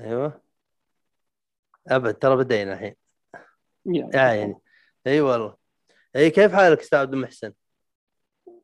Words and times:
أيوه. 0.00 0.40
أبد 1.88 2.14
ترى 2.14 2.36
بدينا 2.36 2.72
الحين. 2.72 2.94
يا 3.86 4.10
يا 4.14 4.20
عيني 4.20 4.56
إي 5.06 5.20
والله. 5.20 5.56
إي 6.16 6.30
كيف 6.30 6.52
حالك 6.52 6.80
أستاذ 6.80 6.98
عبد 6.98 7.12
المحسن؟ 7.12 7.52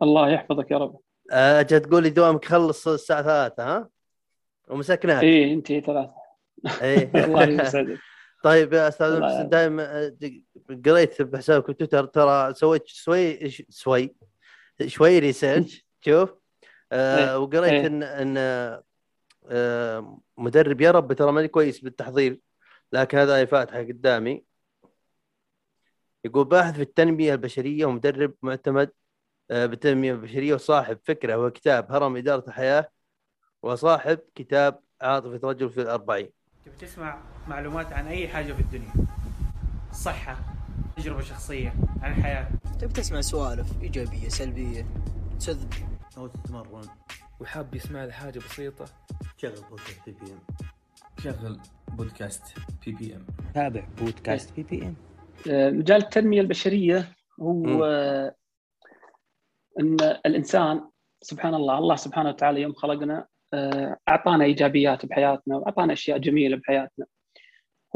الله 0.03 0.31
يحفظك 0.31 0.71
يا 0.71 0.79
رب. 0.79 1.01
أجل 1.31 1.81
تقول 1.81 2.03
لي 2.03 2.11
دوامك 2.11 2.45
يخلص 2.45 2.89
الساعة 2.89 3.23
3 3.23 3.63
ها؟ 3.63 3.89
ومسكناك. 4.69 5.23
إيه 5.23 5.55
أنت 5.55 5.67
ثلاثة. 5.67 6.15
إي. 6.83 7.03
الله 7.25 7.45
يسعدك. 7.45 7.99
طيب 8.45 8.73
يا 8.73 8.89
أستاذ 8.89 9.07
الله 9.07 9.21
محسن 9.21 9.35
يعافيك. 9.35 9.51
دائما 9.51 10.17
قريت 10.87 11.23
بحسابك 11.23 11.67
في 11.67 11.75
تويتر 11.75 12.05
ترى 12.05 12.55
سويت 12.55 12.87
شوي 12.87 13.51
شوي 13.51 14.17
شوي 14.87 15.19
research 15.19 15.87
شوف. 16.01 16.35
آه 16.93 17.39
وقريت. 17.39 17.85
إن 17.85 18.03
إن 18.03 18.35
آه 18.39 18.83
مدرب 20.37 20.81
يا 20.81 20.91
رب 20.91 21.13
ترى 21.13 21.33
ماني 21.33 21.49
كويس 21.49 21.81
بالتحضير 21.81 22.41
لكن 22.93 23.19
هذا 23.19 23.45
فاتحه 23.45 23.79
قدامي. 23.79 24.45
يقول 26.25 26.45
باحث 26.45 26.75
في 26.75 26.83
التنمية 26.83 27.33
البشرية 27.33 27.87
ومدرب 27.87 28.35
معتمد 28.43 28.91
آه 29.51 29.67
بالتنمية 29.67 30.13
البشرية 30.13 30.55
وصاحب 30.55 30.99
فكره 31.05 31.37
وكتاب 31.37 31.93
هرم 31.93 32.17
إدارة 32.17 32.45
الحياة 32.49 32.91
وصاحب 33.63 34.19
كتاب 34.35 34.81
عاطفة 35.01 35.49
رجل 35.49 35.71
في 35.71 35.83
الأربعين. 35.83 36.31
تبي 36.65 36.77
تسمع 36.77 37.23
معلومات 37.49 37.93
عن 37.93 38.07
أي 38.07 38.29
حاجة 38.29 38.53
في 38.53 38.61
الدنيا؟ 38.61 38.93
صحة 39.93 40.37
تجربة 40.97 41.21
شخصية 41.21 41.75
عن 42.03 42.13
الحياة 42.13 42.49
تبي 42.81 42.93
تسمع 42.93 43.21
سوالف 43.21 43.83
إيجابية 43.83 44.29
سلبية؟ 44.29 44.87
تسذب. 45.39 45.75
أو 46.17 46.27
تتمرن. 46.27 46.89
وحاب 47.41 47.75
يسمع 47.75 48.05
لي 48.05 48.13
حاجة 48.13 48.39
بسيطة. 48.39 48.85
شغل 49.37 49.55
بودكاست 49.71 50.07
بي 50.07 50.13
بي 50.13 50.33
ام 50.33 50.41
شغل 51.25 51.61
بودكاست 51.89 52.59
PPM 52.87 53.27
تابع 53.55 53.83
بودكاست 53.99 54.57
بي 54.57 54.63
بي 54.63 54.83
ام 54.83 54.97
مجال 55.79 56.03
التنمية 56.03 56.41
البشرية 56.41 57.09
هو. 57.41 57.85
آه، 57.85 58.35
إن 59.81 59.97
الإنسان 60.01 60.91
سبحان 61.23 61.55
الله 61.55 61.79
الله 61.79 61.97
سبحانه 61.97 62.29
وتعالى 62.29 62.61
يوم 62.61 62.73
خلقنا 62.73 63.27
آه، 63.55 63.97
أعطانا 64.09 64.45
إيجابيات 64.45 65.07
بحياتنا 65.07 65.57
وأعطانا 65.57 65.93
أشياء 65.93 66.19
جميلة 66.19 66.57
بحياتنا. 66.57 67.07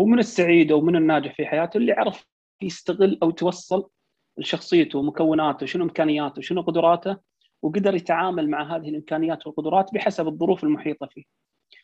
هو 0.00 0.04
من 0.04 0.18
السعيد 0.18 0.72
أو 0.72 0.80
من 0.80 0.96
الناجح 0.96 1.34
في 1.34 1.46
حياته 1.46 1.76
اللي 1.78 1.92
عرف 1.92 2.26
يستغل 2.62 3.18
أو 3.22 3.30
توصل 3.30 3.90
لشخصيته 4.38 4.98
ومكوناته 4.98 5.66
شنو 5.66 5.84
إمكانياته 5.84 6.42
شنو 6.42 6.62
قدراته 6.62 7.16
وقدر 7.62 7.94
يتعامل 7.94 8.50
مع 8.50 8.76
هذه 8.76 8.88
الإمكانيات 8.88 9.46
والقدرات 9.46 9.94
بحسب 9.94 10.28
الظروف 10.28 10.64
المحيطة 10.64 11.06
فيه. 11.06 11.24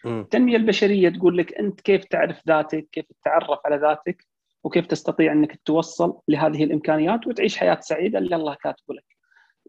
التنمية 0.07 0.57
البشرية 0.57 1.09
تقول 1.09 1.39
لك 1.39 1.55
أنت 1.55 1.81
كيف 1.81 2.05
تعرف 2.05 2.43
ذاتك، 2.49 2.89
كيف 2.93 3.05
تتعرف 3.21 3.59
على 3.65 3.77
ذاتك، 3.77 4.27
وكيف 4.65 4.87
تستطيع 4.87 5.33
أنك 5.33 5.61
توصل 5.65 6.19
لهذه 6.29 6.65
الإمكانيات 6.65 7.27
وتعيش 7.27 7.57
حياة 7.57 7.81
سعيدة 7.81 8.19
اللي 8.19 8.37
الله 8.37 8.55
كاتبه 8.55 8.95
لك. 8.95 9.05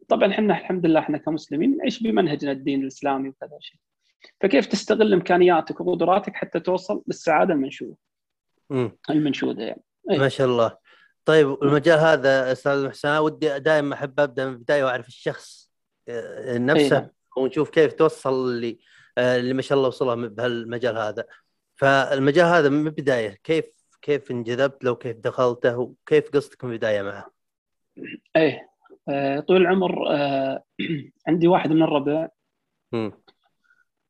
طبعا 0.08 0.32
إحنا 0.32 0.54
الحمد 0.58 0.86
لله 0.86 1.00
إحنا 1.00 1.18
كمسلمين 1.18 1.78
نعيش 1.78 2.04
بمنهجنا 2.04 2.52
الدين 2.52 2.82
الإسلامي 2.82 3.30
وكذا 3.30 3.58
شيء. 3.60 3.80
فكيف 4.42 4.66
تستغل 4.66 5.14
إمكانياتك 5.14 5.82
وقدراتك 5.82 6.36
حتى 6.36 6.60
توصل 6.60 7.04
للسعاده 7.08 7.54
المنشودة. 7.54 7.98
المنشودة 9.10 9.64
يعني. 9.64 9.84
إيه. 10.12 10.18
ما 10.18 10.30
شاء 10.30 10.48
الله 10.48 10.78
طيب 11.26 11.58
المجال 11.64 12.00
هذا 12.00 12.52
أستاذ 12.52 12.92
أنا 13.06 13.20
ودي 13.20 13.60
دائما 13.60 13.96
أحب 13.96 14.20
أبدأ 14.20 14.46
من 14.46 14.54
البداية 14.54 14.84
وأعرف 14.84 15.08
الشخص 15.08 15.69
آه، 16.10 16.52
إيه 16.52 16.58
نفسه 16.58 17.00
نعم. 17.00 17.10
ونشوف 17.38 17.70
كيف 17.70 17.94
توصل 17.94 18.62
ل 18.62 18.78
آه، 19.18 19.38
اللي 19.38 19.54
ما 19.54 19.62
شاء 19.62 19.78
الله 19.78 19.88
وصلها 19.88 20.16
بهالمجال 20.16 20.98
هذا 20.98 21.26
فالمجال 21.76 22.46
هذا 22.46 22.70
من 22.70 22.88
البداية 22.88 23.40
كيف 23.44 23.66
كيف 24.02 24.32
انجذبت 24.32 24.84
له 24.84 24.92
وكيف 24.92 25.18
دخلته 25.18 25.78
وكيف 25.78 26.30
قصتك 26.30 26.64
من 26.64 26.72
البداية 26.72 27.02
معه؟ 27.02 27.32
إيه 28.36 28.70
آه، 29.10 29.40
طول 29.40 29.58
العمر 29.58 30.12
آه، 30.12 30.64
عندي 31.28 31.48
واحد 31.48 31.72
من 31.72 31.84
الربع. 31.84 32.28
آه، 32.94 33.12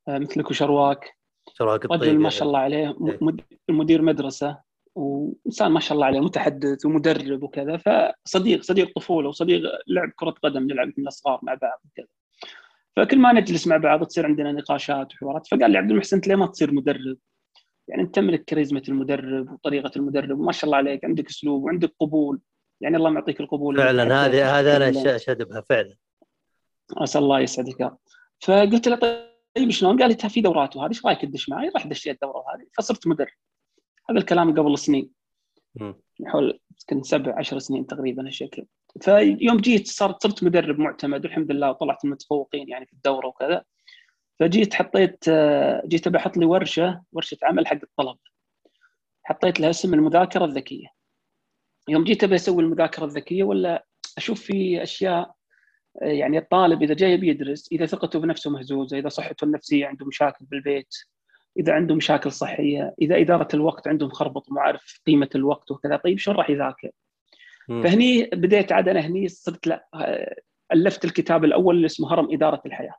مثلك 0.08 0.50
وشرواك 0.50 1.16
شراك 1.52 1.84
الطيب 1.84 2.02
رجل 2.02 2.18
ما 2.18 2.30
شاء 2.30 2.48
الله 2.48 2.58
عليه 2.58 2.96
إيه. 3.06 3.18
مدير 3.68 4.02
مدرسة 4.02 4.58
وإنسان 4.94 5.72
ما 5.72 5.80
شاء 5.80 5.94
الله 5.94 6.06
عليه 6.06 6.20
متحدث 6.20 6.86
ومدرب 6.86 7.42
وكذا 7.42 7.76
فصديق 7.76 8.62
صديق 8.62 8.92
طفولة 8.96 9.28
وصديق 9.28 9.62
لعب 9.88 10.10
كرة 10.16 10.30
قدم 10.30 10.62
نلعب 10.62 10.92
من 10.98 11.06
الصغار 11.06 11.40
مع 11.42 11.54
بعض 11.54 11.80
وكذا 11.84 12.06
فكل 12.96 13.18
ما 13.18 13.32
نجلس 13.32 13.66
مع 13.66 13.76
بعض 13.76 14.04
تصير 14.04 14.26
عندنا 14.26 14.52
نقاشات 14.52 15.12
وحوارات 15.14 15.46
فقال 15.46 15.70
لي 15.70 15.78
عبد 15.78 15.90
المحسن 15.90 16.16
انت 16.16 16.28
ليه 16.28 16.34
ما 16.34 16.46
تصير 16.46 16.72
مدرب؟ 16.72 17.16
يعني 17.88 18.02
أنت 18.02 18.14
تملك 18.14 18.44
كاريزما 18.44 18.82
المدرب 18.88 19.52
وطريقة 19.52 19.90
المدرب 19.96 20.38
وما 20.40 20.52
شاء 20.52 20.64
الله 20.64 20.76
عليك 20.76 21.04
عندك 21.04 21.28
أسلوب 21.28 21.62
وعندك 21.64 21.94
قبول 22.00 22.40
يعني 22.80 22.96
الله 22.96 23.10
معطيك 23.10 23.40
القبول 23.40 23.76
فعلا 23.76 24.26
هذه 24.26 24.58
هذا 24.58 24.76
أنا 24.76 25.16
اشهد 25.16 25.48
بها 25.48 25.60
فعلا 25.60 25.94
اسال 26.96 27.22
الله 27.22 27.40
يسعدك. 27.40 27.92
فقلت 28.40 28.88
له 28.88 28.96
طيب 29.56 29.70
شلون؟ 29.70 30.00
قال 30.00 30.08
لي 30.08 30.14
"تا 30.14 30.28
في 30.28 30.40
دورات 30.40 30.76
وهذه 30.76 30.88
إيش 30.88 31.06
رأيك 31.06 31.20
تدش 31.20 31.48
معي؟ 31.48 31.68
راح 31.68 31.86
دشيت 31.86 32.14
الدورة 32.14 32.44
هذه 32.54 32.66
فصرت 32.78 33.06
مدرب. 33.06 33.28
هذا 34.10 34.18
الكلام 34.18 34.54
قبل 34.54 34.78
سنين. 34.78 35.10
حول 36.26 36.60
يمكن 36.80 37.02
سبع 37.02 37.38
عشر 37.38 37.58
سنين 37.58 37.86
تقريبا 37.86 38.26
هالشكل. 38.26 38.66
فيوم 39.00 39.56
جيت 39.56 39.86
صرت 39.88 40.22
صرت 40.22 40.44
مدرب 40.44 40.78
معتمد 40.78 41.24
والحمد 41.24 41.52
لله 41.52 41.70
وطلعت 41.70 42.04
المتفوقين 42.04 42.68
يعني 42.68 42.86
في 42.86 42.92
الدورة 42.92 43.26
وكذا. 43.26 43.64
فجيت 44.40 44.74
حطيت 44.74 45.24
آه، 45.28 45.82
جيت 45.86 46.08
بحط 46.08 46.36
لي 46.36 46.46
ورشة 46.46 47.02
ورشة 47.12 47.36
عمل 47.42 47.66
حق 47.66 47.78
الطلبه. 47.82 48.18
حطيت 49.22 49.60
لها 49.60 49.70
اسم 49.70 49.94
المذاكرة 49.94 50.44
الذكية. 50.44 50.86
يوم 51.88 52.04
جيت 52.04 52.24
أبي 52.24 52.34
أسوي 52.34 52.62
المذاكرة 52.62 53.04
الذكية 53.04 53.44
ولا 53.44 53.86
أشوف 54.18 54.40
في 54.40 54.82
أشياء 54.82 55.34
يعني 56.02 56.38
الطالب 56.38 56.82
إذا 56.82 56.94
جاي 56.94 57.16
بيدرس 57.16 57.68
إذا 57.72 57.86
ثقته 57.86 58.18
بنفسه 58.18 58.50
مهزوزة، 58.50 58.98
إذا 58.98 59.08
صحته 59.08 59.44
النفسية 59.44 59.86
عنده 59.86 60.06
مشاكل 60.06 60.44
بالبيت، 60.44 60.94
إذا 61.56 61.72
عنده 61.72 61.94
مشاكل 61.94 62.32
صحية، 62.32 62.94
إذا 63.02 63.20
إدارة 63.20 63.48
الوقت 63.54 63.88
عنده 63.88 64.06
مخربط 64.06 64.50
وما 64.50 64.60
عارف 64.60 65.00
قيمة 65.06 65.28
الوقت 65.34 65.70
وكذا، 65.70 65.96
طيب 65.96 66.18
شلون 66.18 66.36
راح 66.36 66.50
يذاكر؟ 66.50 66.90
فهني 67.68 68.30
بديت 68.32 68.72
عاد 68.72 68.88
أنا 68.88 69.00
هني 69.00 69.28
صرت 69.28 69.66
لا 69.66 69.88
آه، 69.94 70.36
ألفت 70.72 71.04
الكتاب 71.04 71.44
الأول 71.44 71.76
اللي 71.76 71.86
اسمه 71.86 72.12
هرم 72.12 72.32
إدارة 72.32 72.62
الحياة، 72.66 72.94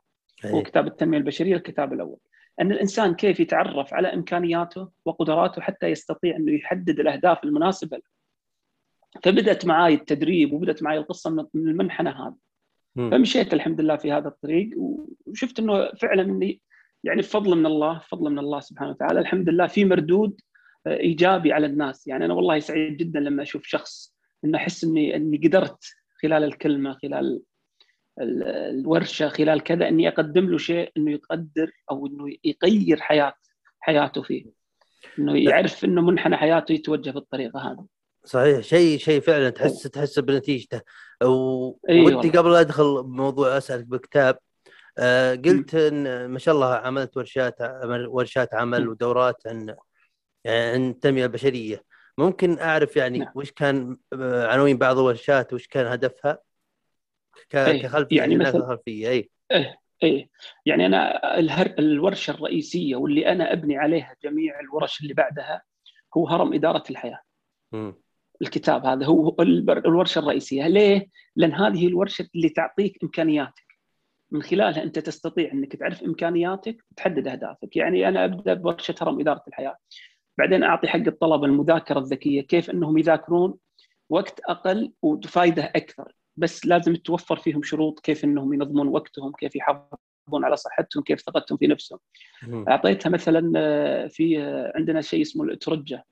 هو 0.46 0.58
إيه. 0.58 0.64
كتاب 0.64 0.86
التنمية 0.86 1.18
البشرية 1.18 1.56
الكتاب 1.56 1.92
الأول. 1.92 2.18
أن 2.60 2.72
الإنسان 2.72 3.14
كيف 3.14 3.40
يتعرف 3.40 3.94
على 3.94 4.14
إمكانياته 4.14 4.88
وقدراته 5.04 5.62
حتى 5.62 5.86
يستطيع 5.86 6.36
أنه 6.36 6.52
يحدد 6.52 7.00
الأهداف 7.00 7.44
المناسبة 7.44 7.96
له. 7.96 8.02
فبدأت 9.22 9.66
معاي 9.66 9.94
التدريب 9.94 10.52
وبدأت 10.52 10.82
معاي 10.82 10.98
القصة 10.98 11.30
من 11.30 11.44
من 11.54 11.68
المنحنى 11.68 12.10
هذا. 12.10 12.34
فمشيت 12.96 13.54
الحمد 13.54 13.80
لله 13.80 13.96
في 13.96 14.12
هذا 14.12 14.28
الطريق 14.28 14.70
وشفت 15.26 15.58
إنه 15.58 15.90
فعلا 16.00 16.22
إني 16.22 16.60
يعني 17.04 17.20
بفضل 17.22 17.56
من 17.58 17.66
الله 17.66 17.98
فضل 17.98 18.30
من 18.30 18.38
الله 18.38 18.60
سبحانه 18.60 18.90
وتعالى. 18.90 19.20
الحمد 19.20 19.48
لله 19.48 19.66
في 19.66 19.84
مردود 19.84 20.40
آه، 20.86 20.96
إيجابي 20.96 21.52
على 21.52 21.66
الناس. 21.66 22.06
يعني 22.06 22.24
أنا 22.24 22.34
والله 22.34 22.58
سعيد 22.58 22.96
جدا 22.96 23.20
لما 23.20 23.42
أشوف 23.42 23.62
شخص 23.66 24.14
إنه 24.44 24.58
أحس 24.58 24.84
اني 24.84 25.16
إني 25.16 25.36
قدرت 25.36 25.84
خلال 26.22 26.44
الكلمة 26.44 26.92
خلال 27.02 27.42
ال- 28.20 28.42
الورشة 28.42 29.28
خلال 29.28 29.60
كذا 29.62 29.88
إني 29.88 30.08
أقدم 30.08 30.50
له 30.50 30.58
شيء 30.58 30.90
إنه 30.96 31.10
يقدر 31.12 31.70
أو 31.90 32.06
إنه 32.06 32.36
يغير 32.44 33.00
حياه 33.00 33.32
حياته 33.80 34.22
فيه. 34.22 34.44
إنه 35.18 35.38
يعرف 35.38 35.84
إنه 35.84 36.00
منحنى 36.02 36.36
حياته 36.36 36.72
يتوجه 36.72 37.10
بالطريقة 37.10 37.60
هذه. 37.60 37.86
صحيح. 38.24 38.60
شيء 38.60 38.98
شيء 38.98 39.20
فعلا 39.20 39.50
تحس 39.50 39.82
تحس 39.82 40.18
بنتيجته. 40.18 40.80
و- 41.24 41.76
إي 41.90 42.00
ودي. 42.00 42.30
قبل 42.30 42.54
أدخل 42.54 43.02
بموضوع 43.02 43.56
أسألك 43.58 43.84
بكتاب. 43.86 44.38
قلت 45.44 45.74
إن 45.74 46.26
ما 46.26 46.38
شاء 46.38 46.54
الله 46.54 46.74
عملت 46.74 47.16
ورشات 47.16 47.62
عمل 47.62 48.06
ورشات 48.06 48.54
عمل 48.54 48.84
م. 48.86 48.88
ودورات 48.88 49.42
عن 49.46 49.76
يعني 50.44 50.70
عن 50.72 50.90
التنميه 50.90 51.24
البشرية 51.24 51.82
ممكن 52.18 52.58
أعرف 52.58 52.96
يعني 52.96 53.18
نعم. 53.18 53.32
وش 53.34 53.50
كان 53.52 53.96
آه، 54.12 54.46
عناوين 54.46 54.78
بعض 54.78 54.98
الورشات 54.98 55.52
وش 55.52 55.66
كان 55.66 55.86
هدفها 55.86 56.38
ك- 57.50 57.56
إي، 57.56 57.78
كخلفية 57.78 58.16
يعني 58.16 58.34
للناس 58.34 58.48
مثل- 58.54 58.58
الخلفيه 58.64 59.08
اي 59.08 59.30
إيه 60.02 60.28
يعني 60.66 60.86
أنا 60.86 61.38
الهر 61.38 61.74
الورشة 61.78 62.30
الرئيسية 62.30 62.96
واللي 62.96 63.28
أنا 63.32 63.52
أبني 63.52 63.76
عليها 63.76 64.16
جميع 64.24 64.60
الورش 64.60 65.00
اللي 65.00 65.14
بعدها 65.14 65.62
هو 66.16 66.28
هرم 66.28 66.52
إدارة 66.54 66.82
الحياة 66.90 67.20
مم. 67.72 67.94
الكتاب 68.42 68.86
هذا 68.86 69.06
هو 69.06 69.36
الورشة 69.40 70.18
الرئيسية 70.18 70.66
ليه؟ 70.68 71.06
لأن 71.36 71.52
هذه 71.52 71.86
الورشة 71.86 72.28
اللي 72.34 72.48
تعطيك 72.48 72.98
امكانياتك 73.02 73.61
من 74.32 74.42
خلالها 74.42 74.82
أنت 74.82 74.98
تستطيع 74.98 75.52
أنك 75.52 75.76
تعرف 75.76 76.02
إمكانياتك 76.02 76.84
وتحدد 76.90 77.28
أهدافك. 77.28 77.76
يعني 77.76 78.08
أنا 78.08 78.24
أبدأ 78.24 78.54
بورشه 78.54 78.94
هرم 79.00 79.20
إدارة 79.20 79.42
الحياة. 79.48 79.76
بعدين 80.38 80.62
أعطي 80.62 80.88
حق 80.88 81.00
الطلبه 81.06 81.46
المذاكرة 81.46 81.98
الذكية 81.98 82.40
كيف 82.40 82.70
أنهم 82.70 82.98
يذاكرون 82.98 83.54
وقت 84.10 84.40
أقل 84.40 84.92
وفائده 85.02 85.64
أكثر. 85.64 86.12
بس 86.36 86.66
لازم 86.66 86.94
توفر 86.94 87.36
فيهم 87.36 87.62
شروط 87.62 88.00
كيف 88.00 88.24
أنهم 88.24 88.54
ينظمون 88.54 88.88
وقتهم 88.88 89.32
كيف 89.32 89.56
يحافظون 89.56 90.44
على 90.44 90.56
صحتهم 90.56 91.02
كيف 91.02 91.20
ثقتهم 91.20 91.58
في 91.58 91.66
نفسهم. 91.66 91.98
مم. 92.42 92.68
أعطيتها 92.68 93.10
مثلا 93.10 93.52
آه، 93.56 94.06
في 94.06 94.42
آه، 94.42 94.72
عندنا 94.76 95.00
شيء 95.00 95.22
اسمه 95.22 95.44
الأترجة. 95.44 96.04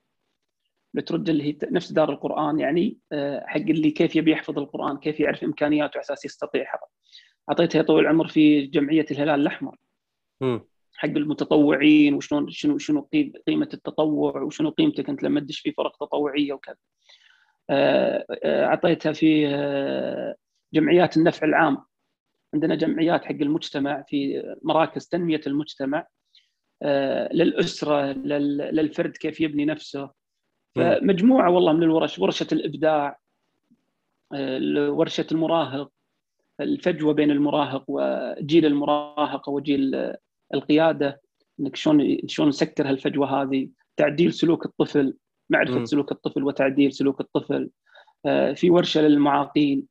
الأترجة 0.95 1.31
اللي 1.31 1.43
هي 1.43 1.57
نفس 1.71 1.91
دار 1.91 2.09
القرآن 2.09 2.59
يعني 2.59 2.97
آه، 3.11 3.43
حق 3.47 3.59
اللي 3.59 3.91
كيف 3.91 4.15
يبي 4.15 4.31
يحفظ 4.31 4.59
القرآن 4.59 4.97
كيف 4.97 5.19
يعرف 5.19 5.43
إمكانياته 5.43 5.91
على 5.97 6.01
أساس 6.01 6.25
يستطيع 6.25 6.65
حفظ 6.65 6.87
أعطيتها 7.49 7.77
يا 7.79 7.83
طويل 7.83 7.99
العمر 8.03 8.27
في 8.27 8.61
جمعية 8.61 9.05
الهلال 9.11 9.41
الأحمر. 9.41 9.75
حق 10.93 11.09
المتطوعين 11.09 12.13
وشلون 12.13 12.49
شنو 12.49 12.77
شنو 12.77 13.01
قيم- 13.01 13.33
قيمة 13.47 13.69
التطوع 13.73 14.41
وشنو 14.41 14.69
قيمتك 14.69 15.09
أنت 15.09 15.23
لما 15.23 15.39
تدش 15.39 15.59
في 15.59 15.71
فرق 15.71 15.97
تطوعية 15.97 16.53
وكذا. 16.53 16.75
آه، 17.69 18.25
آه، 18.43 18.65
أعطيتها 18.65 19.11
في 19.11 19.47
آه، 19.47 20.35
جمعيات 20.73 21.17
النفع 21.17 21.47
العام. 21.47 21.77
عندنا 22.53 22.75
جمعيات 22.75 23.25
حق 23.25 23.31
المجتمع 23.31 24.01
في 24.07 24.43
مراكز 24.63 25.07
تنمية 25.07 25.41
المجتمع. 25.47 26.07
للأسرة 27.33 28.05
لل- 28.11 28.57
للفرد 28.57 29.11
كيف 29.11 29.41
يبني 29.41 29.65
نفسه. 29.65 30.09
فمجموعة 30.75 31.49
والله 31.51 31.73
من 31.73 31.83
الورش 31.83 32.19
ورشة 32.19 32.47
الإبداع 32.51 33.19
ورشة 34.89 35.25
المراهق. 35.31 35.91
الفجوة 36.63 37.13
بين 37.13 37.31
المراهق 37.31 37.83
وجيل 37.87 38.65
المراهقه 38.65 39.49
وجيل 39.49 40.13
القيادة 40.53 41.21
إنك 41.59 41.75
شلون 41.75 42.17
شلون 42.27 42.49
نسكر 42.49 42.89
هالفجوة 42.89 43.41
هذه؟ 43.41 43.69
تعديل 43.97 44.33
سلوك 44.33 44.65
الطفل 44.65 45.13
معرفة 45.49 45.79
مم. 45.79 45.85
سلوك 45.85 46.11
الطفل 46.11 46.43
وتعديل 46.43 46.93
سلوك 46.93 47.21
الطفل. 47.21 47.69
آه، 48.25 48.53
في 48.53 48.69
ورشة 48.69 49.01
للمعاقين. 49.01 49.87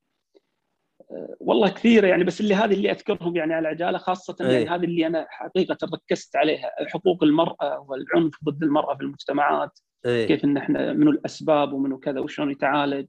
آه، 1.10 1.36
والله 1.40 1.68
كثيرة 1.68 2.06
يعني 2.06 2.24
بس 2.24 2.40
اللي 2.40 2.54
هذه 2.54 2.74
اللي 2.74 2.90
أذكرهم 2.90 3.36
يعني 3.36 3.54
على 3.54 3.68
عجاله 3.68 3.98
خاصة 3.98 4.36
أي. 4.40 4.52
يعني 4.52 4.68
هذه 4.68 4.84
اللي 4.84 5.06
أنا 5.06 5.26
حقيقة 5.28 5.76
ركزت 5.94 6.36
عليها 6.36 6.70
حقوق 6.86 7.24
المرأة 7.24 7.86
والعنف 7.88 8.34
ضد 8.44 8.62
المرأة 8.62 8.94
في 8.94 9.02
المجتمعات 9.02 9.78
إيه 10.06 10.26
كيف 10.26 10.44
إن 10.44 10.56
إحنا 10.56 10.92
منو 10.92 11.10
الأسباب 11.10 11.72
ومنو 11.72 11.98
كذا 11.98 12.20
وشلون 12.20 12.50
يتعالج. 12.50 13.06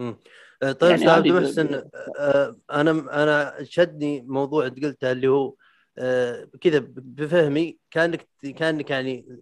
آه، 0.00 0.72
طيب 0.72 0.90
يعني 0.90 0.94
أستاذ 0.94 1.08
عبد 1.10 1.26
المحسن 1.26 1.82
آه، 2.18 2.56
أنا 2.70 2.90
أنا 3.22 3.64
شدني 3.64 4.20
موضوع 4.22 4.66
أنت 4.66 4.84
قلته 4.84 5.12
اللي 5.12 5.28
هو 5.28 5.54
آه، 5.98 6.48
كذا 6.60 6.78
بفهمي 6.88 7.78
كانك 7.90 8.28
كانك 8.56 8.90
يعني 8.90 9.40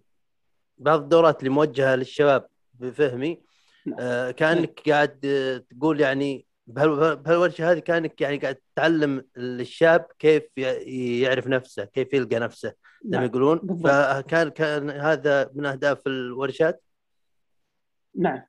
بعض 0.77 1.01
الدورات 1.01 1.39
اللي 1.39 1.49
موجهة 1.49 1.95
للشباب 1.95 2.47
بفهمي 2.73 3.41
نعم. 3.85 4.31
كأنك 4.31 4.81
قاعد 4.89 5.19
آه، 5.25 5.57
تقول 5.57 5.99
يعني 6.01 6.45
بهال- 6.67 7.15
بهالورشة 7.15 7.71
هذه 7.71 7.79
كأنك 7.79 8.21
يعني 8.21 8.37
قاعد 8.37 8.57
تعلم 8.75 9.23
الشاب 9.37 10.05
كيف 10.19 10.43
يعرف 10.57 11.47
نفسه 11.47 11.83
كيف 11.85 12.13
يلقى 12.13 12.39
نفسه 12.39 12.69
زي 12.69 13.09
ما 13.11 13.17
نعم 13.17 13.23
يقولون. 13.25 13.79
فكان 13.83 14.49
كان 14.49 14.89
هذا 14.89 15.49
من 15.53 15.65
أهداف 15.65 16.07
الورشات؟ 16.07 16.83
نعم. 18.15 18.41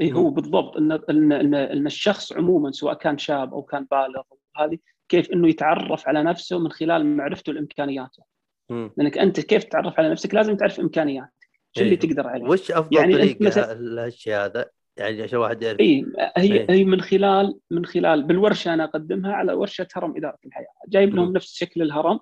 اي. 0.00 0.12
هو 0.12 0.30
بالضبط 0.30 0.76
ان 0.76 0.92
ان 0.92 1.32
ان 1.54 1.86
الشخص 1.86 2.32
عموما 2.32 2.72
سواء 2.72 2.94
كان 2.94 3.18
شاب 3.18 3.54
أو 3.54 3.62
كان 3.62 3.86
بالغ 3.90 4.22
هذه 4.56 4.78
كيف 5.08 5.30
إنه 5.32 5.48
يتعرف 5.48 6.08
على 6.08 6.22
نفسه 6.22 6.58
من 6.58 6.70
خلال 6.72 7.06
معرفته 7.16 7.52
لإمكانياته. 7.52 8.22
لأنك 8.70 9.18
أنت 9.18 9.40
كيف 9.40 9.64
تتعرف 9.64 9.98
على 9.98 10.10
نفسك؟ 10.10 10.34
لازم 10.34 10.56
تعرف 10.56 10.80
إمكانياتك. 10.80 11.30
شو 11.76 11.82
اللي 11.82 11.92
إيه. 11.92 11.98
تقدر 11.98 12.26
عليه؟ 12.26 12.44
وش 12.48 12.70
أفضل 12.70 12.96
يعني 12.96 13.12
طريقة 13.14 13.46
مثلا- 13.46 13.74
لهالشيء 13.74 14.34
هذا؟ 14.34 14.70
يعني 14.96 15.22
عشان 15.22 15.38
واحد 15.38 15.62
يعرف. 15.62 15.80
اي 15.80 16.06
هي 16.36 16.52
إيه. 16.54 16.66
هي 16.70 16.84
من 16.84 17.00
خلال 17.00 17.58
من 17.70 17.84
خلال 17.86 18.22
بالورشة 18.22 18.74
أنا 18.74 18.84
أقدمها 18.84 19.32
على 19.32 19.52
ورشة 19.52 19.86
هرم 19.96 20.16
إدارة 20.16 20.38
الحياة. 20.46 20.66
جايب 20.88 21.14
لهم. 21.14 21.32
نفس 21.32 21.54
شكل 21.54 21.82
الهرم 21.82 22.20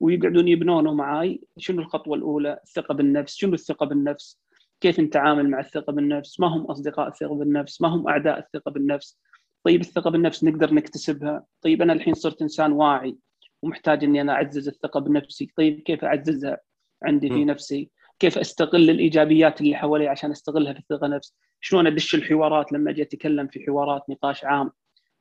ويقعدون 0.00 0.48
يبنونه 0.48 0.94
معاي. 0.94 1.40
شنو 1.58 1.82
الخطوة 1.82 2.16
الأولى؟ 2.16 2.58
الثقة 2.64 2.94
بالنفس. 2.94 3.34
شنو 3.36 3.54
الثقة 3.54 3.86
بالنفس؟ 3.86 4.38
كيف 4.80 5.00
نتعامل 5.00 5.50
مع 5.50 5.60
الثقة 5.60 5.92
بالنفس؟ 5.92 6.40
ما 6.40 6.46
هم 6.46 6.64
أصدقاء 6.64 7.08
الثقة 7.08 7.34
بالنفس؟ 7.34 7.82
ما 7.82 7.88
هم 7.88 8.08
أعداء 8.08 8.38
الثقة 8.38 8.70
بالنفس؟ 8.70 9.18
طيب 9.64 9.80
الثقة 9.80 10.10
بالنفس 10.10 10.44
نقدر 10.44 10.74
نكتسبها. 10.74 11.44
طيب 11.62 11.82
أنا 11.82 11.92
الحين 11.92 12.14
صرت 12.14 12.42
إنسان 12.42 12.72
واعي 12.72 13.16
ومحتاج 13.62 14.04
إني 14.04 14.20
أنا 14.20 14.32
أعزز 14.32 14.68
الثقة 14.68 15.00
بنفسي. 15.00 15.52
طيب 15.56 15.80
كيف 15.80 16.04
أعززها 16.04 16.58
عندي 17.02 17.28
في. 17.28 17.44
نفسي؟ 17.44 17.90
كيف 18.18 18.38
أستغل 18.38 18.90
الإيجابيات 18.90 19.60
اللي 19.60 19.76
حوالي 19.76 20.08
عشان 20.08 20.30
أستغلها 20.30 20.72
في 20.72 20.78
الثقة 20.78 21.06
نفس؟ 21.06 21.34
شلون 21.60 21.86
أدش 21.86 22.14
الحوارات 22.14 22.72
لما 22.72 22.90
أجي 22.90 23.02
أتكلم 23.02 23.46
في 23.46 23.64
حوارات 23.66 24.02
نقاش 24.10 24.44
عام؟ 24.44 24.70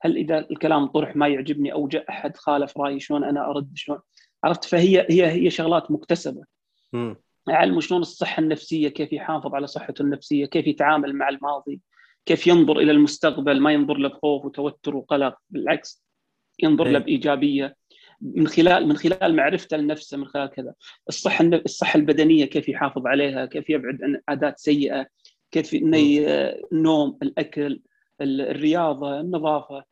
هل 0.02 0.18
إذا 0.18 0.40
الكلام 0.40 0.86
طرح 0.86 1.16
ما 1.16 1.28
يعجبني 1.28 1.74
أو 1.74 1.88
جاء 1.88 2.10
أحد 2.10 2.38
خالف 2.38 2.78
رأيي 2.78 3.00
شلون 3.00 3.24
أنا 3.24 3.50
أرد؟ 3.50 3.72
شلون؟ 3.76 4.00
عرفت؟ 4.44 4.66
فهي 4.66 5.08
هي 5.10 5.32
هي 5.32 5.50
شغلات 5.50 5.92
مكتسبة. 5.92 6.44
مم. 7.48 7.54
اعلمه 7.54 7.80
شلون 7.82 8.02
الصحة 8.02 8.40
النفسية 8.42 8.90
كيف 8.90 9.14
يحافظ 9.14 9.56
على 9.56 9.68
صحته 9.68 10.02
النفسية 10.02 10.46
كيف 10.46 10.68
يتعامل 10.68 11.14
مع 11.16 11.30
الماضي 11.30 11.80
كيف 12.26 12.48
ينظر 12.48 12.80
إلى 12.80 12.92
المستقبل 12.92 13.60
ما 13.62 13.74
ينظر 13.74 13.98
له 13.98 14.10
بخوف 14.10 14.46
وتوتر 14.46 14.96
وقلق 14.96 15.36
بالعكس 15.50 16.04
ينظر 16.64 16.84
له 16.88 16.98
إيه. 17.00 17.04
بإيجابية 17.06 17.76
من 18.22 18.48
خلال 18.48 18.88
من 18.88 18.98
خلال 18.98 19.36
معرفته 19.36 19.78
لنفسه 19.78 20.18
من 20.18 20.26
خلال 20.28 20.50
كذا 20.50 20.74
الصحة 21.10 21.44
الن- 21.44 21.62
الصحة 21.66 21.98
البدنية 21.98 22.46
كيف 22.46 22.70
يحافظ 22.70 23.08
عليها 23.08 23.46
كيف 23.46 23.70
يبعد 23.70 24.04
عن 24.04 24.22
عادات 24.28 24.60
سيئة 24.60 25.08
كيف 25.52 25.74
إنه 25.74 25.98
النوم 26.74 27.18
الأكل 27.24 27.82
ال- 28.22 28.42
الرياضة 28.42 29.20
النظافة 29.20 29.84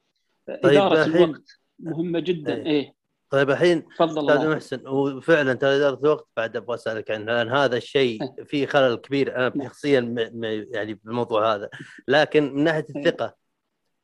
إدارة 0.49 1.05
الحين- 1.05 1.23
الوقت 1.23 1.59
مهمة 1.79 2.19
جدا 2.19 2.65
إيه. 2.65 2.93
طيب 3.29 3.49
الحين 3.49 3.87
أستاذ 3.99 4.47
محسن 4.49 4.87
وفعلا 4.87 5.53
ترى 5.53 5.75
اداره 5.75 5.99
الوقت 5.99 6.27
بعد 6.37 6.55
أبغى 6.55 6.75
أسألك 6.75 7.11
عنه 7.11 7.25
لأن 7.25 7.49
هذا 7.49 7.77
الشيء. 7.77 8.19
فيه 8.45 8.65
خلل 8.65 8.95
كبير 8.95 9.35
أنا 9.35 9.51
نعم. 9.55 9.67
شخصيا 9.67 9.99
م- 9.99 10.29
م- 10.33 10.65
يعني 10.73 10.93
بالموضوع 10.93 11.55
هذا 11.55 11.69
لكن 12.07 12.53
من 12.55 12.63
ناحية 12.63 12.85
إيه. 12.95 13.01
الثقة 13.01 13.35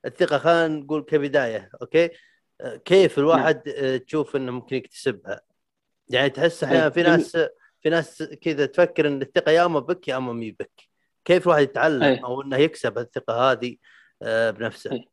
الثقة 0.05 0.37
خلينا 0.37 0.67
نقول 0.67 1.01
كبداية 1.01 1.69
أوكي 1.81 2.09
كيف 2.85 3.17
نعم. 3.17 3.27
الواحد 3.27 3.67
آه، 3.67 3.97
تشوف 3.97 4.35
إنه 4.35 4.51
ممكن 4.51 4.75
يكتسبها 4.75 5.41
يعني 6.09 6.29
تحس 6.29 6.63
أحيانا 6.63 6.83
إيه. 6.83 6.89
في 6.89 7.03
ناس 7.03 7.37
في 7.81 7.89
ناس 7.89 8.23
كذا 8.23 8.65
تفكر 8.65 9.07
إن 9.07 9.21
الثقة 9.21 9.51
يا 9.51 9.65
أما 9.65 9.79
بك 9.79 10.07
يا 10.07 10.17
أما 10.17 10.33
مي 10.33 10.51
بك 10.51 10.71
كيف 11.25 11.43
الواحد 11.47 11.61
يتعلم 11.63 12.03
إيه. 12.03 12.25
أو 12.25 12.41
إنه 12.41 12.57
يكسب 12.57 12.97
الثقة 12.97 13.51
هذه 13.51 13.75
آه، 14.21 14.51
بنفسه. 14.51 15.03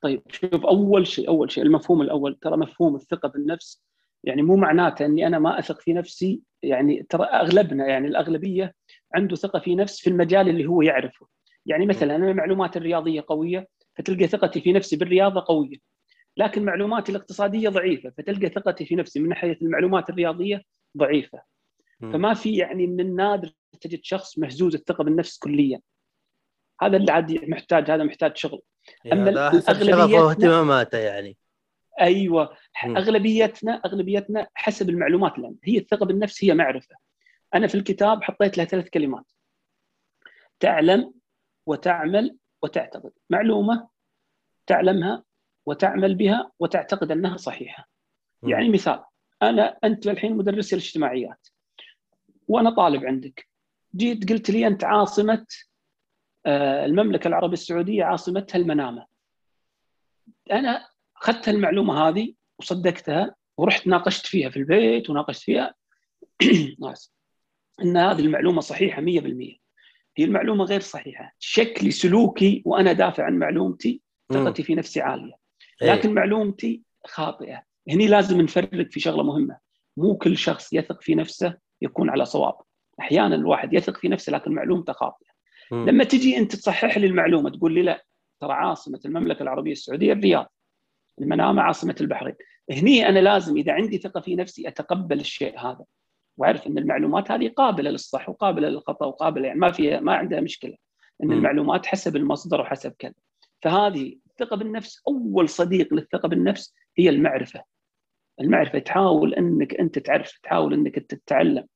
طيب 0.00 0.22
شوف 0.30 0.66
أول 0.66 1.06
شيء 1.06 1.28
أول 1.28 1.50
شيء 1.50 1.64
المفهوم 1.64 2.02
الأول 2.02 2.38
ترى 2.40 2.56
مفهوم 2.56 2.96
الثقة 2.96 3.28
بالنفس 3.28 3.82
يعني 4.24 4.42
مو 4.42 4.56
معناته 4.56 5.06
إني 5.06 5.26
أنا 5.26 5.38
ما 5.38 5.58
أثق 5.58 5.80
في 5.80 5.92
نفسي 5.92 6.40
يعني 6.62 7.06
ترى 7.08 7.24
أغلبنا 7.24 7.86
يعني 7.86 8.08
الأغلبية 8.08 8.74
عنده 9.14 9.36
ثقة 9.36 9.58
في 9.58 9.74
نفس 9.74 10.00
في 10.00 10.10
المجال 10.10 10.48
اللي 10.48 10.66
هو 10.66 10.82
يعرفه. 10.82 11.26
يعني 11.66 11.86
مثلا 11.86 12.16
أنا 12.16 12.32
معلوماتي 12.32 12.78
الرياضية 12.78 13.24
قوية 13.28 13.68
فتلقى 13.94 14.26
ثقتي 14.26 14.60
في 14.60 14.72
نفسي 14.72 14.96
بالرياضة 14.96 15.44
قوية. 15.48 15.76
لكن 16.36 16.64
معلوماتي 16.64 17.12
الاقتصادية 17.12 17.68
ضعيفة 17.68 18.10
فتلقى 18.10 18.48
ثقتي 18.48 18.84
في 18.86 18.96
نفسي 18.96 19.20
من 19.20 19.28
ناحية 19.28 19.58
المعلومات 19.62 20.10
الرياضية 20.10 20.62
ضعيفة. 20.96 21.42
فما 22.00 22.34
في 22.34 22.56
يعني 22.56 22.86
من 22.86 23.00
النادر 23.00 23.52
تجد 23.80 24.00
شخص 24.02 24.38
مهزوز 24.38 24.74
الثقة 24.74 25.04
بالنفس 25.04 25.38
كليا. 25.38 25.80
هذا 26.80 26.96
اللي 26.96 27.12
عاد 27.12 27.44
محتاج 27.48 27.90
هذا 27.90 28.04
محتاج 28.04 28.36
شغل. 28.36 28.60
الأغلبية- 29.06 29.86
شغفه 29.86 30.24
واهتماماته 30.24 30.98
يعني. 30.98 31.36
أيوه. 32.00 32.56
مم. 32.84 32.96
اغلبيتنا 32.96 33.72
اغلبيتنا 33.84 34.48
حسب 34.54 34.90
المعلومات 34.90 35.38
عندنا 35.38 35.56
هي 35.64 35.78
الثقة 35.78 36.06
بالنفس 36.06 36.44
هي 36.44 36.54
معرفة. 36.54 36.96
أنا 37.54 37.66
في 37.66 37.74
الكتاب 37.74 38.22
حطيت 38.22 38.58
لها 38.58 38.66
ثلاث 38.66 38.88
كلمات. 38.88 39.24
تعلم 40.60 41.14
وتعمل 41.66 42.36
وتعتقد. 42.62 43.12
معلومة 43.30 43.88
تعلمها 44.66 45.24
وتعمل 45.66 46.14
بها 46.14 46.50
وتعتقد 46.58 47.10
أنها 47.10 47.36
صحيحة. 47.36 47.88
مم. 48.42 48.50
يعني 48.50 48.68
مثال 48.68 49.04
أنا 49.42 49.78
أنت 49.84 50.06
الحين 50.06 50.36
مدرس 50.36 50.72
الاجتماعيات. 50.72 51.48
وأنا 52.48 52.70
طالب 52.70 53.04
عندك. 53.04 53.48
جيت 53.96 54.32
قلت 54.32 54.50
لي 54.50 54.66
أنت 54.66 54.84
عاصمة 54.84 55.46
المملكة 56.46 57.28
العربية 57.28 57.52
السعودية 57.52 58.04
عاصمتها 58.04 58.58
المنامة. 58.58 59.06
أنا 60.52 60.88
أخذت 61.16 61.48
المعلومة 61.48 62.08
هذه 62.08 62.34
وصدقتها 62.58 63.34
ورحت 63.56 63.86
ناقشت 63.86 64.26
فيها 64.26 64.50
في 64.50 64.56
البيت 64.56 65.10
وناقشت 65.10 65.42
فيها. 65.42 65.74
إن 67.82 67.96
هذه 67.96 68.20
المعلومة 68.20 68.60
صحيحة 68.60 69.02
100% 69.02 69.04
هي 70.16 70.24
المعلومة 70.24 70.64
غير 70.64 70.80
صحيحة. 70.80 71.32
شكلي 71.38 71.90
سلوكي 71.90 72.62
وأنا 72.66 72.92
دافع 72.92 73.24
عن 73.24 73.38
معلومتي. 73.38 74.00
ثقتي 74.32 74.62
في 74.62 74.74
نفسي 74.74 75.00
عالية. 75.00 75.34
إيه. 75.82 75.92
لكن 75.92 76.14
معلومتي 76.14 76.82
خاطئة. 77.06 77.62
هني 77.88 78.06
لازم 78.06 78.40
نفرق 78.40 78.90
في 78.90 79.00
شغلة 79.00 79.22
مهمة. 79.22 79.58
مو 79.96 80.16
كل 80.16 80.36
شخص 80.36 80.72
يثق 80.72 81.02
في 81.02 81.14
نفسه 81.14 81.58
يكون 81.82 82.10
على 82.10 82.24
صواب. 82.24 82.54
أحيانا 83.00 83.34
الواحد 83.34 83.74
يثق 83.74 83.96
في 83.96 84.08
نفسه 84.08 84.32
لكن 84.32 84.52
معلومته 84.52 84.92
خاطئة. 84.92 85.25
لما 85.72 86.04
تجي 86.04 86.36
أنت 86.36 86.56
تصحح 86.56 86.98
لي 86.98 87.06
المعلومة 87.06 87.50
تقول 87.50 87.74
لي 87.74 87.82
لا 87.82 88.04
ترى 88.40 88.52
عاصمة 88.52 89.00
المملكة 89.04 89.42
العربية 89.42 89.72
السعودية 89.72 90.12
الرياض 90.12 90.52
المنامة 91.20 91.62
عاصمة 91.62 91.96
البحرين. 92.00 92.34
هني 92.70 93.08
أنا 93.08 93.18
لازم 93.18 93.56
إذا 93.56 93.72
عندي 93.72 93.98
ثقة 93.98 94.20
في 94.20 94.36
نفسي 94.36 94.68
أتقبل 94.68 95.20
الشيء 95.20 95.58
هذا 95.58 95.84
وأعرف 96.36 96.66
أن 96.66 96.78
المعلومات 96.78 97.30
هذه 97.30 97.48
قابلة 97.48 97.90
للصح 97.90 98.28
وقابلة 98.28 98.68
للخطأ 98.68 99.06
وقابلة 99.06 99.46
يعني 99.46 99.60
ما 99.60 99.72
فيها 99.72 100.00
ما 100.00 100.14
عندها 100.14 100.40
مشكلة. 100.40 100.76
أن 101.22 101.28
م. 101.28 101.32
المعلومات 101.32 101.86
حسب 101.86 102.16
المصدر 102.16 102.60
وحسب 102.60 102.94
كذا. 102.98 103.14
فهذه 103.62 104.16
الثقه 104.26 104.56
بالنفس 104.56 105.02
أول 105.08 105.48
صديق 105.48 105.94
للثقة 105.94 106.28
بالنفس 106.28 106.74
هي 106.98 107.08
المعرفة. 107.08 107.62
المعرفة 108.40 108.78
تحاول 108.78 109.34
أنك 109.34 109.74
أنت 109.74 109.98
تعرف 109.98 110.38
تحاول 110.42 110.74
أنك 110.74 110.98
أنت 110.98 111.14
تتعلم 111.14 111.66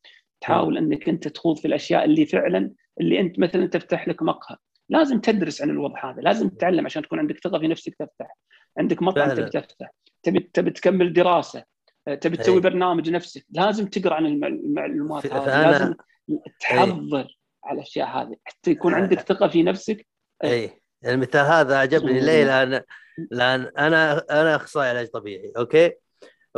تحاول 0.40 0.78
أنك 0.78 1.09
أنت 1.09 1.28
تخوض 1.28 1.59
في 1.59 1.68
الأشياء 1.68 2.04
اللي 2.04 2.26
فعلا 2.26 2.70
اللي 3.00 3.21
أنت 3.21 3.38
مثلا 3.38 3.66
تفتح 3.66 4.09
لك 4.09 4.23
مقهى. 4.23 4.57
لازم 4.88 5.21
تدرس 5.21 5.62
عن 5.62 5.71
الوضع 5.71 6.11
هذا 6.12 6.21
لازم 6.21 6.49
تتعلم 6.49 6.85
عشان 6.87 7.02
تكون 7.02 7.19
عندك 7.19 7.38
ثقة 7.45 7.59
في 7.59 7.69
نفسك 7.69 7.95
تفتح 7.95 8.37
عندك 8.78 9.02
مطعم. 9.02 9.30
تبي 9.35 9.45
تفتح 9.50 9.90
تبي 10.23 10.50
تبي 10.54 10.71
تكمل 10.71 11.12
دراسة 11.12 11.64
تبي 12.21 12.37
تسوي 12.37 12.54
أي. 12.54 12.61
برنامج 12.61 13.11
نفسك. 13.11 13.45
لازم 13.50 13.87
تقرأ 13.87 14.14
عن 14.14 14.26
المع- 14.26 14.47
المعلومات 14.49 15.26
هذه 15.26 15.45
فأنا- 15.45 15.66
لازم 15.71 15.95
تحضر 16.61 17.38
على 17.64 17.76
الأشياء 17.78 18.09
هذه. 18.09 18.37
حتى 18.45 18.71
يكون 18.71 18.95
عندك 18.95 19.21
ثقة 19.21 19.49
في 19.49 19.62
نفسك 19.62 20.07
اي 20.45 20.71
المثال 21.07 21.47
هذا 21.47 21.76
عجبني. 21.78 22.21
ليه؟ 22.21 22.45
لأن 22.45 22.83
لأن 23.30 23.71
أنا 23.78 24.25
أنا 24.30 24.57
أخصائي 24.57 24.88
علاج 24.88 25.07
طبيعي 25.07 25.52
أوكي؟ 25.57 25.87
آه، 25.87 25.92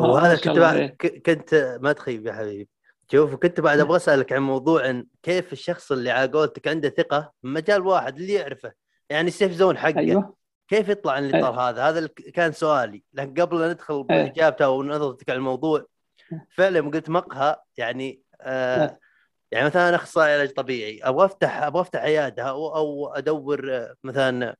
وهذا 0.03 0.37
كنت 0.37 0.59
إيه. 0.59 0.97
كنت 1.23 1.79
ما 1.83 1.93
تخيب 1.93 2.27
يا 2.27 2.33
حبيبي. 2.33 2.69
شوف 3.13 3.35
كنت 3.35 3.61
بعد 3.61 3.81
أبغى 3.81 3.97
أسألك 3.97 4.33
عن 4.33 4.43
موضوع 4.43 4.91
إن 4.91 5.07
كيف 5.23 5.53
الشخص 5.53 5.93
اللي 5.93 6.11
على 6.11 6.33
قولتك 6.33 6.69
عنده 6.69 6.89
ثقة 6.89 7.33
بمجال 7.43 7.87
واحد 7.87 8.17
اللي 8.17 8.33
يعرفه 8.33 8.73
يعني 9.11 9.29
السيف 9.29 9.53
زون 9.53 9.79
حقه 9.79 9.99
أيوه 9.99 10.37
كيف 10.69 10.89
يطلع 10.89 11.13
عن 11.13 11.25
الاطار 11.25 11.61
هذا؟ 11.61 11.83
هذا 11.89 11.99
اللي 11.99 12.09
كان 12.09 12.53
سؤالي 12.53 13.03
لكن 13.13 13.43
قبل 13.43 13.61
لا 13.61 13.73
ندخل. 13.73 14.03
بإجابته 14.03 14.65
أو 14.65 14.83
نظرتك 14.83 15.31
على 15.31 15.37
الموضوع 15.37 15.87
فعلا 16.51 16.91
قلت 16.91 17.11
مقهى 17.11 17.57
يعني 17.77 18.23
آه. 18.41 18.99
يعني 19.51 19.67
مثلا 19.67 19.89
أنا 19.89 19.97
أخصائي 19.97 20.35
علاج 20.35 20.51
طبيعي 20.51 21.01
أبغى 21.03 21.25
أفتح 21.25 21.63
أبغى 21.63 21.81
أفتح 21.83 22.01
عيادة 22.01 22.43
أو 22.43 22.77
أو 22.77 23.15
أدور 23.15 23.75
آه، 23.75 23.95
مثلا 24.05 24.57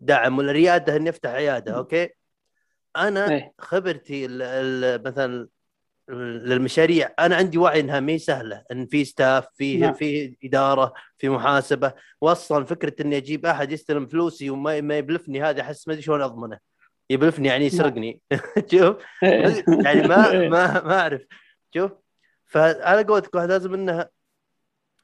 دعم 0.00 0.38
ولا 0.38 0.52
ريادة 0.52 0.96
إني 0.96 1.10
أفتح 1.10 1.30
عيادة 1.30 1.76
okay 1.76 2.10
أنا. 2.96 3.50
خبرتي 3.58 4.26
مثلا 5.04 5.48
للمشاريع. 6.08 7.14
أنا 7.18 7.36
عندي 7.36 7.58
وعي 7.58 7.80
إنها 7.80 8.00
ما 8.00 8.18
سهلة 8.18 8.64
إن 8.72 8.86
في 8.86 9.04
staff 9.04 9.46
في 9.54 9.76
نعم. 9.76 9.92
في 9.92 10.36
إدارة 10.44 10.92
في 11.18 11.28
محاسبة. 11.28 11.92
واصلا 12.20 12.64
فكرة 12.64 13.02
إني 13.02 13.16
أجيب 13.16 13.46
أحد 13.46 13.72
يستلم 13.72 14.06
فلوسي 14.06 14.50
وما 14.50 14.80
ما 14.80 14.98
يبلفني 14.98 15.42
هذا 15.42 15.60
أحس 15.60 15.88
ما 15.88 15.94
أدري 15.94 16.02
شلون 16.02 16.22
أضمنه. 16.22 16.58
يبلفني 17.10 17.48
يعني 17.48 17.66
يسرقني. 17.66 18.20
شوف؟ 18.72 18.96
يعني 19.22 20.08
ما 20.08 20.32
ما 20.48 20.82
ما 20.84 21.00
أعرف. 21.00 21.22
شوف؟ 21.74 21.90
فعلى 22.46 23.04
قولتك 23.04 23.34
واحد 23.34 23.48
لازم 23.48 23.74
إنه 23.74 24.06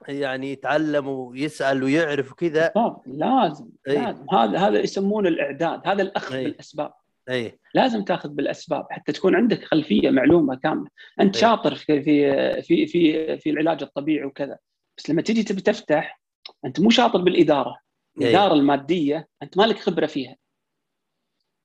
يعني 0.08 0.52
يتعلم 0.52 1.08
ويسأل 1.08 1.82
ويعرف 1.82 2.32
وكذا. 2.32 2.72
لازم. 3.06 3.68
لازم. 3.86 4.26
هذا 4.32 4.58
هذا 4.58 4.80
يسمونه 4.80 5.28
الإعداد. 5.28 5.80
هذا 5.86 6.02
الأخذ. 6.02 6.36
بالأسباب. 6.36 6.92
اي 7.30 7.58
لازم 7.74 8.04
تاخذ 8.04 8.28
بالأسباب 8.28 8.86
حتى 8.90 9.12
تكون 9.12 9.34
عندك 9.34 9.64
خلفية 9.64 10.10
معلومة 10.10 10.56
كاملة. 10.56 10.88
أنت 11.20 11.36
إيه. 11.36 11.42
شاطر 11.42 11.74
في 11.74 12.02
في 12.02 12.62
في 12.62 12.86
في, 12.86 13.38
في 13.38 13.50
العلاج 13.50 13.82
الطبيعي 13.82 14.24
وكذا 14.24 14.58
بس 14.98 15.10
لما 15.10 15.22
تجي 15.22 15.42
تبي 15.42 15.60
تفتح 15.60 16.20
أنت 16.64 16.80
مو 16.80 16.90
شاطر 16.90 17.22
بالإدارة. 17.22 17.78
إيه. 18.20 18.26
الإدارة 18.26 18.54
المادية 18.54 19.28
أنت 19.42 19.58
ما 19.58 19.62
لك 19.62 19.78
خبرة 19.78 20.06
فيها. 20.06 20.36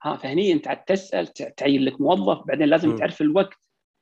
ها 0.03 0.15
فهني 0.15 0.51
أنت 0.51 0.67
عاد 0.67 0.83
تسأل 0.83 1.27
تعين 1.27 1.81
لك 1.81 2.01
موظف 2.01 2.47
بعدين 2.47 2.67
لازم 2.67 2.89
م. 2.89 2.95
تعرف 2.95 3.21
الوقت. 3.21 3.57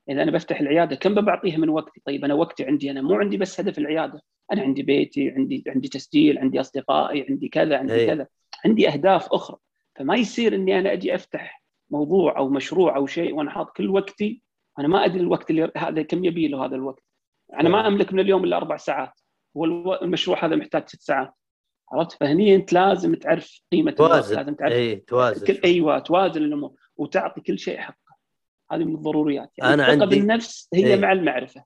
إذا 0.10 0.24
أنا 0.24 0.32
بفتح 0.32 0.60
العيادة 0.60 0.96
كم 0.96 1.16
بعطيها 1.16 1.58
من 1.58 1.70
وقتي؟ 1.70 2.02
طيب 2.06 2.26
أنا 2.26 2.34
وقتي 2.34 2.66
عندي 2.66 2.92
أنا 2.92 3.02
مو 3.02 3.16
عندي 3.16 3.38
بس 3.38 3.60
هدف 3.60 3.78
العيادة. 3.78 4.22
أنا 4.52 4.62
عندي 4.62 4.84
بيتي 4.84 5.30
عندي 5.30 5.64
عندي 5.68 5.88
تسجيل 5.88 6.38
عندي 6.38 6.60
أصدقائي 6.60 7.26
عندي 7.30 7.48
كذا 7.50 7.78
عندي 7.78 7.94
إيه. 7.94 8.08
كذا. 8.08 8.28
عندي 8.66 8.90
أهداف 8.90 9.28
أخرى. 9.34 9.58
فما 9.98 10.16
يصير 10.16 10.56
إني 10.56 10.80
أنا 10.80 10.94
أجي 10.94 11.16
أفتح 11.16 11.64
موضوع 11.90 12.38
أو 12.38 12.50
مشروع 12.50 12.96
أو 12.96 13.06
شيء 13.08 13.34
وأنا 13.36 13.52
حاط 13.52 13.78
كل 13.78 13.90
وقتي 13.90 14.42
أنا 14.80 14.88
ما 14.88 15.06
أدري 15.06 15.20
الوقت 15.20 15.50
اللي 15.50 15.72
هذا 15.78 16.02
كم 16.02 16.26
يبي 16.26 16.48
له 16.48 16.66
هذا 16.66 16.76
الوقت. 16.76 17.04
أنا 17.54 17.70
ما 17.70 17.78
فعلا. 17.78 17.88
أملك 17.88 18.14
من 18.14 18.20
اليوم 18.20 18.44
إلا 18.44 18.58
أربع 18.58 18.78
ساعات. 18.78 19.20
والو- 19.58 20.02
المشروع 20.02 20.46
هذا 20.46 20.56
محتاج 20.56 20.88
ست 20.90 21.02
ساعات. 21.02 21.34
عرفت؟ 21.92 22.12
فهني 22.20 22.56
أنت 22.56 22.74
لازم 22.74 23.16
تعرف 23.16 23.62
قيمة 23.72 23.92
توازن. 23.92 24.36
لازم 24.36 24.54
تعرف 24.56 24.74
اي 24.74 24.96
توازن 24.96 25.46
كل. 25.48 25.60
أيوه 25.66 26.00
توازن 26.00 26.44
الأمور 26.44 26.72
وتعطي 26.98 27.42
كل 27.42 27.60
شيء 27.60 27.78
حقه. 27.78 28.16
هذه 28.72 28.84
من 28.84 28.96
الضروريات. 28.96 29.52
يعني 29.58 29.74
أنا 29.74 29.84
الثقة 29.88 30.02
عندي- 30.02 30.20
بالنفس 30.20 30.70
هي 30.74 30.88
إيه. 30.94 30.96
مع 31.00 31.12
المعرفة. 31.12 31.64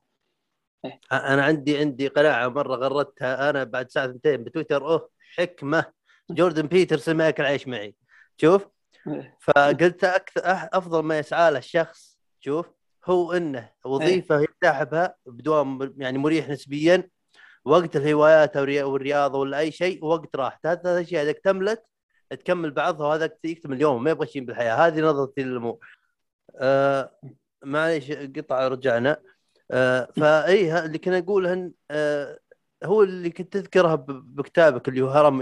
أنا 1.12 1.42
عندي 1.44 1.78
عندي 1.78 2.08
قناعة 2.08 2.48
مرة 2.48 2.74
غردتها 2.76 3.50
أنا 3.50 3.64
بعد 3.64 3.90
ساعة 3.90 4.06
ثنتين 4.06 4.44
بتويتر 4.44 4.88
أوه 4.88 5.08
حكمة. 5.36 5.84
جوردن 6.30 6.62
بيترسون 6.66 7.14
ما 7.14 7.26
يأكل 7.26 7.42
عيش 7.44 7.68
معي. 7.68 7.94
شوف؟ 8.36 8.66
إيه. 9.08 9.38
فقلت 9.40 10.04
أكثر 10.04 10.42
أفضل 10.44 11.02
ما 11.02 11.18
يسعى 11.18 11.50
له 11.50 11.58
الشخص 11.58 12.18
شوف 12.40 12.66
هو 13.04 13.32
إنه 13.32 13.70
وظيفة 13.84 14.40
يرتاح 14.40 14.82
بها 14.82 15.16
بدوام 15.26 15.94
يعني 15.98 16.18
مريح 16.18 16.48
نسبيا 16.48 17.08
وقت 17.64 17.96
الهوايات 17.96 18.56
والرياضة 18.56 19.38
ولا 19.38 19.58
أي 19.58 19.72
شيء 19.72 20.04
ووقت 20.04 20.36
راحته. 20.36 20.72
هذا 20.72 20.82
ثلاث 20.82 21.06
اشياء 21.06 21.22
إذا 21.22 21.30
اكتملت 21.30 21.84
تكمل 22.30 22.70
بعضها 22.70 23.06
وهذا 23.06 23.30
يكتمل 23.44 23.76
اليوم 23.76 24.04
ما 24.04 24.10
يبغى 24.10 24.26
شيء 24.26 24.44
بالحياة. 24.44 24.74
هذه 24.74 25.00
نظرتي 25.00 25.42
للأمور. 25.42 25.78
آه 26.56 27.18
معليش 27.64 28.12
قطع 28.12 28.68
رجعنا. 28.68 29.16
آه 29.70 30.08
فاي 30.16 30.84
اللي 30.84 30.98
كنا 30.98 31.20
نقوله 31.20 31.72
آه 31.90 32.38
هو 32.84 33.02
اللي 33.02 33.30
كنت 33.30 33.52
تذكرها 33.52 33.94
ب- 33.94 34.34
بكتابك 34.36 34.88
اللي 34.88 35.00
هو 35.02 35.08
هرم 35.08 35.40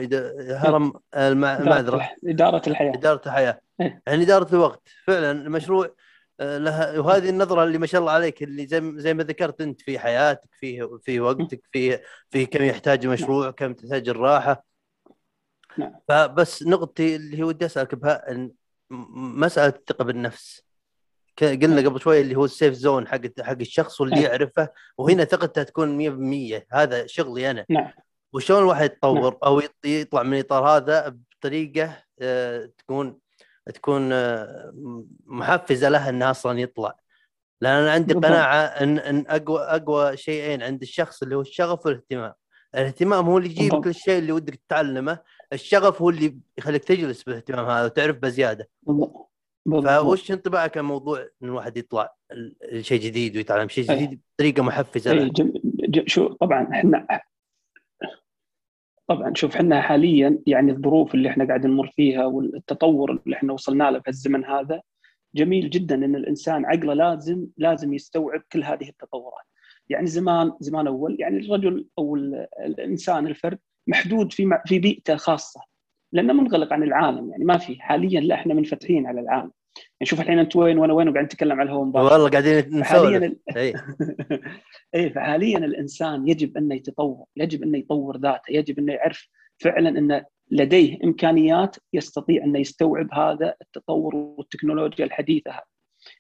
هرم 0.51 0.93
المع- 1.17 1.59
المعذرة. 1.59 2.11
إدارة 2.27 2.63
الحياة. 2.69 2.93
إدارة 2.95 3.21
الحياة. 3.27 3.61
إيه. 3.81 4.03
يعني 4.07 4.23
إدارة 4.23 4.55
الوقت. 4.55 4.89
فعلا 5.07 5.31
المشروع 5.31 5.95
آه، 6.41 6.59
لها 6.59 6.99
وهذه 6.99 7.29
النظرة 7.29 7.65
اللي 7.65 7.79
ما 7.79 7.87
شاء 7.87 8.01
الله 8.01 8.13
عليك 8.13 8.43
اللي 8.43 8.67
زي 8.67 8.93
زي 8.97 9.15
ما 9.15 9.23
ذكرت 9.23 9.61
أنت 9.61 9.81
في 9.81 9.99
حياتك 9.99 10.49
في 10.53 10.89
في 11.03 11.21
وقتك 11.21 11.61
في 11.73 11.99
في 12.31 12.47
كم 12.47 12.65
يحتاج 12.65 13.05
المشروع 13.07 13.51
كم 13.51 13.73
تحتاج 13.75 14.09
الراحة. 14.09 14.65
نعم. 15.79 15.93
فبس 16.09 16.63
نقطتي 16.63 17.17
اللي 17.17 17.43
هو 17.43 17.49
ودي 17.49 17.67
أسألك 17.67 17.95
بها 17.95 18.49
مسألة 18.91 19.69
الثقة 19.77 20.05
بالنفس. 20.05 20.63
قلنا 21.45 21.89
قبل 21.89 22.01
شوي 22.01 22.21
اللي 22.21 22.35
هو 22.37 22.45
السيف 22.45 22.75
زون 22.75 23.09
حق 23.09 23.21
حق 23.41 23.57
الشخص 23.61 24.01
واللي 24.01 24.17
إيه. 24.17 24.23
يعرفه 24.25 24.69
وهنا 24.99 25.25
ثقته 25.25 25.63
تكون 25.63 25.99
100% 26.61 26.63
هذا 26.73 27.07
شغلي 27.07 27.51
أنا 27.51 27.65
نعم 27.69 27.91
وشلون 28.33 28.63
الواحد 28.63 28.85
يتطور 28.91 29.39
أو 29.45 29.61
يط- 29.61 29.85
يطلع 29.87 30.23
من 30.23 30.35
الاطار 30.35 30.65
هذا 30.77 31.17
بطريقة 31.41 32.03
آه، 32.23 32.71
تكون 32.79 33.19
تكون 33.75 34.13
آه، 34.13 34.73
محفزة 35.27 35.89
له 35.89 36.09
إنه 36.09 36.31
أصلا 36.31 36.61
يطلع 36.61 36.97
لأن 37.61 37.73
أنا 37.83 37.93
عندي 37.93 38.15
بالضبط. 38.15 38.33
قناعة 38.33 38.57
ان 38.65 38.99
إن 38.99 39.25
أقوى 39.29 39.61
أقوى 39.61 40.17
شيئين 40.17 40.63
عند 40.63 40.83
الشخص 40.83 41.23
اللي 41.23 41.37
هو 41.37 41.41
الشغف 41.41 41.87
والاهتمام 41.87 42.33
الاهتمام 42.75 43.27
هو 43.27 43.39
اللي 43.39 43.49
يجيبك 43.51 43.71
بالضبط. 43.71 43.87
للشيء 43.87 44.19
اللي 44.19 44.33
ودك 44.33 44.55
تتعلمه 44.69 45.19
الشغف 45.53 46.03
هو 46.03 46.11
اللي 46.11 46.39
يخليك 46.59 46.85
تجلس 46.85 47.23
بالاهتمام 47.23 47.67
هذا 47.67 47.85
وتعرف 47.85 48.17
بزيادة 48.17 48.69
بالضبط. 48.83 49.30
فوش 50.03 50.31
انطباعك 50.33 50.79
عن 50.79 50.85
موضوع 50.85 51.21
إن 51.21 51.49
الواحد 51.49 51.77
يطلع 51.77 52.15
شيء 52.81 53.01
جديد 53.01 53.37
ويتعلم 53.37 53.69
شيء 53.69 53.91
أي. 53.91 53.97
جديد 54.07 54.21
بطريقة 54.35 54.63
محفزة 54.63 55.13
له. 55.13 55.29
جم... 55.29 55.53
جم... 55.65 56.03
شو 56.07 56.33
طبعا 56.33 56.69
إحنا 56.73 57.07
طبعا 59.07 59.33
شوف 59.35 59.57
إحنا 59.57 59.81
حاليا 59.83 60.39
يعني 60.47 60.73
الظروف 60.73 61.15
اللي 61.15 61.29
إحنا 61.29 61.45
قاعد 61.47 61.67
نمر 61.67 61.87
فيها 61.97 62.25
والتطور 62.27 63.11
اللي 63.27 63.37
إحنا 63.37 63.53
وصلنا 63.53 63.91
له 63.91 64.01
في 64.01 64.09
الزمن 64.09 64.45
هذا 64.45 64.83
جميل 65.35 65.71
جدا 65.71 65.95
إن 65.95 66.15
الإنسان 66.17 66.65
عقله 66.65 66.95
لازم 66.95 67.47
لازم 67.57 67.93
يستوعب 67.95 68.43
كل 68.53 68.65
هذه 68.65 68.89
التطورات. 68.89 69.45
يعني 69.89 70.07
زمان 70.07 70.53
زمان 70.61 70.87
أول 70.87 71.17
يعني 71.21 71.39
الرجل 71.39 71.87
أو 71.99 72.17
ال- 72.17 72.47
الإنسان 72.59 73.27
الفرد 73.27 73.59
محدود 73.87 74.33
في 74.33 74.59
في 74.67 74.79
بيئته 74.79 75.17
خاصة. 75.17 75.61
لأنه 76.13 76.33
منغلق 76.33 76.73
عن 76.73 76.83
العالم 76.83 77.31
يعني 77.31 77.45
ما 77.45 77.59
في 77.59 77.81
حاليا 77.83 78.21
لا 78.21 78.35
إحنا 78.35 78.55
منفتحين 78.55 79.07
على 79.07 79.21
العالم 79.21 79.51
يعني 79.81 80.05
شوف 80.07 80.21
الحين 80.21 80.39
أنت 80.39 80.57
وين 80.57 80.79
وأنا 80.79 80.93
وين 80.93 81.09
وقاعد 81.09 81.25
نتكلم 81.25 81.61
على 81.61 81.71
الهواء 81.71 81.87
والله 81.87 82.29
قاعدين 82.29 82.85
حاليا 82.85 83.19
ال- 83.19 83.39
إي 83.57 83.75
إيه 84.95 85.13
فحاليا 85.13 85.59
الإنسان 85.59 86.29
يجب 86.29 86.57
أنه 86.57 86.75
يتطور، 86.75 87.25
يجب 87.37 87.63
أنه 87.63 87.79
يطور 87.79 88.17
ذاته، 88.17 88.51
يجب 88.51 88.79
أنه 88.79 88.93
يعرف 88.93 89.29
فعلا 89.59 89.89
انه 89.89 90.25
لديه 90.51 90.99
إمكانيات 91.05 91.77
يستطيع 91.93 92.45
انه 92.45 92.59
يستوعب 92.59 93.15
هذا 93.15 93.55
التطور 93.63 94.17
والتكنولوجيا 94.17 95.05
الحديثة 95.05 95.51
هذه. 95.51 95.63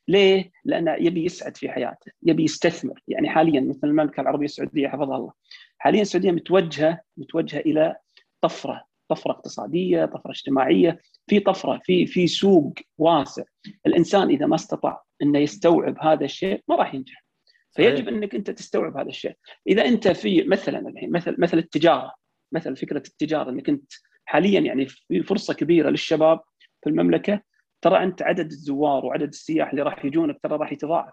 ليه؟ 0.08 0.50
لأنه 0.64 0.94
يبي 0.94 1.24
يسعد 1.24 1.56
في 1.56 1.68
حياته، 1.68 2.12
يبي 2.22 2.44
يستثمر، 2.44 3.02
يعني 3.08 3.28
حاليا 3.28 3.60
مثل 3.60 3.80
المملكة 3.84 4.20
العربية 4.20 4.44
السعودية 4.44 4.88
حفظها 4.88 5.16
الله. 5.16 5.32
حاليا 5.78 6.02
السعودية 6.02 6.30
متوجهة 6.30 7.00
متوجهة 7.16 7.60
إلى 7.60 7.96
طفرة 8.40 8.89
طفرة 9.10 9.32
اقتصادية 9.32 10.04
طفرة 10.04 10.30
اجتماعية 10.30 11.00
في 11.26 11.40
طفرة 11.40 11.80
في 11.84 12.06
في 12.06 12.26
سوق 12.26 12.74
واسع. 12.98 13.42
الإنسان 13.86 14.28
إذا 14.28 14.46
ما 14.46 14.54
استطاع 14.54 15.02
إنه 15.22 15.38
يستوعب 15.38 15.96
هذا 16.00 16.24
الشيء 16.24 16.62
ما 16.68 16.76
راح 16.76 16.94
ينجح. 16.94 17.24
فيجب. 17.72 18.08
إنك 18.08 18.34
أنت 18.34 18.50
تستوعب 18.50 18.96
هذا 18.96 19.08
الشيء. 19.08 19.34
إذا 19.66 19.84
أنت 19.84 20.08
في 20.08 20.42
مثلا 20.42 20.88
الحين 20.88 21.12
مثل 21.12 21.36
مثل 21.38 21.58
التجارة 21.58 22.12
مثل 22.52 22.76
فكرة 22.76 23.02
التجارة 23.08 23.50
إنك 23.50 23.68
أنت 23.68 23.92
حاليا 24.24 24.60
يعني 24.60 24.86
في 24.86 25.22
فرصة 25.22 25.54
كبيرة 25.54 25.90
للشباب 25.90 26.40
في 26.82 26.90
المملكة 26.90 27.40
ترى 27.82 28.02
أنت 28.02 28.22
عدد 28.22 28.46
الزوار 28.46 29.04
وعدد 29.04 29.28
السياح 29.28 29.70
اللي 29.70 29.82
راح 29.82 30.04
يجونك 30.04 30.40
ترى 30.42 30.56
راح 30.56 30.72
يتضاعف. 30.72 31.12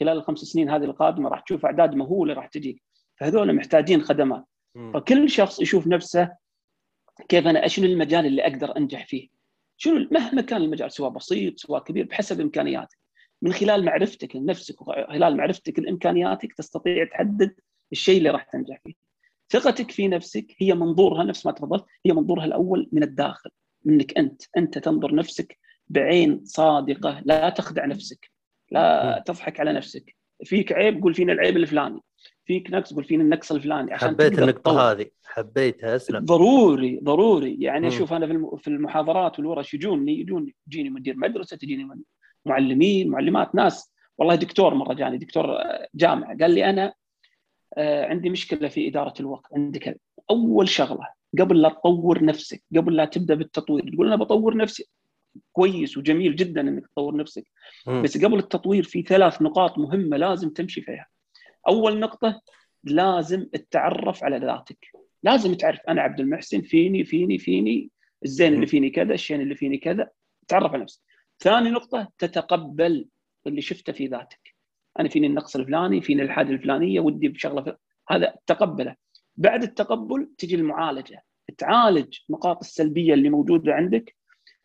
خلال 0.00 0.16
الخمس 0.16 0.38
سنين 0.38 0.70
هذه 0.70 0.84
القادمة 0.84 1.28
راح 1.28 1.40
تشوف 1.40 1.66
أعداد 1.66 1.94
مهولة 1.94 2.34
راح 2.34 2.46
تجيك. 2.46 2.82
فهذول 3.20 3.52
محتاجين 3.52 4.02
خدمات. 4.02 4.44
فكل 4.94 5.30
شخص 5.30 5.60
يشوف 5.60 5.86
نفسه 5.86 6.30
كيف 7.28 7.46
أنا 7.46 7.68
شنو 7.68 7.86
المجال 7.86 8.26
اللي 8.26 8.42
أقدر 8.42 8.76
أنجح 8.76 9.06
فيه؟ 9.06 9.28
شنو 9.76 10.08
مهما 10.10 10.42
كان 10.42 10.62
المجال 10.62 10.92
سواء 10.92 11.10
بسيط 11.10 11.58
سواء 11.58 11.82
كبير 11.82 12.04
بحسب 12.06 12.40
إمكانياتك. 12.40 12.98
من 13.42 13.52
خلال 13.52 13.84
معرفتك 13.84 14.36
لنفسك 14.36 14.82
وخلال 14.82 15.36
معرفتك 15.36 15.78
لإمكانياتك 15.78 16.52
تستطيع 16.52 17.04
تحدد 17.04 17.54
الشيء 17.92 18.18
اللي 18.18 18.30
راح 18.30 18.42
تنجح 18.42 18.80
فيه. 18.84 18.94
ثقتك 19.50 19.90
في 19.90 20.08
نفسك 20.08 20.46
هي 20.58 20.74
منظورها 20.74 21.24
نفس 21.24 21.46
ما 21.46 21.52
تفضلت 21.52 21.84
هي 22.06 22.12
منظورها 22.12 22.44
الأول 22.44 22.88
من 22.92 23.02
الداخل 23.02 23.50
منك 23.84 24.18
أنت. 24.18 24.42
أنت 24.56 24.78
تنظر 24.78 25.14
نفسك 25.14 25.58
بعين 25.88 26.44
صادقة 26.44 27.22
لا 27.24 27.50
تخدع 27.50 27.86
نفسك 27.86 28.30
لا 28.70 29.22
تضحك 29.26 29.60
على 29.60 29.72
نفسك. 29.72 30.16
فيك 30.44 30.72
عيب 30.72 31.02
قول 31.02 31.14
فينا 31.14 31.32
العيب 31.32 31.56
الفلاني. 31.56 32.00
فيك 32.46 32.70
نقص 32.70 32.94
قول 32.94 33.04
فينا 33.04 33.22
النقص 33.22 33.52
الفلاني 33.52 33.92
عشان 33.92 34.08
حبيت 34.08 34.38
النقطة 34.38 34.60
تطور. 34.60 34.80
هذه. 34.80 35.06
حبيتها 35.24 35.96
اسلم. 35.96 36.24
ضروري 36.24 37.00
ضروري. 37.02 37.56
يعني. 37.60 37.88
أشوف 37.88 38.12
أنا 38.12 38.26
في 38.26 38.32
الم- 38.32 38.56
في 38.56 38.68
المحاضرات 38.68 39.38
والورش 39.38 39.74
يجوني؟ 39.74 40.20
يجوني 40.20 40.54
يجيني 40.66 40.90
مدير 40.90 41.16
مدرسة 41.16 41.56
تجيني 41.56 41.84
من- 41.84 42.02
معلمين 42.44 43.08
معلمات 43.08 43.54
ناس. 43.54 43.92
والله 44.18 44.34
دكتور 44.34 44.74
مرة 44.74 44.94
جاني 44.94 45.18
دكتور 45.18 45.56
جامعة. 45.94 46.36
قال 46.38 46.50
لي 46.50 46.70
أنا 46.70 46.92
آه، 47.78 48.06
عندي 48.06 48.30
مشكلة 48.30 48.68
في 48.68 48.88
إدارة 48.88 49.14
الوقت. 49.20 49.52
عندي 49.54 49.78
كذا 49.78 49.94
أول 50.30 50.68
شغلة 50.68 51.06
قبل 51.40 51.62
لا 51.62 51.68
تطور 51.68 52.24
نفسك 52.24 52.62
قبل 52.76 52.96
لا 52.96 53.04
تبدأ 53.04 53.34
بالتطوير 53.34 53.90
تقول 53.94 54.06
أنا 54.06 54.16
بطور 54.16 54.56
نفسي. 54.56 54.88
كويس 55.52 55.96
وجميل 55.98 56.36
جدا 56.36 56.60
إنك 56.60 56.86
تطور 56.86 57.16
نفسك. 57.16 57.44
مم. 57.86 58.02
بس 58.02 58.24
قبل 58.24 58.38
التطوير 58.38 58.82
في 58.82 59.02
ثلاث 59.02 59.42
نقاط 59.42 59.78
مهمة 59.78 60.16
لازم 60.16 60.50
تمشي 60.50 60.80
فيها. 60.80 61.06
أول 61.68 62.00
نقطة 62.00 62.42
لازم 62.84 63.46
التعرف 63.54 64.24
على 64.24 64.38
ذاتك. 64.38 64.86
لازم 65.22 65.54
تعرف 65.54 65.80
أنا 65.88 66.02
عبد 66.02 66.20
المحسن 66.20 66.60
فيني 66.60 67.04
فيني 67.04 67.38
فيني 67.38 67.90
الزين 68.24 68.54
اللي 68.54 68.66
فيني 68.66 68.90
كذا، 68.90 69.14
الشين 69.14 69.40
اللي 69.40 69.54
فيني 69.54 69.78
كذا، 69.78 70.10
تعرف 70.48 70.72
على 70.72 70.82
نفسك. 70.82 71.00
ثاني 71.40 71.70
نقطة 71.70 72.08
تتقبل 72.18 73.06
اللي 73.46 73.60
شفته 73.60 73.92
في 73.92 74.06
ذاتك. 74.06 74.54
أنا 75.00 75.08
فيني 75.08 75.26
النقص 75.26 75.56
الفلاني، 75.56 76.00
فيني 76.00 76.22
الحاجة 76.22 76.50
الفلانية، 76.50 77.00
ودي 77.00 77.28
بشغلة 77.28 77.62
فل... 77.62 77.76
هذا 78.08 78.34
تقبله. 78.46 78.96
بعد 79.36 79.62
التقبل 79.62 80.30
تجي 80.38 80.54
المعالجة. 80.54 81.22
تعالج 81.58 82.18
النقاط 82.30 82.58
السلبية 82.58 83.14
اللي 83.14 83.30
موجودة 83.30 83.72
عندك 83.72 84.16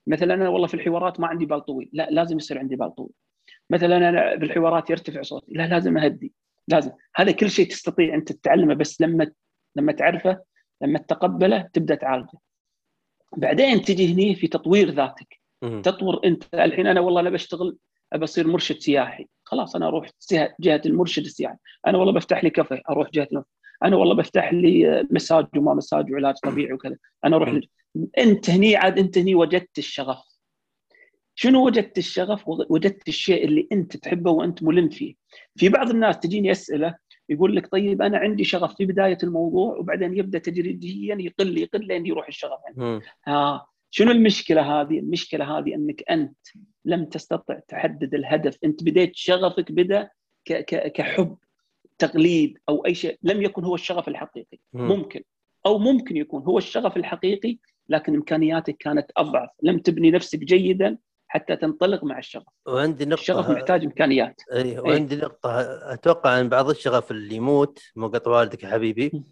مثلا 0.08 0.34
أنا 0.34 0.50
والله 0.50 0.68
في 0.68 0.74
الحوارات 0.74 1.20
ما 1.20 1.28
عندي 1.28 1.46
بال 1.46 1.66
طويل 1.66 1.90
لا 1.94 2.10
لازم 2.12 2.38
يصير 2.38 2.60
عندي 2.60 2.76
بال 2.76 2.96
طويل 2.96 3.12
مثلا 3.70 4.10
أنا 4.10 4.40
في 4.40 4.46
الحوارات 4.46 4.90
يرتفع 4.90 5.22
صوتي 5.22 5.54
لا 5.54 5.68
لازم 5.68 5.98
أهدي 5.98 6.34
لازم. 6.68 6.92
هذا 7.16 7.32
كل 7.32 7.50
شيء 7.50 7.70
تستطيع 7.70 8.14
انت 8.14 8.32
تتعلمه 8.32 8.74
بس 8.74 9.02
لما 9.02 9.32
لما 9.76 9.92
تعرفه 9.92 10.42
لما 10.82 11.00
تتقبله 11.00 11.70
تبدأ 11.74 11.96
تعالجه. 11.96 12.38
بعدين 13.38 13.82
تجي 13.82 14.14
هني 14.14 14.36
في 14.36 14.48
تطوير 14.48 14.90
ذاتك. 14.90 15.42
تطور 15.84 16.22
أنت. 16.26 16.44
الحين 16.54 16.88
أنا 16.88 17.02
والله 17.02 17.22
أنا 17.22 17.30
بشتغل 17.30 17.78
ابى 18.14 18.24
اصير 18.24 18.48
مرشد 18.48 18.78
سياحي. 18.78 19.28
خلاص 19.44 19.76
أنا 19.76 19.88
أروح 19.88 20.10
جهة 20.60 20.82
المرشد 20.86 21.24
السياحي. 21.24 21.58
أنا 21.88 21.98
والله 21.98 22.14
بفتح 22.14 22.44
لي 22.44 22.50
كافيه 22.50 22.82
أروح 22.90 23.10
جهة 23.10 23.28
المرشد. 23.32 23.50
أنا 23.84 23.96
والله 23.96 24.16
بفتح 24.16 24.54
لي 24.54 25.04
مساج 25.12 25.48
وما 25.58 25.74
مساج 25.74 26.12
وعلاج 26.12 26.36
طبيعي 26.44 26.74
وكذا. 26.74 26.98
أنا 27.26 27.36
أروح. 27.36 27.60
أنت 28.18 28.50
هني 28.50 28.76
عاد 28.76 29.00
أنت 29.00 29.18
هني 29.18 29.36
وجدت 29.36 29.78
الشغف. 29.78 30.31
شنو 31.42 31.66
وجدت 31.66 31.98
الشغف 31.98 32.48
وجدت 32.48 33.08
الشيء 33.08 33.46
اللي 33.46 33.68
أنت 33.72 33.98
تحبه 33.98 34.32
وأنت 34.32 34.64
ملم 34.64 34.90
فيه 34.90 35.16
في 35.56 35.70
بعض 35.70 35.90
الناس 35.90 36.20
تجيني 36.20 36.52
أسئلة 36.52 36.96
يقول 37.30 37.56
لك 37.56 37.68
طيب 37.72 38.02
أنا 38.02 38.18
عندي 38.18 38.44
شغف 38.44 38.76
في 38.76 38.86
بداية 38.86 39.18
الموضوع 39.24 39.78
وبعدين 39.78 40.18
يبدأ 40.18 40.40
تدريجيا 40.40 41.16
يقل 41.20 41.58
يقل 41.58 41.88
لين 41.88 42.06
يروح 42.06 42.28
الشغف 42.28 42.60
عندي. 42.68 43.06
ها 43.28 43.66
شنو 43.90 44.12
المشكلة 44.12 44.62
هذه؟ 44.82 45.00
المشكلة 45.00 45.58
هذه 45.58 45.76
أنك 45.76 46.04
أنت 46.10 46.38
لم 46.86 47.06
تستطع 47.06 47.60
تحدد 47.68 48.14
الهدف، 48.14 48.58
أنت 48.64 48.84
بديت 48.84 49.16
شغفك 49.16 49.72
بدأ 49.72 50.10
ك- 50.46 50.66
ك- 50.66 50.92
كحب 50.92 51.38
تقليد 51.98 52.58
أو 52.70 52.86
أي 52.86 52.94
شيء، 52.96 53.18
لم 53.24 53.42
يكن 53.42 53.64
هو 53.64 53.76
الشغف 53.76 54.08
الحقيقي، 54.08 54.58
مم. 54.74 54.88
ممكن 54.88 55.24
أو 55.66 55.78
ممكن 55.80 56.18
يكون 56.18 56.44
هو 56.44 56.58
الشغف 56.58 56.98
الحقيقي 56.98 57.58
لكن 57.90 58.16
إمكانياتك 58.16 58.78
كانت 58.78 59.12
أضعف، 59.18 59.50
لم 59.64 59.78
تبني 59.80 60.12
نفسك 60.12 60.40
جيدا 60.40 60.98
حتى 61.34 61.56
تنطلق 61.56 62.04
مع 62.04 62.20
الشغف، 62.20 62.54
وعندي 62.66 63.06
نقطة 63.06 63.22
الشغف 63.22 63.50
محتاج 63.50 63.84
إمكانيات. 63.84 64.42
اي 64.54 64.80
وعندي 64.80 65.16
نقطة 65.16 65.62
أتوقع 65.94 66.40
أن 66.40 66.50
بعض 66.50 66.70
الشغف 66.70 67.12
اللي 67.12 67.36
يموت 67.36 67.80
مو 67.96 68.08
قطع 68.08 68.32
والدك 68.32 68.64
يا 68.64 68.70
حبيبي 68.70 69.24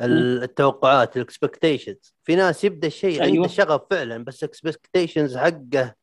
التوقعات 0.00 1.16
ال 1.16 1.23
expectations 1.23 2.14
في 2.24 2.36
ناس 2.36 2.64
يبدأ 2.64 2.86
الشيء 2.86 3.22
أيوة. 3.22 3.36
عنده 3.36 3.48
شغف 3.48 3.82
فعلا 3.90 4.24
بس 4.24 4.44
expectations 4.44 5.36
حقه 5.36 5.94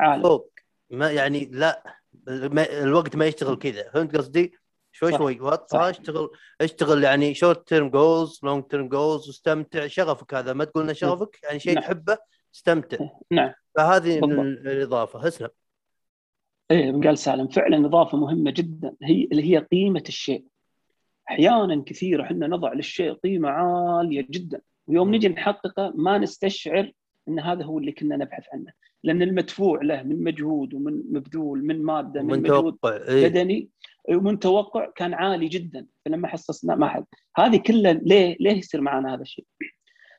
عالم 0.00 0.22
فوق. 0.22 0.52
ما 0.90 1.10
يعني 1.10 1.50
لا 1.52 1.82
ما 2.26 2.82
الوقت 2.82 3.16
ما 3.16 3.26
يشتغل 3.26 3.56
كذا. 3.56 3.90
فهمت 3.90 4.16
قصدي؟ 4.16 4.54
شوي 4.92 5.12
صح. 5.12 5.18
شوي. 5.18 5.40
وطها 5.40 5.90
اشتغل 5.90 6.30
اشتغل 6.60 7.04
يعني 7.04 7.34
short 7.34 7.68
term 7.68 7.90
goals 7.90 8.40
long 8.42 8.64
term 8.64 8.88
goals 8.88 9.28
واستمتع. 9.28 9.86
شغفك 9.86 10.34
هذا 10.34 10.52
ما 10.52 10.64
تقول 10.64 10.96
شغفك؟ 10.96 11.38
يعني 11.42 11.58
شيء 11.58 11.74
نعم. 11.74 11.84
تحبه 11.84 12.18
استمتع. 12.54 12.98
نعم. 13.30 13.52
فهذه 13.76 14.18
الإضافة. 14.18 15.28
اسلم 15.28 15.48
إيه 16.70 16.92
قال 16.92 17.18
سالم 17.18 17.48
فعلا 17.48 17.86
إضافة 17.86 18.18
مهمة 18.18 18.50
جدا 18.50 18.94
هي 19.02 19.24
اللي 19.24 19.42
هي 19.42 19.58
قيمة 19.58 20.04
الشيء. 20.08 20.44
أحيانا 21.30 21.82
كثير 21.86 22.22
إحنا 22.22 22.46
نضع 22.46 22.72
للشيء 22.72 23.12
قيمة 23.12 23.48
عالية 23.48 24.26
جدا 24.30 24.60
ويوم. 24.86 25.14
نجي 25.14 25.28
نحققه 25.28 25.92
ما 25.96 26.18
نستشعر 26.18 26.92
إن 27.28 27.40
هذا 27.40 27.64
هو 27.64 27.78
اللي 27.78 27.92
كنا 27.92 28.16
نبحث 28.16 28.44
عنه. 28.52 28.72
لأن 29.04 29.22
المدفوع 29.22 29.82
له 29.82 30.02
من 30.02 30.24
مجهود 30.24 30.74
ومن 30.74 31.02
مبذول 31.10 31.64
من 31.64 31.82
مادة 31.82 32.22
من 32.22 32.26
من 32.26 32.42
مجهود 32.42 32.72
توقع 32.72 32.96
إيه. 33.08 33.28
بدني 33.28 33.68
ومن 34.08 34.38
توقع 34.38 34.90
كان 34.96 35.14
عالي 35.14 35.48
جدا. 35.48 35.86
فلما 36.04 36.28
حصصنا 36.28 36.74
ما 36.74 36.88
حد. 36.88 37.04
هذه 37.36 37.56
كلها 37.56 37.92
ليه 37.92 38.36
ليه 38.40 38.58
يصير 38.58 38.80
معنا 38.80 39.14
هذا 39.14 39.22
الشيء؟ 39.22 39.46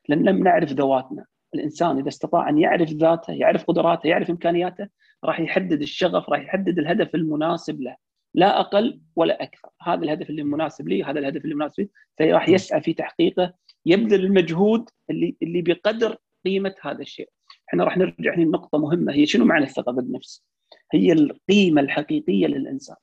لأن 0.10 0.24
لم 0.24 0.44
نعرف 0.44 0.72
ذواتنا. 0.72 1.26
الإنسان 1.56 1.98
إذا 1.98 2.08
استطاع 2.08 2.50
أن 2.50 2.58
يعرف 2.58 2.90
ذاته 2.90 3.34
يعرف 3.34 3.64
قدراته 3.64 4.08
يعرف 4.08 4.30
إمكانياته 4.30 4.88
راح 5.24 5.40
يحدد 5.40 5.82
الشغف 5.82 6.30
راح 6.30 6.40
يحدد 6.40 6.80
الهدف 6.80 7.16
المناسب 7.16 7.82
له. 7.82 7.96
لا 8.34 8.60
أقل 8.60 9.00
ولا 9.16 9.44
أكثر. 9.44 9.70
هذا 9.82 10.04
الهدف 10.04 10.30
اللي 10.30 10.44
مناسب 10.44 10.88
لي 10.88 11.04
هذا 11.04 11.20
الهدف 11.20 11.44
اللي 11.44 11.56
مناسب 11.56 11.80
لي. 11.80 11.90
فراح 12.20 12.50
يسعى 12.50 12.82
في 12.82 12.94
تحقيقه 12.94 13.54
يبذل 13.86 14.26
المجهود 14.26 14.90
اللي 15.10 15.36
اللي 15.44 15.62
بقدر 15.62 16.18
قيمة 16.46 16.76
هذا 16.82 17.02
الشيء. 17.02 17.30
إحنا 17.70 17.84
راح 17.84 17.98
نرجع 17.98 18.36
هنا 18.36 18.44
لنقطة 18.44 18.78
مهمة 18.78 19.14
هي 19.14 19.26
شنو 19.26 19.46
معنى 19.46 19.66
الثقة 19.66 19.92
بالنفس؟ 19.92 20.46
هي 20.94 21.12
القيمة 21.12 21.82
الحقيقية 21.82 22.48
للإنسان. 22.48 22.96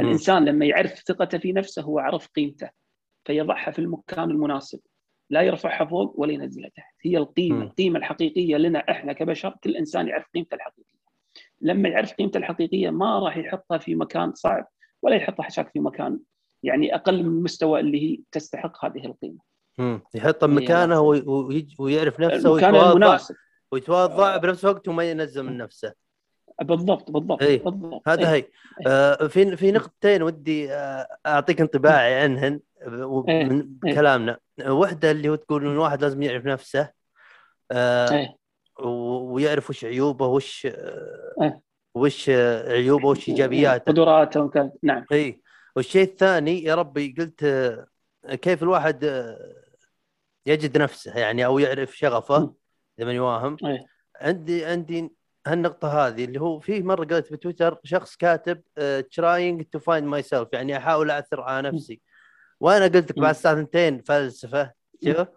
الإنسان 0.00 0.44
لما 0.44 0.66
يعرف 0.66 0.92
ثقته 0.92 1.38
في 1.38 1.52
نفسه 1.52 1.82
هو 1.82 1.98
عرف 1.98 2.26
قيمته 2.26 2.70
فيضعها 3.24 3.70
في 3.70 3.78
المكان 3.78 4.30
المناسب. 4.30 4.80
لا 5.30 5.42
يرفعها 5.42 5.84
فوق 5.84 6.14
ولا 6.20 6.32
ينزلها 6.32 6.68
تحت. 6.76 6.94
هي 7.02 7.16
القيمة 7.18 7.56
مم. 7.56 7.62
القيمة 7.62 7.98
الحقيقية 7.98 8.56
لنا 8.56 8.78
إحنا 8.78 9.12
كبشر 9.12 9.56
كل 9.64 9.76
إنسان 9.76 10.08
يعرف 10.08 10.26
قيمته 10.34 10.54
الحقيقية. 10.54 10.98
لما 11.60 11.88
يعرف 11.88 12.12
قيمته 12.12 12.38
الحقيقية 12.38 12.90
ما 12.90 13.18
راح 13.18 13.36
يحطها 13.36 13.78
في 13.78 13.94
مكان 13.94 14.34
صعب 14.34 14.68
ولا 15.02 15.16
يحطها 15.16 15.42
حشاك 15.42 15.70
في 15.72 15.80
مكان 15.80 16.18
يعني 16.62 16.94
أقل 16.94 17.22
من 17.22 17.28
المستوى 17.28 17.80
اللي 17.80 18.02
هي 18.12 18.18
تستحق 18.32 18.84
هذه 18.84 19.06
القيمة. 19.06 19.38
مم. 19.78 20.00
يحطه 20.14 20.44
هي 20.46 20.50
مكانه 20.50 21.00
وي- 21.00 21.20
ويج- 21.26 21.80
ويعرف 21.80 22.20
نفسه 22.20 22.50
ويتواضع 22.50 22.90
المناسب. 22.92 23.34
ويتواضع 23.72 24.36
بنفس 24.36 24.64
الوقت 24.64 24.88
وما 24.88 25.10
ينزل 25.10 25.42
من 25.42 25.56
نفسه. 25.56 25.94
بالضبط 26.60 27.10
بالضبط 27.10 27.42
إيه. 27.42 27.62
بالضبط 27.62 28.08
هذا 28.08 28.20
إيه. 28.20 28.34
هي 28.34 28.44
آه 28.86 29.26
في 29.26 29.56
في 29.56 29.72
نقطتين 29.72 30.22
ودي 30.22 30.72
آه 30.72 31.06
أعطيك 31.26 31.60
انطباعي 31.60 32.22
عنهن 32.22 32.60
إيه. 33.28 33.44
من 33.44 33.68
إيه. 33.86 33.94
كلامنا 33.94 34.38
واحدة 34.66 35.10
اللي 35.10 35.28
هو 35.28 35.34
تقول 35.34 35.66
ان 35.66 35.72
الواحد 35.72 36.02
لازم 36.02 36.22
يعرف 36.22 36.46
نفسه 36.46 36.92
آه 37.70 38.10
إيه. 38.10 38.38
ويعرف 38.84 39.70
وش 39.70 39.84
عيوبه 39.84 40.26
وش 40.26 40.66
آه 40.66 41.32
إيه. 41.42 41.68
وش 41.94 42.30
آه، 42.30 42.72
عيوبه 42.72 43.08
وش 43.08 43.28
إيجابياته 43.28 43.92
قدراته. 43.92 44.72
نعم 44.82 45.04
اي 45.12 45.42
والشيء 45.76 46.02
الثاني 46.02 46.62
يا 46.62 46.74
ربي 46.74 47.14
قلت 47.18 47.44
آه، 47.44 47.86
كيف 48.34 48.62
الواحد 48.62 49.04
آه، 49.04 49.54
يجد 50.46 50.78
نفسه 50.78 51.18
يعني 51.18 51.46
أو 51.46 51.58
يعرف 51.58 51.96
شغفه. 51.96 52.54
إذا 52.98 53.06
ماني 53.06 53.18
واهم 53.18 53.56
إيه. 53.64 53.86
عندي 54.20 54.64
عندي 54.64 55.17
هالنقطة 55.52 56.06
هذه 56.08 56.24
اللي 56.24 56.40
هو 56.40 56.60
في 56.60 56.82
مرة 56.82 57.04
قريت 57.04 57.32
بتويتر 57.32 57.78
شخص 57.84 58.16
كاتب 58.16 58.56
uh, 58.80 59.02
trying 59.20 59.62
to 59.76 59.80
find 59.82 60.04
myself 60.16 60.46
يعني 60.52 60.76
أحاول 60.76 61.10
أعثر 61.10 61.40
على 61.40 61.68
نفسي 61.70 62.00
وأنا 62.60 62.84
قلت 62.84 63.10
لك. 63.10 63.18
بعد 63.18 63.30
الساعة 63.34 63.54
ثنتين 63.54 64.02
فلسفة 64.02 64.72
شوف 65.04 65.28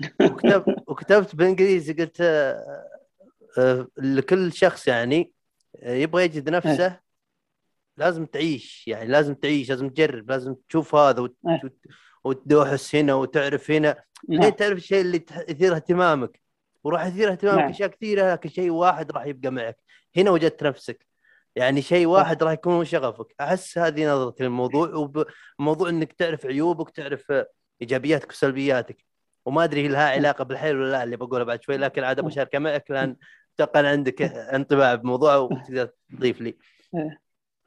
وكتب 0.32 0.64
وكتبت 0.86 1.36
بالانجليزي 1.36 1.92
قلت 1.92 2.20
آه، 2.20 2.84
آه، 3.58 3.86
لكل 3.96 4.52
شخص 4.52 4.88
يعني 4.88 5.32
آه، 5.82 5.94
يبغى 5.94 6.24
يجد 6.24 6.50
نفسه 6.50 7.00
لازم 7.96 8.26
تعيش 8.26 8.88
يعني 8.88 9.08
لازم 9.10 9.34
تعيش 9.34 9.70
لازم 9.70 9.88
تجرب 9.88 10.30
لازم 10.30 10.54
تشوف 10.68 10.94
هذا 10.94 11.20
وت- 11.20 11.36
إيه. 11.48 11.60
وت- 11.64 11.86
وتدوحس 12.24 12.94
هنا 12.94 13.14
وتعرف 13.14 13.70
هنا 13.70 14.04
نعم. 14.28 14.40
لين 14.40 14.56
تعرف 14.56 14.78
الشيء 14.78 15.00
اللي 15.00 15.24
يثير 15.48 15.74
اهتمامك 15.76 16.40
وراح 16.84 17.06
يثير 17.06 17.32
اهتمامك 17.32 17.58
نعم. 17.58 17.70
أشياء 17.70 17.88
كثيرة 17.88 18.32
لكن 18.32 18.48
شيء 18.48 18.70
واحد 18.70 19.12
راح 19.12 19.26
يبقى 19.26 19.50
معك 19.50 19.76
هنا 20.16 20.30
وجدت 20.30 20.62
نفسك 20.62 21.06
يعني 21.56 21.82
شيء 21.82 22.06
واحد 22.06 22.42
راح 22.42 22.52
يكون 22.52 22.84
شغفك 22.84 23.34
أحس 23.40 23.78
هذه 23.78 24.12
نظرتي 24.12 24.42
للموضوع 24.42 25.10
وموضوع 25.58 25.88
إنك 25.88 26.12
تعرف 26.12 26.46
عيوبك 26.46 26.90
تعرف 26.90 27.32
إيجابياتك 27.82 28.30
وسلبياتك 28.30 29.04
وما 29.46 29.64
أدري 29.64 29.88
لها 29.88 30.08
علاقة 30.10 30.44
بالحيل 30.44 30.76
ولا 30.76 30.90
لا 30.90 31.02
اللي 31.02 31.16
بقوله 31.16 31.44
بعد 31.44 31.62
شوي 31.62 31.76
لكن 31.76 32.04
عاد 32.04 32.20
بشاركها 32.20 32.58
معك 32.58 32.90
لأن 32.90 33.16
أن 33.76 33.84
عندك 33.84 34.22
انطباع 34.22 34.94
بموضوع 34.94 35.36
وتقدر 35.36 35.90
تضيف 36.10 36.40
لي. 36.40 36.56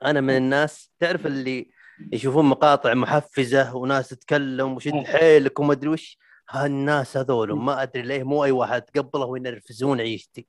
أنا 0.05 0.21
من 0.21 0.37
الناس 0.37 0.91
تعرف 0.99 1.25
اللي 1.25 1.71
يشوفون 2.13 2.45
مقاطع 2.45 2.93
محفزة 2.93 3.75
وناس 3.75 4.09
تتكلم 4.09 4.73
وشد. 4.73 4.93
حيلك 4.93 5.59
وما 5.59 5.73
أدري 5.73 5.89
وش 5.89 6.17
هالناس 6.49 7.17
هذول 7.17 7.53
ما 7.53 7.81
أدري 7.83 8.01
ليه 8.01 8.23
مو 8.23 8.43
أي 8.45 8.51
واحد 8.51 8.81
تقبله 8.81 9.25
وينرفزون 9.25 10.01
عيشتي. 10.01 10.47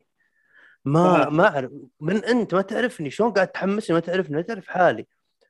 ما 0.84 1.26
آه. 1.26 1.30
ما 1.30 1.48
أعرف. 1.48 1.70
من 2.00 2.24
أنت 2.24 2.54
ما 2.54 2.62
تعرفني. 2.62 3.10
شلون 3.10 3.32
قاعد 3.32 3.48
تحمسني 3.48 3.94
ما 3.94 4.00
تعرفني؟ 4.00 4.36
ما 4.36 4.42
تعرف 4.42 4.68
حالي. 4.68 5.06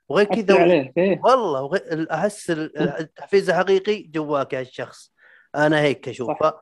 وغير 0.08 0.26
كذا 0.26 0.64
إيه. 0.64 1.20
والله. 1.24 1.70
احس 2.10 2.50
ال- 2.50 2.78
التحفيز 2.78 3.50
الحقيقي 3.50 4.02
جواك 4.02 4.52
يا 4.52 4.60
الشخص 4.60 5.12
أنا 5.54 5.80
هيك 5.80 6.08
أشوفه. 6.08 6.60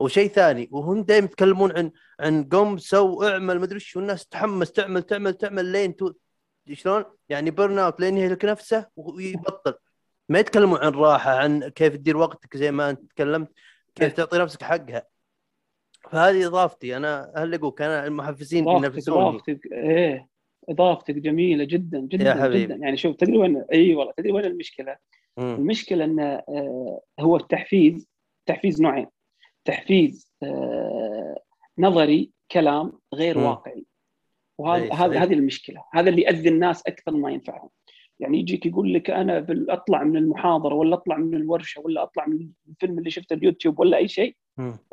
وشيء 0.00 0.28
ثاني 0.28 0.68
وهم 0.72 1.02
دائما 1.02 1.24
يتكلمون 1.24 1.76
عن 1.78 1.90
عن 2.20 2.44
قم 2.44 2.78
so 2.78 3.22
اعمل 3.22 3.60
مدري 3.60 3.74
إيش 3.74 3.96
والناس 3.96 4.26
تحمس 4.26 4.72
تعمل 4.72 5.02
تعمل 5.02 5.34
تعمل 5.34 5.64
لين 5.64 5.96
تو 5.96 6.12
شلون؟ 6.72 7.04
يعني 7.28 7.50
burn 7.50 7.78
out 7.78 8.00
لين 8.00 8.18
يهلك 8.18 8.44
نفسه 8.44 8.86
ويبطل. 8.96 9.74
ما 10.28 10.38
يتكلمون 10.38 10.78
عن 10.78 10.92
راحة 10.92 11.30
عن 11.30 11.68
كيف 11.68 11.96
تدير 11.96 12.16
وقتك 12.16 12.56
زي 12.56 12.72
ما 12.72 12.90
أنت 12.90 13.10
تكلمت 13.10 13.52
كيف 13.94 14.12
تعطي 14.12 14.38
نفسك 14.38 14.62
حقها. 14.62 15.06
فهذه 16.10 16.46
إضافتي. 16.46 16.96
أنا 16.96 17.32
هل 17.36 17.54
اقولك 17.54 17.82
أنا 17.82 18.06
المحفزين 18.06 18.68
ينافسوني 18.68 19.28
إضافتك 19.28 19.60
إيه. 19.72 20.28
إضافتك 20.68 21.14
جميلة 21.14 21.64
جدا 21.64 22.00
جدا 22.00 22.24
يا 22.24 22.34
حبيبي. 22.34 22.74
جدا. 22.74 22.84
يعني 22.84 22.96
شوف 22.96 23.16
تدري 23.16 23.38
وين؟ 23.38 23.64
إي 23.72 23.94
والله 23.94 24.12
تدري 24.16 24.32
وين 24.32 24.44
المشكلة؟ 24.44 24.96
مم. 25.36 25.54
المشكلة 25.54 26.04
انه 26.04 26.22
آه، 26.24 27.00
هو 27.20 27.36
التحفيز 27.36 28.08
تحفيز 28.46 28.82
نوعين. 28.82 29.06
تحفيز 29.64 30.32
آه، 30.42 31.36
نظري 31.78 32.30
كلام 32.52 32.92
غير 33.14 33.38
مم. 33.38 33.44
واقعي. 33.44 33.84
وهذا 34.58 34.88
صحيح. 34.88 35.22
هذه 35.22 35.32
المشكلة. 35.32 35.84
هذا 35.94 36.10
اللي 36.10 36.22
ياذي 36.22 36.48
الناس 36.48 36.82
أكثر 36.86 37.12
ما 37.12 37.30
ينفعهم. 37.30 37.68
يعني 38.20 38.38
يجيك 38.38 38.66
يقول 38.66 38.94
لك 38.94 39.10
أنا 39.10 39.46
أطلع 39.68 40.02
من 40.04 40.16
المحاضرة 40.16 40.74
ولا 40.74 40.94
أطلع 40.94 41.16
من 41.16 41.34
الورشة 41.34 41.80
ولا 41.80 42.02
أطلع 42.02 42.26
من 42.26 42.48
الفيلم 42.68 42.98
اللي 42.98 43.10
شفته 43.10 43.34
اليوتيوب 43.34 43.80
ولا 43.80 43.96
أي 43.96 44.08
شيء. 44.08 44.36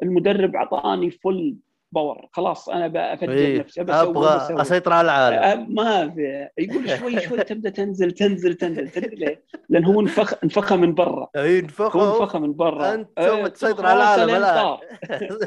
المدرب 0.03 0.55
أعطاني 0.55 1.11
full 1.12 1.55
power 1.91 2.29
خلاص 2.31 2.69
أنا 2.69 2.88
بفجر 2.88 3.31
إيه. 3.31 3.59
نفسي 3.59 3.81
أبغى. 3.81 4.61
أسيطر 4.61 4.93
على 4.93 5.05
العالم 5.05 5.43
أه، 5.43 5.65
ما 5.69 6.09
في 6.09 6.49
يقول 6.57 6.89
شوي 6.89 7.21
شوي 7.21 7.43
تبدأ 7.43 7.69
تنزل 7.69 8.11
تنزل 8.11 8.53
تنزل 8.53 8.89
تدري 8.89 9.15
ليه؟ 9.15 9.43
لأن 9.69 9.85
هو 9.85 10.01
انفخ 10.01 10.33
انفخ 10.43 10.73
من 10.73 10.93
برا 10.93 11.29
اي 11.35 11.59
هو 11.59 11.63
انفخ 11.63 11.95
انفخ 11.97 12.35
من 12.35 12.53
برا 12.53 12.93
أنت 12.93 13.09
إيه، 13.19 13.27
ثم 13.27 13.47
تسيطر 13.47 13.85
على 13.85 14.23
العالم. 14.23 14.29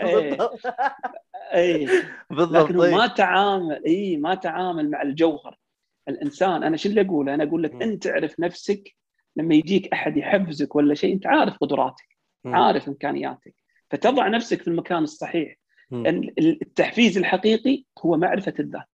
إيه. 0.02 0.28
بالضبط 0.28 0.60
اي 1.54 1.88
بالضبط 2.30 2.64
لكن 2.64 2.76
هو 2.76 2.82
طيب. 2.82 2.94
ما 2.94 3.06
تعامل 3.06 3.82
اي 3.86 4.16
ما 4.16 4.34
تعامل 4.34 4.90
مع 4.90 5.02
الجوهر 5.02 5.58
الإنسان 6.08 6.62
أنا 6.62 6.76
شو 6.76 6.88
اللي 6.88 7.00
أقوله؟ 7.00 7.34
أنا 7.34 7.44
أقول 7.44 7.62
لك. 7.62 7.82
أنت 7.82 8.04
تعرف 8.04 8.40
نفسك 8.40 8.94
لما 9.36 9.54
يجيك 9.54 9.92
أحد 9.92 10.16
يحفزك 10.16 10.76
ولا 10.76 10.94
شيء 10.94 11.14
أنت 11.14 11.26
عارف 11.26 11.56
قدراتك. 11.56 12.18
عارف 12.54 12.88
إمكانياتك 12.88 13.54
فتضع 13.90 14.28
نفسك 14.28 14.62
في 14.62 14.68
المكان 14.68 15.02
الصحيح 15.02 15.56
التحفيز 16.38 17.18
الحقيقي 17.18 17.84
هو 18.04 18.16
معرفة 18.16 18.54
الذات 18.60 18.86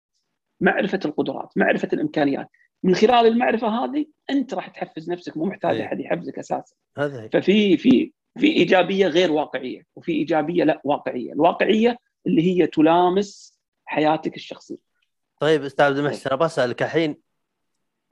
معرفة 0.61 1.01
القدرات 1.05 1.49
معرفة 1.57 1.89
الإمكانيات 1.93 2.49
من 2.83 2.95
خلال 2.95 3.27
المعرفة 3.27 3.69
هذه 3.69 4.07
أنت 4.31 4.55
راح 4.55 4.69
تحفز 4.69 5.11
نفسك 5.11 5.37
مو 5.37 5.45
محتاج 5.45 5.77
أي. 5.77 5.85
أحد 5.87 6.01
يحفزك 6.01 6.39
أساسا 6.39 6.75
هذا. 6.99 7.29
ففي 7.33 7.77
في 7.77 8.13
في 8.39 8.47
إيجابية 8.47 9.07
غير 9.07 9.33
واقعية 9.33 9.83
وفي 9.97 10.13
إيجابية 10.13 10.65
لا 10.65 10.81
واقعية 10.85 11.33
الواقعية 11.33 11.99
اللي 12.27 12.43
هي 12.43 12.67
تلامس 12.67 13.59
حياتك 13.85 14.37
الشخصية 14.37 14.92
طيب 15.43 15.65
أستاذ 15.65 15.85
عبد 15.87 15.99
المحسن 15.99 16.31
أبغى 16.33 16.47
أسألك 16.47 16.83
الحين 16.83 17.17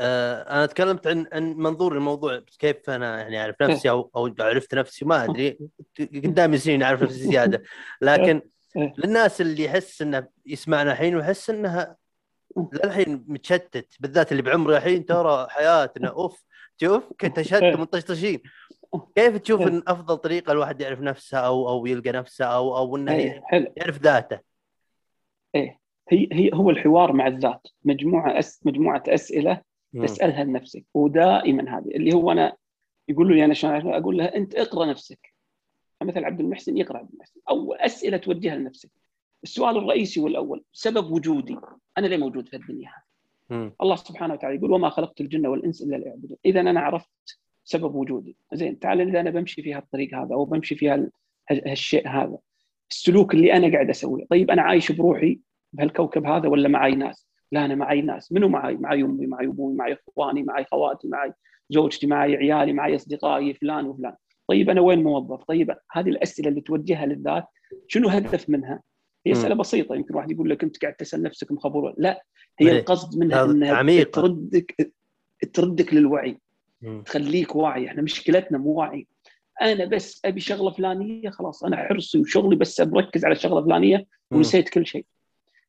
آه 0.00 0.42
أنا 0.42 0.66
تكلمت 0.66 1.06
عن 1.06 1.26
عن 1.32 1.54
منظور 1.56 1.96
الموضوع 1.96 2.42
كيف 2.58 2.90
أنا 2.90 3.20
يعني 3.20 3.40
أعرف 3.40 3.62
نفسي 3.62 3.90
أو 3.90 4.10
أو 4.16 4.34
عرفت 4.40 4.74
نفسي 4.74 5.04
ما 5.04 5.24
أدري 5.24 5.58
قدامي 6.00 6.58
سنين 6.58 6.82
أعرف 6.82 7.02
نفسي 7.02 7.18
زيادة 7.18 7.62
لكن 8.02 8.42
إيه. 8.76 8.94
للناس 8.98 9.40
اللي 9.40 9.64
يحس 9.64 10.02
إنه 10.02 10.28
يسمعنا 10.46 10.92
الحين 10.92 11.16
ويحس 11.16 11.50
إنها 11.50 11.96
للحين 12.72 13.24
متشتت 13.28 13.94
بالذات 14.00 14.32
اللي 14.32 14.42
بعمري 14.42 14.76
الحين 14.76 15.06
ترى 15.06 15.46
حياتنا 15.50 16.08
أوف 16.08 16.44
شوف 16.80 17.04
كنت 17.20 17.40
شتت 17.40 17.62
إيه. 17.62 17.76
مطشطشين 17.76 18.40
كيف 19.16 19.36
تشوف 19.36 19.60
إيه. 19.60 19.68
إن 19.68 19.82
أفضل 19.86 20.16
طريقة 20.16 20.52
الواحد 20.52 20.80
يعرف 20.80 21.00
نفسه 21.00 21.38
أو 21.38 21.68
أو 21.68 21.86
يلقى 21.86 22.10
نفسه 22.10 22.44
أو 22.44 22.76
أو 22.76 22.96
إنه 22.96 23.42
يعرف 23.76 23.98
ذاته 24.02 24.40
هي 26.10 26.28
هي 26.32 26.50
هو 26.54 26.70
الحوار 26.70 27.12
مع 27.12 27.26
الذات. 27.26 27.66
مجموعة 27.84 28.38
أس 28.38 28.60
مجموعة 28.66 29.02
أسئلة. 29.08 29.60
تسألها 30.02 30.44
لنفسك. 30.44 30.84
ودائما 30.94 31.78
هذه. 31.78 31.88
اللي 31.88 32.12
هو 32.14 32.32
أنا 32.32 32.56
يقول 33.08 33.36
لي 33.36 33.44
أنا 33.44 33.54
شلون؟ 33.54 33.94
أقول 33.94 34.18
له 34.18 34.24
أنت 34.24 34.54
اقرأ 34.54 34.86
نفسك. 34.86 35.34
مثل 36.02 36.24
عبد 36.24 36.40
المحسن 36.40 36.76
يقرأ 36.76 36.98
عبد 36.98 37.12
المحسن. 37.12 37.40
اول 37.50 37.76
أسئلة 37.76 38.16
توجهها 38.16 38.56
لنفسك. 38.56 38.90
السؤال 39.42 39.76
الرئيسي 39.76 40.20
والاول 40.20 40.64
سبب 40.72 41.10
وجودي. 41.10 41.56
أنا 41.98 42.06
ليه 42.06 42.16
موجود 42.16 42.48
في 42.48 42.56
الدنيا 42.56 42.88
هذه. 42.88 43.72
الله 43.82 43.96
سبحانه 43.96 44.34
وتعالى 44.34 44.56
يقول 44.56 44.72
وما 44.72 44.88
خلقت 44.90 45.20
الجن 45.20 45.46
والإنس 45.46 45.82
إلا 45.82 45.96
ليعبدون. 45.96 46.36
اذا 46.44 46.60
أنا 46.60 46.80
عرفت 46.80 47.38
سبب 47.64 47.94
وجودي. 47.94 48.36
زين 48.52 48.78
تعال 48.78 49.00
اذا 49.00 49.20
أنا 49.20 49.30
بمشي 49.30 49.62
في 49.62 49.74
هالطريق 49.74 50.14
هذا 50.14 50.34
أو 50.34 50.44
بمشي 50.44 50.74
في 50.74 50.90
هال- 50.90 51.10
هالشيء 51.50 52.08
هذا. 52.08 52.38
السلوك 52.90 53.34
اللي 53.34 53.52
أنا 53.52 53.72
قاعد 53.72 53.90
أسويه. 53.90 54.24
طيب 54.30 54.50
أنا 54.50 54.62
عايش 54.62 54.92
بروحي 54.92 55.40
بهالكوكب 55.72 56.26
هذا 56.26 56.48
ولا 56.48 56.68
معي 56.68 56.94
ناس؟ 56.94 57.26
لا 57.52 57.64
أنا 57.64 57.74
معي 57.74 58.02
ناس. 58.02 58.32
منو 58.32 58.48
معي؟ 58.48 58.76
معي 58.76 59.02
أمي 59.02 59.26
معي 59.26 59.46
أبوي 59.46 59.74
معي 59.74 59.96
إخواني 60.08 60.42
معي 60.42 60.64
خواتي 60.64 61.08
معي 61.08 61.32
زوجتي 61.70 62.06
معي 62.06 62.36
عيالي 62.36 62.72
معي 62.72 62.96
أصدقائي 62.96 63.54
فلان 63.54 63.86
وفلان. 63.86 64.14
طيب 64.48 64.70
أنا 64.70 64.80
وين 64.80 65.02
موظف؟ 65.02 65.44
طيب 65.44 65.74
هذه 65.92 66.08
الأسئلة 66.08 66.48
اللي 66.48 66.60
توجهها 66.60 67.06
للذات 67.06 67.44
شنو 67.88 68.08
هدف 68.08 68.50
منها؟ 68.50 68.80
هي. 69.26 69.32
أسئلة 69.32 69.54
بسيطة. 69.54 69.94
يمكن 69.94 70.14
واحد 70.14 70.30
يقول 70.30 70.50
لك 70.50 70.62
أنت 70.62 70.82
قاعد 70.82 70.94
تسأل 70.94 71.22
نفسك 71.22 71.52
مخبر 71.52 71.78
ولا- 71.78 71.94
لا 71.98 72.22
هي. 72.60 72.78
القصد 72.78 73.18
منها 73.18 73.44
إنها 73.44 73.74
عميقة. 73.74 74.10
تردك 74.10 74.92
تردك 75.52 75.94
للوعي. 75.94 76.38
مم. 76.82 77.02
تخليك 77.02 77.56
واعي. 77.56 77.86
إحنا 77.86 78.02
مشكلتنا 78.02 78.58
مو 78.58 78.70
واعي. 78.70 79.06
أنا 79.62 79.84
بس 79.84 80.20
أبي 80.24 80.40
شغلة 80.40 80.70
فلانية 80.70 81.30
خلاص 81.30 81.64
أنا 81.64 81.76
حرصي 81.76 82.18
وشغلي 82.18 82.56
بس 82.56 82.80
بركز 82.80 83.24
على 83.24 83.32
الشغله 83.32 83.58
الفلانيه 83.58 83.96
مم. 84.30 84.38
ونسيت 84.38 84.68
كل 84.68 84.86
شيء. 84.86 85.06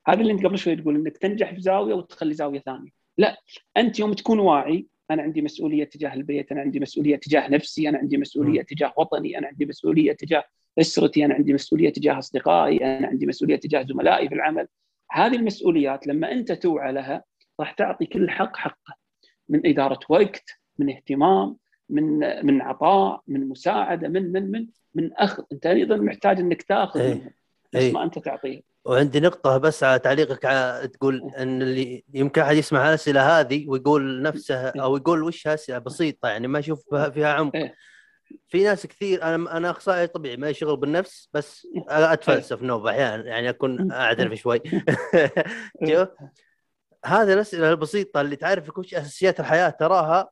هذا 0.08 0.22
اللي 0.22 0.34
انت 0.34 0.46
قبل 0.46 0.58
شوي 0.58 0.76
تقول 0.76 0.96
إنك 0.96 1.18
تنجح 1.18 1.54
في 1.54 1.62
زاوية 1.62 1.94
وتخلي 1.94 2.34
زاوية 2.34 2.60
ثانية. 2.60 2.90
لا 3.18 3.38
أنت 3.78 4.00
يوم 4.00 4.14
تكون 4.14 4.40
واعي 4.40 4.88
أنا 5.12 5.22
عندي 5.22 5.42
مسؤولية 5.42 5.84
تجاه 5.84 6.14
البيت 6.14 6.52
أنا 6.52 6.62
عندي 6.62 6.80
مسؤولية 6.80 7.16
تجاه 7.16 7.48
نفسي 7.48 7.90
أنا 7.90 7.98
عندي 7.98 8.18
مسؤولية 8.18 8.62
تجاه 8.62 8.94
وطني 8.98 9.38
أنا 9.38 9.48
عندي 9.48 9.66
مسؤولية 9.66 10.14
تجاه 10.14 10.44
أسرتي 10.80 11.26
أنا 11.26 11.34
عندي 11.34 11.54
مسؤولية 11.54 11.90
تجاه 11.90 12.20
أصدقائي 12.20 12.98
أنا 12.98 13.08
عندي 13.08 13.26
مسؤولية 13.26 13.56
تجاه 13.56 13.84
زملائي 13.84 14.30
في 14.30 14.36
العمل. 14.36 14.68
هذه 15.12 15.36
المسؤوليات 15.36 16.08
لما 16.08 16.32
أنت 16.32 16.52
توعى 16.52 16.92
لها 16.94 17.24
راح 17.60 17.72
تعطي 17.72 18.06
كل 18.06 18.30
حق 18.30 18.58
حقه. 18.58 18.96
من 19.50 19.68
إدارة 19.68 20.00
وقت 20.10 20.60
من 20.80 20.90
اهتمام 20.90 21.58
من 21.90 22.20
من 22.46 22.62
عطاء 22.62 23.22
من 23.28 23.50
مساعدة 23.50 24.08
من 24.08 24.32
من 24.32 24.52
من 24.52 24.68
من 24.96 25.14
أخذ. 25.14 25.44
أنت 25.52 25.66
أيضا 25.66 25.98
محتاج 25.98 26.40
إنك 26.40 26.62
تأخذ 26.62 27.00
إيه. 27.00 27.14
منهم 27.14 27.32
بس 27.74 27.82
إيه. 27.82 27.94
ما 27.94 28.04
أنت 28.04 28.20
تعطيه. 28.20 28.71
وعندي 28.86 29.20
نقطة 29.20 29.58
بس 29.58 29.84
على 29.84 30.00
تعليقك 30.00 30.46
على 30.46 30.88
تقول 30.88 31.32
إن 31.38 31.62
اللي 31.62 32.04
يمكن 32.14 32.42
أحد 32.42 32.56
يسمع 32.56 32.90
الاسئلة 32.90 33.40
هذه 33.40 33.66
ويقول 33.70 34.22
نفسه 34.22 34.56
أو 34.70 34.98
يقول 34.98 35.24
وش 35.24 35.48
اسئلة 35.48 35.78
بسيطة 35.78 36.30
يعني 36.30 36.48
ما 36.48 36.60
يشوف 36.60 36.84
فيها- 36.90 37.10
فيها 37.10 37.34
عمق. 37.34 37.56
إيه. 37.56 37.76
في 38.48 38.64
ناس 38.64 38.88
كثير 38.88 39.24
أنا 39.24 39.58
أنا 39.58 39.70
أخصائي 39.72 40.08
طبيعي 40.08 40.38
ما 40.38 40.52
شغل 40.52 40.78
بالنفس 40.78 41.30
بس 41.34 41.68
أتفلسف 41.90 42.62
نوب 42.62 42.88
أحيانا 42.88 43.24
يعني 43.26 43.50
أكون 43.50 43.92
أعترف 43.92 44.34
شوي. 44.34 44.62
هذه 47.06 47.34
الأسئلة 47.34 47.70
البسيطة 47.72 48.22
اللي 48.22 48.36
تعرف 48.36 48.78
وش 48.78 48.94
أساسيات 48.94 49.40
الحياة 49.40 49.70
تراها. 49.70 50.30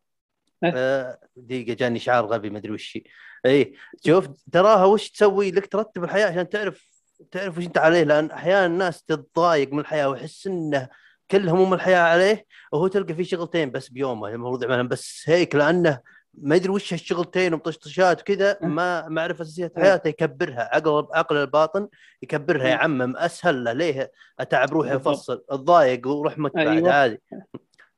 إيه. 0.63 0.71
آه، 0.75 1.19
دقيقة 1.35 1.73
جاني 1.73 1.99
شعار 1.99 2.25
غبي 2.25 2.49
ما 2.49 2.57
أدري 2.57 2.71
وش. 2.71 2.97
اي 3.45 3.73
شوف 4.05 4.27
تراها 4.51 4.85
وش 4.85 5.09
تسوي 5.09 5.51
لك 5.51 5.67
ترتب 5.67 6.03
الحياة 6.03 6.27
عشان 6.27 6.49
تعرف 6.49 6.98
تعرف 7.31 7.57
وش 7.57 7.65
انت 7.65 7.77
عليه؟ 7.77 8.03
لأن 8.03 8.31
أحيانا 8.31 8.65
الناس 8.65 9.03
تتضايق 9.03 9.73
من 9.73 9.79
الحياة 9.79 10.09
ويحس 10.09 10.47
إنه 10.47 10.87
كل 11.31 11.49
هموم 11.49 11.73
الحياة 11.73 11.99
عليه 11.99 12.45
وهو 12.71 12.87
تلقى 12.87 13.13
في 13.13 13.23
شغلتين 13.23 13.71
بس 13.71 13.89
بيومه 13.89 14.27
المفروض 14.27 14.63
يعملهم 14.63 14.87
بس 14.87 15.23
هيك 15.27 15.55
لأنه 15.55 15.99
ما 16.33 16.55
يدري 16.55 16.69
وش 16.69 16.93
هالشغلتين 16.93 17.53
ومطشطشات 17.53 18.21
وكذا 18.21 18.57
ما 18.61 19.07
ما 19.07 19.21
عرف 19.21 19.41
اساسيات 19.41 19.79
حياته 19.79 20.07
يكبرها. 20.07 20.69
عقل 20.75 21.07
عقل 21.13 21.37
الباطن 21.37 21.87
يكبرها 22.21 22.67
يعمم 22.67 23.17
أسهل 23.17 23.63
له 23.63 23.73
ليه 23.73 24.11
أتعب 24.39 24.71
روحي. 24.73 24.95
أفصل؟ 24.95 25.43
أتضايق 25.49 26.07
وأروح 26.07 26.37
مت 26.37 26.55
بعد 26.55 26.67
أيوة. 26.67 26.93
عادي. 26.93 27.21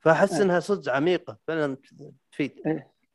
فأحس 0.00 0.32
أيوة. 0.32 0.44
إنها 0.44 0.60
صدق 0.60 0.92
عميقة 0.92 1.36
فعلا 1.48 1.76
تفيد. 2.32 2.52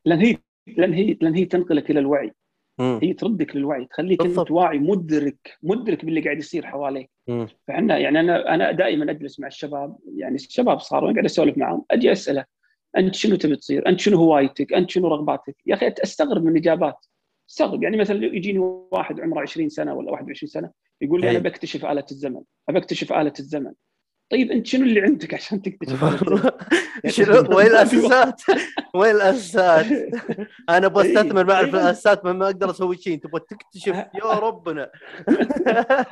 لأن 0.05 0.19
هي 0.19 0.37
لأن 0.67 0.93
هي 0.93 1.17
لأن 1.21 1.33
هي 1.35 1.45
تنقلك 1.45 1.91
إلى 1.91 1.99
الوعي. 1.99 2.33
مم. 2.79 2.99
هي 3.03 3.13
تردك 3.13 3.55
للوعي 3.55 3.85
تخليك. 3.85 4.21
أنت 4.21 4.51
واعي 4.51 4.79
مدرك 4.79 5.57
مدرك 5.63 6.05
باللي 6.05 6.21
قاعد 6.21 6.37
يصير 6.37 6.65
حواليك. 6.65 7.09
فاحنا 7.67 7.97
يعني 7.97 8.19
أنا 8.19 8.53
أنا 8.53 8.71
دائما 8.71 9.11
أجلس 9.11 9.39
مع 9.39 9.47
الشباب 9.47 9.97
يعني 10.15 10.35
الشباب 10.35 10.79
صاروا 10.79 11.11
قاعد 11.11 11.25
أسولف 11.25 11.57
معهم 11.57 11.85
أجي 11.91 12.11
أسأله 12.11 12.45
أنت 12.97 13.15
شنو 13.15 13.35
تبي 13.35 13.55
تصير؟ 13.55 13.89
أنت 13.89 13.99
شنو 13.99 14.17
هوايتك؟ 14.17 14.73
أنت 14.73 14.89
شنو 14.89 15.07
رغباتك؟ 15.07 15.55
يا 15.65 15.75
أخي 15.75 15.93
أستغرب 16.03 16.43
من 16.43 16.51
الإجابات 16.51 17.05
استغرب 17.49 17.83
يعني 17.83 17.97
مثلا 17.97 18.25
يجيني 18.25 18.59
واحد 18.91 19.19
عمره 19.19 19.41
20 19.41 19.69
سنة 19.69 19.93
ولا 19.93 20.11
21 20.11 20.49
سنة 20.49 20.71
يقول 21.01 21.21
لي 21.21 21.27
أي. 21.27 21.31
أنا 21.31 21.39
بكتشف 21.39 21.85
آلة 21.85 22.05
الزمن 22.11 22.41
ابى 22.69 22.77
اكتشف 22.79 23.13
آلة 23.13 23.33
الزمن 23.39 23.73
طيب 24.29 24.51
أنت 24.51 24.65
شنو 24.67 24.83
اللي 24.83 25.01
عندك 25.01 25.33
عشان 25.33 25.61
تكتشف 25.61 26.03
آلة 26.03 26.13
الزمن؟ 26.13 26.51
شنو 27.07 27.57
وين 27.57 27.67
الأساسات؟ 27.67 28.41
وين 28.95 29.15
الأساسات؟ 29.15 29.85
أنا 30.69 30.85
أبغى 30.87 31.05
إيه، 31.05 31.19
أستثمر 31.19 31.45
ما 31.45 31.53
اعرف. 31.53 31.75
الأساسات 31.75 32.25
ما 32.25 32.45
أقدر 32.45 32.69
أسوي 32.69 32.97
شيء 32.97 33.17
تبغى 33.19 33.41
تكتشف 33.49 33.95
يا 34.23 34.25
ربنا 34.39 34.89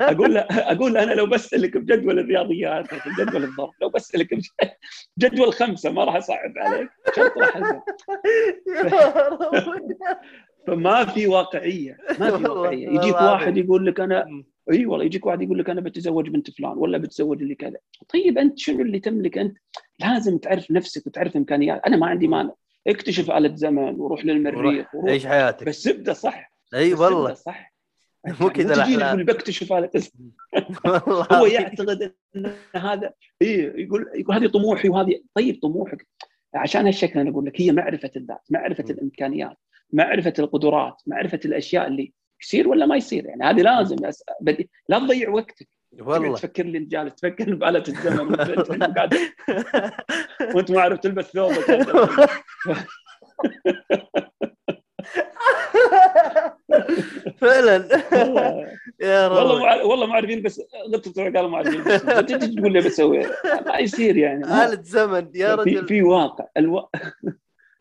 أقول 0.01 0.37
أقول 0.37 0.97
أنا 0.97 1.13
لو 1.13 1.25
بسألك 1.25 1.77
بجدول 1.77 2.19
الرياضيات 2.19 2.85
بجدول 3.07 3.43
الضرب 3.43 3.71
لو 3.81 3.89
بسألك 3.89 4.33
بج- 4.33 4.49
جدول 5.19 5.53
خمسة 5.53 5.91
ما 5.91 6.03
راح 6.03 6.15
أصعب 6.15 6.53
عليك 6.57 6.89
شرط 7.15 7.37
راح. 7.37 7.57
يا 8.67 9.27
ربنا 9.27 10.19
فما 10.67 11.05
في 11.05 11.27
واقعية 11.27 11.97
ما 12.19 12.37
في 12.37 12.43
واقعية 12.43 12.89
يجيك. 12.89 13.15
واحد 13.15 13.57
يقول 13.57 13.85
لك 13.85 13.99
أنا 13.99 14.25
إي 14.71 14.85
والله 14.85 15.05
يجيك 15.05 15.25
واحد 15.25 15.41
يقول 15.41 15.59
لك 15.59 15.69
أنا 15.69 15.81
بتزوج 15.81 16.29
بنت 16.29 16.51
فلان 16.51 16.77
ولا 16.77 16.97
بتزوج 16.97 17.41
اللي 17.41 17.55
كذا. 17.55 17.77
طيب 18.13 18.37
أنت 18.37 18.57
شنو 18.59 18.81
اللي 18.81 18.99
تملك 18.99 19.37
أنت؟ 19.37 19.57
لازم 19.99 20.37
تعرف 20.37 20.71
نفسك 20.71 21.07
وتعرف 21.07 21.37
إمكانيات. 21.37 21.81
أنا 21.87 21.97
ما 21.97 22.07
عندي 22.07 22.27
مانع. 22.27 22.53
اكتشف 22.87 23.31
آلة 23.31 23.55
زمن 23.55 23.99
وروح 23.99 24.25
للمريخ 24.25 24.95
وروح 24.95 25.11
عيش 25.11 25.25
حياتك. 25.27 25.67
بس 25.67 25.87
ابدا 25.87 26.13
صح. 26.13 26.51
إي 26.73 26.93
والله. 26.93 27.33
صح. 27.33 27.75
مو 28.41 28.49
كذا 28.49 28.73
الأحلام. 28.73 29.13
تقول 29.13 29.23
بكتشف 29.23 29.73
آلة 29.73 29.89
والله. 30.85 31.27
هو 31.31 31.45
يعتقد 31.45 32.13
إن 32.35 32.53
هذا 32.75 33.13
إي 33.41 33.73
يقول 33.75 34.05
يقول 34.15 34.35
هذه 34.35 34.47
طموحي 34.47 34.89
وهذه 34.89 35.21
طيب 35.33 35.59
طموحك. 35.61 36.07
عشان 36.53 36.85
هالشكل 36.85 37.19
أنا 37.19 37.29
أقول 37.29 37.45
لك 37.45 37.61
هي 37.61 37.71
معرفة 37.71 38.11
الذات، 38.15 38.41
معرفة 38.49 38.83
م. 38.83 38.91
الإمكانيات، 38.91 39.57
معرفة 39.93 40.33
القدرات، 40.39 41.01
معرفة 41.07 41.39
الأشياء 41.45 41.87
اللي 41.87 42.13
يصير 42.41 42.67
ولا 42.67 42.85
ما 42.85 42.95
يصير؟ 42.95 43.25
يعني 43.25 43.43
هذه 43.43 43.61
لازم. 43.61 43.95
بدي... 44.41 44.69
لا 44.89 44.99
تضيع 44.99 45.29
وقتك. 45.29 45.67
والله. 45.99 46.35
تفكر 46.35 46.63
لي 46.63 46.79
جالس 46.79 47.15
تفكر 47.15 47.55
بآلة 47.55 47.83
الزمن. 47.87 48.31
وأنت 50.55 50.71
ما 50.71 50.81
عارف 50.81 50.99
تلبس 50.99 51.25
ثوبك. 51.25 51.87
فعلا. 57.41 58.01
والله. 58.13 58.67
يا 59.01 59.27
والله 59.27 59.53
رب 59.55 59.59
ما 59.61 59.67
عارف- 59.67 59.85
والله 59.85 60.05
ما 60.05 60.13
عارفين 60.15 60.41
بس 60.41 60.61
غطوا 60.95 61.23
قالوا 61.23 61.49
ما 61.49 61.57
عارفين 61.57 61.83
بس. 61.83 62.01
أنت 62.05 62.29
تجي 62.33 62.55
تقول 62.55 62.73
لي 62.73 62.79
بسوي؟ 62.81 63.25
ما 63.65 63.77
يصير 63.79 64.17
يعني. 64.17 64.43
آلة 64.43 64.81
زمن. 64.83 65.29
يا 65.35 65.55
في 65.55 65.61
رجل. 65.61 65.87
في 65.87 66.01
واقع. 66.03 66.47
ألو... 66.57 66.89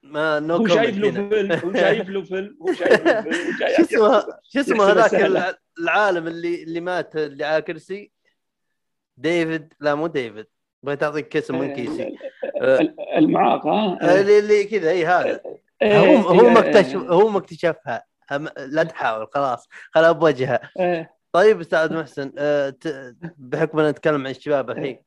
ما 0.04 0.40
نو 0.40 0.56
هو 0.56 0.66
شايف 0.66 0.98
له. 0.98 1.10
فيلم 1.10 1.52
هو 1.52 1.72
شايف 1.72 2.08
له 2.08 2.22
فيلم 2.24 2.56
هو 2.62 2.72
شايف 2.72 3.04
له 3.06 3.22
فيلم 3.22 3.36
هو 3.58 3.76
شو 3.76 3.82
اسمه 3.82 4.20
شو 4.52 4.60
اسمه 4.60 4.84
هذاك 4.84 5.14
العالم 5.78 6.26
اللي 6.26 6.62
اللي 6.62 6.80
مات 6.80 7.16
اللي 7.16 7.44
على 7.44 7.62
كرسي؟ 7.62 8.12
ديفيد. 9.16 9.74
لا 9.80 9.94
مو 9.94 10.06
ديفيد. 10.06 10.46
بغيت 10.82 11.02
أعطيك 11.02 11.36
اسم 11.36 11.58
من 11.58 11.74
كيسي. 11.74 12.16
ال- 12.62 12.96
المعاق 13.16 13.66
ها؟ 13.66 14.20
اللي 14.20 14.38
اللي 14.38 14.64
كذا 14.64 14.90
إي 14.90 15.06
هذا. 15.06 15.40
إيه، 15.82 15.98
هو 15.98 16.16
هو 16.16 16.40
إيه، 16.46 16.50
ما 16.50 16.62
إيه، 16.62 16.70
اكتشف 16.70 16.96
هو 16.96 17.28
ما 17.28 17.38
اكتشفها 17.38 18.04
لا 18.58 18.82
تحاول 18.82 19.26
خلاص. 19.34 19.68
خلها 19.92 20.12
بوجهها. 20.12 20.70
طيب 21.32 21.60
أستاذ 21.60 21.94
محسن 21.96 22.30
ت- 22.80 23.16
بحكم 23.38 23.78
إن 23.78 23.88
نتكلم 23.90 24.20
عن 24.24 24.30
الشباب 24.30 24.70
الحين 24.70 25.02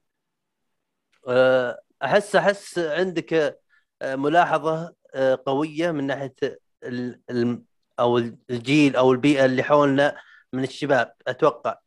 آه، 1.28 1.80
أحس 2.04 2.36
أحس 2.36 2.80
عندك 2.80 3.60
ملاحظة 4.04 4.94
آه، 5.16 5.40
قوية 5.46 5.92
من 5.92 6.08
ناحية 6.08 6.34
ال- 6.84 7.20
ال- 7.30 7.62
أو 8.00 8.18
الجيل 8.50 8.96
أو 8.96 9.12
البيئة 9.12 9.46
اللي 9.46 9.64
حولنا 9.64 10.16
من 10.54 10.64
الشباب 10.64 11.14
أتوقع. 11.28 11.78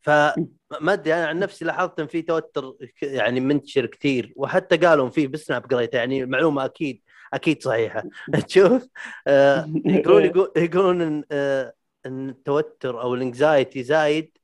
فما 0.00 0.92
أدري 0.92 1.14
أنا 1.14 1.26
عن 1.26 1.38
نفسي 1.38 1.64
لاحظت 1.64 2.00
إن 2.00 2.06
في 2.06 2.22
توتر 2.22 2.74
يعني 3.02 3.40
منتشر 3.40 3.86
كثير 3.86 4.32
وحتى 4.36 4.76
قالوا 4.76 5.08
فيه 5.10 5.28
بسناب 5.28 5.66
قريته 5.74 5.96
يعني 5.96 6.26
معلومه 6.26 6.64
أكيد 6.64 7.02
أكيد 7.32 7.62
صحيحة. 7.62 8.02
تشوف 8.48 8.86
آه، 9.26 9.66
يقولون 9.84 10.24
يقول- 10.24 10.52
يقولون 10.56 11.02
إن 11.02 11.24
آه، 11.32 11.72
إن 12.06 12.28
التوتر 12.28 13.00
أو 13.02 13.14
الإنكزايتي 13.14 13.82
زايد 13.82 14.38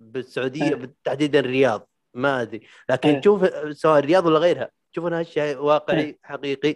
بالسعودية. 0.00 0.74
بالتحديد 0.74 1.36
الرياض. 1.36 1.88
ما 2.14 2.42
أدري 2.42 2.60
لكن. 2.90 3.20
تشوف 3.20 3.44
سواء 3.72 3.98
الرياض 3.98 4.26
ولا 4.26 4.38
غيرها. 4.38 4.70
تشوف 4.96 5.06
انها 5.06 5.22
شيء 5.22 5.58
واقعي 5.58 6.18
حقيقي. 6.22 6.68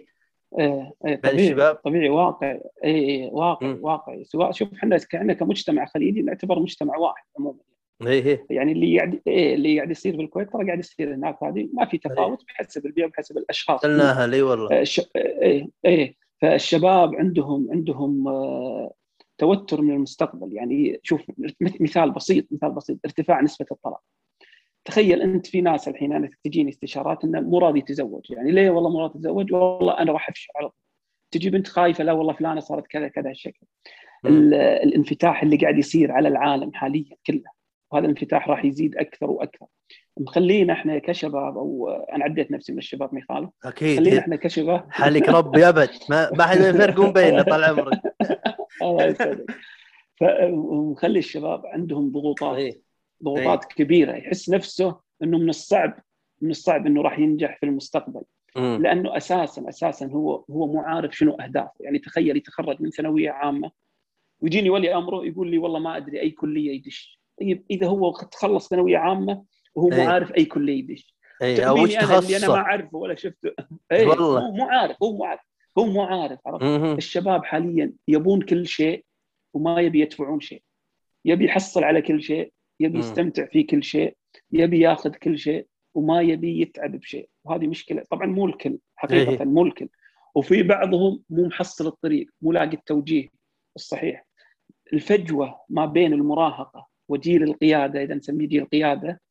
إيه، 0.59 0.93
إيه، 1.05 1.15
بين 1.15 1.17
طبيعي 1.17 1.45
الشباب. 1.45 1.75
طبيعي 1.75 2.09
واقع 2.09 2.51
اي 2.83 3.21
اي 3.23 3.29
واقع 3.31 3.67
مم. 3.67 3.79
واقع 3.81 4.23
سواء 4.23 4.51
شوف 4.51 4.73
إحنا 4.73 4.99
إحنا 5.15 5.33
كمجتمع 5.33 5.85
خليجي 5.85 6.21
نعتبر 6.21 6.59
مجتمع 6.59 6.97
واحد 6.97 7.23
عموما. 7.39 7.59
إيه 8.01 8.25
إيه. 8.25 8.45
يعني 8.49 8.71
اللي 8.71 8.97
قاعد 8.97 9.21
إيه 9.27 9.55
اللي 9.55 9.77
قاعد 9.77 9.91
يصير 9.91 10.15
في 10.15 10.21
الكويت 10.21 10.53
ترى 10.53 10.65
قاعد 10.65 10.79
يصير 10.79 11.15
هناك. 11.15 11.43
هذه 11.43 11.69
ما 11.73 11.85
في 11.85 11.97
تفاوت 11.97 12.43
بحسب 12.47 12.85
البيئة 12.85 13.05
وبحسب 13.05 13.37
الأشخاص. 13.37 13.81
قلناها 13.81 14.27
لي 14.27 14.41
والله. 14.41 14.83
إيه 15.15 15.67
إيه 15.85 16.15
فالشباب 16.41 17.15
عندهم 17.15 17.67
عندهم 17.71 18.27
آه، 18.27 18.93
توتر 19.37 19.81
من 19.81 19.93
المستقبل. 19.93 20.53
يعني 20.53 20.99
شوف 21.03 21.21
مثال 21.59 22.11
بسيط 22.11 22.45
مثال 22.51 22.71
بسيط 22.71 22.97
ارتفاع 23.05 23.41
نسبة 23.41 23.65
الطلاق. 23.71 24.01
تخيل 24.91 25.21
أنت 25.21 25.47
في 25.47 25.61
ناس 25.61 25.87
الحين 25.87 26.13
أنا 26.13 26.29
تجيني 26.43 26.69
استشارات 26.69 27.23
إنه 27.23 27.39
مو 27.39 27.57
راضي 27.59 27.79
يتزوج. 27.79 28.31
يعني 28.31 28.51
ليه 28.51 28.69
والله 28.69 28.89
مو 28.89 28.99
راضي 28.99 29.19
يتزوج؟ 29.19 29.53
والله 29.53 29.99
أنا 29.99 30.11
راح 30.11 30.29
أفشل 30.29 30.51
على 30.55 30.69
طول. 30.69 30.77
تجي 31.31 31.49
بنت 31.49 31.67
خايفة 31.67 32.03
لا 32.03 32.11
والله 32.11 32.33
فلانة 32.33 32.59
صارت 32.59 32.87
كذا 32.87 33.07
كذا 33.07 33.29
الشكل 33.29 33.65
ال- 34.25 34.53
الانفتاح 34.53 35.43
اللي 35.43 35.57
قاعد 35.57 35.77
يصير 35.77 36.11
على 36.11 36.27
العالم 36.27 36.73
حاليا 36.73 37.15
كله 37.27 37.43
وهذا 37.91 38.05
الانفتاح 38.05 38.49
راح 38.49 38.65
يزيد 38.65 38.95
أكثر 38.97 39.29
وأكثر. 39.31 39.65
مخلينا 40.17 40.73
إحنا 40.73 40.97
كشباب 40.99 41.57
أو 41.57 41.89
أنا 41.89 42.23
عديت 42.23 42.51
نفسي 42.51 42.71
من 42.71 42.77
الشباب 42.77 43.13
ما 43.13 43.19
يخالف 43.19 43.49
خلينا 43.61 43.99
أكيد 44.01 44.13
إحنا 44.17 44.35
كشباب. 44.35 44.85
حالك 44.91 45.29
ربي 45.29 45.69
أبد. 45.69 45.89
ما 46.09 46.31
ما 46.37 46.43
حد 46.45 46.57
يفرقون 46.59 47.13
بيننا 47.13 47.41
طال 47.41 47.63
عمرك. 47.63 48.01
الله 48.81 49.05
يسعدك. 49.05 49.51
فمخلي 50.19 51.19
الشباب 51.19 51.65
عندهم 51.65 52.11
ضغوطات. 52.11 52.81
إيه. 53.21 53.33
ضغوطات 53.33 53.65
كبيرة 53.65 54.15
يحس 54.15 54.49
نفسه 54.49 54.99
إنه 55.23 55.37
من 55.37 55.49
الصعب 55.49 55.99
من 56.41 56.51
الصعب 56.51 56.85
إنه 56.87 57.01
راح 57.01 57.19
ينجح 57.19 57.57
في 57.59 57.65
المستقبل 57.65 58.21
مم. 58.55 58.79
لأنه 58.81 59.17
أساسا 59.17 59.69
أساسا 59.69 60.05
هو 60.05 60.45
هو 60.51 60.67
مو 60.67 60.79
عارف 60.79 61.17
شنو 61.17 61.33
أهدافه 61.33 61.71
يعني 61.79 61.99
تخيل 61.99 62.37
يتخرج 62.37 62.81
من 62.81 62.89
ثانوية 62.89 63.29
عامة 63.31 63.71
ويجيني 64.39 64.69
ولي 64.69 64.95
أمره 64.95 65.25
يقول 65.25 65.51
لي 65.51 65.57
والله 65.57 65.79
ما 65.79 65.97
أدري 65.97 66.21
أي 66.21 66.29
كلية 66.29 66.71
يدش 66.75 67.19
طيب 67.39 67.65
إذا 67.71 67.87
هو 67.87 68.11
تخلص 68.11 68.69
ثانوية 68.69 68.97
عامة 68.97 69.43
وهو 69.75 69.89
مو 69.89 69.95
إيه. 69.95 70.07
عارف 70.07 70.31
أي 70.37 70.45
كلية 70.45 70.79
يدش 70.79 71.15
اي 71.41 71.67
أو 71.67 71.83
وش 71.83 71.97
اللي 71.97 72.37
أنا 72.37 72.47
ما 72.47 72.55
أعرفه 72.55 72.97
ولا 72.97 73.15
شفته 73.15 73.51
اي 73.91 74.05
والله. 74.05 74.39
هو 74.39 74.51
مو 74.51 74.63
عارف 74.63 74.97
هو 75.03 75.13
مو 75.13 75.23
عارف 75.23 75.41
هو 75.77 75.85
مو 75.85 76.01
عارف 76.01 76.39
عرفت. 76.47 76.97
الشباب 76.97 77.45
حاليا 77.45 77.93
يبون 78.07 78.41
كل 78.41 78.67
شيء 78.67 79.05
وما 79.53 79.81
يبي 79.81 79.99
يدفعون 79.99 80.39
شيء 80.39 80.63
يبي 81.25 81.45
يحصل 81.45 81.83
على 81.83 82.01
كل 82.01 82.21
شيء 82.23 82.53
يبي. 82.85 82.99
يستمتع 82.99 83.45
في 83.45 83.63
كل 83.63 83.83
شيء 83.83 84.15
يبي 84.51 84.79
ياخذ 84.79 85.09
كل 85.09 85.37
شيء 85.37 85.67
وما 85.95 86.21
يبي 86.21 86.61
يتعب 86.61 86.95
بشيء 86.95 87.29
وهذه 87.45 87.67
مشكلة 87.67 88.03
طبعا 88.11 88.25
مو 88.25 88.45
الكل 88.45 88.77
حقيقة 88.95 89.31
إيه. 89.31 89.43
مو 89.43 89.63
الكل 89.63 89.89
وفي 90.35 90.63
بعضهم 90.63 91.23
مو 91.29 91.45
محصل 91.45 91.87
الطريق 91.87 92.27
مو 92.41 92.51
لاقي 92.51 92.73
التوجيه 92.73 93.27
الصحيح 93.75 94.25
الفجوة 94.93 95.59
ما 95.69 95.85
بين 95.85 96.13
المراهقة 96.13 96.87
وجيل 97.09 97.43
القيادة 97.43 98.03
إذا 98.03 98.15
نسميه 98.15 98.47
جيل 98.47 98.61
القياده 98.61 99.21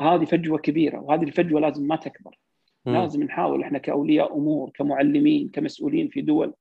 هذه 0.00 0.24
فجوة 0.24 0.58
كبيرة 0.58 1.00
وهذه 1.00 1.22
الفجوة 1.22 1.60
لازم 1.60 1.86
ما 1.86 1.96
تكبر 1.96 2.38
مم. 2.86 2.94
لازم 2.94 3.22
نحاول 3.22 3.62
إحنا 3.62 3.78
كأولياء 3.78 4.36
أمور 4.36 4.70
كمعلمين 4.74 5.48
كمسؤولين 5.48 6.08
في 6.08 6.20
دول 6.20 6.54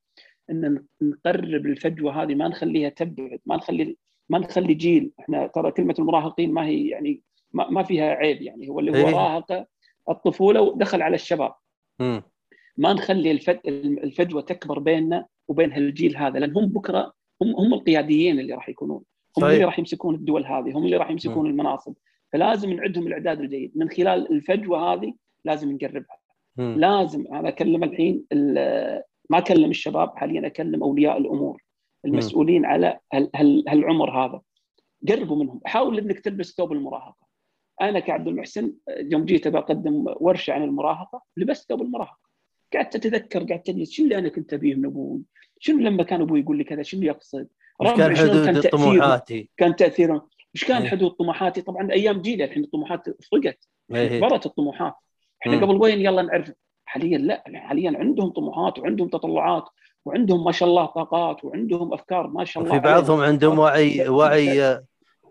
إن 0.49 0.83
نقرب 1.01 1.65
الفجوة 1.65 2.23
هذه 2.23 2.35
ما 2.35 2.47
نخليها 2.47 2.89
تبعد 2.89 3.39
ما 3.45 3.55
نخلي 3.55 3.97
ما 4.29 4.39
نخلي 4.39 4.73
جيل 4.73 5.11
إحنا 5.19 5.47
ترى 5.47 5.71
كلمة 5.71 5.95
المراهقين 5.99 6.53
ما 6.53 6.65
هي 6.65 6.87
يعني 6.87 7.21
ما, 7.53 7.69
ما 7.69 7.83
فيها 7.83 8.03
عيب 8.05 8.41
يعني 8.41 8.69
هو 8.69 8.79
اللي 8.79 8.91
هو 8.91 9.07
إيه. 9.07 9.15
راهق 9.15 9.65
الطفولة 10.09 10.61
ودخل 10.61 11.01
على 11.01 11.15
الشباب 11.15 11.53
مم. 11.99 12.21
ما 12.77 12.93
نخلي 12.93 13.31
الفج- 13.31 13.67
الفجوة 14.03 14.41
تكبر 14.41 14.79
بيننا 14.79 15.25
وبين 15.47 15.71
هالجيل 15.71 16.17
هذا 16.17 16.39
لأن 16.39 16.57
هم 16.57 16.65
بكرة 16.65 17.13
هم 17.41 17.55
هم 17.55 17.73
القياديين 17.73 18.39
اللي 18.39 18.53
راح 18.53 18.69
يكونون 18.69 18.97
هم 19.37 19.41
صحيح. 19.41 19.53
اللي 19.53 19.65
راح 19.65 19.79
يمسكون 19.79 20.15
الدول 20.15 20.45
هذه 20.45 20.71
هم 20.77 20.85
اللي 20.85 20.97
راح 20.97 21.09
يمسكون 21.11 21.47
المناصب 21.49 21.93
فلازم 22.33 22.73
نعدهم 22.73 23.07
الإعداد 23.07 23.39
الجيد 23.39 23.71
من 23.75 23.89
خلال 23.89 24.31
الفجوة 24.31 24.93
هذه 24.93 25.13
لازم 25.45 25.71
نقربها 25.71 26.17
مم. 26.57 26.75
لازم 26.77 27.25
أنا 27.33 27.47
أكلم 27.49 27.83
الحين 27.83 28.23
ال- 28.31 29.01
ما 29.29 29.37
أكلم 29.37 29.69
الشباب 29.69 30.17
حاليا 30.17 30.47
أكلم 30.47 30.83
أولياء 30.83 31.17
الأمور 31.17 31.61
المسؤولين 32.05 32.65
على 32.65 32.99
هال- 33.13 33.29
هال- 33.35 33.63
هالعمر 33.69 34.25
هذا 34.25 34.41
قربوا 35.09 35.43
منهم 35.43 35.61
حاول 35.65 35.97
إنك 35.99 36.19
تلبس 36.19 36.55
ثوب 36.57 36.71
المراهقة 36.71 37.27
أنا 37.81 37.99
كعبد 37.99 38.27
المحسن 38.27 38.73
يوم 38.89 39.25
جيت 39.25 39.47
بقدم 39.47 40.05
ورشة 40.19 40.53
عن 40.53 40.63
المراهقة 40.63 41.23
لبست 41.37 41.69
ثوب 41.69 41.81
المراهقة 41.81 42.19
قعدت 42.73 42.95
أتذكر 42.95 43.43
قعدت 43.43 43.69
اجلس 43.69 43.91
شو 43.91 44.03
اللي 44.03 44.17
أنا 44.17 44.29
كنت 44.29 44.53
أبيه 44.53 44.75
من 44.75 44.85
أبوي؟ 44.85 45.21
شنو 45.59 45.77
لما 45.79 46.03
كان 46.03 46.21
أبوي 46.21 46.39
يقول 46.39 46.57
لي 46.57 46.63
كذا 46.63 46.83
شنو 46.83 47.01
يقصد؟ 47.03 47.47
كان 47.97 48.15
حدود؟ 48.17 48.67
طموحاتي؟ 48.69 49.49
كان 49.57 49.75
تأثيره 49.75 50.27
إيش 50.55 50.65
كان 50.65 50.81
إيه. 50.81 50.89
حدود 50.89 51.11
طموحاتي؟ 51.11 51.61
طبعا 51.61 51.91
أيام 51.91 52.21
جيلي 52.21 52.43
الحين 52.43 52.63
الطموحات 52.63 53.03
فرقت 53.31 53.67
إيه. 53.95 54.19
كبرت 54.19 54.45
الطموحات 54.45 54.93
إحنا. 55.41 55.57
قبل 55.61 55.75
وين 55.75 55.99
يلا 56.01 56.21
نعرف 56.21 56.51
حاليا 56.85 57.17
لا 57.17 57.43
حاليا 57.55 57.97
عندهم 57.97 58.29
طموحات 58.29 58.79
وعندهم 58.79 59.07
تطلعات 59.07 59.63
وعندهم 60.05 60.43
ما 60.43 60.51
شاء 60.51 60.69
الله 60.69 60.85
طاقات 60.85 61.45
وعندهم 61.45 61.93
أفكار 61.93 62.27
ما 62.27 62.45
شاء 62.45 62.63
الله 62.63 62.75
وفي 62.75 62.83
بعضهم. 62.85 63.21
عندهم 63.21 63.59
وعي 63.59 64.07
وعي 64.09 64.63
آه، 64.63 64.83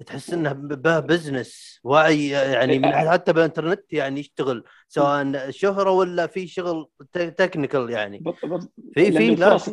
تحس 0.07 0.33
إنه 0.33 0.53
به 0.53 1.01
business 1.01 1.81
وعي 1.85 2.37
آه، 2.37 2.43
يعني 2.53 2.79
من 2.79 2.85
إيه. 2.85 3.11
حتى 3.11 3.33
بالانترنت 3.33 3.93
يعني 3.93 4.21
يشتغل 4.21 4.65
سواء 4.89 5.51
شهرة 5.51 5.91
ولا 5.91 6.27
في 6.27 6.47
شغل 6.47 6.89
technical 7.13 7.91
يعني. 7.91 8.23
في 8.25 8.33
في 8.95 9.11
لا 9.35 9.59
في 9.59 9.71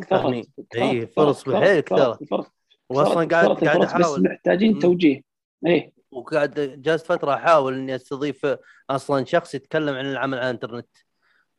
إيه، 0.75 1.01
كثرت- 1.05 1.13
فرص 1.15 1.43
بحيل 1.49 1.79
كثرت 1.79 2.19
واصلا 2.89 3.27
قاعد 3.27 3.45
قاعد 3.63 3.77
بس 3.79 3.87
أحاول. 3.93 4.23
محتاجين. 4.23 4.79
توجيه. 4.79 5.21
إيه. 5.65 5.93
وقاعد 6.11 6.81
جاز 6.81 7.03
فترة 7.03 7.33
أحاول 7.33 7.73
إني 7.73 7.95
أستضيف 7.95 8.47
أصلا 8.89 9.25
شخص 9.25 9.55
يتكلم 9.55 9.95
عن 9.95 10.05
العمل 10.05 10.37
على 10.37 10.45
الإنترنت. 10.49 10.87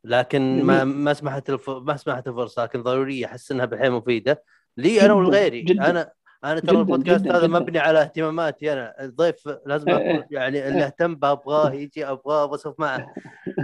لكن 0.05 0.63
ما. 0.63 0.83
ما 0.83 1.13
سمحت 1.13 1.49
الف... 1.49 1.69
ما 1.69 1.97
سمحت 1.97 2.27
الفرصة 2.27 2.63
لكن 2.63 2.83
ضرورية 2.83 3.25
أحس 3.25 3.51
إنها 3.51 3.65
بالحيل 3.65 3.91
مفيدة 3.91 4.43
لي 4.77 5.01
أنا 5.01 5.13
ولغيري 5.13 5.61
جداً. 5.61 5.89
أنا 5.89 6.11
أنا 6.43 6.59
ترى 6.59 6.79
البودكاست 6.79 7.27
هذا. 7.27 7.47
مبني 7.47 7.79
على 7.79 8.01
اهتماماتي 8.01 8.73
أنا 8.73 9.03
الضيف 9.03 9.49
لازم 9.65 9.89
إيه، 9.89 9.97
إيه. 9.97 10.27
يعني 10.31 10.67
اللي 10.67 10.79
إيه. 10.79 10.85
أهتم 10.85 11.15
به 11.15 11.31
أبغاه 11.31 11.71
يجي 11.71 12.05
أبغاه 12.05 12.45
بصف 12.45 12.79
معه 12.79 13.13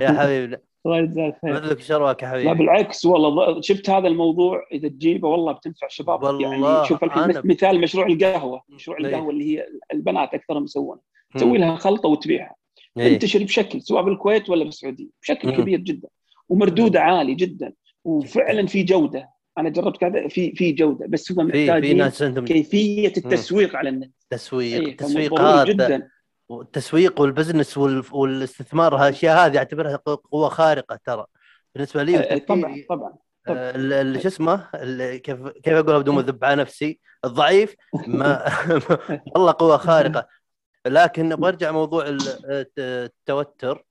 يا 0.02 0.12
حبيبي 0.12 0.58
الله 0.86 0.98
يجزاك 0.98 1.38
خير 1.42 1.54
مثلك 1.54 1.80
شرواك 1.80 2.24
يا 2.24 2.28
لا 2.28 2.34
حبيبي 2.34 2.54
بالعكس 2.54 3.06
والله 3.06 3.62
شفت 3.62 3.90
هذا 3.90 4.08
الموضوع 4.08 4.68
إذا 4.72 4.88
تجيبه 4.88 5.28
والله 5.28 5.52
بتنفع 5.52 5.88
شباب 5.88 6.24
والله 6.24 6.72
يعني 6.72 6.88
شوف 6.88 7.04
الحين 7.04 7.42
مثال 7.44 7.82
مشروع 7.82 8.08
القهوة 8.08 8.62
مشروع. 8.70 8.98
القهوة 8.98 9.30
اللي 9.30 9.58
هي 9.58 9.68
البنات 9.94 10.34
اكثرهم 10.34 10.64
يسوونها. 10.64 11.04
تسوي 11.36 11.58
لها 11.58 11.76
خلطة 11.76 12.10
وتبيعها. 12.10 12.56
تنتشر 12.96 13.44
بشكل 13.44 13.82
سواء 13.82 14.04
بالكويت 14.04 14.50
ولا 14.50 14.64
بالسعودية 14.64 15.10
بشكل. 15.22 15.52
كبير 15.52 15.80
جدا 15.80 16.10
ومردوده 16.52 17.02
عالي 17.02 17.36
جدا 17.36 17.74
وفعلا 18.04 18.68
في 18.68 18.84
جودة. 18.84 19.30
أنا 19.58 19.70
جربت 19.70 19.98
كذا 19.98 20.28
في 20.28 20.52
في 20.56 20.72
جودة 20.72 21.06
بس 21.10 21.32
هم 21.32 21.46
محتاجين 21.48 22.10
كيفية 22.46 23.08
التسويق 23.08 23.76
على 23.76 23.90
النت. 23.90 24.14
تسويق 24.30 24.82
إيه، 24.82 24.92
التسويق 24.92 25.32
فضروري 25.36 25.52
هذا. 25.54 25.64
جدا. 25.64 26.10
والتسويق 26.50 27.22
وال 27.22 27.33
business 27.33 27.78
وال... 27.78 28.04
والاستثمار 28.12 28.96
هالأشياء 28.96 29.46
هذه 29.46 29.58
أعتبرها 29.58 29.96
قوة 30.32 30.50
خارقة 30.50 31.00
ترى. 31.06 31.26
بالنسبة 31.76 32.04
لي 32.04 32.18
آه، 32.18 32.38
طبعا 32.38 32.84
طبعا 32.90 33.14
آه، 33.48 34.18
شو 34.20 34.28
اسمه 34.28 34.68
كيف 35.18 35.48
كيف 35.48 35.74
اقولها 35.74 36.00
بدون 36.00 36.16
ما 36.16 36.22
اذب 36.22 36.46
على 36.46 36.62
نفسي. 36.62 37.00
الضعيف 37.26 37.76
ما 38.08 38.46
والله 39.36 39.52
قوة 39.60 39.78
خارقة. 39.78 40.28
لكن 40.88 41.32
أبغى 41.32 41.50
ارجع 41.50 41.72
موضوع 41.72 42.08
ال- 42.08 42.46
الت- 42.52 42.80
التوتر 42.80 43.84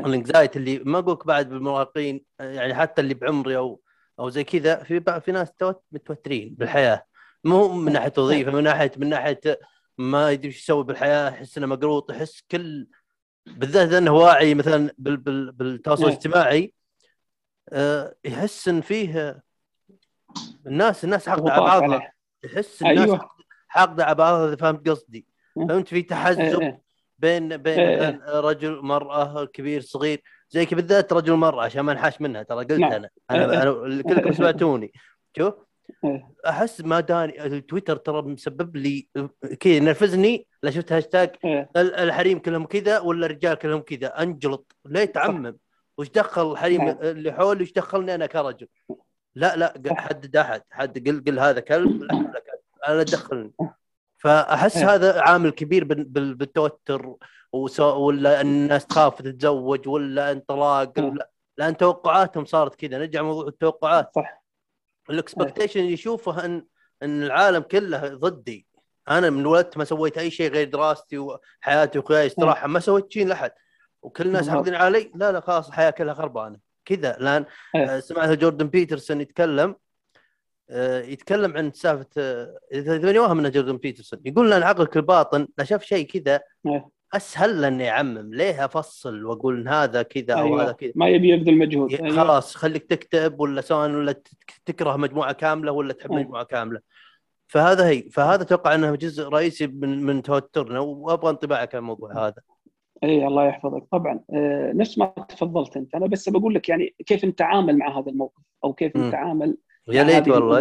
ال 0.00 0.07
anxiety 0.07 0.58
اللي 0.58 0.78
ما 0.78 0.98
أقولك 0.98 1.26
بعد 1.26 1.48
بالمراهقين 1.48 2.24
يعني 2.40 2.74
حتى 2.74 3.00
اللي 3.02 3.14
بعمري 3.14 3.56
أو 3.56 3.80
أو 4.18 4.28
زي 4.28 4.44
كذا 4.44 4.82
في 4.82 5.20
في 5.20 5.32
ناس 5.32 5.52
توت- 5.52 5.84
متوترين 5.92 6.54
بالحياة 6.54 7.06
مو 7.44 7.68
من 7.72 7.92
ناحية 7.92 8.12
وظيفة 8.18 8.50
من 8.50 8.62
ناحية 8.62 8.92
من 8.96 9.08
ناحية 9.08 9.40
ما 9.98 10.30
يدري 10.30 10.46
إيش 10.48 10.62
يسوي 10.62 10.84
بالحياة 10.84 11.28
يحس 11.30 11.58
إنه 11.58 11.66
مقروط 11.66 12.10
يحس 12.10 12.42
كل 12.50 12.86
بالذات 13.46 13.92
إنه 13.92 14.10
واعي 14.12 14.54
مثلا 14.54 14.90
بال... 14.98 15.16
بال... 15.16 15.52
بالتواصل 15.52 16.02
نعم. 16.02 16.10
الاجتماعي 16.10 16.74
آه، 17.68 18.14
يحس 18.24 18.68
إن 18.68 18.80
فيه 18.80 19.42
الناس 20.66 21.04
الناس 21.04 21.28
حاقدة 21.28 21.52
على 21.52 21.62
بعضها 21.62 22.12
يحس 22.44 22.82
الناس 22.82 22.98
أيوة. 23.08 23.30
حاقدة 23.68 24.04
على 24.04 24.14
بعضها 24.14 24.48
إذا 24.48 24.56
فهمت 24.56 24.88
قصدي. 24.88 25.26
فهمت 25.56 25.88
في 25.88 25.96
إيه، 25.96 26.06
تحزب 26.06 26.40
إيه. 26.62 26.82
بين 27.18 27.56
بين 27.56 27.78
إيه، 27.78 28.20
رجل 28.26 28.80
مرأة 28.82 29.44
كبير 29.44 29.80
صغير 29.80 30.22
زي 30.50 30.64
بالذات 30.64 31.12
رجل 31.12 31.32
مرأة 31.32 31.64
عشان 31.64 31.80
ما 31.80 31.92
انحاش 31.92 32.20
منها 32.20 32.42
ترى 32.42 32.58
قلت 32.58 32.72
نعم. 32.72 32.92
أنا 32.92 33.10
إيه، 33.30 33.44
أنا, 33.44 33.62
أنا 33.62 34.02
كلكم 34.02 34.32
سمعتوني 34.42 34.92
شوف 35.38 35.54
إيه. 36.04 36.28
أحس 36.48 36.80
ما 36.80 37.00
داني 37.00 37.46
التويتر 37.46 37.96
ترى 37.96 38.22
مسبب 38.22 38.76
لي 38.76 39.08
كذا 39.60 39.78
نرفزني 39.78 40.46
لا 40.62 40.70
شفت 40.70 40.92
هاشتاج 40.92 41.30
إيه. 41.44 41.70
ال- 41.76 41.94
الحريم 41.94 42.38
كلهم 42.38 42.66
كذا 42.66 42.98
ولا 42.98 43.26
الرجال 43.26 43.54
كلهم 43.54 43.80
كذا 43.80 44.22
أنجلط 44.22 44.76
ليه 44.86 45.04
تعمم 45.04 45.56
وش 45.98 46.08
دخل 46.08 46.52
الحريم 46.52 46.84
نعم. 46.84 46.98
اللي 47.02 47.32
حولي 47.32 47.62
وش 47.62 47.72
دخلني 47.72 48.14
أنا 48.14 48.26
كرجل 48.26 48.66
لا 49.34 49.56
لا. 49.56 49.74
حدد 49.88 50.36
احد 50.36 50.62
حد 50.70 51.08
قل 51.08 51.24
قل 51.26 51.38
هذا 51.38 51.60
كلب 51.60 52.02
لا 52.02 52.08
كلب 52.18 52.60
أنا 52.88 53.02
دخلني 53.02 53.52
فأحس 54.18 54.76
إيه. 54.76 54.94
هذا 54.94 55.20
عامل 55.20 55.50
كبير 55.50 55.84
بال- 55.84 56.04
بال- 56.04 56.34
بالتوتر 56.34 57.14
ولا 57.52 58.40
الناس 58.40 58.86
تخاف 58.86 59.22
تتزوج 59.22 59.88
ولا 59.88 60.32
انطلاق 60.32 60.98
إيه. 60.98 61.10
لا 61.10 61.30
لأن 61.58 61.76
توقعاتهم 61.76 62.44
صارت 62.44 62.74
كذا. 62.74 62.98
نرجع 62.98 63.22
موضوع 63.22 63.48
التوقعات. 63.48 64.10
صح. 64.14 64.42
ال 65.10 65.16
expectation 65.16 65.80
يشوفه 65.84 66.44
ان 66.44 66.66
إن 67.02 67.22
العالم 67.22 67.62
كله 67.62 68.08
ضدي. 68.08 68.66
أنا 69.08 69.30
من 69.30 69.46
ولدت 69.46 69.76
ما 69.78 69.84
سويت 69.84 70.18
أي 70.18 70.30
شيء 70.30 70.50
غير 70.50 70.68
دراستي 70.70 71.18
وحياتي 71.18 71.98
وخيالي 71.98 72.26
استراحة 72.26 72.66
ما 72.66 72.80
سويت 72.80 73.12
شيء 73.12 73.26
لأحد. 73.26 73.50
وكل 74.02 74.26
الناس. 74.26 74.48
حاقدين 74.48 74.74
علي. 74.74 75.12
لا 75.14 75.32
لا 75.32 75.40
خلاص 75.40 75.68
الحياة 75.68 75.90
كلها 75.90 76.14
خربانة. 76.14 76.58
كذا. 76.84 77.16
لأن 77.20 77.44
إيه. 77.74 77.96
آه، 77.96 78.00
سمعت 78.00 78.28
جوردن 78.38 78.66
بيترسون 78.66 79.20
يتكلم 79.20 79.76
يتكلم 81.08 81.56
عن 81.56 81.72
سالفة 81.72 82.06
آه، 82.18 82.58
اذا 82.72 83.20
واهم 83.20 83.38
إنه 83.38 83.48
جوردن 83.48 83.76
بيترسون 83.76 84.20
يقول 84.24 84.52
ان 84.52 84.62
عقلك 84.62 84.96
الباطن 84.96 85.48
لا 85.58 85.64
شاف 85.64 85.84
شيء 85.84 86.06
كذا 86.06 86.40
إيه. 86.66 86.88
أسهل 87.14 87.62
له 87.62 87.68
انه 87.68 87.84
يعمم 87.84 88.34
ليه 88.34 88.64
أفصل 88.64 89.24
وأقول 89.24 89.68
هذا 89.68 90.02
كذا 90.02 90.34
أو 90.34 90.54
هذا 90.54 90.62
أيوة. 90.62 90.72
كذا 90.72 90.92
ما 90.94 91.08
يبي 91.08 91.28
يبذل 91.28 91.58
مجهود 91.58 91.94
أيوة. 91.94 92.16
خلاص 92.16 92.56
خليك 92.56 92.84
تكتب 92.84 93.40
ولا 93.40 93.60
سواء 93.60 93.90
ولا 93.90 94.14
تكره 94.66 94.96
مجموعة 94.96 95.32
كاملة 95.32 95.72
ولا 95.72 95.92
تحب 95.92 96.12
مم. 96.12 96.18
مجموعة 96.18 96.44
كاملة 96.44 96.80
فهذا 97.46 97.88
هي 97.88 98.02
فهذا 98.02 98.42
أتوقع 98.42 98.74
إنه 98.74 98.94
جزء 98.94 99.28
رئيسي 99.28 99.66
من 99.66 100.02
من 100.02 100.22
توترنا 100.22 100.80
وأبغى 100.80 101.30
انطباعك 101.30 101.74
عن 101.74 101.80
الموضوع 101.80 102.26
هذا 102.26 102.42
اي 103.02 103.26
الله 103.26 103.46
يحفظك 103.46 103.84
طبعا 103.92 104.20
آه، 104.34 104.72
نفس 104.72 104.98
ما 104.98 105.06
تفضلت 105.28 105.76
أنت 105.76 105.94
أنا 105.94 106.06
بس 106.06 106.28
بقول 106.28 106.54
لك 106.54 106.68
يعني 106.68 106.94
كيف 107.06 107.24
نتعامل 107.24 107.78
مع 107.78 107.98
هذا 107.98 108.10
الموقف 108.10 108.42
أو 108.64 108.72
كيف. 108.72 108.96
نتعامل 108.96 109.56
يا 109.88 110.02
ليت 110.02 110.28
والله. 110.28 110.58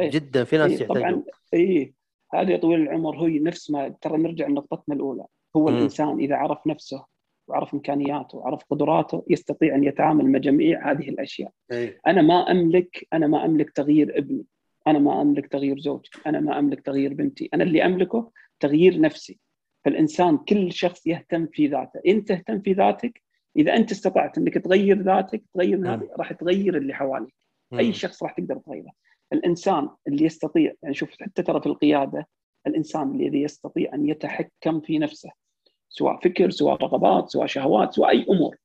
إيه. 0.00 0.10
جدا 0.10 0.44
في 0.44 0.56
ناس 0.56 0.80
إيه، 0.80 0.88
طبعا 0.88 1.00
يحتاجون 1.00 1.24
اي 1.54 1.94
هذا 2.34 2.50
يا 2.52 2.56
طويل 2.56 2.80
العمر 2.80 3.16
هو 3.16 3.26
نفس 3.26 3.70
ما 3.70 3.88
ترى 3.88 4.18
نرجع 4.18 4.46
لنقطتنا 4.46 4.94
الأولى 4.94 5.24
هو 5.56 5.66
مم. 5.68 5.76
الإنسان 5.76 6.18
إذا 6.18 6.36
عرف 6.36 6.66
نفسه 6.66 7.04
وعرف 7.48 7.74
إمكانياته 7.74 8.38
وعرف 8.38 8.60
قدراته 8.70 9.24
يستطيع 9.30 9.74
أن 9.74 9.84
يتعامل 9.84 10.26
مع 10.32 10.38
جميع 10.38 10.90
هذه 10.90 11.08
الأشياء 11.08 11.50
إيه. 11.72 12.00
أنا 12.06 12.22
ما 12.22 12.50
أملك 12.50 13.08
أنا 13.12 13.26
ما 13.26 13.44
أملك 13.44 13.70
تغيير 13.70 14.18
ابني 14.18 14.44
أنا 14.86 14.98
ما 14.98 15.22
أملك 15.22 15.46
تغيير 15.46 15.78
زوجتي 15.78 16.18
أنا 16.26 16.40
ما 16.40 16.58
أملك 16.58 16.80
تغيير 16.80 17.14
بنتي 17.14 17.48
أنا 17.54 17.64
اللي 17.64 17.84
أملكه 17.84 18.30
تغيير 18.60 19.00
نفسي 19.00 19.38
فالإنسان 19.84 20.38
كل 20.38 20.72
شخص 20.72 21.06
يهتم 21.06 21.46
في 21.46 21.66
ذاته 21.66 22.00
انت 22.06 22.28
تهتم 22.28 22.60
في 22.60 22.72
ذاتك 22.72 23.22
إذا 23.56 23.76
أنت 23.76 23.90
استطعت 23.90 24.38
إنك 24.38 24.54
تغير 24.54 25.02
ذاتك 25.02 25.42
تغير. 25.54 25.94
هذه 25.94 26.08
راح 26.18 26.32
تغير 26.32 26.76
اللي 26.76 26.94
حواليك. 26.94 27.34
أي 27.78 27.92
شخص 27.92 28.22
راح 28.22 28.32
تقدر 28.32 28.58
تغيره. 28.58 28.92
الإنسان 29.32 29.88
اللي 30.08 30.24
يستطيع 30.24 30.72
يعني 30.82 30.94
شوف 30.94 31.10
حتى 31.20 31.42
ترى 31.42 31.60
في 31.60 31.66
القيادة 31.66 32.28
الإنسان 32.66 33.14
الذي 33.14 33.42
يستطيع 33.42 33.94
أن 33.94 34.08
يتحكم 34.08 34.80
في 34.80 34.98
نفسه 34.98 35.30
سواء 35.88 36.20
فكر 36.20 36.50
سواء 36.50 36.82
رغبات 36.82 37.28
سواء 37.30 37.46
شهوات 37.46 37.94
سواء 37.94 38.10
أي 38.10 38.26
أمور 38.30 38.56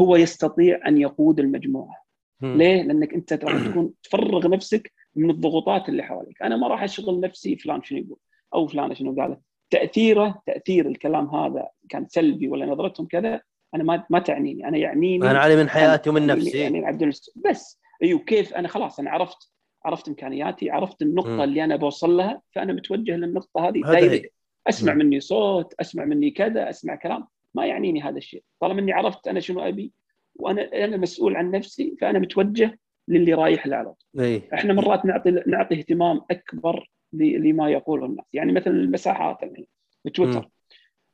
هو 0.00 0.16
يستطيع 0.16 0.80
أن 0.88 0.98
يقود 0.98 1.40
المجموعة. 1.40 2.04
مم. 2.40 2.56
ليه؟ 2.56 2.82
لأنك 2.82 3.14
أنت 3.14 3.32
راح 3.32 3.68
تكون 3.68 3.92
تفرغ 4.02 4.48
نفسك 4.48 4.92
من 5.16 5.30
الضغوطات 5.30 5.88
اللي 5.88 6.02
حواليك، 6.02 6.42
أنا 6.42 6.56
ما 6.56 6.68
راح 6.68 6.82
أشغل 6.82 7.20
نفسي 7.20 7.56
فلان 7.56 7.82
شنو 7.82 7.98
يقول 7.98 8.18
أو 8.54 8.66
فلانة 8.66 8.94
شنو 8.94 9.14
قالت، 9.22 9.40
تأثيره 9.70 10.42
تأثير 10.46 10.88
الكلام 10.88 11.26
هذا 11.34 11.68
كان 11.88 12.06
سلبي 12.08 12.48
ولا 12.48 12.66
نظرتهم 12.66 13.06
كذا 13.06 13.40
أنا 13.74 13.84
ما 13.84 14.06
ما 14.10 14.18
تعنيني، 14.18 14.68
أنا 14.68 14.78
يعنيني 14.78 15.30
أنا 15.30 15.38
علي 15.38 15.56
من 15.56 15.68
حياتي 15.68 16.10
ومن 16.10 16.26
نفسي. 16.26 16.58
يعني 16.58 16.86
عبد 16.86 17.12
بس 17.36 17.80
أيوه 18.02 18.18
كيف 18.18 18.54
أنا 18.54 18.68
خلاص 18.68 19.00
أنا 19.00 19.10
عرفت 19.10 19.50
عرفت 19.84 20.08
إمكانياتي، 20.08 20.70
عرفت 20.70 21.02
النقطة 21.02 21.30
مم. 21.30 21.40
اللي 21.40 21.64
أنا 21.64 21.76
بوصل 21.76 22.16
لها 22.16 22.42
فأنا 22.52 22.72
متوجه 22.72 23.16
للنقطة 23.16 23.68
هذه. 23.68 23.80
دايركت 23.80 24.32
أسمع 24.66 24.92
مم. 24.92 24.98
مني 24.98 25.20
صوت، 25.20 25.74
أسمع 25.80 26.04
مني 26.04 26.30
كذا، 26.30 26.70
أسمع 26.70 26.94
كلام، 26.94 27.26
ما 27.54 27.66
يعنيني 27.66 28.02
هذا 28.02 28.16
الشيء، 28.16 28.42
طالما 28.60 28.80
إني 28.80 28.92
عرفت 28.92 29.28
أنا 29.28 29.40
شنو 29.40 29.60
أبي 29.60 29.92
وأنا 30.34 30.84
أنا 30.84 30.96
مسؤول 30.96 31.36
عن 31.36 31.50
نفسي 31.50 31.96
فأنا 32.00 32.18
متوجه 32.18 32.78
للي 33.08 33.34
رايح 33.34 33.66
له 33.66 33.76
على 33.76 33.94
طول. 33.94 34.24
إي 34.24 34.42
إحنا 34.54 34.72
مرات 34.72 35.04
نعطي 35.04 35.30
نعطي 35.30 35.74
اهتمام 35.74 36.20
أكبر 36.30 36.90
لما 37.12 37.70
يقوله 37.70 38.06
الناس، 38.06 38.26
يعني 38.32 38.52
مثلا 38.52 38.72
المساحات 38.72 39.42
الحين. 39.42 39.66
بتويتر 40.04 40.48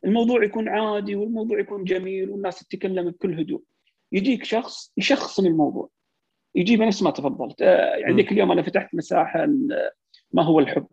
الموضوع 0.05 0.45
يكون 0.45 0.69
عادي 0.69 1.15
والموضوع 1.15 1.61
يكون 1.61 1.85
جميل 1.85 2.31
والناس 2.31 2.59
تتكلم 2.59 3.11
بكل 3.11 3.41
هدوء. 3.41 3.63
يجيك 4.13 4.45
شخص 4.45 4.93
يشخصن 4.97 5.47
الموضوع 5.47 5.89
يجيب 6.55 6.83
نفس 6.83 7.03
ما 7.03 7.11
تفضلت 7.11 7.63
آه، 7.63 7.97
يعني. 7.97 8.15
ذيك 8.15 8.33
اليوم 8.33 8.53
أنا 8.53 8.63
فتحت 8.63 8.95
مساحة 8.95 9.47
ما 10.33 10.43
هو 10.43 10.61
الحب. 10.61 10.87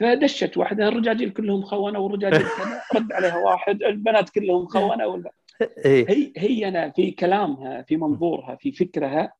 فدشت 0.00 0.56
واحدة 0.56 0.88
الرجاجيل 0.88 1.30
كلهم 1.30 1.62
خونه 1.62 1.98
والرجاجيل 1.98 2.46
رد 2.96 3.12
عليها 3.12 3.36
واحد 3.36 3.82
البنات 3.82 4.30
كلهم 4.30 4.66
خونه 4.66 5.06
والب... 5.06 5.26
اي 5.62 6.06
هي 6.08 6.32
هي 6.36 6.68
أنا 6.68 6.90
في 6.90 7.10
كلامها 7.10 7.82
في 7.82 7.96
منظورها 7.96 8.56
في 8.56 8.72
فكرها 8.72 9.32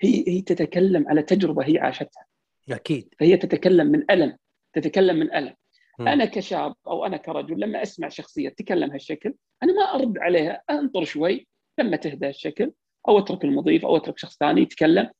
هي 0.00 0.24
هي 0.28 0.40
تتكلم 0.40 1.08
على 1.08 1.22
تجربة 1.22 1.64
هي 1.64 1.78
عاشتها. 1.78 2.26
أكيد. 2.70 3.14
فهي 3.18 3.36
تتكلم 3.36 3.86
من 3.86 4.10
ألم 4.10 4.36
تتكلم 4.72 5.16
من 5.16 5.34
ألم. 5.34 5.54
مم. 5.98 6.08
أنا 6.08 6.24
كشاب 6.24 6.74
أو 6.86 7.06
أنا 7.06 7.16
كرجل 7.16 7.60
لما 7.60 7.82
أسمع 7.82 8.08
شخصية 8.08 8.48
تتكلم 8.48 8.90
هالشكل 8.90 9.34
أنا 9.62 9.72
ما 9.72 9.82
أرد 9.82 10.18
عليها 10.18 10.62
أنطر 10.70 11.04
شوي 11.04 11.46
لما 11.78 11.96
تهدى 11.96 12.28
الشكل 12.28 12.72
أو 13.08 13.18
أترك 13.18 13.44
المضيف 13.44 13.84
أو 13.84 13.96
أترك 13.96 14.18
شخص 14.18 14.38
ثاني 14.38 14.60
يتكلم. 14.60 15.10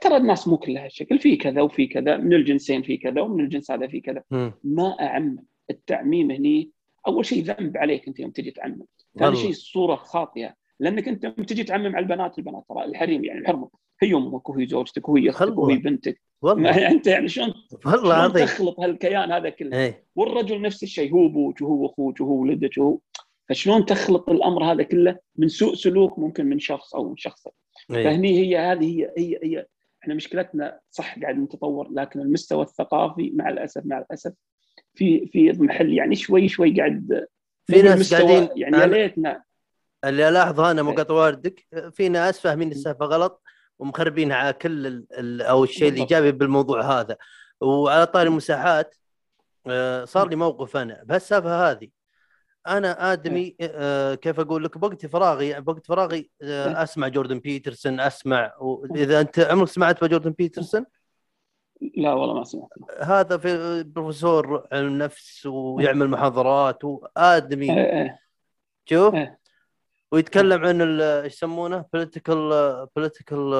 ترى 0.00 0.16
الناس 0.16 0.48
مو 0.48 0.56
كلها 0.56 0.84
هالشكل. 0.84 1.18
في 1.18 1.36
كذا 1.36 1.62
وفي 1.62 1.86
كذا 1.86 2.16
من 2.16 2.32
الجنسين 2.32 2.82
في 2.82 2.96
كذا 2.96 3.20
ومن 3.20 3.44
الجنس 3.44 3.70
هذا 3.70 3.86
في 3.86 4.00
كذا. 4.00 4.22
مم. 4.30 4.52
ما 4.64 4.96
اعمم 5.00 5.38
التعميم 5.70 6.30
هني. 6.30 6.70
أول 7.06 7.26
شيء 7.26 7.44
ذنب 7.44 7.76
عليك 7.76 8.08
أنت 8.08 8.20
يوم 8.20 8.30
تجي 8.30 8.50
تعمم. 8.50 8.82
ثاني. 9.18 9.36
شيء 9.36 9.50
الصورة 9.50 9.96
خاطئة. 9.96 10.54
لأنك 10.80 11.08
أنت 11.08 11.24
يوم 11.24 11.34
تجي 11.34 11.64
تعمم 11.64 11.96
على 11.96 11.98
البنات 11.98 12.38
البنات 12.38 12.64
ترى 12.68 12.84
الحريم 12.84 13.24
يعني 13.24 13.40
الحرمة. 13.40 13.68
هي 14.02 14.14
أمك 14.14 14.48
وهي 14.48 14.66
زوجتك 14.66 15.08
وهي 15.08 15.30
أختك. 15.30 15.58
وهي 15.58 15.76
بنتك. 15.76 16.20
والله. 16.42 16.90
أنت 16.90 17.06
يعني 17.06 17.28
شلون 17.28 17.54
والله 17.86 18.28
شلون 18.28 18.46
تخلط 18.46 18.80
هالكيان 18.80 19.32
هذا 19.32 19.48
كله؟ 19.48 19.84
اي 19.84 19.94
والرجل 20.16 20.60
نفس 20.60 20.82
الشيء 20.82 21.12
هو 21.12 21.26
أبوك 21.26 21.60
وهو 21.60 21.86
أخوك 21.86 22.20
وهو 22.20 22.32
ولدك 22.32 22.78
وهو 22.78 22.98
فشلون 23.48 23.86
تخلط 23.86 24.30
الأمر 24.30 24.72
هذا 24.72 24.82
كله 24.82 25.18
من 25.36 25.48
سوء 25.48 25.74
سلوك 25.74 26.18
ممكن 26.18 26.46
من 26.46 26.58
شخص 26.58 26.94
أو 26.94 27.08
من 27.08 27.16
شخص 27.16 27.46
اي 27.46 28.04
فهني 28.04 28.38
هي 28.38 28.58
هذه 28.58 28.84
هي 28.84 29.12
هي 29.18 29.38
هي 29.42 29.66
إحنا 30.02 30.14
مشكلتنا 30.14 30.80
صح 30.90 31.18
قاعد 31.18 31.38
نتطور 31.38 31.88
لكن 31.92 32.20
المستوى 32.20 32.62
الثقافي 32.62 33.30
مع 33.34 33.48
الاسف 33.48 33.82
مع 33.84 33.98
الأسف 33.98 34.32
في 34.94 35.26
في 35.26 35.52
محل 35.52 35.92
يعني 35.92 36.14
شوي 36.16 36.48
شوي 36.48 36.76
قاعد 36.76 37.26
في 37.66 37.82
ناس 37.82 38.14
قاعدين 38.14 38.48
يعني 38.56 38.76
يا 38.76 38.86
ليتنا. 38.86 39.42
اللي 40.04 40.28
ألاحظه 40.28 40.70
أنا 40.70 40.82
إيه. 40.82 40.88
مقاطع 40.88 41.14
واردك 41.14 41.66
في 41.92 42.08
ناس 42.08 42.40
فاهمين 42.40 42.70
السالفة 42.70 43.06
غلط 43.06 43.42
ومخربينها 43.78 44.36
على 44.36 44.52
كل 44.52 44.86
ال 44.86 45.06
ال 45.18 45.42
أو 45.42 45.64
الشيء. 45.64 45.88
الإيجابي 45.88 46.32
بالموضوع 46.32 47.00
هذا. 47.00 47.16
وعلى 47.60 48.06
طاري 48.06 48.28
المساحات 48.28 48.94
آه، 49.66 50.04
صار 50.04 50.28
لي 50.28 50.36
موقف 50.36 50.76
أنا. 50.76 51.02
بهالسالفة 51.04 51.70
هذه 51.70 51.88
أنا 52.66 53.12
آدمي 53.12 53.56
آه، 53.60 54.14
كيف 54.14 54.40
أقول 54.40 54.64
لك 54.64 54.78
بوقت 54.78 55.06
فراغي 55.06 55.60
بوقت 55.60 55.86
فراغي 55.86 56.30
آه، 56.42 56.82
أسمع 56.82 57.08
جوردن 57.08 57.38
بيترسون 57.38 58.00
أسمع 58.00 58.52
إذا 58.96 59.20
أنت 59.20 59.38
عمرك 59.38 59.68
سمعت 59.68 60.04
بجوردن 60.04 60.30
بيترسون؟ 60.30 60.86
لا 61.96 62.12
والله 62.12 62.34
ما 62.34 62.44
سمعت 62.44 62.68
هذا 63.00 63.38
في 63.38 63.82
بروفيسور 63.82 64.66
علم 64.72 64.98
نفس 64.98 65.46
ويعمل 65.46 66.08
محاضرات 66.08 66.84
وادمي 66.84 67.70
إيه، 67.70 68.02
إيه. 68.02 68.18
شوف. 68.84 69.14
إيه. 69.14 69.38
ويتكلم 70.12 70.64
عن 70.64 71.00
إيش 71.00 71.32
يسمونه؟ 71.34 71.84
political 71.92 72.86
political 72.96 73.52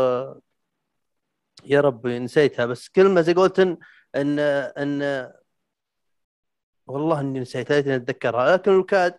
يا 1.64 1.80
ربي 1.80 2.18
نسيتها 2.18 2.66
بس 2.66 2.88
كلمة 2.88 3.20
زي 3.20 3.32
قلت 3.32 3.58
ان 3.60 3.76
ان, 4.14 4.38
إن 4.38 5.32
والله 6.86 7.20
إني 7.20 7.38
ليتني 7.40 7.96
أتذكرها 7.96 8.52
لكن 8.52 8.78
الكاد 8.80 9.18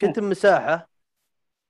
كنت 0.00 0.18
بمساحه 0.18 0.88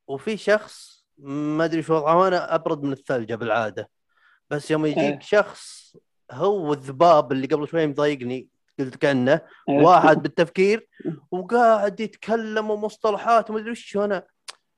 وفي 0.09 0.37
شخص 0.37 1.05
ما 1.19 1.65
أدري 1.65 1.83
شو 1.83 1.95
وضعه 1.95 2.17
وأنا 2.19 2.55
أبرد 2.55 2.83
من 2.83 2.93
الثلجة 2.93 3.35
بالعادة 3.35 3.91
بس 4.51 4.71
يوم 4.71 4.87
يجيك 4.87 4.99
إيه. 4.99 5.19
شخص 5.21 5.97
هو 6.31 6.73
الذباب 6.73 7.33
اللي 7.33 7.47
قبل 7.47 7.69
شوي 7.69 7.87
مضايقني 7.87 8.49
قلت 8.79 8.97
كأنه 8.97 9.41
إيه. 9.69 9.85
واحد 9.85 10.23
بالتفكير 10.23 10.89
وقاعد 11.31 12.01
يتكلم 12.01 12.71
ومصطلحات 12.71 13.51
ومدري 13.51 13.71
وش 13.71 13.97
أنا 13.97 14.27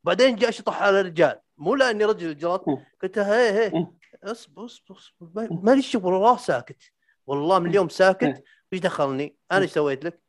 بعدين 0.04 0.36
جاء 0.36 0.50
شطح 0.50 0.82
على 0.82 1.00
الرجال 1.00 1.40
مو 1.58 1.74
لأني 1.74 2.04
رجل 2.04 2.36
جلط 2.36 2.64
قلت 3.02 3.18
له 3.18 3.34
هي 3.36 3.50
هي 3.52 3.66
أه. 3.66 3.94
أصبر 4.24 4.64
أصبر 4.64 4.96
أصبر 4.96 5.30
ما- 5.34 5.61
مالي 5.62 5.82
شغل 5.82 6.12
والله 6.12 6.36
ساكت 6.36 6.82
والله 7.26 7.58
من 7.58 7.70
اليوم 7.70 7.88
ساكت 7.88 8.22
أه. 8.22 8.42
إيش 8.72 8.80
دخلني؟ 8.80 9.36
أنا 9.52 9.61
إيش 9.62 9.72
سويت 9.72 10.04
لك؟ 10.04 10.20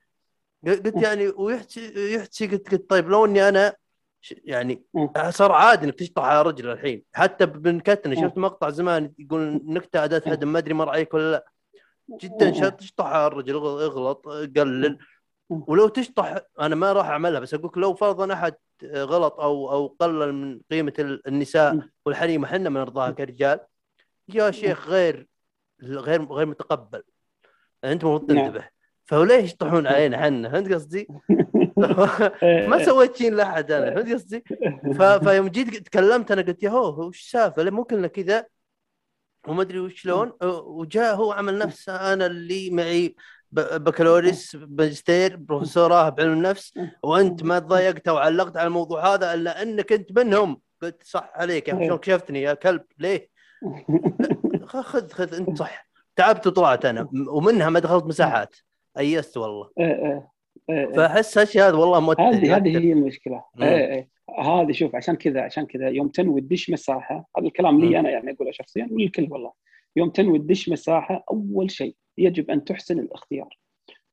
قلت 0.68 1.02
يعني 1.02 1.28
ويحكي 1.28 2.14
يحكي 2.16 2.48
قلت 2.48 2.72
قلت 2.72 2.90
طيب 2.90 3.10
لو 3.10 3.26
إني 3.26 3.50
أنا 3.50 3.74
يعني 4.32 4.84
أه. 5.16 5.30
صار 5.30 5.52
عادي 5.52 5.86
إنك 5.86 5.96
تشطح 5.96 6.24
على 6.24 6.42
رجل 6.42 6.70
الحين 6.70 7.04
حتى 7.14 7.46
بنكتنا 7.46 8.18
أه. 8.18 8.22
شفت 8.28 8.38
مقطع 8.38 8.70
زمان 8.70 9.14
يقول 9.20 9.62
نكتة 9.66 10.04
أداة 10.04 10.22
هدم 10.32 10.48
ما 10.54 10.60
أدري 10.60 10.74
مر 10.74 10.90
عليك 10.90 11.14
ولا 11.14 11.32
لا 11.32 11.46
جدا. 12.22 12.54
شط 12.54 12.74
تشطح 12.74 13.06
على 13.06 13.28
الرجل 13.28 13.56
اغ- 13.56 13.84
اغلط 13.86 14.28
قلل. 14.28 14.98
ولو 15.50 15.88
تشطح 15.88 16.38
أنا 16.60 16.76
ما 16.76 16.94
راح 16.94 17.08
أعملها 17.08 17.40
بس 17.40 17.54
أقول 17.54 17.72
لو 17.82 17.94
فرضا 17.94 18.34
أحد 18.34 18.54
غلط 18.84 19.40
أو 19.40 19.72
أو 19.72 19.88
قلل 20.00 20.34
من 20.34 20.60
قيمة 20.72 20.94
ال- 21.00 21.28
النساء. 21.28 21.80
والحريم 22.06 22.44
إحنا 22.44 22.70
ما 22.70 22.80
نرضاها 22.80 23.12
كرجال 23.12 23.60
يا 24.34 24.52
شيخ 24.52 24.88
غير 24.88 25.28
غير 25.84 26.26
غير 26.34 26.46
متقبل 26.46 27.04
أنت 27.84 28.04
المفروض 28.04 28.32
نعم. 28.32 28.54
تنتبه 29.12 29.26
فليش 29.26 29.44
يشطحون 29.44 29.88
علينا 29.88 30.18
إحنا 30.18 30.50
فهمت 30.50 30.74
قصدي؟ 30.74 31.08
ما. 32.70 32.86
سويت 32.86 33.16
شيء 33.16 33.34
لاحد 33.34 33.72
أنا 33.72 33.96
فهمت 33.96 34.14
قصدي؟ 34.14 34.44
فيوم 35.24 35.48
جيت 35.48 35.88
تكلمت 35.88 36.32
أنا 36.32 36.42
قلت 36.42 36.64
يا 36.64 36.70
هو 36.70 37.08
وش 37.08 37.20
السالفة؟ 37.20 37.70
مو 37.70 37.84
كلنا 37.84 38.08
كذا 38.08 38.46
وما 39.48 39.62
أدري 39.62 39.80
وش 39.80 40.02
شلون 40.02 40.32
وجاء 40.44 41.16
هو 41.16 41.32
عمل 41.32 41.58
نفسه 41.58 42.14
أنا 42.14 42.26
اللي 42.26 42.70
معي 42.70 43.16
بكالوريوس 43.52 44.56
ماجستير 44.56 45.36
بروفيسوراه 45.36 46.10
بعلم 46.10 46.34
النفس 46.34 46.74
وأنت 47.04 47.44
ما 47.44 47.60
تضايقت 47.60 48.10
وعلقت 48.10 48.58
على 48.58 48.68
الموضوع 48.68 49.14
هذا 49.14 49.34
إلا 49.34 49.62
أنك 49.62 49.94
أنت 49.94 50.20
منهم 50.20 50.62
قلت 50.82 51.04
صح 51.04 51.32
عليك 51.36 51.68
يا 51.68 51.74
شلون 51.74 51.98
كشفتني 51.98 52.42
يا 52.42 52.54
كلب 52.54 52.84
ليه؟ 53.00 53.30
خذ 54.66 55.10
خذ 55.10 55.36
انت 55.36 55.58
صح 55.58 55.88
تعبت 56.16 56.48
وطلعت 56.48 56.86
أنا 56.86 57.10
ومنها 57.28 57.70
ما 57.70 57.80
دخلت 57.80 58.04
مساحات 58.04 58.56
أيست 58.98 59.38
والله 59.38 59.70
إيه، 59.80 59.86
إيه. 59.86 60.32
إيه، 60.70 60.88
إيه. 60.88 60.94
فأحس 60.94 61.38
هالشيء 61.38 61.62
هذا 61.62 61.76
والله 61.78 62.00
موتر 62.00 62.22
هذه 62.24 62.56
هذه 62.58 62.78
هي 62.78 62.94
المشكلة. 62.94 63.44
إيه 63.62 63.86
إيه 63.94 64.10
هذه 64.40 64.72
شوف 64.72 64.96
عشان 64.96 65.16
كذا 65.16 65.42
عشان 65.42 65.66
كذا 65.66 65.90
يوم 65.90 66.08
تنوي 66.08 66.42
تدش 66.42 66.70
مساحة 66.70 67.28
هذا 67.38 67.48
الكلام. 67.48 67.80
لي 67.82 68.00
أنا 68.00 68.10
يعني 68.10 68.32
أقوله 68.32 68.52
شخصيا 68.52 68.88
وللكل 68.92 69.28
والله 69.32 69.52
يوم 69.96 70.10
تنوي 70.10 70.40
تدش 70.40 70.70
مساحة 70.70 71.24
أول 71.32 71.72
شيء 71.72 71.96
يجب 72.18 72.52
أن 72.52 72.64
تحسن 72.64 73.00
الاختيار 73.00 73.58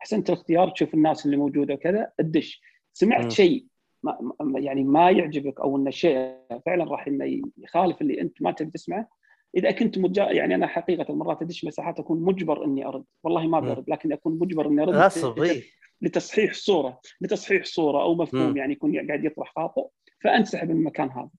احسنت 0.00 0.30
الاختيار 0.30 0.70
تشوف 0.70 0.94
الناس 0.94 1.26
اللي 1.26 1.36
موجودة 1.36 1.74
وكذا 1.74 2.12
تدش 2.18 2.60
سمعت. 2.92 3.32
شيء 3.32 3.64
ما 4.02 4.18
ما- 4.40 4.60
يعني 4.60 4.84
ما 4.84 5.10
يعجبك 5.10 5.60
أو 5.60 5.76
إن 5.76 5.88
الشيء 5.88 6.34
فعلا 6.66 6.84
راح 6.84 7.06
إنه 7.06 7.40
يخالف 7.58 8.00
اللي 8.00 8.20
أنت 8.20 8.42
ما 8.42 8.52
تبي 8.52 8.70
تسمعه 8.70 9.08
إذا 9.56 9.70
كنت 9.70 9.98
مجا... 9.98 10.22
يعني 10.24 10.54
أنا 10.54 10.66
حقيقة 10.66 11.14
مرات 11.14 11.42
أدش 11.42 11.64
مساحات 11.64 11.98
أكون 11.98 12.22
مجبر 12.22 12.64
إني 12.64 12.86
أرد 12.86 13.04
والله 13.22 13.46
ما. 13.46 13.60
برد 13.60 13.90
لكن 13.90 14.12
أكون 14.12 14.38
مجبر 14.38 14.66
إني 14.66 14.82
أرد 14.82 14.94
غصب 14.94 15.42
إيه. 15.42 15.62
لتصحيح 16.02 16.54
صورة 16.54 17.00
لتصحيح 17.20 17.64
صورة 17.64 18.02
أو 18.02 18.14
مفهوم 18.14 18.50
مم. 18.50 18.56
يعني 18.56 18.72
يكون 18.72 19.06
قاعد 19.06 19.24
يطرح 19.24 19.52
خاطئ 19.56 19.82
فأنسحب 20.24 20.68
من 20.68 20.76
المكان 20.76 21.10
هذا 21.10 21.30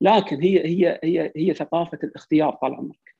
لكن 0.00 0.40
هي 0.40 0.66
هي 0.66 1.00
هي 1.04 1.32
هي 1.36 1.54
ثقافة 1.54 1.98
الاختيار 2.04 2.58
طال 2.62 2.74
عمرك. 2.74 3.14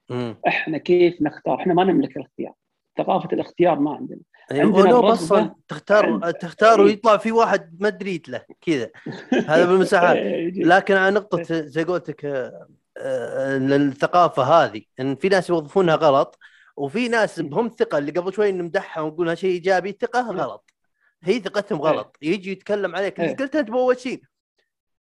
إحنا 0.48 0.78
كيف 0.78 1.22
نختار 1.22 1.60
إحنا 1.60 1.74
ما 1.74 1.84
نملك 1.84 2.16
الاختيار 2.16 2.52
ثقافة 2.98 3.28
الاختيار 3.32 3.78
ما 3.78 3.94
عندنا 3.94 4.20
أيوه 4.52 4.76
عندنا 4.76 5.12
أصلا 5.12 5.54
تختار 5.68 6.06
عند- 6.06 6.32
تختار 6.34 6.80
إيه. 6.80 6.84
ويطلع 6.84 7.16
في 7.16 7.32
واحد 7.32 7.76
ما 7.80 7.88
دريت 7.88 8.28
له 8.28 8.42
كذا 8.60 8.90
هذا 9.32 9.66
بالمساحات 9.66 10.16
إيه،. 10.26 10.64
لكن 10.64 10.94
على 10.94 11.14
نقطة 11.14 11.42
زي 11.42 11.84
قولتك 11.84 12.52
آه، 12.96 13.58
آه، 14.14 14.64
هذه 14.64 14.82
إن 15.00 15.16
في 15.16 15.28
ناس 15.28 15.50
يوظفونها 15.50 15.94
غلط 15.96 16.38
وفي 16.76 17.08
ناس 17.08 17.40
بهم 17.40 17.68
ثقة 17.68 17.98
اللي 17.98 18.12
قبل 18.12 18.32
شوي 18.32 18.52
نمدحها 18.52 19.02
ونقولها 19.02 19.34
شيء 19.34 19.50
إيجابي 19.50 19.96
ثقة 20.00 20.30
غلط. 20.30 20.70
هي 21.22 21.40
ثقتهم 21.40 21.80
غلط. 21.82 22.16
يجي 22.22 22.52
يتكلم 22.52 22.96
عليك 22.96 23.20
اللي 23.20 23.30
إيه. 23.30 23.36
قلت 23.36 23.56
أنت 23.56 23.70
بأول 23.70 23.98
شيء 23.98 24.22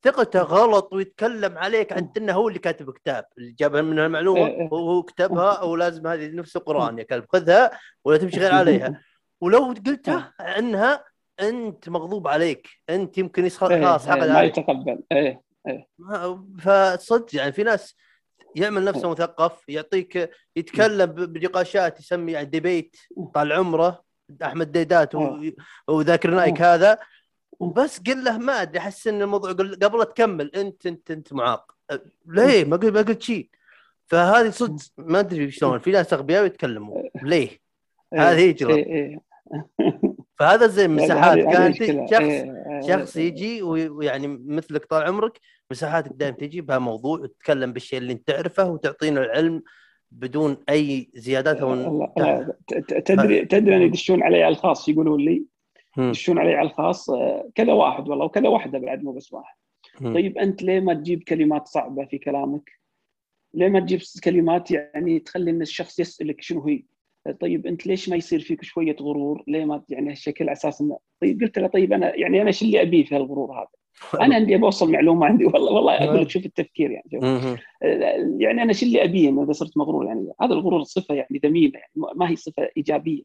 ثقته 0.03 0.41
غلط 0.41 0.93
ويتكلم 0.93 1.57
عليك 1.57 1.93
عن 1.93 2.09
إنه 2.17 2.33
هو 2.33 2.47
اللي 2.47 2.59
كاتب 2.59 2.91
كتاب. 2.91 3.25
اللي 3.37 3.51
جابها 3.51 3.81
من 3.81 3.99
المعلومة 3.99 4.45
إيه، 4.47 4.61
إيه. 4.61 4.67
هو 4.67 4.89
هو 4.91 5.03
كتبها 5.03 5.53
أو 5.53 5.75
لازم 5.75 6.07
هذه 6.07 6.27
نفس 6.31 6.55
القرآن 6.55 6.99
يا 6.99 7.03
كلب 7.03 7.25
خذها 7.33 7.71
ولا 8.05 8.17
تمشي 8.17 8.39
غير 8.39 8.53
عليها. 8.55 9.01
ولو 9.41 9.65
قلتها 9.85 10.33
عنها 10.39 11.03
أنت 11.39 11.89
مغضوب 11.89 12.27
عليك 12.27 12.67
أنت 12.89 13.17
يمكن 13.17 13.45
يسخ- 13.49 13.63
إيه، 13.71 13.81
خلاص 13.85 14.07
إيه، 14.07 14.33
ما 14.33 14.41
يتقبل. 14.41 14.99
إيه. 15.11 15.41
ما- 15.99 16.45
فصدق 16.59 17.35
يعني 17.35 17.51
في 17.51 17.63
ناس 17.63 17.95
يعمل 18.55 18.83
نفسه 18.85 19.09
مثقف 19.09 19.69
يعطيك 19.69 20.29
يتكلم 20.55 21.05
بنقاشات 21.05 21.99
يسمي 21.99 22.31
يعني 22.31 22.45
ديبيت 22.45 22.95
طال 23.33 23.53
عمره 23.53 24.03
أحمد 24.43 24.71
ديدات 24.71 25.15
و- 25.15 25.49
وذاكر 25.87 26.29
نايك 26.29 26.61
هذا 26.61 26.97
وبس 27.59 27.99
قل 27.99 28.23
له 28.23 28.37
ما 28.37 28.61
أدري 28.61 28.79
أحس 28.79 29.07
إن 29.07 29.21
الموضوع 29.21 29.51
قبل 29.51 29.71
لا 29.97 30.03
تكمل 30.03 30.55
انت 30.55 30.85
انت 30.85 31.11
أنت 31.11 31.33
معاق. 31.33 31.75
ليه؟ 32.25 32.65
ما 32.65 32.77
قلت 32.77 32.93
ما 32.93 33.01
قلت 33.01 33.21
شيء 33.21 33.49
فهذه 34.07 34.49
صدق 34.49 34.81
ما 34.97 35.19
أدري 35.19 35.51
شلون. 35.51 35.79
في 35.79 35.91
ناس 35.91 36.13
أغبياء 36.13 36.45
يتكلموا 36.45 37.01
ليه؟ 37.23 37.49
إيه، 38.13 38.31
هذه 38.31 38.49
هجرة. 38.49 38.75
إيه، 40.41 40.47
إيه. 40.47 40.57
فهذا 40.57 40.67
زي 40.67 40.85
هذه 40.85 41.51
كانت 41.53 41.81
مشكلة. 41.81 42.05
شخص 42.05 42.19
إيه، 42.21 42.43
إيه، 42.43 42.81
شخص 42.81 43.17
إيه. 43.17 43.27
يجي 43.27 43.61
وي- 43.61 43.89
ويعني 43.89 44.27
مثلك 44.27 44.85
طال 44.85 45.03
عمرك 45.03 45.39
مساحاتك 45.71 46.11
دائما 46.15 46.37
تجي 46.37 46.61
بها 46.61 46.77
موضوع 46.79 47.19
وتتكلم 47.19 47.73
بالشيء 47.73 47.99
اللي 47.99 48.13
انت 48.13 48.27
تعرفه 48.27 48.69
وتعطينا 48.71 49.21
العلم 49.21 49.63
بدون 50.11 50.57
أي 50.69 51.09
زيادات 51.15 51.57
أو 51.57 51.73
تدري 53.05 53.45
تدري 53.45 53.75
أن 53.75 53.81
يدشون 53.81 54.23
علي 54.23 54.43
على 54.43 54.51
الخاص 54.55 54.89
يقولون 54.89 55.21
لي. 55.21 55.45
يدشون 55.97 56.39
علي 56.39 56.53
على 56.55 56.67
الخاص 56.69 57.09
آه، 57.09 57.49
كذا 57.55 57.73
واحد 57.73 58.09
والله 58.09 58.25
وكذا 58.25 58.47
واحدة 58.49 58.79
بعد 58.79 59.03
مو 59.03 59.11
بس 59.11 59.33
واحد. 59.33 59.55
طيب 60.03 60.37
أنت 60.37 60.63
ليه 60.63 60.79
ما 60.79 60.93
تجيب 60.93 61.23
كلمات 61.23 61.67
صعبة 61.67 62.05
في 62.05 62.17
كلامك؟ 62.17 62.71
ليه 63.53 63.67
ما 63.67 63.79
تجيب 63.79 63.99
كلمات 64.23 64.71
يعني 64.71 65.19
تخلي 65.19 65.51
إن 65.51 65.61
الشخص 65.61 65.99
يسألك 65.99 66.41
شنو 66.41 66.67
هي؟ 66.67 66.83
طيب 67.41 67.67
أنت 67.67 67.87
ليش 67.87 68.09
ما 68.09 68.15
يصير 68.15 68.39
فيك 68.39 68.63
شوية 68.63 68.95
غرور؟ 69.01 69.43
ليه 69.47 69.65
ما 69.65 69.83
يعني 69.89 70.11
هالشكل 70.11 70.45
على 70.45 70.53
أساس 70.53 70.81
انه 70.81 70.99
طيب 71.21 71.41
قلت 71.41 71.59
له 71.59 71.67
طيب 71.67 71.93
أنا 71.93 72.15
يعني 72.15 72.41
أنا 72.41 72.47
إيش 72.47 72.61
اللي 72.61 72.81
أبيه 72.81 73.05
في 73.05 73.15
هالغرور 73.15 73.51
هذا؟ 73.59 73.67
أنا 74.21 74.35
عندي 74.35 74.55
ابي 74.55 74.65
اوصل 74.65 74.91
معلومة 74.91 75.25
عندي 75.25 75.45
والله 75.45 75.71
والله 75.71 76.03
أقول 76.03 76.21
لك 76.21 76.29
شوف 76.29 76.45
التفكير 76.45 76.91
يعني 76.91 77.09
شوف. 77.11 77.23
مم. 77.23 77.57
يعني 78.39 78.61
أنا 78.61 78.69
إيش 78.69 78.83
اللي 78.83 79.03
أبيه 79.03 79.43
إذا 79.43 79.51
صرت 79.51 79.77
مغرور 79.77 80.05
يعني 80.05 80.31
هذا 80.41 80.53
الغرور 80.53 80.83
صفة 80.83 81.15
يعني 81.15 81.41
ذميمة 81.45 81.73
يعني 81.73 81.91
ما 82.15 82.29
هي 82.29 82.35
صفة 82.35 82.69
إيجابية. 82.77 83.23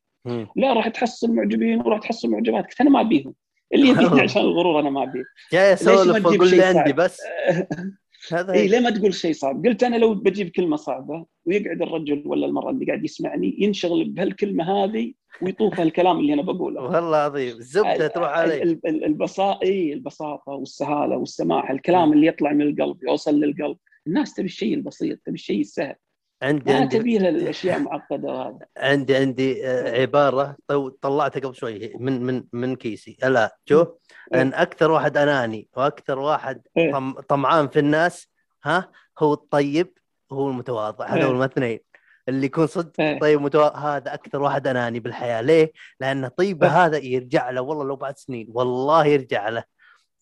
لا 0.57 0.73
راح 0.73 0.89
تحصل 0.89 1.35
معجبين 1.35 1.81
وراح 1.81 1.99
تحصل 1.99 2.31
معجبات 2.31 2.65
قلت 2.65 2.81
أنا 2.81 2.91
ما 2.91 3.01
أبيهم 3.01 3.35
اللي 3.75 3.89
يبيني 3.89 4.21
عشان 4.25 4.43
الغرور 4.43 4.81
أنا 4.81 4.91
ما 4.91 5.03
أبيه 5.03 5.25
جاي 5.53 5.69
ما 5.69 5.73
اسولف 5.73 6.27
واقول 6.27 6.49
اللي 6.49 6.65
عندي؟ 6.65 6.93
بس 6.93 7.21
هذا 8.33 8.53
اي. 8.53 8.69
ليه 8.69 8.81
ما 8.81 8.91
تقول 8.91 9.15
شيء 9.15 9.33
صعب؟ 9.33 9.67
قلت 9.67 9.83
أنا 9.83 9.97
لو 9.97 10.15
بجيب 10.15 10.49
كلمة 10.49 10.77
صعبة 10.77 11.27
ويقعد 11.47 11.83
الرجل 11.83 12.23
ولا 12.27 12.47
المراه 12.47 12.71
اللي 12.71 12.87
قاعد 12.87 13.05
يسمعني 13.05 13.57
ينشغل 13.59 14.05
بهالكلمة 14.05 14.65
هذه 14.85 15.13
ويطوف 15.43 15.81
هالكلام 15.81 16.19
اللي 16.21 16.35
أنا 16.35 16.43
بقوله 16.43 16.83
والله 16.83 17.17
عظيم 17.17 17.57
الزبدة 17.57 18.07
تروح 18.09 18.29
عليه 18.29 18.63
ال- 18.63 18.87
ال- 18.87 19.05
البساطه 19.05 19.61
اي 19.63 19.93
البساطة 19.93 20.53
والسهالة 20.53 21.17
والسماحه 21.17 21.75
الكلام 21.75 22.13
اللي 22.13 22.27
يطلع 22.27 22.53
من 22.53 22.63
القلب 22.63 22.97
يوصل 23.03 23.41
للقلب 23.41 23.77
الناس 24.07 24.35
تبي 24.35 24.47
الشيء 24.47 24.75
البسيط 24.75 25.19
تبي 25.25 25.35
الشيء 25.35 25.61
السهل 25.61 25.95
عندي 26.43 26.73
ما 26.73 26.79
عندي 26.81 26.99
تبي 26.99 27.17
الأشياء 27.17 27.79
معقدة 27.79 28.29
وهذا 28.29 28.59
عندي 28.77 29.17
عندي 29.17 29.67
آه، 29.67 30.01
عبارة 30.01 30.57
طو- 30.73 30.89
طلعتها 31.03 31.41
قبل 31.41 31.55
شوي 31.55 31.93
من 31.99 32.23
من 32.23 32.45
من 32.53 32.77
كيسي 32.77 33.17
الا 33.25 33.57
شوف 33.69 33.89
أن 34.35 34.55
أكثر 34.55 34.91
واحد 34.91 35.17
أناني 35.17 35.69
وأكثر 35.77 36.19
واحد 36.19 36.63
إيه. 36.77 36.93
طم 36.93 37.13
طمعان 37.13 37.69
في 37.69 37.79
الناس 37.79 38.29
ها 38.65 38.91
هو 39.19 39.33
الطيب 39.33 39.93
هو 40.33 40.49
المتواضع 40.51 41.15
إيه. 41.15 41.25
هو 41.25 41.37
الاثنين 41.43 41.81
اللي 42.29 42.47
يكون 42.47 42.67
صدق 42.67 42.93
إيه. 43.01 43.19
طيب 43.21 43.41
متواضع 43.41 43.97
هذا 43.97 44.15
أكثر 44.15 44.43
واحد 44.43 44.67
أناني 44.67 45.01
بالحياة 45.01 45.41
ليه؟ 45.41 45.73
لأن 46.01 46.29
طيبه 46.29 46.67
إيه. 46.67 46.85
هذا 46.87 46.97
يرجع 46.99 47.51
له 47.51 47.61
والله 47.61 47.85
لو 47.85 47.97
بعد 47.97 48.19
سنين 48.19 48.47
والله 48.51 49.07
يرجع 49.07 49.49
له 49.49 49.65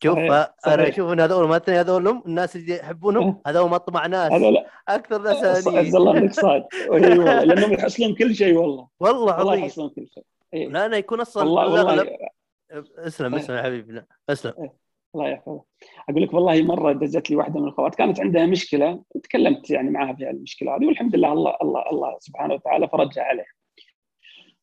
شوف 0.03 0.19
صحيح، 0.19 0.49
أنا. 0.67 0.89
أشوف 0.89 1.13
إن 1.13 1.21
هذول 1.21 1.51
الاثنين 1.51 1.79
هذول 1.79 2.23
الناس 2.27 2.57
اللي 2.57 2.77
يحبونهم 2.77 3.27
إيه. 3.27 3.53
هذول 3.53 3.71
مطمع 3.71 4.07
ناس. 4.07 4.33
هذا 4.33 4.51
لا. 4.51 4.67
أكثر 4.89 5.23
ناس 5.23 5.67
عز 5.67 5.97
الله 5.97 6.19
انك 6.19 6.33
صادق 6.33 6.67
اي 6.75 6.89
والله 6.91 7.45
لأنهم 7.45 7.73
يحصلون 7.73 8.15
كل 8.15 8.35
شيء 8.35 8.57
والله. 8.57 8.89
والله 9.01 9.39
والله 9.39 9.53
عظيم. 9.53 9.65
يحصلون 9.65 9.89
كل 9.89 10.07
شيء. 10.15 10.25
إيه. 10.55 10.69
لا 10.69 10.87
أنا 10.87 10.97
يكون 10.97 11.21
أصلا 11.21 11.43
والله 11.45 11.85
والله 11.85 12.17
اسلم 12.99 13.35
إيه. 13.35 13.41
اسلم 13.41 13.57
يا 13.57 13.63
حبيبنا 13.63 14.07
اسلم. 14.31 14.71
الله 15.15 15.29
يحفظه 15.29 15.63
أقول 16.09 16.23
لك 16.23 16.35
والله 16.35 16.63
مرة 16.63 16.93
دزت 16.93 17.31
لي 17.31 17.37
واحدة 17.37 17.61
من 17.61 17.67
الأخوات 17.67 17.95
كانت 17.95 18.21
عندها 18.21 18.47
مشكلة 18.47 19.03
تكلمت 19.23 19.71
يعني 19.71 19.91
معها 19.91 20.15
في 20.15 20.31
المشكلة 20.31 20.77
هذه 20.77 20.87
والحمد 20.87 21.17
لله 21.17 21.33
الله 21.33 21.57
الله 21.63 21.91
الله 21.91 22.17
سبحانه 22.19 22.55
وتعالى 22.55 22.89
فرجها 22.89 23.23
عليها. 23.23 23.56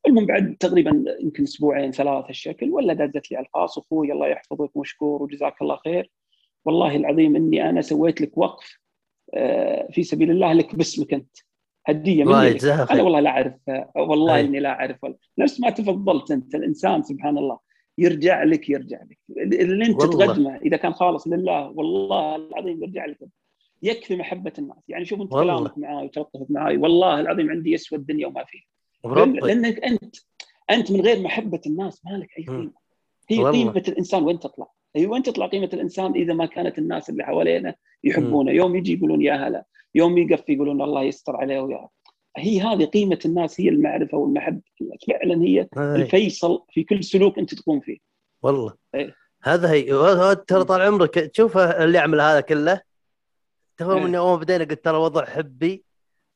المهم 0.08 0.26
بعد 0.26 0.56
تقريبا 0.60 1.04
يمكن 1.20 1.43
أسبوعين 1.43 1.91
ثلاث 1.91 2.30
الشكل 2.30 2.70
ولا 2.72 2.93
دزت 2.93 3.32
لي 3.32 3.39
الخاص 3.39 3.78
أخوي 3.78 4.12
الله 4.12 4.28
يحفظك 4.28 4.78
مشكور 4.78 5.24
وجزاك 5.24 5.62
الله 5.62 5.76
خير 5.76 6.12
والله 6.66 6.95
العظيم 6.95 7.36
إني 7.36 7.70
أنا 7.70 7.82
سويت 7.82 8.22
لك 8.22 8.38
وقف 8.38 8.80
آه، 9.34 9.88
في 9.91 10.04
سبيل 10.04 10.32
الله 10.32 10.54
لك 10.54 10.76
باسمك 10.76 11.14
أنت 11.14 11.38
هدية 11.88 12.24
مني 12.24 12.49
لك. 12.49 12.64
أنا 12.66 13.01
والله 13.04 13.20
لا 13.20 13.30
أعرف 13.30 13.54
والله 13.95 14.36
أي. 14.36 14.41
إني 14.41 14.60
لا 14.60 14.70
أعرف 14.70 14.97
نفس 15.38 15.60
ما 15.60 15.70
تفضلت 15.70 16.32
أنت 16.32 16.56
الإنسان 16.56 17.04
سبحان 17.04 17.38
الله 17.38 17.60
يرجع 17.97 18.43
لك 18.43 18.70
يرجع 18.70 18.99
لك 19.04 19.20
اللي 19.62 19.86
أنت 19.86 20.01
والله. 20.04 20.26
تقدمه 20.26 20.58
إذا 20.58 20.78
كان 20.78 20.93
خالص 20.93 21.28
لله 21.28 21.70
والله 21.70 22.36
العظيم 22.36 22.84
يرجع 22.84 23.06
لك 23.06 23.18
يكفي 23.82 24.16
محبة 24.16 24.54
الناس 24.60 24.78
يعني 24.88 25.06
شوف 25.06 25.22
أنت 25.22 25.34
والله. 25.34 25.54
كلامك 25.56 25.78
معاي 25.78 26.06
وتلطفك 26.06 26.51
معاي 26.51 26.78
والله 26.78 27.20
العظيم 27.20 27.49
عندي 27.49 27.72
يسوى 27.72 27.99
الدنيا 27.99 28.28
وما 28.28 28.43
فيه 28.43 28.73
لأنك 29.06 29.84
أنت 29.84 30.16
أنت 30.70 30.91
من 30.91 31.01
غير 31.01 31.22
محبة 31.22 31.62
الناس 31.66 32.06
ما 32.06 32.12
لك 32.12 32.30
أي. 32.39 32.45
قيمة 32.45 32.72
هي 33.30 33.39
والله. 33.39 33.51
قيمة 33.51 33.84
الإنسان 33.88 34.24
وين 34.24 34.39
تطلع؟ 34.39 34.68
هي 34.95 35.06
وين 35.06 35.24
تطلع 35.24 35.47
قيمة 35.47 35.70
الإنسان 35.74 36.14
إذا 36.16 36.34
ما 36.34 36.45
كانت 36.45 36.78
الناس 36.78 37.10
اللي 37.10 37.24
حوالينا 37.24 37.76
يحبونه 38.04 38.51
يوم 38.51 38.76
يجي 38.76 38.93
يقولون 38.93 39.22
يا 39.22 39.34
هلا 39.34 39.66
يوم 39.95 40.18
يقف 40.18 40.49
يقولون 40.49 40.82
الله 40.82 41.04
يستر 41.04 41.36
عليه 41.36 41.60
ويا 41.60 41.88
هي 42.38 42.62
هذه 42.62 42.86
قيمة 42.86 43.20
الناس 43.26 43.62
هي 43.62 43.70
المعرفة 43.70 44.18
والمحبه 44.18 44.62
فعلا 45.08 45.43
هي 45.43 45.68
هي. 45.78 45.95
الفيصل 45.95 46.64
في 46.70 46.84
كل 46.84 47.04
سلوك 47.04 47.39
أنت 47.39 47.54
تقوم 47.54 47.80
فيه 47.80 47.97
والله 48.41 48.74
إيه. 48.95 49.16
هذا 49.43 49.72
هي 49.72 49.84
ترى 50.36 50.64
طال 50.64 50.82
عمرك 50.82 51.14
تشوف 51.14 51.58
اللي 51.58 51.97
يعمل 51.97 52.22
هذا 52.22 52.41
كله 52.41 52.82
ترى 53.78 53.97
إيه. 53.97 54.04
من 54.04 54.16
أول 54.16 54.30
ما 54.30 54.36
بدينا 54.36 54.64
قلت 54.64 54.86
ترى 54.86 54.97
وضع 54.97 55.26
حبي 55.26 55.84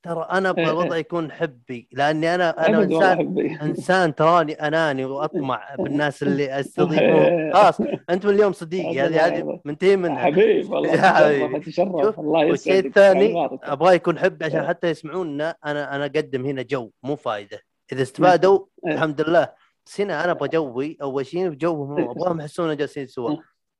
ترى 0.07 0.27
أنا 0.31 0.49
أبغى 0.49 0.63
إيه، 0.65 0.69
الوضع 0.71 0.93
إيه. 0.93 0.99
يكون 0.99 1.31
حبي 1.31 1.87
لأني 1.91 2.35
أنا 2.35 2.67
أنا 2.67 2.83
إنسان 2.83 3.39
إنسان 3.61 4.15
تراني 4.15 4.53
أناني 4.53 5.05
وأطمع 5.05 5.75
بالناس 5.79 6.23
اللي 6.23 6.45
أستضيفهم 6.59 7.15
إيه. 7.15 7.53
خلاص 7.53 7.81
انت 8.09 8.25
من 8.25 8.33
اليوم 8.33 8.53
صديقي 8.53 8.99
هذه 8.99 9.25
هذه. 9.25 9.59
منتهي 9.65 9.95
منها 9.95 10.17
حبيب 10.17 10.71
والله 10.71 10.93
يا 10.95 11.01
حبيبي. 11.01 11.59
تشرف 11.59 12.19
الله 12.19 12.43
يسعدك 12.43 12.51
والشيء 12.51 12.87
الثاني 12.87 13.45
ابغاه 13.63 13.93
يكون 13.93 14.19
حبي 14.19 14.45
عشان. 14.45 14.67
حتى 14.67 14.89
يسمعونا 14.89 15.55
أنا 15.65 15.95
أنا 15.95 16.05
أقدم 16.05 16.45
هنا 16.45 16.61
جو 16.61 16.91
مو 17.03 17.15
فائده 17.15 17.59
إذا 17.91 18.01
استفادوا. 18.01 18.65
الحمد 18.87 19.21
لله 19.21 19.49
بس 19.85 20.01
هنا 20.01 20.23
أنا 20.23 20.31
أبغى 20.31 20.49
جوي 20.49 20.97
أول 21.01 21.25
شيء 21.25 21.49
بجوهم 21.49 21.91
هم 21.91 22.09
أبغاهم 22.09 22.39
يحسون 22.39 22.75
جالسين 22.77 23.07
سوا. 23.07 23.35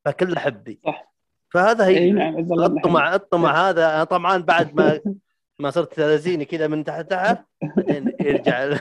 فكله 0.05 0.39
حبي 0.39 0.79
صح. 0.85 1.13
فهذا 1.49 1.85
اي 1.85 1.97
هي 1.99 2.11
نعم 2.11 2.37
الطمع 2.63 3.15
الطمع 3.15 3.69
هذا 3.69 3.95
أنا 3.95 4.03
طمعان 4.03 4.41
بعد 4.41 4.75
ما 4.75 4.99
ما 5.59 5.69
صرت 5.69 5.93
ثلاثيني 5.93 6.45
كذا 6.45 6.67
من 6.67 6.83
تحت 6.83 7.11
تحت 7.11 7.45
بعدين 7.61 8.13
يرجع 8.21 8.73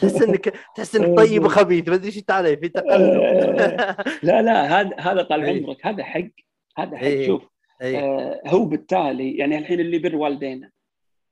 تحس 0.00 0.22
انك 0.22 0.54
تحس 0.76 0.96
إنك 0.96 1.16
طيب 1.16 1.44
وخبيث 1.44 1.88
ما 1.88 1.94
أدري 1.94 2.06
إيش 2.06 2.24
علي 2.30 2.56
في 2.56 2.68
تقلب 2.68 3.20
لا 4.28 4.42
لا 4.42 4.80
هذا 4.80 4.96
هذا 4.98 5.22
طال 5.22 5.44
إيه. 5.44 5.64
عمرك 5.64 5.86
هذا 5.86 6.04
حق 6.04 6.28
هذا 6.78 6.96
حق 6.96 7.04
إيه. 7.04 7.26
شوف 7.26 7.42
اي 7.82 7.98
آه 7.98 8.40
هو 8.46 8.64
بالتالي 8.64 9.36
يعني 9.36 9.58
الحين 9.58 9.80
اللي 9.80 9.98
بر 9.98 10.16
والدينا 10.16 10.70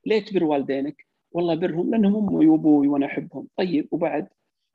ليه 0.06 0.24
تبر 0.24 0.44
والدينك؟ 0.44 1.06
والله 1.32 1.54
برهم 1.54 1.90
لأنهم 1.90 2.28
أمي 2.28 2.46
وأبوي 2.46 2.88
وأنا 2.88 3.06
أحبهم 3.06 3.48
طيب 3.56 3.88
وبعد 3.90 4.28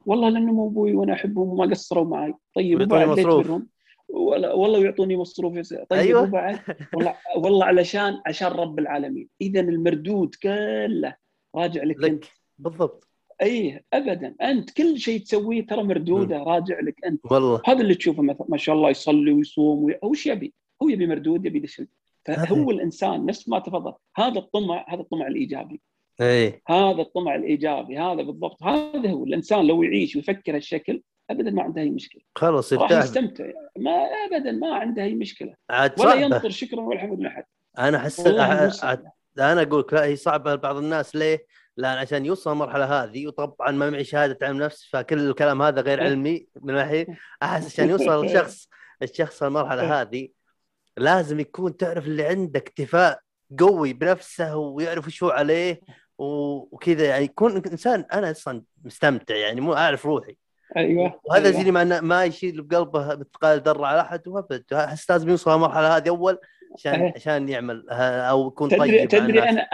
والله 0.06 0.30
لأنهم 0.30 0.60
أبوي 0.60 0.94
وأنا 0.94 1.14
أحبهم 1.14 1.50
وما 1.50 1.66
قصروا 1.66 2.06
معي 2.06 2.34
طيب 2.56 2.82
وبعد 2.82 3.08
ليه. 3.08 3.24
تبرهم؟ 3.24 3.68
ولا 4.14 4.54
والله 4.54 4.84
يعطوني 4.84 5.18
مصروف 5.18 5.74
طيب 5.90 6.00
أيوة. 6.00 6.26
بعد 6.26 6.60
والله 6.94 7.16
والله 7.38 7.66
علشان 7.66 8.22
عشان 8.26 8.48
رب 8.48 8.80
العالمين. 8.80 9.30
اذا 9.42 9.60
المردود 9.60 10.36
كله 10.36 11.16
راجع 11.56 11.84
لك 11.84 12.04
أنت. 12.04 12.24
لك 12.24 12.32
بالضبط. 12.58 13.08
اي 13.42 13.84
ابدا. 13.94 14.36
أنت 14.42 14.72
كل 14.72 15.00
شيء 15.00 15.22
تسويه 15.22 15.66
ترى 15.66 15.84
مردودة 15.84 16.38
راجع 16.38 16.80
لك 16.80 17.06
أنت. 17.06 17.32
والله. 17.32 17.62
هذا 17.66 17.82
اللي 17.82 17.96
تشوفه 17.96 18.24
مثلا 18.24 18.48
ما 18.50 18.58
شاء 18.58 18.76
الله 18.76 18.90
يصلي 18.90 19.32
ويصوم 19.32 19.84
وي... 19.84 20.00
هو 20.04 20.10
وش 20.10 20.26
يبي؟ 20.26 20.54
هو 20.84 20.90
يبي 20.90 21.08
مردود 21.08 21.46
يبي 21.46 21.60
دشل. 21.60 21.88
فهو 22.26 22.72
الإنسان 22.72 23.26
نفس 23.26 23.50
ما 23.50 23.60
تفضل. 23.60 23.94
هذا 24.16 24.40
الطمع 24.40 24.86
هذا 24.90 25.02
الطمع 25.02 25.28
الإيجابي. 25.28 25.82
إيه. 26.22 26.62
هذا 26.68 27.02
الطمع 27.02 27.36
الإيجابي 27.36 27.98
هذا 27.98 28.22
بالضبط. 28.22 28.64
هذا 28.64 29.10
هو. 29.10 29.24
الإنسان 29.24 29.68
لو 29.68 29.84
يعيش 29.84 30.16
ويفكر 30.16 30.56
هالشكل 30.56 31.02
ابدا 31.32 31.52
ما 31.52 31.64
عنده 31.64 31.82
أي 31.82 31.90
مشكلة. 31.90 32.22
خلص 32.36 32.74
راح 32.74 32.92
يستمتع. 32.92 33.46
ما 33.78 33.92
ابدا 33.92 34.52
ما 34.52 34.76
عنده 34.76 35.04
أي 35.04 35.14
مشكلة. 35.14 35.56
عاد 35.70 36.00
ولا 36.00 36.14
ينطر 36.14 36.50
شكرا 36.50 36.82
ولا 36.82 37.00
حمد 37.00 37.20
من 37.20 37.26
أحد. 37.26 37.44
أنا 37.80 37.98
أحس 37.98 38.20
أنا 39.40 39.62
أقول 39.62 39.86
لا 39.92 40.06
هي 40.06 40.16
صعبة 40.16 40.54
لبعض 40.54 40.76
الناس. 40.76 41.16
ليه؟ 41.16 41.46
لأن 41.78 41.98
عشان 41.98 42.26
يوصل 42.26 42.52
المرحلة 42.52 43.04
هذه 43.04 43.28
وطبعا 43.28 43.72
ما 43.72 43.90
معي 43.90 44.04
شهادة 44.04 44.48
علم 44.48 44.58
نفس 44.58 44.90
فكل 44.92 45.30
الكلام 45.30 45.62
هذا 45.62 45.82
غير 45.82 46.02
إيه. 46.02 46.06
علمي 46.06 46.48
من 46.62 46.74
ناحية. 46.74 47.08
أحس 47.44 47.66
عشان 47.66 47.90
يوصل 47.90 48.24
الشخص 48.26 48.70
الشخص 49.04 49.44
المرحلة 49.44 50.02
هذه 50.02 50.30
لازم 50.98 51.40
يكون 51.40 51.78
تعرف 51.78 52.06
اللي 52.06 52.26
عنده 52.26 52.60
اكتفاء 52.60 53.20
قوي 53.60 53.94
بنفسه 53.94 54.58
ويعرف 54.58 55.08
وش 55.08 55.24
هو 55.24 55.30
عليه 55.30 55.82
وكذا. 56.18 57.06
يعني 57.06 57.26
يكون 57.26 57.56
إنسان 57.56 58.06
أنا 58.14 58.32
أصلا 58.32 58.64
مستمتع. 58.84 59.36
يعني 59.36 59.62
مو 59.62 59.74
أعرف 59.74 60.06
روحي. 60.06 60.38
أيوه 60.78 61.20
وهذا 61.24 61.44
أيوة. 61.46 61.52
زي 61.52 61.62
اللي 61.62 61.72
ما, 61.72 62.02
ما 62.02 62.26
يشيل 62.26 62.62
بقلبه 62.62 63.16
مثقال 63.16 63.62
ذره 63.62 63.86
على 63.86 64.02
أحد 64.02 64.28
وابد 64.28 64.74
أحس 64.74 65.12
لازم 65.12 65.30
يوصل 65.30 65.56
المرحله 65.56 65.98
هذه 65.98 66.10
أول 66.10 66.38
عشان. 66.74 67.12
عشان 67.16 67.50
يعمل 67.50 67.90
أو 67.90 68.48
يكون 68.48 68.70
تدري 68.70 68.80
طيب 68.80 69.08
تدري. 69.08 69.50
أنا 69.50 69.68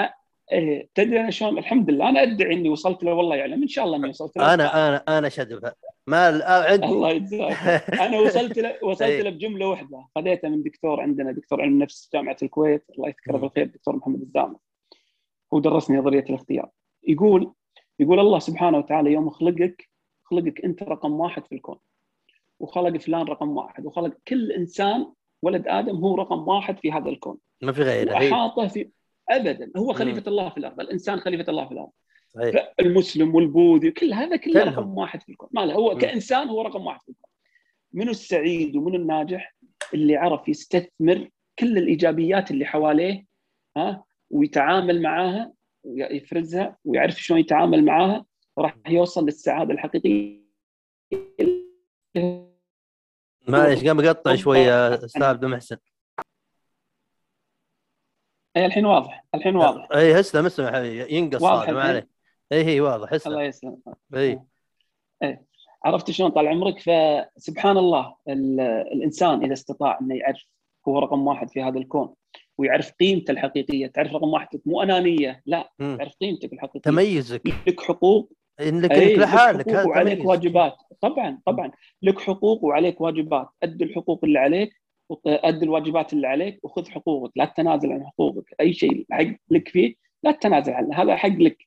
إيه 0.52 0.90
تدري 0.96 1.20
أنا 1.20 1.30
شلون 1.30 1.58
الحمد 1.58 1.90
لله 1.90 2.10
أنا 2.10 2.24
ادعي 2.24 2.54
إني 2.54 2.70
وصلت 2.70 3.04
له 3.04 3.14
والله 3.14 3.36
يعلم 3.36 3.62
إن 3.62 3.68
شاء 3.68 3.86
الله 3.86 3.98
إني 3.98 4.10
وصلت 4.10 4.38
له 4.38 4.54
أنا 4.54 4.88
أنا 4.90 5.18
أنا 5.18 5.30
شدفه 5.30 5.74
ما 6.08 6.44
عندي 6.46 6.86
الله 6.86 7.10
يجزاك 7.10 7.54
أنا 8.06 8.20
وصلت 8.20 8.60
له 8.60 8.76
وصلت 8.84 9.02
إيه. 9.02 9.22
له 9.22 9.30
بجملة 9.30 9.68
واحدة 9.68 10.08
خذيتها 10.16 10.50
من 10.50 10.64
دكتور 10.64 11.02
عندنا 11.02 11.32
دكتور 11.32 11.62
علم 11.62 11.80
نفس 11.80 12.10
جامعة 12.14 12.38
الكويت 12.44 12.86
الله 12.96 13.08
يذكره. 13.08 13.38
بالخير 13.38 13.66
دكتور 13.66 13.96
محمد 13.96 14.22
الزامل 14.22 14.56
هو 15.54 15.60
درسني 15.60 15.98
نظرية 15.98 16.26
الاختيار 16.30 16.70
يقول 17.08 17.54
يقول 18.00 18.20
الله 18.20 18.40
سبحانه 18.40 18.78
وتعالى 18.78 19.12
يوم 19.12 19.30
خلقك 19.30 19.90
خلقك 20.30 20.66
انت 20.66 20.84
رقم 20.84 21.12
واحد 21.12 21.46
في 21.46 21.56
الكون 21.56 21.78
وخلق 22.60 22.98
فلان 22.98 23.22
رقم 23.22 23.58
واحد 23.58 23.86
وخلق 23.86 24.18
كل 24.28 24.52
إنسان 24.52 25.12
ولد 25.42 25.68
آدم 25.68 25.96
هو 25.96 26.16
رقم 26.16 26.48
واحد 26.48 26.80
في 26.80 26.92
هذا 26.92 27.10
الكون. 27.10 27.38
ما 27.62 27.72
في 27.72 27.82
غيره. 27.82 28.20
هي 28.20 28.32
واحاطه 28.32 28.68
في 28.68 28.90
ابدا 29.30 29.72
هو 29.78 29.94
خليفة 29.94 30.24
الله 30.28 30.50
في 30.50 30.58
الأرض 30.58 30.80
الإنسان 30.80 31.20
خليفة 31.20 31.50
الله 31.50 31.66
في 31.66 31.72
الأرض. 31.72 31.90
صحيح. 32.36 32.74
المسلم 32.80 33.36
والبوذي 33.36 33.92
كل 33.92 34.14
هذا 34.14 34.36
كله. 34.36 34.64
رقم 34.64 34.98
واحد 34.98 35.22
في 35.22 35.30
الكون. 35.30 35.50
ما 35.52 35.66
له 35.66 35.74
هو 35.74 35.94
مم. 35.94 36.00
كإنسان 36.00 36.50
هو 36.50 36.62
رقم 36.62 36.86
واحد 36.86 37.02
في 37.02 37.10
الكون. 37.10 37.30
منو 37.94 38.12
السعيد 38.12 38.76
ومنو 38.76 38.96
الناجح؟ 38.96 39.56
اللي 39.94 40.16
عرف 40.16 40.50
يستثمر 40.50 41.30
كل 41.60 41.78
الإيجابيات 41.78 42.52
اللي 42.52 42.66
حواليه 42.66 43.26
ها 43.78 44.04
ويتعامل 44.30 45.02
معاها 45.02 45.54
ويفرزها 45.84 46.78
ويعرف 46.86 47.22
شلون 47.22 47.40
يتعامل 47.40 47.86
معاها 47.86 48.26
راح 48.58 48.76
يوصل 48.88 49.26
للسعادة 49.26 49.74
الحقيقية. 49.74 50.48
معليش 53.48 53.84
قام 53.86 54.00
يقطع 54.00 54.36
شوي 54.36 54.58
يا 54.60 55.06
أستاذ 55.06 55.24
عبد 55.24 55.44
المحسن. 55.44 55.78
أي 58.58 58.66
الحين 58.66 58.86
واضح 58.86 59.26
الحين 59.36 59.56
واضح. 59.56 59.88
أي 59.92 60.20
اسلم 60.20 60.46
اسلم 60.46 60.86
ينقص 61.10 61.42
واضح 61.42 61.70
ما؟ 61.70 61.82
عليه. 61.82 62.08
اي 62.52 62.64
هي 62.66 62.82
واضح 62.82 63.12
الله 63.12 63.16
اسلم 63.16 63.40
يسلمك 63.40 63.78
اي 64.16 64.40
عرفت 65.86 66.12
شلون؟ 66.12 66.30
طال 66.30 66.48
عمرك 66.48 66.80
فسبحان 66.80 67.78
الله 67.78 68.16
ال- 68.28 68.60
الإنسان 68.94 69.44
إذا 69.44 69.54
استطاع 69.54 70.00
إنه 70.02 70.16
يعرف 70.16 70.46
هو 70.88 71.00
رقم 71.00 71.28
واحد 71.28 71.50
في 71.50 71.62
هذا 71.62 71.78
الكون 71.80 72.16
ويعرف 72.58 72.92
قيمته 72.92 73.32
الحقيقية. 73.32 73.88
تعرف 73.88 74.12
رقم 74.14 74.28
واحد 74.28 74.62
مو 74.66 74.82
أنانية 74.84 75.42
لا 75.46 75.72
مم. 75.80 75.98
تعرف 75.98 76.14
قيمتك 76.22 76.54
الحقيقية. 76.54 76.80
تميزك. 76.92 77.42
لك 77.68 77.82
حقوق 77.82 78.32
إنك 78.62 78.92
لك 78.92 79.20
لحالك 79.20 79.70
حقوق 79.76 79.88
وعليك 79.88 80.26
واجبات. 80.26 80.76
طبعا 81.02 81.40
طبعا. 81.46 81.72
لك 82.02 82.20
حقوق 82.20 82.64
وعليك 82.64 83.02
واجبات. 83.02 83.48
أدي 83.64 83.84
الحقوق 83.84 84.20
اللي 84.24 84.40
عليك 84.40 84.74
أدي 85.28 85.66
الواجبات 85.66 86.14
اللي 86.14 86.28
عليك 86.28 86.60
وخذ 86.66 86.90
حقوقك. 86.90 87.32
لا 87.36 87.46
تتنازل 87.46 87.92
عن 87.92 88.06
حقوقك. 88.08 88.56
أي 88.62 88.74
شيء 88.74 89.06
حق 89.12 89.26
لك 89.52 89.68
فيه 89.70 89.96
لا 90.24 90.32
تتنازل 90.32 90.74
عنه. 90.74 90.96
هذا 91.02 91.16
حق 91.16 91.30
لك. 91.30 91.58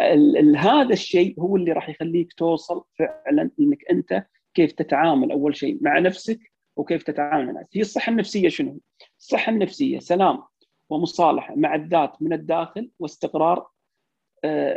ال- 0.00 0.36
ال- 0.36 0.56
هذا 0.56 0.92
الشيء 0.92 1.40
هو 1.40 1.56
اللي 1.56 1.72
راح 1.72 1.88
يخليك 1.88 2.32
توصل 2.32 2.84
فعلا 2.98 3.50
إنك 3.60 3.84
أنت 3.90 4.26
كيف 4.54 4.72
تتعامل 4.72 5.32
أول 5.32 5.56
شيء 5.56 5.78
مع 5.80 5.98
نفسك 5.98 6.38
وكيف 6.76 7.02
تتعامل 7.02 7.44
مع 7.44 7.50
الناس 7.50 7.66
هي 7.74 7.80
الصحة 7.80 8.10
النفسية 8.12 8.48
شنو؟ 8.48 8.80
الصحة 9.18 9.52
النفسية 9.52 9.98
سلام 9.98 10.42
ومصالحة 10.90 11.54
مع 11.56 11.74
الذات 11.74 12.22
من 12.22 12.32
الداخل 12.32 12.90
واستقرار 12.98 13.66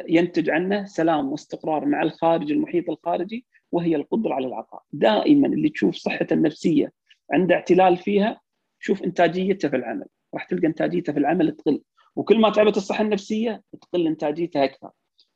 ينتج 0.07 0.49
عنه 0.49 0.85
سلام 0.85 1.31
واستقرار 1.31 1.85
مع 1.85 2.01
الخارج 2.01 2.51
المحيط 2.51 2.89
الخارجي 2.89 3.45
وهي 3.71 3.95
القدرة 3.95 4.33
على 4.33 4.47
العطاء. 4.47 4.83
دائما 4.91 5.47
اللي 5.47 5.69
تشوف 5.69 5.95
صحته 5.95 6.33
النفسية 6.33 6.91
عنده 7.31 7.55
اعتلال 7.55 7.97
فيها 7.97 8.41
شوف 8.79 9.03
إنتاجيته 9.03 9.69
في 9.69 9.75
العمل. 9.75 10.05
راح 10.33 10.43
تلقى 10.43 10.67
إنتاجيته 10.67 11.13
في 11.13 11.19
العمل 11.19 11.51
تقل. 11.51 11.81
وكل 12.15 12.41
ما 12.41 12.49
تعبت 12.49 12.77
الصحة 12.77 13.03
النفسية 13.03 13.63
تقل 13.81 14.07
إنتاجيتها 14.07 14.63
أكثر. 14.63 14.89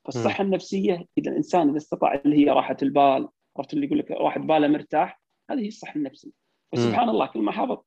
فالصحة 0.06 0.44
النفسية 0.44 1.06
إذا 1.18 1.32
الإنسان 1.32 1.70
إذا 1.70 1.78
استطاع 1.78 2.22
اللي 2.26 2.38
هي 2.38 2.50
راحة 2.50 2.78
البال 2.82 3.28
عرفت 3.58 3.74
اللي 3.74 3.86
يقول 3.86 4.00
لك 4.00 4.12
واحد 4.12 4.42
باله 4.42 4.68
مرتاح 4.68 5.22
هذه 5.50 5.60
هي 5.60 5.68
الصحة 5.68 5.96
النفسية. 5.96 6.32
فسبحان 6.72 7.10
الله 7.10 7.26
كل 7.26 7.40
ما 7.40 7.52
حافظ 7.52 7.78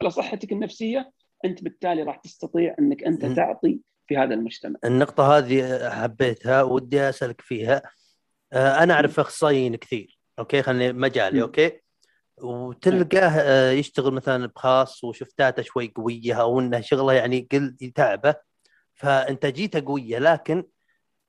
على 0.00 0.10
صحتك 0.10 0.52
النفسية 0.52 1.12
أنت 1.44 1.64
بالتالي 1.64 2.02
راح 2.02 2.16
تستطيع 2.16 2.76
إنك 2.78 3.04
أنت 3.04 3.24
مم. 3.24 3.34
تعطي 3.34 3.80
في 4.06 4.16
هذا 4.16 4.34
المجتمع. 4.34 4.78
النقطة 4.84 5.38
هذه 5.38 5.90
حبيتها 5.90 6.62
ودي 6.62 7.08
أسألك 7.08 7.40
فيها. 7.40 7.82
آه، 8.52 8.82
أنا 8.82 8.94
أعرف 8.94 9.20
أخصائيين 9.20 9.76
كثير 9.76 10.18
أوكي؟ 10.38 10.62
خليني 10.62 10.92
مجالي 10.92 11.36
مم. 11.36 11.42
أوكي؟ 11.42 11.80
وتلقاه 12.36 13.28
آه، 13.28 13.70
يشتغل 13.70 14.12
مثلا 14.12 14.46
بخاص 14.46 15.04
و 15.04 15.11
shift 15.11 15.47
اته 15.47 15.62
شوي 15.62 15.92
قوية 15.96 16.34
أو 16.34 16.60
إنه 16.60 16.80
شغله 16.80 17.12
يعني 17.12 17.48
قل 17.52 17.76
يتعبه. 17.80 18.34
فانتاجيته 18.94 19.84
قوية 19.86 20.18
لكن 20.18 20.64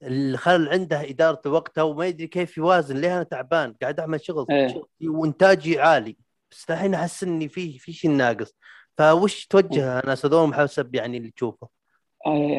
الخلل 0.03 0.69
عنده 0.69 1.09
إدارة 1.09 1.41
وقته 1.49 1.83
وما 1.83 2.05
يدري 2.05 2.27
كيف 2.27 2.57
يوازن 2.57 2.97
ليه 2.97 3.15
أنا 3.15 3.23
تعبان؟ 3.23 3.73
قاعد 3.81 3.99
أعمل 3.99 4.25
شغل. 4.25 4.45
شغلي 4.49 5.09
وإنتاجي 5.09 5.79
عالي. 5.79 6.17
بس 6.51 6.65
الحين 6.69 6.93
أحس 6.93 7.23
إني 7.23 7.49
في 7.49 7.79
في 7.79 7.93
شيء 7.93 8.11
ناقص. 8.11 8.55
فوش 8.97 9.45
توجه 9.45 9.99
أنا 9.99 10.15
هذول 10.25 10.53
حسب 10.55 10.95
يعني 10.95 11.17
اللي 11.17 11.31
تشوفه؟ 11.31 11.82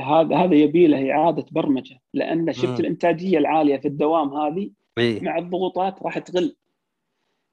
هذا 0.03 0.37
هذا 0.37 0.55
يبي 0.55 0.87
له 0.87 1.13
إعادة 1.13 1.47
برمجة 1.51 2.01
لأن 2.15 2.53
شفت. 2.53 2.81
الإنتاجية 2.81 3.39
العالية 3.39 3.77
في 3.77 3.89
الدوام 3.89 4.35
هذه 4.35 4.71
إيه. 4.99 5.21
مع 5.21 5.39
الضغوطات 5.39 6.03
راح 6.03 6.19
تقل 6.19 6.57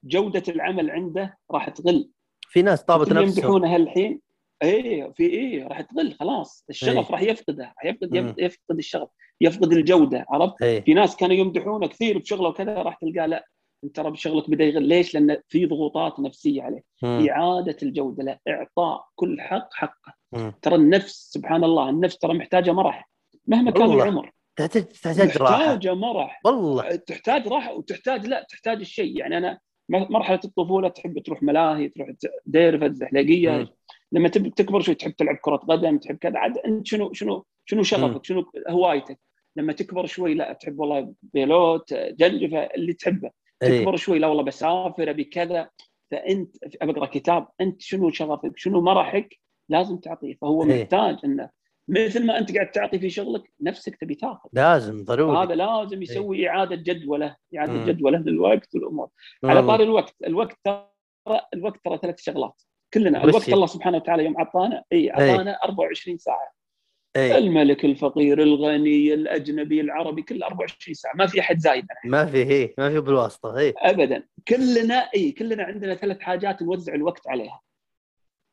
جودة 0.03 0.43
العمل 0.47 0.91
عنده 0.91 1.37
راح 1.51 1.69
تقل 1.69 2.09
في 2.49 2.61
ناس 2.61 2.83
طابت 2.83 3.09
نفسهم 3.09 3.23
يمدحونه 3.23 3.75
هالحين 3.75 4.21
إي 4.63 5.11
في 5.15 5.23
إي 5.33 5.63
راح 5.63 5.81
تقل 5.81 6.13
خلاص 6.13 6.65
الشغف 6.69 7.05
إيه. 7.05 7.11
راح 7.11 7.21
يفقده 7.21 7.63
راح 7.63 7.85
يفقد 7.85 8.17
مم. 8.17 8.35
يفقد 8.37 8.77
الشغف 8.77 9.09
يفقد 9.41 9.73
الجودة 9.73 10.25
عرفت 10.29 10.61
إيه 10.61 10.81
في 10.81 10.93
ناس 10.93 11.15
كانوا 11.15 11.35
يمدحونه 11.35 11.87
كثير 11.87 12.17
بشغله 12.17 12.49
وكذا 12.49 12.73
راح 12.73 12.97
تلقاه 13.01 13.25
لا 13.25 13.45
أنت 13.83 13.95
ترى 13.95 14.11
بشغلك 14.11 14.49
بدأ 14.49 14.63
يغل 14.63 14.83
ليش؟ 14.83 15.13
لأن 15.13 15.37
في 15.47 15.65
ضغوطات 15.65 16.19
نفسية 16.19 16.61
عليه 16.61 16.81
مم. 17.03 17.27
إعادة 17.29 17.77
الجودة 17.83 18.23
لا 18.23 18.39
إعطاء 18.47 19.05
كل 19.15 19.41
حق 19.41 19.73
حقه. 19.73 20.13
ترى 20.61 20.75
النفس 20.75 21.31
سبحان 21.33 21.63
الله 21.63 21.89
النفس 21.89 22.17
ترى 22.17 22.33
محتاجة 22.33 22.71
مرح 22.71 23.09
مهما 23.47 23.71
كان 23.71 23.81
والله. 23.81 24.03
العمر. 24.03 24.31
تحتاج 24.55 24.83
تحتاج 24.85 25.37
راحة. 25.37 25.57
محتاجة 25.57 25.93
مرح 25.93 26.41
والله. 26.45 26.95
تحتاج 26.95 27.47
راحة 27.47 27.73
وتحتاج 27.73 28.27
لا 28.27 28.45
تحتاج 28.49 28.79
الشيء. 28.79 29.19
يعني 29.19 29.37
أنا 29.37 29.59
مرحلة 29.89 30.39
الطفولة 30.45 30.89
تحب 30.89 31.19
تروح 31.19 31.43
ملاهي 31.43 31.89
تروح 31.89 32.09
ديرفه 32.45 32.87
زحلقيه. 32.87 33.67
لما 34.11 34.27
تكبر 34.29 34.81
شوي 34.81 34.95
تحب 34.95 35.11
تلعب 35.11 35.35
كرة 35.35 35.55
قدم 35.55 35.97
تحب 35.97 36.17
كذا. 36.17 36.37
عاد 36.37 36.57
أنت 36.57 36.87
شنو 36.87 37.13
شنو 37.13 37.45
شنو 37.65 37.83
شغفك؟ 37.83 38.25
شنو 38.25 38.51
هوايتك؟ 38.69 39.19
لما 39.55 39.73
تكبر 39.73 40.05
شوي 40.05 40.33
لا 40.33 40.53
تحب 40.53 40.79
والله 40.79 41.13
بيلوت 41.23 41.93
جلفه 41.93 42.63
اللي 42.63 42.93
تحبه. 42.93 43.31
إيه. 43.63 43.79
تكبر 43.79 43.95
شوي 43.95 44.19
لا 44.19 44.27
والله 44.27 44.43
بسافر 44.43 45.09
أبي 45.09 45.23
كذا. 45.23 45.69
فأنت 46.11 46.55
أبي 46.81 46.91
أقرأ 46.91 47.05
كتاب. 47.05 47.47
أنت 47.61 47.81
شنو 47.81 48.09
شغفك؟ 48.09 48.51
شنو 48.55 48.81
مرحك 48.81 49.37
لازم 49.71 49.97
تعطيه 49.97 50.35
فهو 50.41 50.63
إيه. 50.63 50.81
محتاج 50.81 51.17
إنه 51.25 51.49
مثل 51.87 52.25
ما 52.25 52.37
أنت 52.37 52.55
قاعد 52.55 52.71
تعطي 52.71 52.99
في 52.99 53.09
شغلك 53.09 53.51
نفسك 53.61 53.95
تبي 53.95 54.15
تاخذ 54.15 54.49
لازم 54.53 55.03
ضروري 55.03 55.37
هذا 55.37 55.55
لازم 55.55 56.01
يسوي 56.01 56.49
إعادة 56.49 56.75
جدولة 56.75 57.35
إعادة 57.57 57.73
مم. 57.73 57.85
جدولة 57.85 58.17
للوقت 58.17 58.75
والأمور 58.75 59.07
على 59.43 59.59
والله. 59.59 59.71
طاري 59.73 59.83
الوقت 59.83 60.15
الوقت 60.27 60.57
ترى 60.63 60.87
الوقت 61.53 61.79
ترى 61.85 61.97
ثلاث 62.01 62.21
شغلات 62.21 62.61
كلنا 62.93 63.23
الوقت؟ 63.23 63.49
الله 63.49 63.65
سبحانه 63.65 63.97
وتعالى 63.97 64.25
يوم 64.25 64.37
عطانا 64.37 64.83
إي 64.93 65.09
عطانا 65.11 65.51
24 65.63 66.17
ساعة 66.17 66.51
إي 67.15 67.37
الملك 67.37 67.85
الفقير 67.85 68.41
الغني 68.41 69.13
الأجنبي 69.13 69.81
العربي 69.81 70.21
كله 70.21 70.45
24 70.45 70.93
ساعة 70.93 71.13
ما 71.15 71.25
في 71.27 71.39
أحد 71.39 71.57
زايد. 71.59 71.85
ما 72.05 72.25
في 72.25 72.45
هي 72.45 72.73
ما 72.77 72.89
في 72.89 72.99
بالواسطة 72.99 73.59
هي 73.59 73.73
ابدا 73.77 74.23
كلنا 74.47 74.95
إي 74.95 75.31
كلنا 75.31 75.63
عندنا 75.63 75.95
ثلاث 75.95 76.19
حاجات 76.19 76.61
نوزع 76.61 76.95
الوقت 76.95 77.27
عليها. 77.27 77.61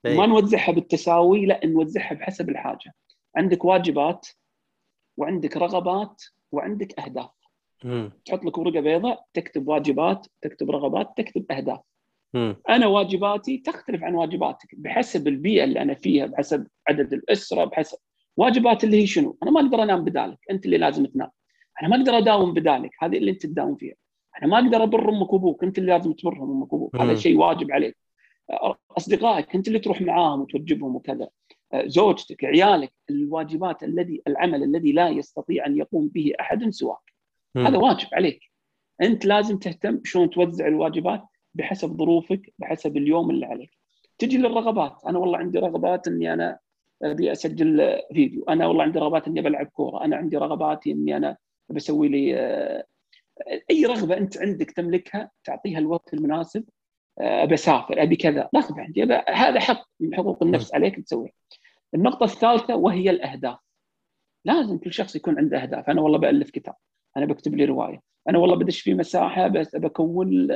ما 0.04 0.26
نوزعها 0.26 0.72
بالتساوي 0.72 1.46
لا 1.46 1.66
نوزعها 1.66 2.14
بحسب 2.14 2.48
الحاجة 2.48 2.94
عندك 3.36 3.64
واجبات 3.64 4.28
وعندك 5.16 5.56
رغبات 5.56 6.22
وعندك 6.52 7.00
أهداف 7.00 7.30
مم. 7.84 8.12
تحط 8.24 8.44
لك 8.44 8.58
ورقة 8.58 8.80
بيضاء 8.80 9.24
تكتب 9.34 9.68
واجبات 9.68 10.26
تكتب 10.42 10.70
رغبات 10.70 11.12
تكتب 11.16 11.52
أهداف 11.52 11.80
مم. 12.34 12.56
أنا 12.68 12.86
واجباتي 12.86 13.58
تختلف 13.58 14.02
عن 14.02 14.14
واجباتك 14.14 14.74
بحسب 14.74 15.28
البيئة 15.28 15.64
اللي 15.64 15.82
أنا 15.82 15.94
فيها 15.94 16.26
بحسب 16.26 16.66
عدد 16.88 17.12
الأسرة 17.12 17.64
بحسب 17.64 17.98
واجبات 18.36 18.84
اللي 18.84 19.02
هي 19.02 19.06
شنو؟ 19.06 19.36
أنا 19.42 19.50
ما 19.50 19.60
أقدر 19.60 19.82
أنام 19.82 20.04
بدالك، 20.04 20.38
أنت 20.50 20.66
اللي 20.66 20.78
لازم 20.78 21.06
تنام. 21.06 21.30
أنا 21.82 21.88
ما 21.88 21.96
أقدر 21.96 22.18
أداوم 22.18 22.54
بدالك، 22.54 22.90
هذه 23.00 23.16
اللي 23.16 23.30
أنت 23.30 23.46
تداوم 23.46 23.76
فيها. 23.76 23.94
أنا 24.42 24.50
ما 24.50 24.58
أقدر 24.58 24.82
أبر 24.82 25.08
أمك 25.08 25.32
وأبوك، 25.32 25.64
أنت 25.64 25.78
اللي 25.78 25.92
لازم 25.92 26.12
تبرهم 26.12 26.50
أمك 26.50 26.72
وأبوك، 26.72 26.96
هذا. 26.96 27.14
شيء 27.14 27.38
واجب 27.38 27.72
عليك. 27.72 27.96
أصدقائك 28.96 29.54
أنت 29.54 29.68
اللي 29.68 29.78
تروح 29.78 30.00
معاهم 30.00 30.40
وتوجبهم 30.40 30.96
وكذا. 30.96 31.28
زوجتك، 31.74 32.44
عيالك، 32.44 32.92
الواجبات 33.10 33.82
الذي 33.82 34.22
العمل 34.26 34.62
الذي 34.62 34.92
لا 34.92 35.08
يستطيع 35.08 35.66
أن 35.66 35.76
يقوم 35.76 36.08
به 36.08 36.32
أحد 36.40 36.70
سواك. 36.70 37.12
مم. 37.54 37.66
هذا 37.66 37.78
واجب 37.78 38.08
عليك. 38.12 38.40
أنت 39.02 39.24
لازم 39.24 39.58
تهتم 39.58 40.00
شلون 40.04 40.30
توزع 40.30 40.66
الواجبات 40.66 41.22
بحسب 41.54 41.96
ظروفك 41.96 42.52
بحسب 42.58 42.96
اليوم 42.96 43.30
اللي 43.30 43.46
عليك. 43.46 43.70
تجي 44.18 44.38
للرغبات، 44.38 44.96
أنا 45.06 45.18
والله 45.18 45.38
عندي 45.38 45.58
رغبات 45.58 46.08
إني 46.08 46.32
أنا 46.32 46.58
أبي 47.02 47.32
أسجل 47.32 48.00
فيديو، 48.12 48.44
أنا 48.48 48.66
والله 48.66 48.82
عندي 48.82 48.98
رغبات 48.98 49.28
إني 49.28 49.42
بلعب 49.42 49.66
كورة، 49.66 50.04
أنا 50.04 50.16
عندي 50.16 50.36
رغباتي 50.36 50.92
إني 50.92 51.16
أنا 51.16 51.36
بسوي 51.68 52.08
لي 52.08 52.36
آه، 52.36 52.84
أي 53.70 53.84
رغبة 53.86 54.16
أنت 54.16 54.38
عندك 54.38 54.70
تملكها 54.70 55.30
تعطيها 55.44 55.78
الوقت 55.78 56.14
المناسب 56.14 56.60
آه، 56.60 56.77
ابي 57.20 57.54
اسافر 57.54 58.02
أبي 58.02 58.16
كذا 58.16 58.48
عندي 58.70 59.02
أبي 59.02 59.14
هذا 59.28 59.60
حق 59.60 59.84
من 60.00 60.14
حقوق 60.14 60.42
النفس 60.42 60.74
عليك 60.74 61.00
تسويه. 61.00 61.30
النقطة 61.94 62.24
الثالثة 62.24 62.76
وهي 62.76 63.10
الأهداف. 63.10 63.58
لازم 64.44 64.78
كل 64.78 64.92
شخص 64.92 65.16
يكون 65.16 65.38
عنده 65.38 65.62
أهداف، 65.62 65.90
أنا 65.90 66.00
والله 66.00 66.18
بألف 66.18 66.50
كتاب، 66.50 66.74
أنا 67.16 67.26
بكتب 67.26 67.54
لي 67.54 67.64
رواية، 67.64 68.00
أنا 68.28 68.38
والله 68.38 68.56
بدش 68.56 68.80
في 68.80 68.94
مساحة 68.94 69.48
بس 69.48 69.76
بكون 69.76 70.48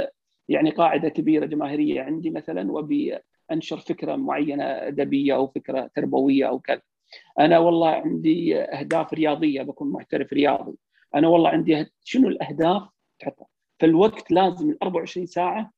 يعني 0.48 0.70
قاعدة 0.70 1.08
كبيرة 1.08 1.46
جماهيرية 1.46 2.02
عندي 2.02 2.30
مثلا 2.30 2.72
وأبي 2.72 3.18
أنشر 3.52 3.78
فكرة 3.78 4.16
معينة 4.16 4.64
أدبية 4.64 5.34
أو 5.34 5.46
فكرة 5.46 5.90
تربوية 5.94 6.48
أو 6.48 6.58
كذا. 6.58 6.80
أنا 7.40 7.58
والله 7.58 7.90
عندي 7.90 8.60
أهداف 8.60 9.14
رياضية 9.14 9.62
بكون 9.62 9.92
محترف 9.92 10.32
رياضي. 10.32 10.74
أنا 11.14 11.28
والله 11.28 11.50
عندي. 11.50 11.86
شنو 12.04 12.28
الأهداف 12.28 12.82
تحطها؟ 13.18 13.46
فالوقت 13.80 14.32
لازم 14.32 14.70
ال 14.70 14.82
24 14.82 15.26
ساعة 15.26 15.72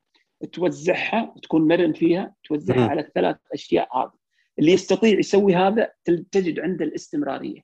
توزعها 0.45 1.33
وتكون 1.37 1.69
مرن 1.69 1.93
فيها 1.93 2.35
توزعها. 2.45 2.89
على 2.89 3.01
الثلاث 3.01 3.37
أشياء 3.53 3.99
هذه. 3.99 4.13
اللي 4.59 4.73
يستطيع 4.73 5.19
يسوي 5.19 5.55
هذا 5.55 5.93
تجد 6.05 6.61
عنده 6.61 6.85
الاستمرارية. 6.85 7.61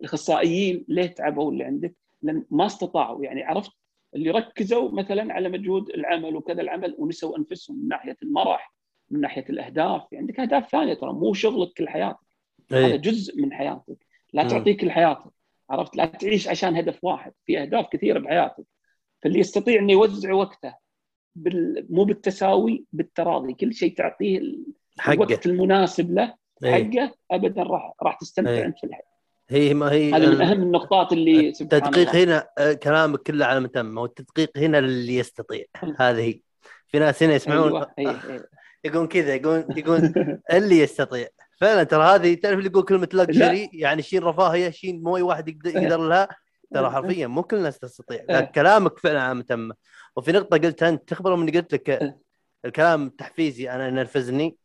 الأخصائيين 0.00 0.84
ليه 0.88 1.06
تعبوا 1.06 1.52
اللي 1.52 1.64
عندك؟ 1.64 1.94
لأن 2.22 2.44
ما 2.50 2.66
استطاعوا 2.66 3.24
يعني 3.24 3.42
عرفت 3.42 3.70
اللي 4.14 4.30
ركزوا 4.30 4.90
مثلا 4.90 5.32
على 5.32 5.48
مجهود 5.48 5.90
العمل 5.90 6.36
وكذا 6.36 6.60
العمل 6.60 6.94
ونسوا 6.98 7.38
أنفسهم 7.38 7.82
من 7.82 7.88
ناحية 7.88 8.16
المرح 8.22 8.74
من 9.10 9.20
ناحية 9.20 9.44
الأهداف، 9.50 10.08
في 10.10 10.16
عندك 10.16 10.40
أهداف 10.40 10.70
ثانية 10.70 10.94
ترى 10.94 11.12
مو 11.12 11.34
شغلك 11.34 11.72
كل 11.76 11.88
حياتك، 11.88 12.26
هذا 12.72 12.86
اي 12.86 12.98
جزء 12.98 13.40
من 13.42 13.52
حياتك، 13.52 14.06
لا 14.32 14.42
مم. 14.42 14.48
تعطيه 14.48 14.76
كل 14.76 14.90
حياتك، 14.90 15.30
عرفت؟ 15.70 15.96
لا 15.96 16.04
تعيش 16.04 16.48
عشان 16.48 16.76
هدف 16.76 17.04
واحد، 17.04 17.32
في 17.46 17.62
أهداف 17.62 17.86
كثيرة 17.88 18.18
بحياتك. 18.18 18.64
فاللي 19.22 19.38
يستطيع 19.38 19.80
إنه 19.80 19.92
يوزع 19.92 20.32
وقته 20.32 20.74
بال... 21.36 21.86
مو 21.90 22.04
بالتساوي 22.04 22.84
بالتراضي، 22.92 23.54
كل 23.54 23.74
شيء 23.74 23.96
تعطيه 23.96 24.40
حقه. 24.98 25.12
الوقت 25.14 25.46
المناسب 25.46 26.14
له 26.14 26.34
إي. 26.64 26.72
حقه 26.72 27.14
ابدا 27.30 27.62
راح 27.62 27.92
راح 28.02 28.18
تستمتع 28.18 28.50
إي. 28.50 28.64
أنت 28.64 28.78
في 28.78 28.84
الحياة. 28.84 29.14
هي 29.48 29.74
ما 29.74 29.92
هي 29.92 30.12
هذه 30.12 30.26
من 30.26 30.32
ال- 30.32 30.42
أهم 30.42 30.62
النقطات 30.62 31.12
اللي 31.12 31.48
التدقيق 31.48 32.10
الله. 32.10 32.24
هنا 32.24 32.46
آه، 32.58 32.72
كلامك 32.72 33.18
كله 33.18 33.46
على 33.46 33.60
متم 33.60 33.98
هو 33.98 34.04
التدقيق 34.04 34.58
هنا 34.58 34.78
اللي 34.78 35.16
يستطيع. 35.16 35.64
هذه 35.98 36.20
هي. 36.20 36.40
في 36.88 36.98
ناس 36.98 37.22
هنا 37.22 37.34
يسمعون. 37.34 37.68
أيوه 37.68 37.92
اي 37.98 38.08
اي 38.08 38.40
يقول 38.84 39.08
كذا 39.08 39.34
يقول 39.34 39.64
يقول 39.76 40.12
اللي 40.52 40.78
يستطيع. 40.78 41.26
فعلا 41.60 41.84
ترى 41.84 42.02
هذه 42.04 42.34
تعرف 42.34 42.58
اللي 42.58 42.70
يقول 42.70 42.82
كلمة 42.82 43.08
لكجري 43.14 43.70
يعني 43.72 44.02
شيء 44.02 44.22
رفاهية 44.22 44.70
شيء 44.70 45.00
مو 45.00 45.16
اي 45.16 45.22
واحد 45.22 45.48
يقدر, 45.48 45.70
يقدر 45.82 46.08
لها؟ 46.08 46.28
ترى 46.74 46.90
حرفيا 46.90 47.26
مو 47.26 47.42
كل 47.42 47.56
الناس 47.56 47.78
تستطيع 47.78 48.20
إيه. 48.30 48.36
لكن 48.36 48.52
كلامك 48.52 48.98
فعلا 48.98 49.22
على 49.22 49.34
متمه 49.34 49.74
وفي 50.16 50.32
نقطة 50.32 50.58
قلتها 50.58 50.88
أنت 50.88 51.08
تخبر 51.08 51.36
من 51.36 51.50
قلت 51.50 51.74
لك 51.74 51.90
إيه. 51.90 52.18
الكلام 52.64 53.06
التحفيزي 53.06 53.70
أنا 53.70 53.90
نرفزني 53.90 54.56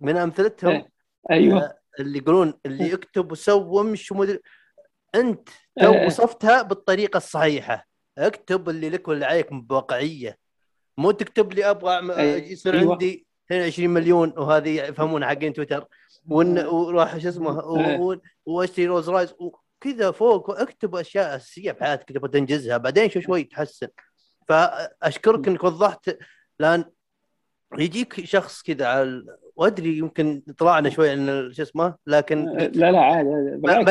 من 0.00 0.16
أمثلتهم 0.16 0.70
إيه. 0.70 0.90
أيوه 1.30 1.62
آه، 1.62 1.78
اللي 2.00 2.18
يقولون 2.18 2.54
اللي 2.66 2.90
يكتب 2.90 3.32
وسوى 3.32 3.80
ومش 3.80 4.12
ومدري 4.12 4.38
أنت 5.14 5.48
تو 5.80 5.92
إيه. 5.92 6.06
وصفتها 6.06 6.62
بالطريقة 6.62 7.16
الصحيحة 7.16 7.86
اكتب 8.18 8.68
اللي 8.68 8.90
لك 8.90 9.08
واللي 9.08 9.24
عليك 9.24 9.52
بواقعية 9.52 10.38
مو 10.98 11.10
تكتب 11.10 11.52
لي 11.52 11.70
أبغى 11.70 12.20
إيه. 12.20 12.52
يصير 12.52 12.74
أيوة. 12.74 12.92
عندي 12.92 13.26
22 13.46 13.90
مليون 13.90 14.32
وهذه 14.36 14.68
يفهمون 14.68 15.24
حقين 15.24 15.52
تويتر 15.52 15.84
وراح 16.28 17.18
شو 17.18 17.28
اسمه 17.28 17.62
واشتري 18.46 18.86
رولز 18.86 19.10
رويس 19.10 19.34
وكذا 19.80 20.10
فوق 20.10 20.50
واكتب 20.50 20.94
أشياء 20.96 21.36
أساسية 21.36 21.72
في 21.72 21.84
حياتك 21.84 22.08
تبغى 22.12 22.28
تنجزها 22.30 22.76
بعدين 22.76 23.10
شوي 23.10 23.22
شوي 23.22 23.44
تحسن. 23.44 23.88
فأشكرك 24.48 25.48
إنك 25.48 25.64
وضحت 25.64 26.16
لأن 26.60 26.84
يجيك 27.78 28.24
شخص 28.24 28.62
كذا 28.62 28.86
على 28.86 29.24
وأدري 29.56 29.98
يمكن 29.98 30.42
طلعنا 30.58 30.90
شوي 30.90 31.10
عن 31.10 31.52
شو 31.52 31.62
اسمه 31.62 31.94
لكن 32.06 32.44
لا 32.56 32.92
لا 32.92 33.00
عادي 33.00 33.28
ماني- 33.28 33.84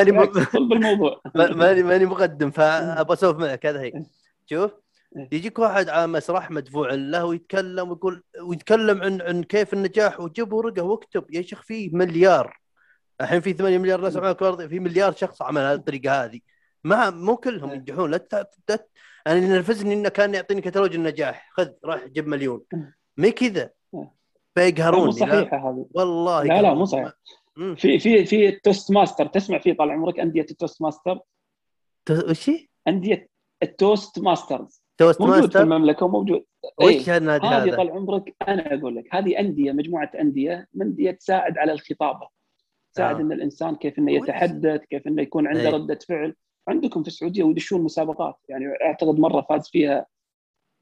بالموضوع. 0.69 1.21
ماني 1.35 1.83
ماني 1.83 2.05
مقدم 2.05 2.51
فابى 2.51 3.13
أسولف 3.13 3.37
معك 3.37 3.65
هذا 3.65 3.81
هي 3.81 3.91
شوف 4.49 4.71
إيه. 5.17 5.29
يجيك 5.31 5.59
واحد 5.59 5.89
على 5.89 6.07
مسرح 6.07 6.51
مدفوع 6.51 6.93
له 6.93 7.25
ويتكلم 7.25 7.89
ويقول 7.89 8.23
ويتكلم 8.41 9.01
عن 9.03 9.21
عن 9.21 9.43
كيف 9.43 9.73
النجاح 9.73 10.19
وجيب 10.19 10.53
ورقه 10.53 10.81
واكتب 10.83 11.25
يا 11.33 11.41
شيخ 11.41 11.61
فيه 11.61 11.89
مليار. 11.93 12.59
الحين 13.21 13.41
في 13.41 13.53
8 13.53 13.77
مليار 13.77 14.01
ناس 14.01 14.17
على 14.17 14.31
الأرض 14.31 14.67
في 14.67 14.79
مليار 14.79 15.13
شخص 15.13 15.41
عمل 15.41 15.61
هذه 15.61 15.73
الطريقة 15.75 16.23
هذه 16.25 16.39
ما 16.83 17.09
مو 17.09 17.35
كلهم 17.37 17.69
إيه. 17.69 17.75
ينجحون 17.77 18.11
لا 18.11 18.17
تت- 18.17 18.89
أنا 19.27 19.35
اللي 19.37 19.47
نرفزني 19.49 19.93
إنه 19.93 20.09
كان 20.09 20.33
يعطيني 20.33 20.61
كتالوج 20.61 20.95
النجاح 20.95 21.49
خذ 21.53 21.69
راح 21.85 22.05
جيب 22.07 22.27
مليون 22.27 22.61
إيه. 22.73 22.95
ما 23.17 23.29
كذا 23.29 23.69
إيه. 23.93 24.11
لا، 24.57 24.91
مو 24.91 25.11
صحيحة 25.11 25.57
هذه 25.69 25.85
والله 25.95 26.43
لا 26.43 26.61
لا. 26.61 26.73
مو 26.73 26.85
صحيح. 26.85 27.13
في 27.77 27.99
في 27.99 28.25
في 28.25 28.49
ال 28.49 28.56
Toast 28.56 28.91
master 28.91 29.25
تسمع 29.25 29.59
فيه 29.59 29.73
طال 29.73 29.91
عمرك 29.91 30.19
أندية 30.19 30.45
ال 30.51 30.56
Toast 30.56 30.81
master 30.81 31.19
وش 32.29 32.49
هي؟ 32.49 32.67
أندية 32.87 33.29
ال 33.63 33.73
Toast 33.73 34.19
masters 34.19 34.83
Toast 34.97 35.21
موجود 35.21 35.35
في 35.35 35.41
ماستر 35.41 35.61
المملكة 35.61 36.05
وموجود. 36.05 36.45
وش 36.81 37.09
النادي 37.09 37.47
هذه 37.47 37.63
هذا؟ 37.63 37.75
طال 37.77 37.89
عمرك 37.91 38.35
أنا 38.47 38.73
أقول 38.75 38.95
لك 38.95 39.15
هذه 39.15 39.39
أندية 39.39 39.71
مجموعة 39.71 40.11
أندية 40.19 40.67
انديه 40.81 41.11
تساعد 41.11 41.57
على 41.57 41.71
الخطابة 41.71 42.27
تساعد 42.93 43.15
آه. 43.15 43.21
إن 43.21 43.31
الإنسان 43.31 43.75
كيف 43.75 43.99
إنه. 43.99 44.11
يتحدث 44.11 44.81
كيف 44.85 45.07
إنه 45.07 45.21
يكون 45.21 45.47
عنده 45.47 45.61
إيه. 45.61 45.69
ردة 45.69 45.99
فعل 46.07 46.35
عندكم 46.67 47.01
في 47.01 47.07
السعودية 47.07 47.43
ويدشون 47.43 47.81
مسابقات 47.81 48.35
يعني 48.49 48.65
أعتقد 48.81 49.19
مرة 49.19 49.41
فاز 49.49 49.69
فيها 49.69 50.05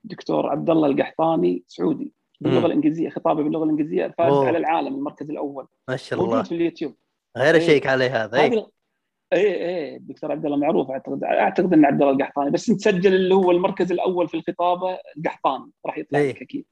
دكتور 0.03 0.49
عبد 0.49 0.69
الله 0.69 0.87
القحطاني 0.87 1.63
سعودي 1.67 2.13
باللغة. 2.41 2.65
الإنجليزية 2.65 3.09
خطابه 3.09 3.43
باللغة 3.43 3.63
الإنجليزية 3.63 4.15
فاز 4.17 4.33
أوه. 4.33 4.47
على 4.47 4.57
العالم 4.57 4.95
المركز 4.95 5.29
الأول 5.29 5.67
ما 5.87 5.97
شاء 5.97 6.19
الله 6.19 6.29
موجود 6.29 6.45
في 6.45 6.55
اليوتيوب 6.55 6.95
غير 7.37 7.55
إيه. 7.55 7.61
اشيك 7.61 7.87
عليه 7.87 8.23
هذا 8.23 8.41
إيه. 8.41 8.67
اي 9.33 9.65
اي 9.65 9.95
الدكتور 9.95 10.31
عبد 10.31 10.45
الله 10.45 10.57
معروف 10.57 10.91
أعتقد 10.91 11.23
أعتقد 11.23 11.73
إن 11.73 11.85
عبد 11.85 12.01
الله 12.01 12.13
القحطاني 12.13 12.51
بس 12.51 12.69
نسجل 12.69 13.15
اللي 13.15 13.35
هو 13.35 13.51
المركز 13.51 13.91
الأول 13.91 14.27
في 14.27 14.37
الخطابة 14.37 14.99
القحطاني 15.17 15.71
راح 15.85 15.97
يطلع 15.97 16.19
إيه. 16.19 16.29
لك 16.29 16.41
أكيد 16.41 16.65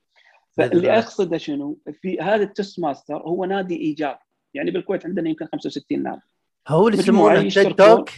فاللي. 0.51 0.97
أقصده 0.97 1.37
شنو؟ 1.37 1.79
في 2.01 2.19
هذا 2.19 2.43
ال 2.43 2.49
Toast 2.49 2.79
master 2.79 3.17
هو 3.17 3.45
نادي 3.45 3.75
إيجابي 3.75 4.19
يعني 4.55 4.71
بالكويت 4.71 5.05
عندنا 5.05 5.29
يمكن 5.29 5.45
65 5.45 6.03
نادي 6.03 6.21
هو 6.67 6.87
اللي 6.87 6.99
يسمونه 6.99 7.49
TED. 7.49 7.75
Talk؟ 7.75 8.09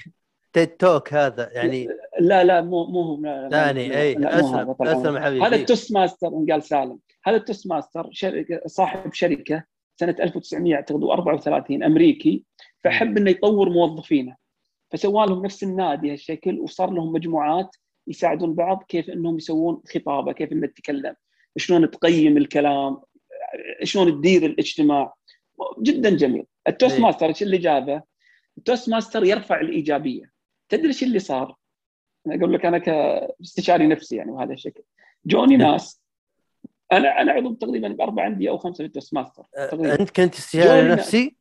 TED 0.53 0.67
Talk 0.67 1.13
هذا 1.13 1.49
يعني 1.53 1.89
لا 2.19 2.43
لا 2.43 2.61
مو 2.61 2.85
مو 2.85 3.01
هو 3.01 3.49
ثاني 3.51 4.01
اي 4.01 4.17
اسلم. 4.17 4.75
اسلم 4.81 5.19
حبيبي. 5.19 5.45
هذا 5.45 5.55
ال 5.55 5.61
Toast 5.61 5.93
master 5.93 6.27
ان 6.27 6.45
قال 6.51 6.63
سالم. 6.63 6.99
هذا 7.23 7.35
ال 7.35 7.40
Toast 7.40 7.67
master 7.67 8.09
شركة 8.11 8.61
صاحب 8.65 9.13
شركة 9.13 9.63
سنة 9.99 10.15
1900 10.19 10.75
أعتقد 10.75 11.03
34 11.03 11.83
أمريكي 11.83 12.43
فحب 12.83 13.17
إنه 13.17 13.29
يطور 13.29 13.69
موظفينه. 13.69 14.35
فسوى 14.91 15.25
لهم 15.25 15.45
نفس 15.45 15.63
النادي 15.63 16.11
هالشكل 16.11 16.59
وصار 16.59 16.91
لهم 16.91 17.11
مجموعات 17.11 17.75
يساعدون 18.07 18.53
بعض 18.53 18.83
كيف 18.87 19.09
إنهم 19.09 19.37
يسوون 19.37 19.81
خطابة 19.93 20.31
كيف 20.31 20.51
انك 20.51 20.71
تتكلم 20.71 21.15
شلون 21.57 21.91
تقيم 21.91 22.37
الكلام 22.37 22.97
شلون 23.83 24.11
تدير 24.11 24.45
الاجتماع. 24.45 25.13
جدا 25.81 26.09
جميل 26.09 26.45
التوست 26.67 26.95
إيه. 26.95 27.01
ماستر 27.01 27.25
إيش 27.25 27.43
اللي 27.43 27.57
جابه؟ 27.57 28.01
ال 28.57 28.62
Toast 28.62 28.89
master 28.89 29.23
يرفع 29.23 29.59
الإيجابية 29.59 30.31
تدري 30.69 30.87
إيش 30.87 31.03
اللي 31.03 31.19
صار؟ 31.19 31.55
أنا 32.27 32.35
أقول 32.35 32.53
لك 32.53 32.65
أنا 32.65 32.77
كاستشاري 32.77 33.87
نفسي 33.87 34.15
يعني 34.15 34.31
بهذا 34.31 34.53
الشكل 34.53 34.83
جوني 35.25 35.55
إيه. 35.55 35.71
ناس 35.71 36.01
أنا 36.91 37.21
أنا 37.21 37.31
عضو 37.31 37.53
تقريبا 37.53 37.87
بأربع 37.87 38.27
أندية 38.27 38.49
أو 38.49 38.57
خمسة 38.57 38.77
في 38.77 38.85
ال 38.85 38.90
Toast 38.90 39.13
master 39.13 39.43
تقريبا 39.53 39.99
أنت 39.99 40.09
كنت 40.09 40.35
استشاري 40.35 40.87
نفسي 40.87 41.37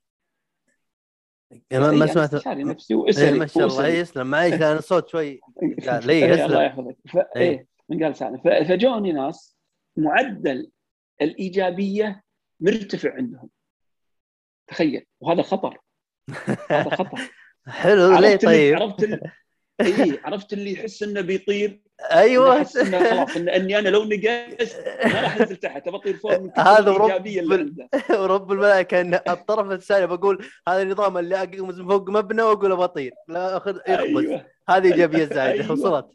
ما, 1.72 1.78
ما 1.78 1.90
إيه، 1.90 1.96
أنا 1.96 2.06
سمعت 2.06 2.34
استشاري 2.34 2.64
نفسي 2.64 2.94
إيه 2.94 3.00
واسري 3.00 3.38
ما 3.38 3.46
شاء 3.46 3.66
الله. 3.66 3.88
يسلم 3.88 4.26
معليش 4.26 4.60
لأن 4.60 4.76
الصوت 4.76 5.08
شوي 5.08 5.40
قال 5.88 6.06
لي 6.06 6.12
إيه، 6.12 6.24
الله 6.24 6.44
يسلم 6.44 6.60
يحفظك 6.60 6.96
ف... 7.08 7.16
إيه. 7.16 7.42
إيه 7.42 7.66
من 7.88 8.04
قال 8.04 8.16
سالم. 8.16 8.64
فجوني 8.68 9.12
ناس 9.12 9.56
معدل 9.96 10.70
الإيجابية 11.22 12.22
مرتفع 12.60 13.14
عندهم 13.14 13.48
تخيل. 14.68 15.04
وهذا 15.20 15.42
خطر. 15.42 15.78
هذا 16.70 16.90
خطر. 16.96 17.20
حلو 17.68 18.18
ليه 18.18 18.36
طيب؟ 18.36 18.74
عرفت 18.82 19.02
اللي... 19.04 19.20
إيه 19.80 20.20
عرفت 20.24 20.52
اللي 20.52 20.72
يحس 20.72 21.02
إنه 21.02 21.20
بيطير؟ 21.20 21.80
أيوه. 22.12 22.56
احس 22.56 22.76
إنه 22.76 23.10
خلاص 23.10 23.36
إن 23.36 23.48
إني 23.48 23.78
أنا 23.78 23.88
لو 23.88 24.04
نقزت 24.04 24.84
ما 25.04 25.20
راح 25.22 25.36
أنزل 25.36 25.56
تحت. 25.56 25.88
بطير 25.88 26.16
فوق 26.16 26.38
من 26.38 26.50
هذا 26.56 26.90
ورب 26.90 27.22
بال- 27.22 27.88
ورب 28.20 28.52
الملائكة 28.52 29.00
إن 29.00 29.14
الطرف 29.14 29.70
الثاني 29.70 30.06
بقول 30.06 30.44
هذا 30.68 30.82
النظام 30.82 31.18
اللي 31.18 31.36
اقمز 31.42 31.80
من 31.80 31.88
فوق 31.88 32.10
مبنى 32.10 32.42
وأقول 32.42 32.72
أبى 32.72 32.84
أطير. 32.84 33.12
لا 33.28 33.56
اخذ 33.56 33.76
يخبز. 33.88 34.16
أيوه. 34.16 34.46
هذه 34.68 34.92
إيجابية 34.92 35.24
زايدة. 35.24 35.64
أيوة. 35.64 35.72
وصلت. 35.72 36.06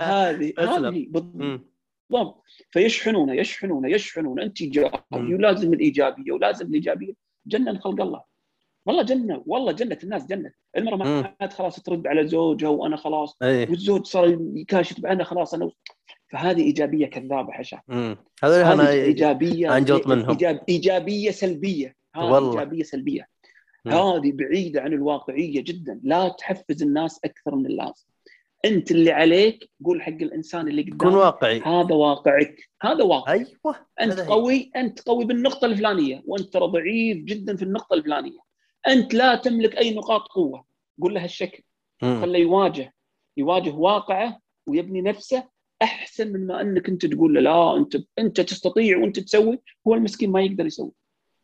هذه. 0.00 0.52
هذه 0.58 1.06
بالضبط. 1.10 2.42
فيشحنون 2.70 3.28
يشحنون 3.38 3.90
يشحنون. 3.90 4.40
أنت 4.40 4.60
ايجابي. 4.60 5.34
ولازم 5.34 5.72
الإيجابية 5.72 6.32
ولازم 6.32 6.66
الإيجابية. 6.66 7.12
جنن 7.46 7.78
خلق 7.78 8.00
الله. 8.00 8.22
والله 8.86 9.02
جنة 9.02 9.42
والله 9.46 9.72
جنة 9.72 9.98
الناس 10.04 10.26
جنة. 10.26 10.52
المرأة 10.76 10.96
مم. 10.96 11.20
ما 11.20 11.34
عاد 11.40 11.52
خلاص 11.52 11.82
ترد 11.82 12.06
على 12.06 12.26
زوجها 12.26 12.68
وأنا 12.68 12.96
خلاص. 12.96 13.36
إيه 13.42 13.70
والزوج 13.70 14.06
صار 14.06 14.38
يكاشف 14.54 15.06
أنا 15.06 15.24
خلاص. 15.24 15.54
أنا 15.54 15.70
فهذه 16.28 16.62
إيجابية 16.62 17.06
كذابة 17.06 17.52
حشا. 17.52 17.80
هذه 18.44 18.72
أنا 18.72 18.90
إيجابية 18.90 19.76
أنجط 19.76 20.06
منهم. 20.06 20.30
إيجاب 20.30 20.64
إيجابية 20.68 21.30
سلبية. 21.30 21.96
هذه 22.16 22.24
والله. 22.24 22.50
إيجابية 22.50 22.82
سلبية. 22.82 23.28
مم. 23.84 23.92
هذه 23.92 24.32
بعيدة 24.32 24.80
عن 24.80 24.92
الواقعية 24.92 25.60
جدا. 25.60 26.00
لا 26.02 26.28
تحفز 26.28 26.82
الناس 26.82 27.20
أكثر 27.24 27.54
من 27.54 27.66
اللازم 27.66 28.04
أنت 28.64 28.90
اللي 28.90 29.10
عليك 29.10 29.70
قول 29.84 30.02
حق 30.02 30.08
الإنسان 30.12 30.68
اللي 30.68 30.82
كن 30.84 30.96
قدامك 30.98 31.14
واقعي. 31.14 31.60
هذا 31.60 31.94
واقعك 31.94 32.70
هذا 32.82 33.04
واقع 33.04 33.32
أيوه 33.32 33.76
أنت. 34.00 34.20
قوي 34.20 34.70
أنت 34.76 35.00
قوي 35.00 35.24
بالنقطة 35.24 35.66
الفلانية 35.66 36.22
وأنت 36.26 36.52
ترى 36.52 36.66
ضعيف 36.66 37.18
جدا 37.18 37.56
في 37.56 37.62
النقطة 37.62 37.94
الفلانية. 37.94 38.38
أنت 38.88 39.14
لا 39.14 39.34
تملك 39.34 39.78
أي 39.78 39.94
نقاط 39.94 40.28
قوة. 40.28 40.64
قول 41.02 41.14
له 41.14 41.24
هالشكل. 41.24 41.62
مم. 42.02 42.20
خليه 42.20 42.38
يواجه 42.38 42.94
يواجه 43.36 43.70
واقعه 43.70 44.38
ويبني 44.66 45.02
نفسه 45.02 45.48
أحسن 45.82 46.32
من 46.32 46.46
ما 46.46 46.60
أنك 46.60 46.88
أنت 46.88 47.06
تقول 47.06 47.34
له 47.34 47.40
لا 47.40 47.76
أنت 47.76 47.96
أنت 48.18 48.40
تستطيع 48.40 48.98
وأنت 48.98 49.18
تسوي 49.18 49.58
هو 49.88 49.94
المسكين 49.94 50.30
ما 50.30 50.42
يقدر 50.42 50.66
يسوي. 50.66 50.92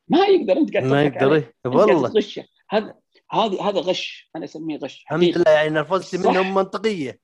ما 0.08 0.26
يقدر 0.26 0.56
أنت 0.56 0.72
قاعد 0.72 0.84
ما 0.84 1.02
يقدر 1.02 1.44
والله. 1.64 2.12
هذا 2.70 2.94
هذا 3.32 3.62
هذا 3.62 3.80
غش 3.80 4.30
أنا 4.36 4.44
أسميه 4.44 4.78
غش 4.78 5.02
الحمد. 5.02 5.38
لله 5.38 5.50
يعني 5.50 5.68
نرفزت 5.68 6.16
صح. 6.16 6.30
منهم 6.30 6.54
منطقية. 6.54 7.20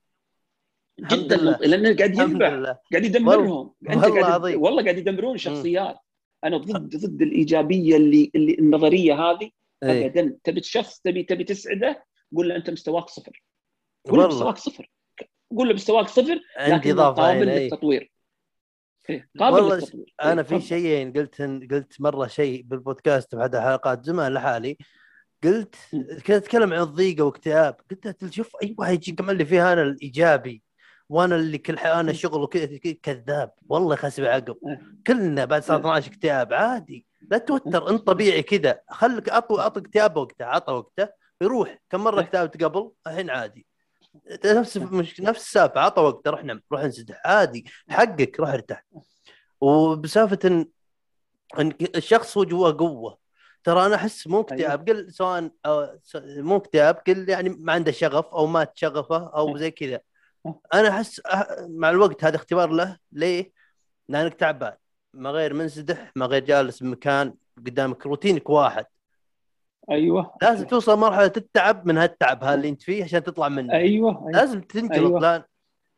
جدا. 1.01 1.37
لأنه 1.37 1.97
قاعد 1.97 2.19
ينبع. 2.19 2.49
لله. 2.49 2.79
قاعد 2.93 3.05
يدمرهم. 3.05 3.75
والله 3.89 4.23
قاعد. 4.23 4.45
والله 4.55 4.83
قاعد 4.83 4.99
يدمرون 4.99 5.39
شخصيات. 5.39 5.97
أنا 6.45 6.57
ضد 6.57 6.97
ضد 6.97 7.23
الإيجابية 7.23 7.97
اللي, 7.97 8.31
اللي 8.35 8.55
النظرية 8.59 9.15
هذه. 9.15 9.51
إيه. 9.83 10.07
ابدا. 10.07 10.37
تبي 10.45 10.63
شخص 10.63 11.01
تبي 11.01 11.23
تبي 11.23 11.45
تسعده 11.45 12.05
قول 12.37 12.49
له 12.49 12.57
أنت 12.57 12.71
مستواك 12.71 13.09
صفر. 13.09 13.43
قول 14.11 14.21
له 14.21 14.27
مستواك 14.29 14.57
صفر. 14.59 14.91
قول 15.57 15.69
له 15.69 15.75
مستواك 15.75 16.09
صفر 16.09 16.41
عندي 16.57 16.93
إضافة 16.93 17.23
قابل 17.23 17.49
إيه. 17.49 17.65
للتطوير. 17.65 18.13
إيه، 19.11 19.31
قابل 19.39 19.55
والله 19.57 19.77
للتطوير. 19.77 20.15
أنا 20.23 20.43
في. 20.43 20.61
شيئين 20.61 21.13
قلت 21.13 21.43
قلت 21.71 22.01
مرة 22.01 22.27
شيء 22.27 22.63
بالبودكاست 22.63 23.35
بأحد 23.35 23.55
الحلقات 23.55 24.05
زمان 24.05 24.35
لحالي. 24.35 24.77
قلت. 25.45 25.75
كنت 25.93 26.31
أتكلم 26.31 26.73
عن 26.73 26.81
الضيقة 26.81 27.25
واكتئاب. 27.25 27.77
قلت 27.91 28.23
له 28.23 28.31
شوف 28.31 28.57
أي 28.63 28.75
واحد 28.79 28.93
يجي 28.93 29.13
كمان 29.13 29.31
اللي 29.31 29.45
فيها 29.45 29.73
أنا 29.73 29.83
الإيجابي 29.83 30.63
وأنا 31.09 31.37
اللي 31.37 31.59
كل 31.59 31.79
حي 31.79 32.01
أنا. 32.01 32.13
شغل 32.13 32.43
وكذا 32.43 32.79
كذاب. 33.03 33.53
والله 33.69 33.97
خاسب 33.97 34.25
عقب. 34.25 34.57
كلنا 35.07 35.45
بعد 35.45 35.63
إيه. 35.71 35.77
12 35.77 36.11
اكتئاب. 36.11 36.53
عادي. 36.53 37.07
لا 37.31 37.39
توتر 37.39 37.91
انت 37.91 38.07
طبيعي 38.07 38.43
كذا. 38.43 38.81
خليك 38.91 39.29
اعطوا 39.29 39.61
اعطوا 39.61 39.83
اكتئاب 39.83 40.17
وقته 40.17 40.45
عطى 40.45 40.73
وقته 40.73 41.09
يروح. 41.41 41.79
كم 41.91 42.05
مرة. 42.05 42.21
اكتئبت 42.21 42.65
قبل؟ 42.65 42.91
الحين 43.07 43.31
عادي. 43.31 43.67
نفس 44.45 44.77
مش 44.77 45.21
نفس 45.21 45.41
السالفة. 45.41 45.81
عطى 45.81 46.03
وقته 46.03 46.31
روح 46.31 46.45
نم 46.45 46.61
روح 46.73 46.81
انسدح. 46.81 47.23
عادي. 47.25 47.65
حقك 47.89 48.41
روح 48.41 48.49
ارتاح. 48.49 48.85
وبسالفة 49.61 50.39
ان 50.45 50.67
إن 51.59 51.73
الشخص 51.97 52.39
هو 52.39 52.45
جواه 52.45 52.77
قوة. 52.79 53.24
ترى 53.65 53.87
أنا 53.87 53.95
أحس 53.95 54.27
مو 54.27 54.41
اكتئاب 54.41 54.89
قل 54.89 55.13
سواء 55.13 55.51
مو 56.25 56.57
اكتئاب 56.57 56.95
قل 57.07 57.29
يعني 57.29 57.49
ما 57.49 57.73
عنده 57.73 57.93
شغف 57.93 58.27
أو 58.27 58.47
مات 58.47 58.73
شغفه 58.75 59.27
أو 59.37 59.57
زي 59.59 59.71
كذا. 59.71 60.01
أنا 60.75 60.89
أحس 60.89 61.23
مع 61.61 61.91
الوقت 61.91 62.25
هذا 62.25 62.37
اختبار 62.37 62.71
له 62.71 62.99
ليه؟ 63.13 63.53
لأنك 64.09 64.35
تعبان 64.35 64.73
ما 65.15 65.31
غير 65.31 65.55
منسدح 65.55 66.13
ما 66.17 66.27
غير 66.27 66.45
جالس 66.45 66.83
بمكان 66.83 67.35
قدامك 67.67 68.07
روتينك 68.07 68.51
واحد. 68.51 68.87
أيوه. 69.91 70.37
لازم 70.43 70.67
توصل 70.67 70.99
مرحله 70.99 71.33
التعب 71.37 71.87
من 71.87 71.99
هالتعب 71.99 72.45
هذا 72.45 72.55
اللي 72.55 72.69
أنت 72.69 72.83
فيه 72.83 73.05
عشان 73.05 73.23
تطلع 73.23 73.49
منه. 73.49 73.73
أيوه 73.73 74.11
أيوة. 74.11 74.31
لازم 74.31 74.61
تنجلط 74.61 74.93
أيوة. 74.95 75.21
لأن 75.21 75.43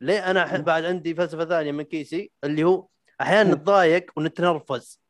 ليه 0.01 0.31
أنا 0.31 0.47
أح- 0.47 0.59
بعد 0.59 0.85
عندي 0.85 1.15
فلسفة 1.15 1.45
ثانية 1.45 1.71
من 1.71 1.83
كيسي 1.83 2.31
اللي 2.43 2.63
هو 2.63 2.87
أحيانا. 3.21 3.53
نتضايق 3.53 4.11
ونتنرفز. 4.15 5.01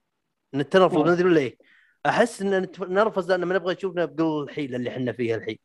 نتنرفز. 0.55 0.97
ما 0.97 1.13
أدري 1.13 1.29
ليه. 1.33 1.57
أحس 2.05 2.41
إن 2.41 2.67
نرفز 2.79 3.31
لأن 3.31 3.43
ما 3.43 3.55
نبغى 3.55 3.73
نشوفنا 3.73 4.05
بقل 4.05 4.43
الحيله 4.43 4.77
اللي 4.77 4.89
إحنا 4.89 5.11
فيها 5.11 5.35
الحين 5.35 5.57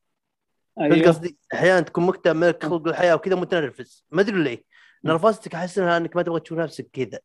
أيوه. 0.81 1.09
قصدي؟ 1.09 1.39
أحيانا 1.55 1.81
تكون 1.81 2.07
مكتئب 2.07 2.37
ملك 2.37 2.67
خلق 2.67 2.89
الحياة 2.89 3.15
وكذا 3.15 3.35
متنرفز 3.35 4.07
ما 4.11 4.21
أدري 4.21 4.43
ليه. 4.43 4.65
نرفزتك 5.05 5.55
أحس 5.55 5.79
إنها 5.79 5.97
إنك 5.97 6.17
ما 6.17 6.23
تبغى 6.23 6.41
تشوف 6.41 6.59
نفسك 6.59 6.89
كذا. 6.93 7.19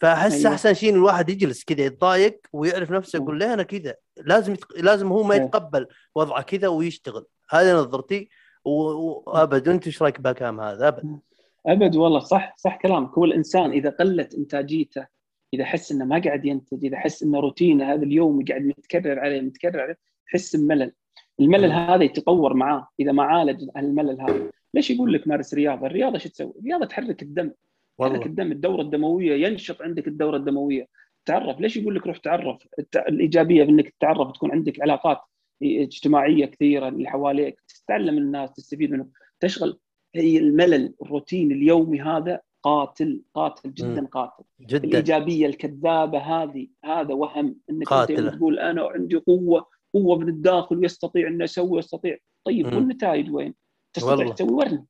فأحس 0.00 0.34
أيوة. 0.34 0.52
أحسن 0.52 0.74
شيء 0.74 0.90
إن 0.90 0.94
الواحد 0.94 1.28
يجلس 1.30 1.64
كذا 1.64 1.80
يتضايق 1.80 2.40
ويعرف 2.52 2.90
نفسه 2.90 3.16
يقول 3.16 3.38
ليه 3.38 3.54
أنا 3.54 3.62
كذا؟ 3.62 3.94
لازم 4.16 4.52
يتق... 4.52 4.76
لازم 4.76 5.06
هو 5.06 5.22
ما. 5.22 5.34
يتقبل 5.34 5.86
وضعه 6.14 6.42
كذا 6.42 6.68
ويشتغل. 6.68 7.26
هذه 7.50 7.74
نظرتي. 7.74 8.28
وابد 8.64 9.68
أنت 9.68 9.86
إيش 9.86 10.02
رأيك 10.02 10.20
بكلام 10.20 10.60
هذا؟ 10.60 10.88
أبد. 10.88 11.20
أبد 11.66 11.96
والله 11.96 12.20
صح 12.20 12.54
صح 12.56 12.78
كلامك. 12.82 13.18
هو 13.18 13.24
الإنسان 13.24 13.70
إذا 13.70 13.90
قلت 13.90 14.34
إنتاجيته 14.34 15.06
إذا 15.54 15.64
حس 15.64 15.92
إنه 15.92 16.04
ما 16.04 16.18
قاعد 16.18 16.44
ينتج 16.44 16.84
إذا 16.84 16.96
حس 16.96 17.22
إنه 17.22 17.40
روتينه 17.40 17.92
هذا 17.92 18.02
اليوم 18.02 18.44
قاعد 18.44 18.62
متكرر 18.62 19.18
عليه 19.18 19.40
متكرر 19.40 19.80
عليه 19.80 19.98
يحس 20.28 20.56
بملل. 20.56 20.92
الملل. 21.40 21.72
هذا 21.72 22.04
يتطور 22.04 22.54
معاه. 22.54 22.88
إذا 23.00 23.12
ما 23.12 23.22
عالج 23.22 23.68
الملل 23.76 24.20
هذا 24.20 24.50
ليش 24.74 24.90
يقول 24.90 25.12
لك 25.12 25.28
مارس 25.28 25.54
رياضة؟ 25.54 25.86
الرياضة 25.86 26.18
شو 26.18 26.28
تسوي؟ 26.28 26.52
الرياضة 26.58 26.86
تحرك 26.86 27.22
الدم. 27.22 27.48
تحرك 27.48 27.56
والله 27.98 28.26
الدم 28.26 28.52
الدورة 28.52 28.82
الدموية 28.82 29.46
ينشط 29.46 29.82
عندك 29.82 30.08
الدورة 30.08 30.36
الدموية. 30.36 30.86
تعرف 31.24 31.60
ليش 31.60 31.76
يقول 31.76 31.94
لك 31.94 32.06
روح 32.06 32.16
تعرف؟ 32.16 32.68
الإيجابية 33.08 33.64
بانك 33.64 33.88
تتعرف 33.88 34.32
تكون 34.32 34.50
عندك 34.50 34.80
علاقات 34.80 35.18
اجتماعية 35.62 36.46
كثيرة 36.46 36.88
اللي 36.88 37.08
حواليك 37.08 37.60
تتعلم 37.84 38.18
الناس 38.18 38.52
تستفيد 38.52 38.90
منهم. 38.90 39.10
تشغل 39.40 39.78
هي 40.14 40.38
الملل 40.38 40.94
الروتين 41.02 41.52
اليومي 41.52 42.00
هذا 42.00 42.40
قاتل 42.62 43.22
قاتل 43.34 43.74
جدا. 43.74 44.06
قاتل 44.06 44.44
جدا 44.60 44.88
الإيجابية 44.88 45.46
الكذابة 45.46 46.18
هذه 46.18 46.68
هذا 46.84 47.14
وهم 47.14 47.56
إنك 47.70 47.86
قاتلة. 47.88 48.30
تقول 48.36 48.58
أنا 48.58 48.88
عندي 48.88 49.16
قوة 49.16 49.66
قوة 49.94 50.18
من 50.18 50.28
الداخل 50.28 50.78
ويستطيع 50.78 51.28
اني 51.28 51.44
أسوي 51.44 51.70
ويستطيع 51.70 52.16
طيب 52.44 52.66
مم. 52.66 52.74
والنتائج 52.76 53.32
وين؟ 53.34 53.54
تستطيع 53.92 54.14
والله. 54.16 54.34
تسوي 54.34 54.50
ورني 54.52 54.86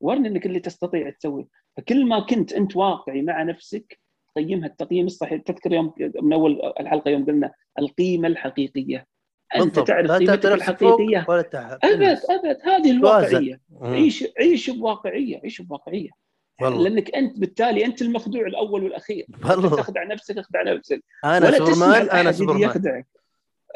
ورني 0.00 0.28
إنك 0.28 0.46
اللي 0.46 0.60
تستطيع 0.60 1.10
تسوي 1.10 1.48
فكل 1.76 2.06
ما 2.06 2.20
كنت 2.20 2.52
أنت 2.52 2.76
واقعي 2.76 3.22
مع 3.22 3.42
نفسك 3.42 3.98
تقيمها 4.34 4.66
التقييم 4.66 5.06
الصحيح 5.06 5.42
تذكر 5.42 5.72
يوم 5.72 5.92
من 6.22 6.32
أول 6.32 6.72
الحلقة 6.80 7.10
يوم 7.10 7.24
قلنا 7.26 7.52
القيمة 7.78 8.28
الحقيقية 8.28 9.06
أنت 9.56 9.64
بالضبط. 9.64 9.86
تعرف 9.88 10.10
قيمتك 10.10 10.46
الحقيقية 10.46 11.26
ولا 11.28 11.40
أبد 11.84 12.20
أبد 12.30 12.58
هذه 12.64 12.90
الواقعية. 12.90 13.60
عيش 13.82 14.24
عيش 14.40 14.70
بواقعية 14.70 15.40
عيش 15.44 15.62
بواقعية 15.62 16.10
والله 16.64 16.88
لأنك 16.88 17.14
أنت 17.14 17.38
بالتالي 17.38 17.84
أنت 17.84 18.02
المخدوع 18.02 18.46
الأول 18.46 18.84
والأخير 18.84 19.26
والله. 19.50 19.76
تخدع 19.76 20.04
نفسك 20.04 20.38
اخدع 20.38 20.62
نفسك 20.62 21.04
أنا 21.24 21.50
سوبرمان 21.50 22.10
أنا 22.10 22.32
سوبرمان 22.32 22.62
يخدعك 22.62 23.06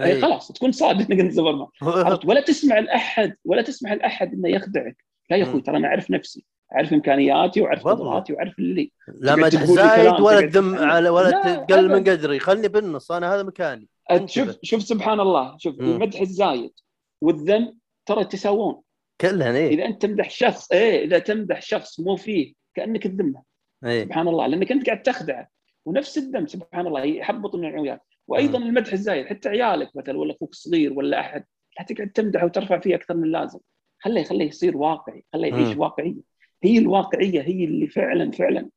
أي. 0.01 0.07
أي 0.12 0.20
خلاص 0.20 0.53
تكون 0.53 0.72
صادق 0.72 1.11
إنك 1.11 1.20
أنت 1.20 1.32
سوبرمان؟ 1.32 1.68
ولا 2.28 2.41
تسمع 2.41 2.78
الأحد 2.78 3.37
ولا 3.45 3.62
تسمح 3.62 3.93
الأحد 3.93 4.32
إنه 4.32 4.49
يخدعك 4.49 4.97
لا 5.30 5.37
يا 5.37 5.43
أخوي. 5.43 5.61
ترى 5.61 5.76
أنا 5.76 5.89
أعرف 5.89 6.11
نفسي 6.11 6.45
أعرف 6.74 6.93
إمكانياتي 6.93 7.61
وأعرف. 7.61 7.89
قدراتي 7.89 8.32
وأعرف 8.32 8.59
اللي 8.59 8.93
لا 9.20 9.34
لي 9.34 9.51
زايد 9.66 10.20
ولا 10.20 10.41
تتكلم. 10.41 10.74
على 10.74 11.09
ولا 11.09 11.28
لا، 11.28 11.57
تقلل 11.57 11.89
من. 11.89 12.05
قدري 12.05 12.39
خلني 12.39 12.68
بالنص 12.68 13.12
أنا 13.12 13.34
هذا 13.34 13.43
مكاني 13.43 13.89
انتبه. 14.11 14.26
شوف 14.26 14.57
شوف 14.62 14.82
سبحان 14.82 15.20
الله 15.20 15.57
شوف 15.59 15.80
مم. 15.80 15.91
المدح 15.91 16.20
الزايد 16.20 16.72
والذم 17.20 17.78
ترى 18.07 18.20
يتساوون 18.20 18.82
كلهن 19.20 19.55
إيه 19.55 19.68
إذا 19.68 19.84
أنت 19.84 20.03
تمدح 20.03 20.30
شخص 20.30 20.72
إيه 20.72 21.05
إذا 21.05 21.18
تمدح 21.18 21.62
شخص 21.62 22.01
مو 22.01 22.16
فيه 22.16 22.55
كأنك 22.77 23.03
تذمه 23.07 23.43
إيه. 23.85 24.05
سبحان 24.05 24.29
الله 24.29 24.47
لأنك 24.47 24.72
أنت 24.72 24.87
قاعد 24.87 25.03
تخدعه 25.03 25.49
ونفس 25.85 26.18
الذم 26.18 26.47
سبحان 26.47 26.87
الله 26.87 27.05
يحبط 27.05 27.57
من 27.57 27.68
العيال 27.68 27.99
وأيضا 28.29 28.59
المدح 28.59 28.93
الزايد 28.93 29.27
حتى 29.27 29.49
عيالك 29.49 29.97
مثلا 29.97 30.18
ولا 30.18 30.35
أخوك 30.35 30.55
صغير 30.55 30.93
ولا 30.93 31.20
أحد 31.20 31.45
لا 31.79 31.85
تقعد 31.85 32.11
تمدحه 32.11 32.45
وترفع 32.45 32.79
فيه 32.79 32.95
أكثر 32.95 33.16
من 33.16 33.24
اللازم. 33.24 33.59
خليه 33.99 34.24
خليه 34.24 34.45
يصير 34.45 34.77
واقعي 34.77 35.24
خليه 35.33 35.53
يعيش. 35.53 35.77
واقعية. 35.77 36.20
هي 36.62 36.79
الواقعية 36.79 37.41
هي 37.43 37.64
اللي 37.64 37.87
فعلا 37.87 38.31
فعلا 38.31 38.68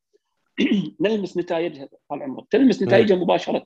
نلمس 1.00 1.36
نتائجها 1.36 1.88
طال 2.10 2.22
عمرك. 2.22 2.44
تلمس 2.50 2.82
نتائجها 2.82 3.16
مباشرة. 3.16 3.64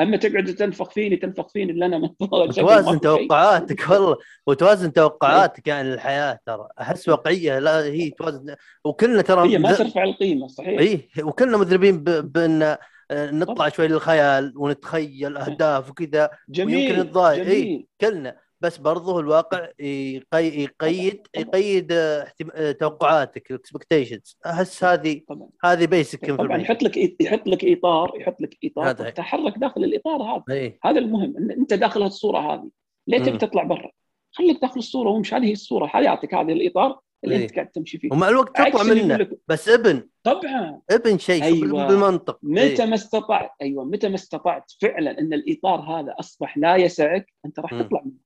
أما 0.00 0.16
تقعد 0.16 0.54
تنفخ 0.54 0.90
فيني 0.90 1.16
تنفخ 1.16 1.48
فيني 1.48 1.72
اللي 1.72 1.86
أنا 1.86 1.98
من 1.98 2.08
وتوازن 2.20 3.00
توقعاتك 3.00 3.90
والله. 3.90 4.16
وتوازن 4.46 4.92
توقعاتك 4.92 5.68
يعني 5.68 5.90
للحياة 5.90 6.38
ترى. 6.46 6.68
أحس 6.80 7.08
واقعية 7.08 7.58
لا 7.58 7.84
هي 7.84 8.10
توازن. 8.10 8.54
وكلنا 8.84 9.22
ترى 9.22 9.48
هي 9.48 9.58
ما 9.58 9.72
ترفع 9.72 10.04
القيمة 10.04 10.46
صحيح. 10.46 10.80
إيه. 10.80 11.08
وكلنا 11.22 11.56
مذنبين 11.56 12.04
بأن 12.04 12.62
آه، 13.10 13.30
نطلع 13.30 13.68
شوي 13.68 13.88
للخيال 13.88 14.52
ونتخيل 14.56 15.36
أهداف 15.36 15.90
وكذا 15.90 16.30
جميل 16.48 16.76
ويمكن 16.76 17.00
نتضايق 17.00 17.46
اي 17.46 17.86
كلنا. 18.00 18.36
بس 18.62 18.78
برضه 18.78 19.20
الواقع 19.20 19.68
يقي- 19.80 20.62
يقيد 20.62 21.26
يقيد 21.36 21.92
آه، 21.92 22.72
توقعاتك 22.80 23.50
ال 23.50 23.57
expectations 23.57 24.38
أحس 24.46 24.84
هذه 24.84 25.20
هذه 25.64 25.86
basic 25.86 26.30
طبعا 26.34 26.58
يحط 26.58 26.82
لك 26.82 27.20
يحط 27.20 27.46
لك 27.46 27.64
إطار 27.64 28.12
يحط 28.20 28.40
لك 28.40 28.58
إطار 28.64 28.90
هذا. 28.90 29.10
تحرك 29.10 29.58
داخل 29.58 29.84
الإطار 29.84 30.22
هذا. 30.22 30.42
اي 30.50 30.78
هذا 30.84 30.98
المهم 30.98 31.36
ان 31.36 31.50
إنت 31.50 31.74
داخل 31.74 32.02
الصورة 32.02 32.54
هذه. 32.54 32.70
ليه. 33.06 33.18
تبي 33.18 33.38
تطلع 33.38 33.62
برا؟ 33.62 33.90
خليك 34.32 34.60
داخل 34.60 34.78
الصورة 34.78 35.10
وامشي. 35.10 35.34
هذه 35.36 35.52
الصورة. 35.52 35.86
حياتك 35.86 36.34
هذه 36.34 36.52
الإطار 36.52 37.00
اللي 37.24 37.36
إيه. 37.36 37.42
أنت 37.42 37.54
قاعد 37.54 37.66
تمشي 37.68 37.98
فيه. 37.98 38.08
ومع 38.12 38.28
الوقت 38.28 38.60
تطلع 38.60 38.82
منه. 38.82 39.28
بس 39.48 39.68
ابن. 39.68 40.08
طبعا. 40.22 40.80
ابن 40.90 41.18
شيء 41.18 41.42
أيوة. 41.42 41.86
بالمنطق. 41.86 42.38
متى 42.42 42.82
إيه. 42.82 42.88
ما 42.88 42.94
استطعت 42.94 43.50
أيوه 43.62 43.84
متى 43.84 44.08
ما 44.08 44.14
استطعت 44.14 44.72
فعلا 44.80 45.18
إن 45.18 45.32
الإطار 45.32 45.80
هذا 45.80 46.14
أصبح 46.20 46.58
لا 46.58 46.76
يسعك 46.76 47.32
أنت 47.46 47.60
راح. 47.60 47.70
تطلع 47.82 48.02
منه. 48.04 48.21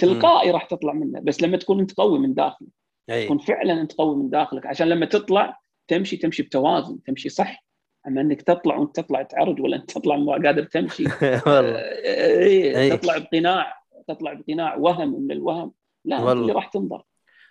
تلقائي 0.00 0.50
راح 0.50 0.64
تطلع 0.64 0.92
منه 0.92 1.20
بس 1.20 1.42
لما 1.42 1.56
تكون 1.56 1.80
أنت 1.80 1.92
قوي 1.92 2.18
من 2.18 2.34
داخلك 2.34 2.68
أي 3.10 3.24
تكون 3.24 3.38
فعلا 3.38 3.80
أنت 3.80 3.92
قوي 3.92 4.16
من 4.16 4.30
داخلك 4.30 4.66
عشان 4.66 4.88
لما 4.88 5.06
تطلع 5.06 5.60
تمشي 5.88 6.16
تمشي 6.16 6.42
بتوازن 6.42 7.02
تمشي 7.02 7.28
صح 7.28 7.64
أما 8.06 8.20
إنك 8.20 8.42
تطلع 8.42 8.76
وأنت 8.76 9.00
تطلع 9.00 9.22
تعرج 9.22 9.60
ولا 9.60 9.76
أنت 9.76 9.90
تطلع 9.90 10.16
مو 10.16 10.32
قادر 10.32 10.64
تمشي 10.64 11.04
والله 11.46 11.78
إيه 11.78 12.76
إيه. 12.76 12.94
تطلع 12.94 13.18
بقناع 13.18 13.82
تطلع 14.08 14.32
بقناع 14.32 14.76
وهم 14.76 15.22
من 15.22 15.32
الوهم 15.32 15.72
لا 16.04 16.20
والله. 16.20 16.42
اللي 16.42 16.52
راح 16.52 16.66
تنظر 16.66 17.02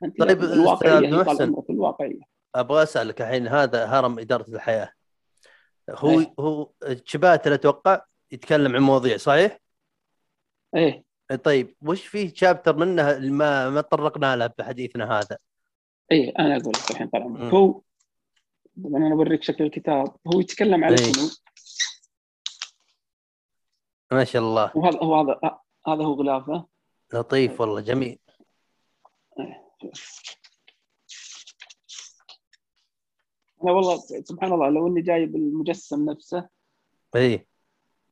أنت 0.04 0.20
طيب، 0.20 0.43
الواقعية 0.43 1.10
محسن. 1.10 1.43
عمرك 1.43 1.70
الواقعية 1.70 2.22
أبغى 2.56 2.84
أسألك 2.84 3.22
الحين 3.22 3.47
هذا 3.47 3.86
هرم 3.86 4.20
إدارة 4.20 4.50
الحياة 4.50 4.91
هو 5.89 6.20
إيه. 6.20 6.34
هو 6.39 6.70
شباتر 7.06 7.54
أتوقع 7.54 8.02
يتكلم 8.32 8.76
عن 8.76 8.82
مواضيع 8.82 9.18
صحيح؟ 9.18 9.60
إيه 10.76 11.09
طيب 11.36 11.76
وش 11.82 12.08
في 12.08 12.36
شابتر 12.36 12.84
اللي 12.84 13.32
ما 13.32 13.70
ما 13.70 13.82
تطرقنا 13.82 14.36
له 14.36 14.48
بحديثنا 14.48 15.20
هذا؟ 15.20 15.38
إيه 16.12 16.34
أنا 16.40 16.58
أقول 16.58 16.74
لك 16.76 16.92
الحين 16.92 17.08
طال 17.08 17.22
عمرك. 17.22 17.54
هو 17.54 17.82
طبعا 18.84 18.98
أنا 18.98 19.14
أوريك 19.14 19.44
شكل 19.44 19.64
الكتاب. 19.64 20.16
هو 20.28 20.40
يتكلم 20.40 20.84
على 20.84 20.96
إيه. 21.00 21.14
شنو؟ 21.14 21.30
ما 24.12 24.24
شاء 24.24 24.42
الله. 24.42 24.72
وهذا 24.76 25.00
هو 25.04 25.16
هذا 25.22 25.40
هذا 25.88 26.04
هو 26.04 26.14
غلافه. 26.14 26.66
لطيف 27.14 27.62
والله 27.62 27.82
جميل. 27.82 28.20
أنا 33.64 33.72
والله 33.72 33.98
سبحان 34.24 34.54
الله 34.54 34.70
لو 34.70 34.88
إني 34.88 35.02
جايب 35.02 35.36
المجسم 35.36 36.10
نفسه. 36.10 36.50
اي 37.16 37.48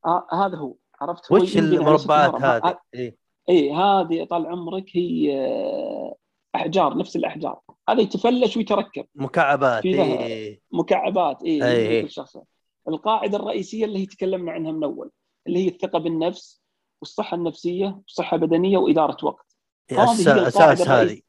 آه 0.06 0.28
هذا 0.34 0.58
هو. 0.58 0.76
عرفت 1.02 1.32
وش 1.32 1.58
المربعات 1.58 2.30
هرم. 2.30 2.44
هذه؟ 2.44 2.64
آه، 2.64 2.82
اي 2.96 3.18
اي 3.50 3.74
هذه 3.74 4.24
طال 4.24 4.46
عمرك 4.46 4.86
هي 4.98 5.38
آه، 5.40 6.16
أحجار 6.56 6.98
نفس 6.98 7.16
الأحجار 7.16 7.60
هذا 7.90 8.02
يتفلش 8.02 8.58
ويتركب 8.58 9.06
مكعبات 9.16 9.86
اي 9.86 10.62
مكعبات 10.72 11.44
اي 11.44 11.64
أي. 11.64 12.02
كل 12.02 12.10
شخص 12.10 12.38
القاعدة 12.88 13.38
الرئيسية 13.38 13.86
اللي 13.86 14.00
هي 14.00 14.06
تكلمنا 14.06 14.52
عنها 14.52 14.72
من 14.72 14.84
أول 14.84 15.12
اللي 15.48 15.60
هي 15.60 15.68
الثقة 15.68 16.00
بالنفس 16.00 16.62
والصحة 17.02 17.38
النفسية 17.38 18.02
والصحة 18.04 18.36
البدنية 18.36 18.78
وإدارة 18.78 19.18
وقت 19.26 19.58
هذه 19.92 20.38
هي 20.38 20.48
أساس. 20.48 20.88
هذه 20.88 21.22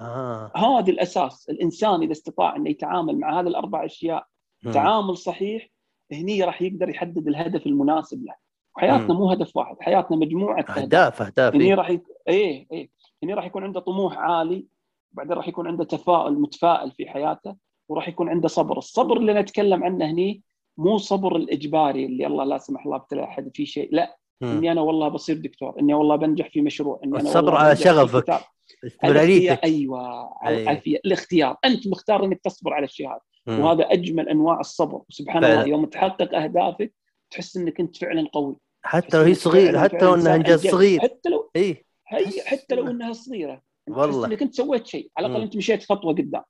آه 0.00 0.52
هذه 0.56 0.90
الأساس 0.90 1.48
الإنسان 1.50 2.02
إذا 2.02 2.12
استطاع 2.12 2.56
انه 2.56 2.70
يتعامل 2.70 3.18
مع 3.18 3.40
هذه 3.40 3.46
الأربع 3.46 3.84
أشياء 3.84 4.26
مم. 4.62 4.72
تعامل 4.72 5.16
صحيح 5.16 5.68
هني 6.12 6.44
راح 6.44 6.62
يقدر 6.62 6.88
يحدد 6.88 7.28
الهدف 7.28 7.66
المناسب 7.66 8.24
له 8.24 8.34
وحياتنا 8.76 9.14
مم. 9.14 9.20
مو 9.20 9.30
هدف 9.30 9.56
واحد 9.56 9.76
حياتنا 9.80 10.16
مجموعة 10.16 10.64
أهداف 10.78 11.22
أهداف 11.22 11.54
هني 11.54 11.64
إيه. 11.64 11.74
راح 11.74 11.90
يك... 11.90 12.02
إيه 12.28 12.66
إيه 12.72 12.90
هني 13.22 13.34
راح 13.34 13.46
يكون 13.46 13.64
عنده 13.64 13.80
طموح 13.80 14.18
عالي 14.18 14.66
بعدين 15.12 15.32
راح 15.32 15.48
يكون 15.48 15.66
عنده 15.66 15.84
تفاؤل 15.84 16.40
متفائل 16.40 16.90
في 16.90 17.06
حياته 17.10 17.56
وراح 17.88 18.08
يكون 18.08 18.28
عنده 18.28 18.48
صبر 18.48 18.78
الصبر 18.78 19.16
اللي 19.16 19.34
نتكلم 19.34 19.84
عنه 19.84 20.10
هني 20.10 20.42
مو 20.78 20.98
صبر 20.98 21.36
الإجباري 21.36 22.06
اللي 22.06 22.26
الله 22.26 22.44
لا 22.44 22.58
سمح 22.58 22.84
الله 22.84 22.96
ابتلى 22.96 23.24
أحد 23.24 23.50
في 23.54 23.66
شيء 23.66 23.88
لا 23.92 24.16
مم. 24.40 24.48
إني 24.48 24.72
أنا 24.72 24.80
والله 24.80 25.08
بصير 25.08 25.36
دكتور 25.36 25.80
إني 25.80 25.94
والله 25.94 26.16
بنجح 26.16 26.48
في 26.50 26.60
مشروع 26.60 27.00
إني 27.04 27.20
أنا 27.20 27.36
والله 27.36 27.58
على 27.58 27.76
شغفك. 27.76 28.40
استمراريتك 28.86 29.64
أيوه 29.64 30.30
على 30.42 30.56
أي. 30.56 30.62
العافية 30.62 30.96
الاختيار 31.04 31.56
أنت 31.64 31.88
مختار 31.88 32.24
إنك 32.24 32.40
تصبر 32.40 32.72
على 32.72 32.84
الشيء 32.84 33.08
هذا. 33.08 33.20
وهذا 33.46 33.84
أجمل 33.92 34.28
أنواع 34.28 34.60
الصبر 34.60 35.02
وسبحان 35.08 35.42
فعلا. 35.42 35.54
الله 35.54 35.66
يوم 35.66 35.84
تحقق 35.84 36.34
أهدافك 36.34 36.92
تحس 37.32 37.56
إنك 37.56 37.80
أنت 37.80 37.96
فعلا 37.96 38.28
قوي. 38.32 38.56
حتى 38.84 39.16
لو 39.16 39.22
هي 39.22 39.34
صغيرة 39.34 39.72
فعلاً- 39.78 39.82
حتى 39.82 40.04
لو 40.04 40.14
إنها 40.14 40.34
انجاز. 40.36 40.66
صغير. 40.66 41.00
حتى 41.00 41.28
لو 41.28 41.50
اي 41.56 41.84
هي 42.08 42.42
حتى 42.44 42.74
لو 42.74 42.86
إنها 42.90 43.12
صغيرة 43.12 43.62
والله. 43.88 44.26
إنك 44.28 44.42
أنت 44.42 44.54
سويت 44.54 44.86
شيء 44.86 45.10
على 45.16 45.26
الأقل. 45.26 45.42
أنت 45.42 45.56
مشيت 45.56 45.82
خطوة 45.84 46.12
قدام. 46.14 46.42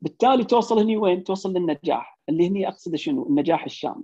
بالتالي 0.00 0.44
توصل 0.44 0.78
هني 0.78 0.96
وين؟ 0.96 1.24
توصل 1.24 1.52
للنجاح. 1.52 2.18
اللي 2.28 2.48
هني 2.48 2.68
أقصده 2.68 2.96
شنو؟ 2.96 3.26
النجاح 3.28 3.64
الشامل 3.64 4.02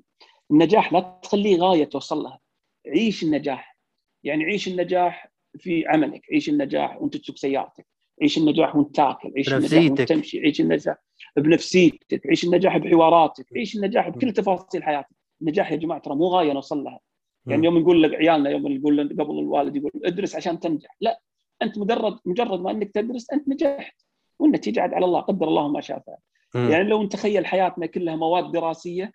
النجاح 0.50 0.92
لا 0.92 1.20
تخليه 1.22 1.56
غاية 1.58 1.84
توصل 1.84 2.18
لها. 2.18 2.38
عيش 2.86 3.22
النجاح. 3.22 3.78
يعني 4.24 4.44
عيش 4.44 4.68
النجاح 4.68 5.30
في 5.58 5.84
عملك. 5.86 6.22
عيش 6.32 6.48
النجاح 6.48 7.02
وأنت 7.02 7.16
تسوق 7.16 7.36
سيارتك. 7.36 7.86
عيش 8.22 8.38
النجاح 8.38 8.76
وأنت 8.76 8.96
تاكل. 8.96 9.32
عيش 9.36 9.52
النجاح 9.52 9.84
وأنت. 9.84 10.02
تمشي. 10.02 10.40
عيش 10.40 10.60
النجاح 10.60 10.96
بنفسيتك. 11.36 12.26
عيش 12.26 12.44
النجاح 12.44 12.76
بحواراتك. 12.76 13.46
عيش 13.56 13.76
النجاح 13.76 14.08
بكل 14.08 14.32
تفاصيل 14.32 14.82
حياتك. 14.82 15.16
النجاح 15.42 15.72
يا 15.72 15.76
جماعة 15.76 16.00
ترى 16.00 16.14
مو 16.14 16.26
غاية 16.26 16.52
نوصل 16.52 16.84
لها 16.84 17.00
يعني. 17.46 17.66
يوم 17.66 17.78
نقول 17.78 18.02
لك 18.02 18.14
عيالنا 18.14 18.50
يوم 18.50 18.68
نقول 18.68 19.08
قبل 19.08 19.38
الوالد 19.38 19.76
يقول 19.76 19.92
ادرس 20.04 20.36
عشان 20.36 20.60
تنجح 20.60 20.96
لا 21.00 21.20
أنت 21.62 21.78
مجرد 21.78 22.18
مجرد 22.24 22.60
ما 22.60 22.70
إنك 22.70 22.90
تدرس 22.90 23.30
أنت 23.32 23.48
نجحت 23.48 23.94
والنتيجة 24.38 24.80
عاد 24.80 24.94
على 24.94 25.04
الله 25.04 25.20
قدر 25.20 25.48
الله 25.48 25.68
ما 25.68 25.80
شاء 25.80 26.02
فعل. 26.06 26.16
يعني 26.70 26.88
لو 26.88 27.02
نتخيل 27.02 27.46
حياتنا 27.46 27.86
كلها 27.86 28.16
مواد 28.16 28.52
دراسية 28.52 29.12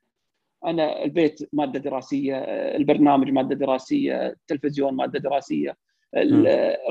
أنا 0.66 1.04
البيت 1.04 1.50
مادة 1.54 1.80
دراسية 1.80 2.38
البرنامج 2.76 3.30
مادة 3.30 3.56
دراسية 3.56 4.28
التلفزيون 4.28 4.94
مادة 4.94 5.20
دراسية 5.20 5.78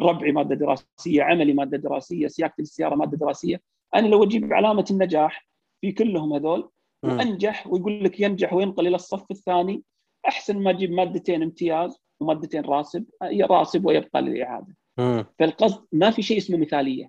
ربعي 0.00 0.32
مادة 0.32 0.54
دراسية 0.54 1.22
عملي 1.22 1.52
مادة 1.52 1.78
دراسية 1.78 2.28
سياقتي 2.28 2.62
للسياره 2.62 2.94
مادة 2.94 3.16
دراسية 3.16 3.60
أنا 3.94 4.06
لو 4.06 4.24
أجيب 4.24 4.52
علامة 4.52 4.84
النجاح 4.90 5.46
في 5.80 5.92
كلهم 5.92 6.32
هذول. 6.32 6.70
وأنجح 7.02 7.66
ويقول 7.66 8.04
لك 8.04 8.20
ينجح 8.20 8.52
وينقل 8.52 8.86
إلى 8.86 8.96
الصف 8.96 9.30
الثاني 9.30 9.82
أحسن 10.28 10.58
ما 10.58 10.70
أجيب 10.70 10.90
مادتين 10.92 11.42
امتياز 11.42 11.98
ومادتين 12.20 12.62
راسب 12.62 13.04
راسب 13.50 13.86
ويبقى 13.86 14.22
للاعاده. 14.22 14.76
فالقصد 15.38 15.84
ما 15.92 16.10
في 16.10 16.22
شيء 16.22 16.38
اسمه 16.38 16.56
مثالية 16.58 17.08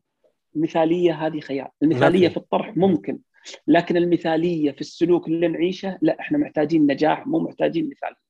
المثالية 0.55 1.13
هذه 1.25 1.39
خيال 1.39 1.67
المثالية 1.83 2.27
في. 2.27 2.37
الطرح 2.37 2.77
ممكن 2.77 3.19
لكن 3.67 3.97
المثالية 3.97 4.71
في 4.71 4.81
السلوك 4.81 5.27
اللي 5.27 5.47
نعيشه 5.47 5.97
لا 6.01 6.19
إحنا 6.19 6.37
محتاجين 6.37 6.87
نجاح 6.91 7.27
مو 7.27 7.39
محتاجين 7.39 7.89
مثاليه 7.89 8.23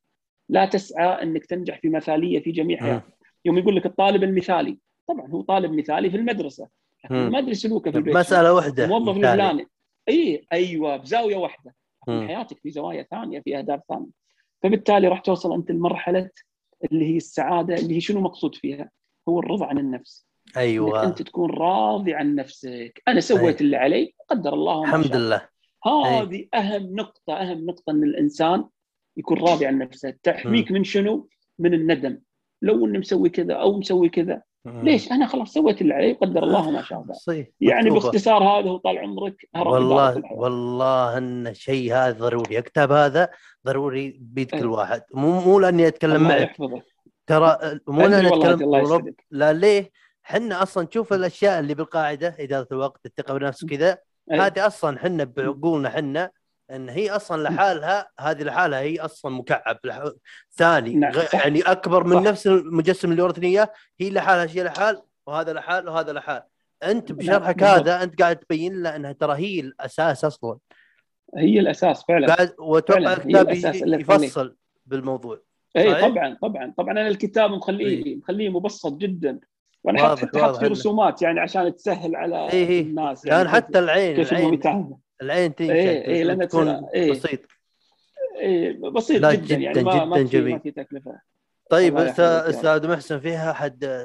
لا 0.49 0.65
تسعى 0.65 1.23
إنك 1.23 1.45
تنجح 1.45 1.79
في 1.79 1.89
مثالية 1.89 2.39
في 2.39 2.51
جميع. 2.51 2.77
حياتك 2.77 3.17
يوم 3.45 3.57
يقول 3.57 3.75
لك 3.75 3.85
الطالب 3.85 4.23
المثالي 4.23 4.77
طبعا 5.07 5.27
هو 5.27 5.41
طالب 5.41 5.71
مثالي 5.71 6.09
في 6.09 6.17
المدرسة 6.17 6.67
لكن. 7.05 7.29
ما 7.29 7.39
أدري 7.39 7.53
سلوكه 7.53 7.91
في 7.91 7.97
البيت 7.97 8.15
مسألة 8.15 8.53
واحدة 8.53 8.85
الموظف. 8.85 9.17
الفلاني 9.17 9.67
إي 10.09 10.45
أيوه 10.53 10.97
بزاوية 10.97 11.35
واحدة. 11.35 11.75
حياتك 12.07 12.59
في 12.59 12.71
زوايا 12.71 13.03
ثانية 13.03 13.39
في 13.39 13.57
أهداف 13.57 13.79
ثانية. 13.89 14.23
فبالتالي 14.63 15.07
راح 15.07 15.19
توصل 15.19 15.53
أنت 15.53 15.71
لمرحلة 15.71 16.29
اللي 16.91 17.05
هي 17.13 17.17
السعادة 17.17 17.75
اللي 17.75 17.95
هي 17.95 18.01
شنو 18.01 18.21
مقصود 18.21 18.55
فيها؟ 18.55 18.89
هو 19.29 19.39
الرضا 19.39 19.65
عن 19.65 19.77
النفس. 19.77 20.27
أيوه. 20.57 21.03
أنت 21.03 21.21
تكون 21.21 21.49
راضي 21.49 22.13
عن 22.13 22.35
نفسك. 22.35 23.01
أنا 23.07 23.19
سويت 23.19 23.61
اللي 23.61 23.77
علي 23.77 24.13
قدر 24.29 24.53
الله 24.53 24.83
الحمد 24.83 25.07
شاء. 25.07 25.17
لله. 25.17 25.47
هذه 26.05 26.47
أهم 26.53 26.95
نقطة 26.95 27.33
أهم 27.33 27.65
نقطة 27.65 27.91
أن 27.91 28.03
الإنسان 28.03 28.65
يكون 29.17 29.37
راضي 29.37 29.65
عن 29.65 29.77
نفسه. 29.77 30.13
تحميك 30.23 30.71
من 30.71 30.83
شنو؟ 30.83 31.27
من 31.59 31.73
الندم. 31.73 32.19
لو 32.61 32.85
اني 32.85 32.97
مسوي 32.97 33.29
كذا 33.29 33.53
أو 33.53 33.79
مسوي 33.79 34.09
كذا 34.09 34.41
ليش؟ 34.65 35.11
أنا 35.11 35.27
خلاص 35.27 35.53
سويت 35.53 35.81
اللي 35.81 35.93
علي 35.93 36.13
قدر 36.13 36.43
الله 36.43 36.71
ما 36.71 36.81
شاء 36.81 37.01
الله. 37.01 37.45
يعني. 37.61 37.89
باختصار 37.89 38.43
هذا 38.43 38.69
هو 38.69 38.77
طال 38.77 38.97
عمرك 38.97 39.49
والله. 39.55 40.23
والله 40.31 41.17
إن 41.17 41.53
شيء 41.53 41.93
هذا 41.93 42.11
ضروري. 42.11 42.57
الكتاب 42.57 42.91
هذا 42.91 43.29
ضروري 43.65 44.17
بيد 44.21 44.49
كل 44.49 44.57
إيه. 44.57 44.65
واحد. 44.65 45.01
مو 45.13 45.41
مو 45.41 45.59
لأني 45.59 45.87
أتكلم 45.87 46.23
معك. 46.23 46.41
يحفظك. 46.41 46.83
ترى 47.27 47.57
مو 47.87 48.01
لأني 48.01 48.27
أتكلم 48.27 49.13
لا 49.31 49.53
ليه؟ 49.53 49.91
حنا 50.23 50.63
أصلا 50.63 50.85
تشوف 50.85 51.13
الأشياء 51.13 51.59
اللي 51.59 51.73
بالقاعدة 51.73 52.35
إدارة 52.39 52.67
الوقت 52.71 53.05
الثقة 53.05 53.33
بالنفس 53.33 53.63
وكذا 53.63 53.97
إيه. 54.31 54.45
هذه 54.45 54.67
أصلا 54.67 54.99
حنا 54.99 55.23
بعقولنا 55.23 55.89
حنا 55.89 56.31
إن 56.75 56.89
هي 56.89 57.09
أصلا 57.09 57.43
لحالها 57.43 58.09
هذه 58.19 58.43
لحالها 58.43 58.79
هي 58.79 58.99
أصلا 58.99 59.31
مكعب. 59.35 59.79
ثاني 60.51 60.95
نعم،. 60.95 61.11
يعني 61.33 61.61
أكبر 61.61 62.03
من 62.03 62.15
صح. 62.15 62.21
نفس 62.21 62.47
المجسم 62.47 63.11
اللي 63.11 63.21
ورثني 63.21 63.47
إياه 63.47 63.71
هي 63.99 64.09
لحالها 64.09 64.47
شيء 64.47 64.63
لحال 64.63 65.01
وهذا 65.27 65.53
لحال 65.53 65.89
وهذا 65.89 66.13
لحال 66.13 66.43
أنت 66.83 67.11
بشرحك 67.11 67.55
بالضبط. 67.59 67.79
هذا 67.79 68.03
أنت 68.03 68.21
قاعد 68.21 68.35
تبين 68.35 68.83
له 68.83 68.95
إنها 68.95 69.11
ترى 69.11 69.33
هي 69.33 69.59
الأساس 69.59 70.25
أصلا 70.25 70.57
هي 71.37 71.59
الأساس 71.59 72.03
فعلا 72.07 72.27
قاعد 72.33 72.53
وأتوقع 72.59 73.13
الكتاب. 73.13 73.49
يفصل 73.49 74.55
بالموضوع 74.85 75.39
اي؟ 75.77 76.01
طبعا 76.01 76.37
طبعا 76.41 76.73
طبعا 76.77 76.91
أنا 76.91 77.07
الكتاب 77.07 77.51
مخليه 77.51 78.15
مخليه 78.15 78.49
مبسط 78.49 78.93
جدا 78.97 79.39
وأنا 79.83 80.03
واضح- 80.03 80.21
حتى 80.21 80.39
حاط 80.39 80.47
واضح 80.49 80.59
فيه 80.59 80.67
رسومات 80.67 81.21
يعني 81.21 81.39
عشان 81.39 81.75
تسهل 81.75 82.15
على 82.15 82.49
إيه 82.49 82.67
إيه. 82.67 82.81
الناس 82.81 83.23
كان 83.23 83.33
يعني 83.33 83.49
حتى 83.49 83.79
العين 83.79 84.15
كيف 84.15 84.31
العين 84.31 84.59
العين 85.25 85.55
تنشف 85.55 85.71
إيه، 85.71 86.05
إيه، 86.07 86.23
لأن 86.23 86.47
تكون 86.47 86.67
إيه. 86.93 87.11
بسيط 87.11 87.39
إيه 88.39 88.79
بسيط 88.89 89.21
لا، 89.21 89.33
جدا, 89.35 89.55
يعني 89.55 89.75
جداً- 89.75 89.83
ما 89.83 90.05
ما 90.05 90.17
جداً 90.17 90.25
في 90.27 90.37
جميل. 90.37 90.53
ما 90.53 90.59
في 90.59 90.71
تكلفة. 90.71 91.19
طيب 91.69 91.97
أستاذ 91.97 92.87
محسن 92.89 93.19
فيها 93.19 93.53
حد 93.53 94.03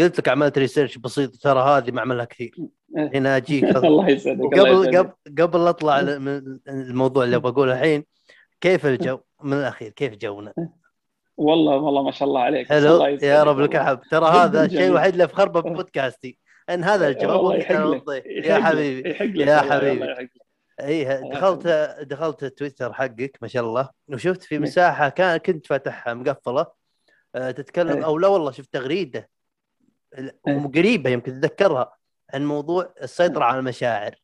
قلت 0.00 0.18
لك 0.18 0.28
عملت 0.28 0.58
ريسيرش 0.58 0.98
بسيط 0.98 1.36
ترى 1.36 1.60
هذه 1.60 1.90
ما 1.90 1.98
أعملها 1.98 2.24
كثير. 2.24 2.54
إيه. 2.96 3.10
هنا 3.14 3.36
أجيك. 3.36 3.64
الله 3.76 4.08
يسعدك 4.08 4.52
يسعدك. 4.52 4.96
قبل 4.96 5.12
قبل 5.42 5.60
أطلع 5.68 6.00
من 6.02 6.58
الموضوع 6.68 7.24
اللي 7.24 7.38
بقوله 7.40 7.72
الحين 7.72 8.04
كيف 8.60 8.86
الجو؟ 8.86 9.18
من 9.42 9.52
الأخير 9.52 9.90
كيف 9.90 10.14
جونا؟ 10.16 10.52
والله 11.36 11.76
والله 11.76 12.02
ما 12.02 12.10
شاء 12.10 12.28
الله 12.28 12.40
عليك 12.40 12.68
حلو 12.68 12.94
الله 12.94 13.08
يا 13.08 13.42
رب. 13.42 13.60
لك 13.60 13.76
الحب 13.76 14.00
ترى 14.10 14.26
هذا 14.26 14.64
الشيء. 14.64 14.86
الوحيد 14.86 15.12
اللي 15.12 15.24
افخر 15.24 15.48
به 15.48 15.60
ببودكاستي 15.60 16.38
إن 16.74 16.84
هذا 16.84 17.08
الجو 17.08 17.28
والله 17.28 17.42
وأنت 17.42 17.62
يحق 17.62 17.84
لك 17.84 18.00
الضيف. 18.00 18.26
يحق 18.26 18.48
يا 18.48 18.64
حبيبي 18.64 19.10
يا 19.42 19.60
حبيبي. 19.60 20.04
الله 20.80 21.30
دخلت 21.32 21.66
دخلت 22.02 22.44
تويتر 22.44 22.92
حقك 22.92 23.38
ما 23.42 23.48
شاء 23.48 23.62
الله 23.62 23.88
وشفت 24.08 24.42
في. 24.42 24.58
مساحة 24.58 25.08
كان 25.08 25.36
كنت 25.36 25.66
فاتحها 25.66 26.14
مقفلة 26.14 26.66
آه، 27.34 27.50
تتكلم 27.50 27.96
إيه. 27.96 28.04
أو 28.04 28.18
لا 28.18 28.28
والله 28.28 28.50
شفت 28.50 28.72
تغريدة 28.72 29.28
إيه. 30.18 30.70
قريبه 30.74 31.10
يمكن 31.10 31.40
تتذكرها 31.40 31.96
عن 32.34 32.44
موضوع 32.44 32.94
السيطرة 33.02 33.44
على 33.44 33.58
المشاعر 33.58 34.14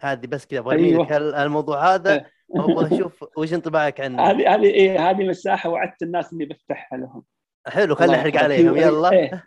هذه 0.00 0.26
بس 0.26 0.46
كذا 0.46 0.58
أبغى 0.60 0.76
أيوة. 0.76 1.16
الموضوع 1.16 1.94
هذا 1.94 2.12
إيه. 2.12 2.30
أبغى 2.56 2.86
أشوف 2.96 3.24
وش 3.36 3.52
انطباعك 3.52 4.00
عنه 4.00 4.22
هذه 4.22 4.54
هذه 4.54 5.10
هذه 5.10 5.28
مساحة 5.28 5.70
وعدت 5.70 6.02
الناس 6.02 6.32
إني 6.32 6.44
بفتحها 6.44 6.98
لهم 6.98 7.24
حلو 7.66 7.94
خلينا 7.94 8.16
نحرق. 8.16 8.36
عليهم 8.36 8.76
يلا 8.76 9.42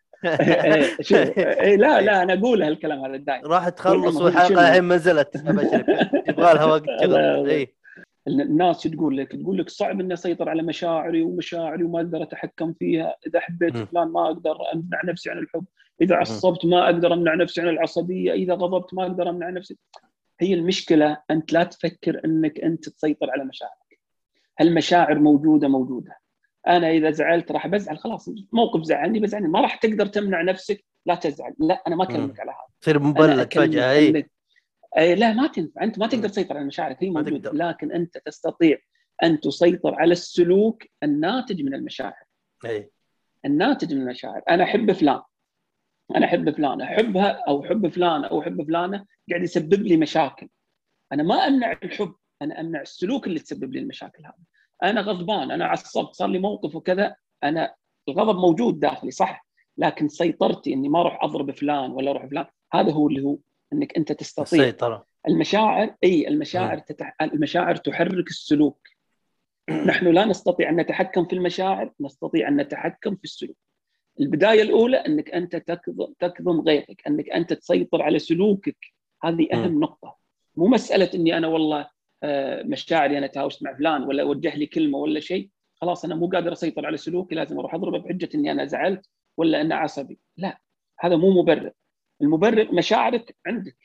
شوف 1.01 1.37
إيه، 1.37 1.75
لا 1.75 2.01
لا 2.05 2.23
أنا 2.23 2.33
أقول 2.33 2.63
هالكلام 2.63 3.05
هذا 3.05 3.17
دائما 3.17 3.47
راح 3.47 3.69
تخلص 3.69 4.15
والحلقة؟ 4.21 4.67
الحين 4.67 4.83
ما 4.83 4.95
نزلت 4.95 5.35
يبغى 6.27 6.53
لها 6.53 6.65
وقت 6.65 6.83
شغل 7.01 7.49
اي 7.49 7.75
الناس 8.27 8.83
شو 8.83 8.89
تقول 8.89 9.17
لك؟ 9.17 9.31
تقول 9.31 9.57
لك 9.57 9.69
صعب 9.69 9.99
اني 9.99 10.13
اسيطر 10.13 10.49
على 10.49 10.63
مشاعري 10.63 11.21
ومشاعري 11.21 11.83
وما 11.83 11.99
أقدر 11.99 12.23
أتحكم 12.23 12.73
فيها، 12.73 13.15
إذا 13.27 13.39
حبيت. 13.39 13.77
فلان 13.77 14.07
ما 14.07 14.25
أقدر 14.25 14.57
أمنع 14.73 15.01
نفسي 15.05 15.29
عن 15.29 15.37
الحب، 15.37 15.65
إذا. 16.01 16.15
عصبت 16.15 16.65
ما 16.65 16.85
أقدر 16.85 17.13
أمنع 17.13 17.35
نفسي 17.35 17.61
عن 17.61 17.69
العصبية، 17.69 18.31
إذا 18.31 18.53
غضبت 18.53 18.93
ما 18.93 19.03
أقدر 19.03 19.29
أمنع 19.29 19.49
نفسي. 19.49 19.77
هي 20.39 20.53
المشكلة 20.53 21.17
أنت 21.31 21.53
لا 21.53 21.63
تفكر 21.63 22.21
إنك 22.25 22.59
أنت 22.59 22.89
تسيطر 22.89 23.31
على 23.31 23.43
مشاعرك. 23.43 23.99
هالمشاعر 24.59 25.19
موجودة 25.19 25.67
موجودة. 25.67 26.17
أنا 26.67 26.89
إذا 26.89 27.11
زعلت 27.11 27.51
راح 27.51 27.67
بزعل 27.67 27.97
خلاص 27.97 28.29
موقف 28.53 28.81
زعلني 28.81 29.19
بزعلني. 29.19 29.47
ما 29.47 29.61
راح 29.61 29.75
تقدر 29.75 30.05
تمنع 30.05 30.41
نفسك 30.41 30.85
لا 31.05 31.15
تزعل، 31.15 31.53
لا 31.59 31.83
أنا 31.87 31.95
ما 31.95 32.03
أكلمك 32.03 32.39
على 32.39 32.51
هذا. 32.51 32.75
تصير 32.81 32.99
مبلد 32.99 33.39
أكلمك 33.39 33.67
فجأة 33.67 33.91
إي. 33.91 34.29
إي 34.97 35.15
لا 35.15 35.33
ما 35.33 35.47
تنفع. 35.47 35.83
أنت 35.83 35.99
ما 35.99 36.07
تقدر. 36.07 36.29
تسيطر 36.29 36.57
على 36.57 36.65
مشاعرك 36.65 37.03
هي 37.03 37.09
موجودة. 37.09 37.51
لكن 37.51 37.91
أنت 37.91 38.17
تستطيع 38.17 38.77
أن 39.23 39.39
تسيطر 39.39 39.95
على 39.95 40.11
السلوك 40.11 40.83
الناتج 41.03 41.61
من 41.61 41.73
المشاعر. 41.73 42.23
إي. 42.65 42.89
الناتج 43.45 43.93
من 43.93 44.01
المشاعر. 44.01 44.41
أنا 44.49 44.63
أحب 44.63 44.91
فلان. 44.91 45.21
أنا 46.15 46.25
أحب 46.25 46.49
فلان. 46.49 46.81
أحبها 46.81 47.43
أو 47.47 47.65
أحب 47.65 47.87
فلان 47.87 48.25
أو 48.25 48.41
أحب 48.41 48.67
فلانة 48.67 49.05
قاعد 49.29 49.43
يسبب 49.43 49.81
لي 49.81 49.97
مشاكل. 49.97 50.49
أنا 51.13 51.23
ما 51.23 51.35
أمنع 51.35 51.71
الحب 51.83 52.15
أنا 52.41 52.61
أمنع 52.61 52.81
السلوك 52.81 53.27
اللي 53.27 53.39
تسبب 53.39 53.73
لي 53.73 53.79
المشاكل 53.79 54.25
هذه. 54.25 54.54
أنا 54.83 55.01
غضبان 55.01 55.51
أنا 55.51 55.65
عصبت 55.65 56.13
صار 56.13 56.29
لي 56.29 56.39
موقف 56.39 56.75
وكذا 56.75 57.15
أنا 57.43 57.75
الغضب 58.09 58.39
موجود 58.39 58.79
داخلي 58.79 59.11
صح 59.11 59.45
لكن 59.77 60.07
سيطرتي 60.07 60.73
إني 60.73 60.89
ما 60.89 61.01
أروح 61.01 61.23
أضرب 61.23 61.51
فلان 61.51 61.91
ولا 61.91 62.11
أروح 62.11 62.25
فلان 62.25 62.45
هذا 62.73 62.91
هو 62.91 63.07
اللي 63.07 63.23
هو 63.23 63.37
إنك 63.73 63.97
أنت 63.97 64.11
تستطيع. 64.11 64.59
السيطرة. 64.59 65.05
المشاعر 65.27 65.95
إي 66.03 66.27
المشاعر 66.27 66.77
تتح... 66.77 67.15
المشاعر 67.21 67.75
تحرك 67.75 68.27
السلوك. 68.27 68.87
نحن 69.69 70.07
لا 70.07 70.25
نستطيع 70.25 70.69
أن 70.69 70.75
نتحكم 70.75 71.25
في 71.25 71.33
المشاعر 71.33 71.91
نستطيع 71.99 72.47
أن 72.47 72.57
نتحكم 72.57 73.15
في 73.15 73.23
السلوك. 73.23 73.57
البداية 74.19 74.61
الأولى 74.61 74.97
إنك 74.97 75.29
أنت 75.29 75.55
تكظم 76.19 76.61
غيرك 76.61 77.01
إنك 77.07 77.29
أنت 77.29 77.53
تسيطر 77.53 78.01
على 78.01 78.19
سلوكك 78.19 78.77
هذه 79.23 79.47
أهم 79.53 79.79
نقطة. 79.79 80.15
مو 80.55 80.67
مسألة 80.67 81.09
إني 81.13 81.37
أنا 81.37 81.47
والله 81.47 81.87
مشاعري 82.63 83.17
أنا 83.17 83.27
تهاوشت 83.27 83.63
مع 83.63 83.73
فلان 83.77 84.03
ولا 84.03 84.23
وجه 84.23 84.55
لي 84.55 84.65
كلمة 84.65 84.97
ولا 84.97 85.19
شيء 85.19 85.49
خلاص 85.81 86.05
أنا 86.05 86.15
مو 86.15 86.27
قادر 86.27 86.51
أسيطر 86.51 86.85
على 86.85 86.97
سلوكي 86.97 87.35
لازم 87.35 87.59
أروح 87.59 87.73
أضربه 87.73 87.97
بحجة 87.97 88.29
إني 88.35 88.51
أنا 88.51 88.65
زعلت 88.65 89.09
ولا 89.37 89.61
أنا 89.61 89.75
عصبي 89.75 90.19
لا 90.37 90.61
هذا 90.99 91.15
مو 91.15 91.41
مبرر. 91.41 91.71
المبرر 92.21 92.73
مشاعرك 92.73 93.35
عندك. 93.45 93.77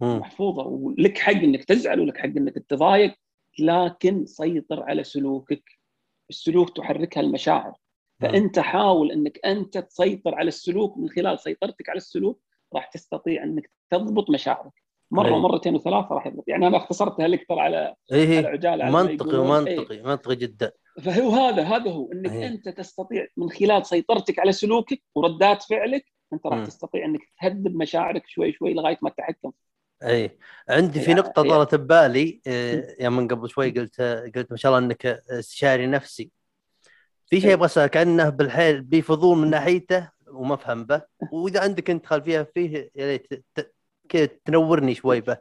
محفوظة 0.00 0.66
ولك 0.66 1.18
حق 1.18 1.32
إنك 1.32 1.64
تزعل 1.64 2.00
ولك 2.00 2.18
حق 2.18 2.24
إنك 2.24 2.54
تتضايق 2.54 3.14
لكن 3.58 4.26
سيطر 4.26 4.82
على 4.82 5.04
سلوكك. 5.04 5.70
السلوك 6.30 6.76
تحركها 6.76 7.20
المشاعر. 7.20 7.74
فأنت 8.20 8.58
حاول 8.58 9.12
إنك 9.12 9.40
أنت 9.44 9.78
تسيطر 9.78 10.34
على 10.34 10.48
السلوك 10.48 10.98
من 10.98 11.08
خلال 11.08 11.40
سيطرتك 11.40 11.88
على 11.88 11.96
السلوك 11.96 12.42
راح 12.74 12.86
تستطيع 12.86 13.42
إنك 13.42 13.70
تضبط 13.90 14.30
مشاعرك. 14.30 14.72
مرة 15.10 15.26
أي. 15.26 15.32
ومرتين 15.32 15.74
وثلاثة 15.74 16.14
راح 16.14 16.26
يضبط 16.26 16.44
يعني 16.48 16.66
أنا 16.66 16.76
اختصرتها 16.76 17.28
لك 17.28 17.46
ترى 17.48 17.60
على 17.60 17.76
على 17.76 17.96
إيه 18.12 18.46
عجاله 18.46 18.84
على 18.84 18.92
ما 18.92 19.02
منطقي. 19.02 19.30
إيه. 19.30 19.38
ومنطقي 19.38 20.02
منطقي 20.02 20.36
جدا 20.36 20.72
فهو 21.02 21.30
هذا 21.30 21.62
هذا 21.62 21.90
هو 21.90 22.12
إنك 22.12 22.32
أي. 22.32 22.46
أنت 22.46 22.68
تستطيع 22.68 23.26
من 23.36 23.50
خلال 23.50 23.86
سيطرتك 23.86 24.38
على 24.38 24.52
سلوكك 24.52 25.02
وردات 25.14 25.62
فعلك 25.62 26.04
أنت 26.32 26.46
راح. 26.46 26.66
تستطيع 26.66 27.04
إنك 27.04 27.20
تهذب 27.40 27.76
مشاعرك 27.76 28.22
شوي 28.26 28.52
شوي 28.52 28.74
لغاية 28.74 28.98
ما 29.02 29.10
تتحكم 29.10 29.52
اي 30.02 30.38
عندي 30.68 31.00
في 31.00 31.14
نقطة 31.14 31.42
طارت 31.42 31.74
ببالي 31.74 32.40
إيه، 32.46 32.96
يوم 33.04 33.16
من 33.16 33.28
قبل 33.28 33.50
شوي 33.50 33.70
قلت 33.70 34.00
قلت 34.36 34.50
ما 34.50 34.56
شاء 34.56 34.72
الله 34.72 34.86
إنك 34.86 35.06
استشاري 35.06 35.86
نفسي 35.86 36.30
في 37.26 37.40
شيء 37.40 37.48
إيه. 37.48 37.54
أبغى 37.54 37.66
أسألك 37.66 37.96
عنه 37.96 38.28
بالحيل 38.28 38.82
بفضول 38.82 39.38
من 39.38 39.50
ناحيته 39.50 40.10
وما 40.32 40.54
أفهم 40.54 40.84
به 40.84 41.02
وإذا 41.32 41.60
عندك 41.60 41.90
أنت 41.90 42.06
خلفية 42.06 42.50
فيه 42.54 42.90
يا 42.96 43.06
ريت 43.06 43.44
كذا 44.10 44.28
تنورني 44.44 44.94
شوي 44.94 45.20
به 45.20 45.36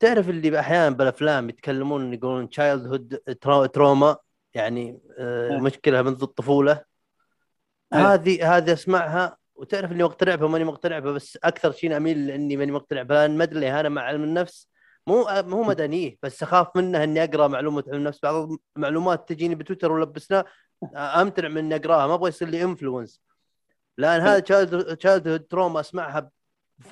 تعرف 0.00 0.28
اللي 0.28 0.60
أحيانا 0.60 0.96
بالأفلام 0.96 1.48
يتكلمون 1.48 2.14
يقولون 2.14 2.48
childhood 2.48 3.20
trauma 3.46 4.16
يعني 4.54 5.00
آه، 5.18 5.50
إيه. 5.50 5.60
مشكلة 5.60 6.02
منذ 6.02 6.22
الطفولة. 6.22 6.84
إيه. 7.94 8.14
هذه 8.14 8.56
هذه 8.56 8.72
أسمعها 8.72 9.36
وتعرف 9.54 9.92
إني 9.92 10.04
مقتنع 10.04 10.34
بها 10.34 10.48
ماني 10.48 10.64
مقتنع 10.64 10.98
بها 10.98 11.12
بس 11.12 11.38
أكثر 11.44 11.72
شيء 11.72 11.96
أميل 11.96 12.26
لإني 12.26 12.56
ماني 12.56 12.72
مقتنع 12.72 13.02
بها. 13.02 13.28
ما 13.28 13.44
أدري 13.44 13.80
أنا 13.80 13.88
مع 13.88 14.02
علم 14.02 14.24
النفس. 14.24 14.68
مو 15.06 15.26
مو 15.30 15.62
مدنيه 15.62 16.16
بس 16.22 16.42
أخاف 16.42 16.76
منه 16.76 17.04
إني 17.04 17.24
أقرأ 17.24 17.48
معلومه 17.48 17.84
علم 17.86 17.96
النفس. 17.96 18.20
بعض 18.22 18.48
المعلومات 18.76 19.28
تجيني 19.28 19.54
بتويتر 19.54 19.92
ولا 19.92 20.04
بسناب 20.04 20.44
أمتنع 20.96 21.48
من 21.48 21.58
إني 21.58 21.76
أقرأها 21.76 22.06
ما 22.06 22.14
أبغى 22.14 22.28
يصير 22.28 22.48
لي 22.48 22.64
influence 22.64 23.20
لأن 23.98 24.20
هذا 24.20 24.38
child 24.94 25.40
trauma 25.50 25.80
أسمعها 25.80 26.30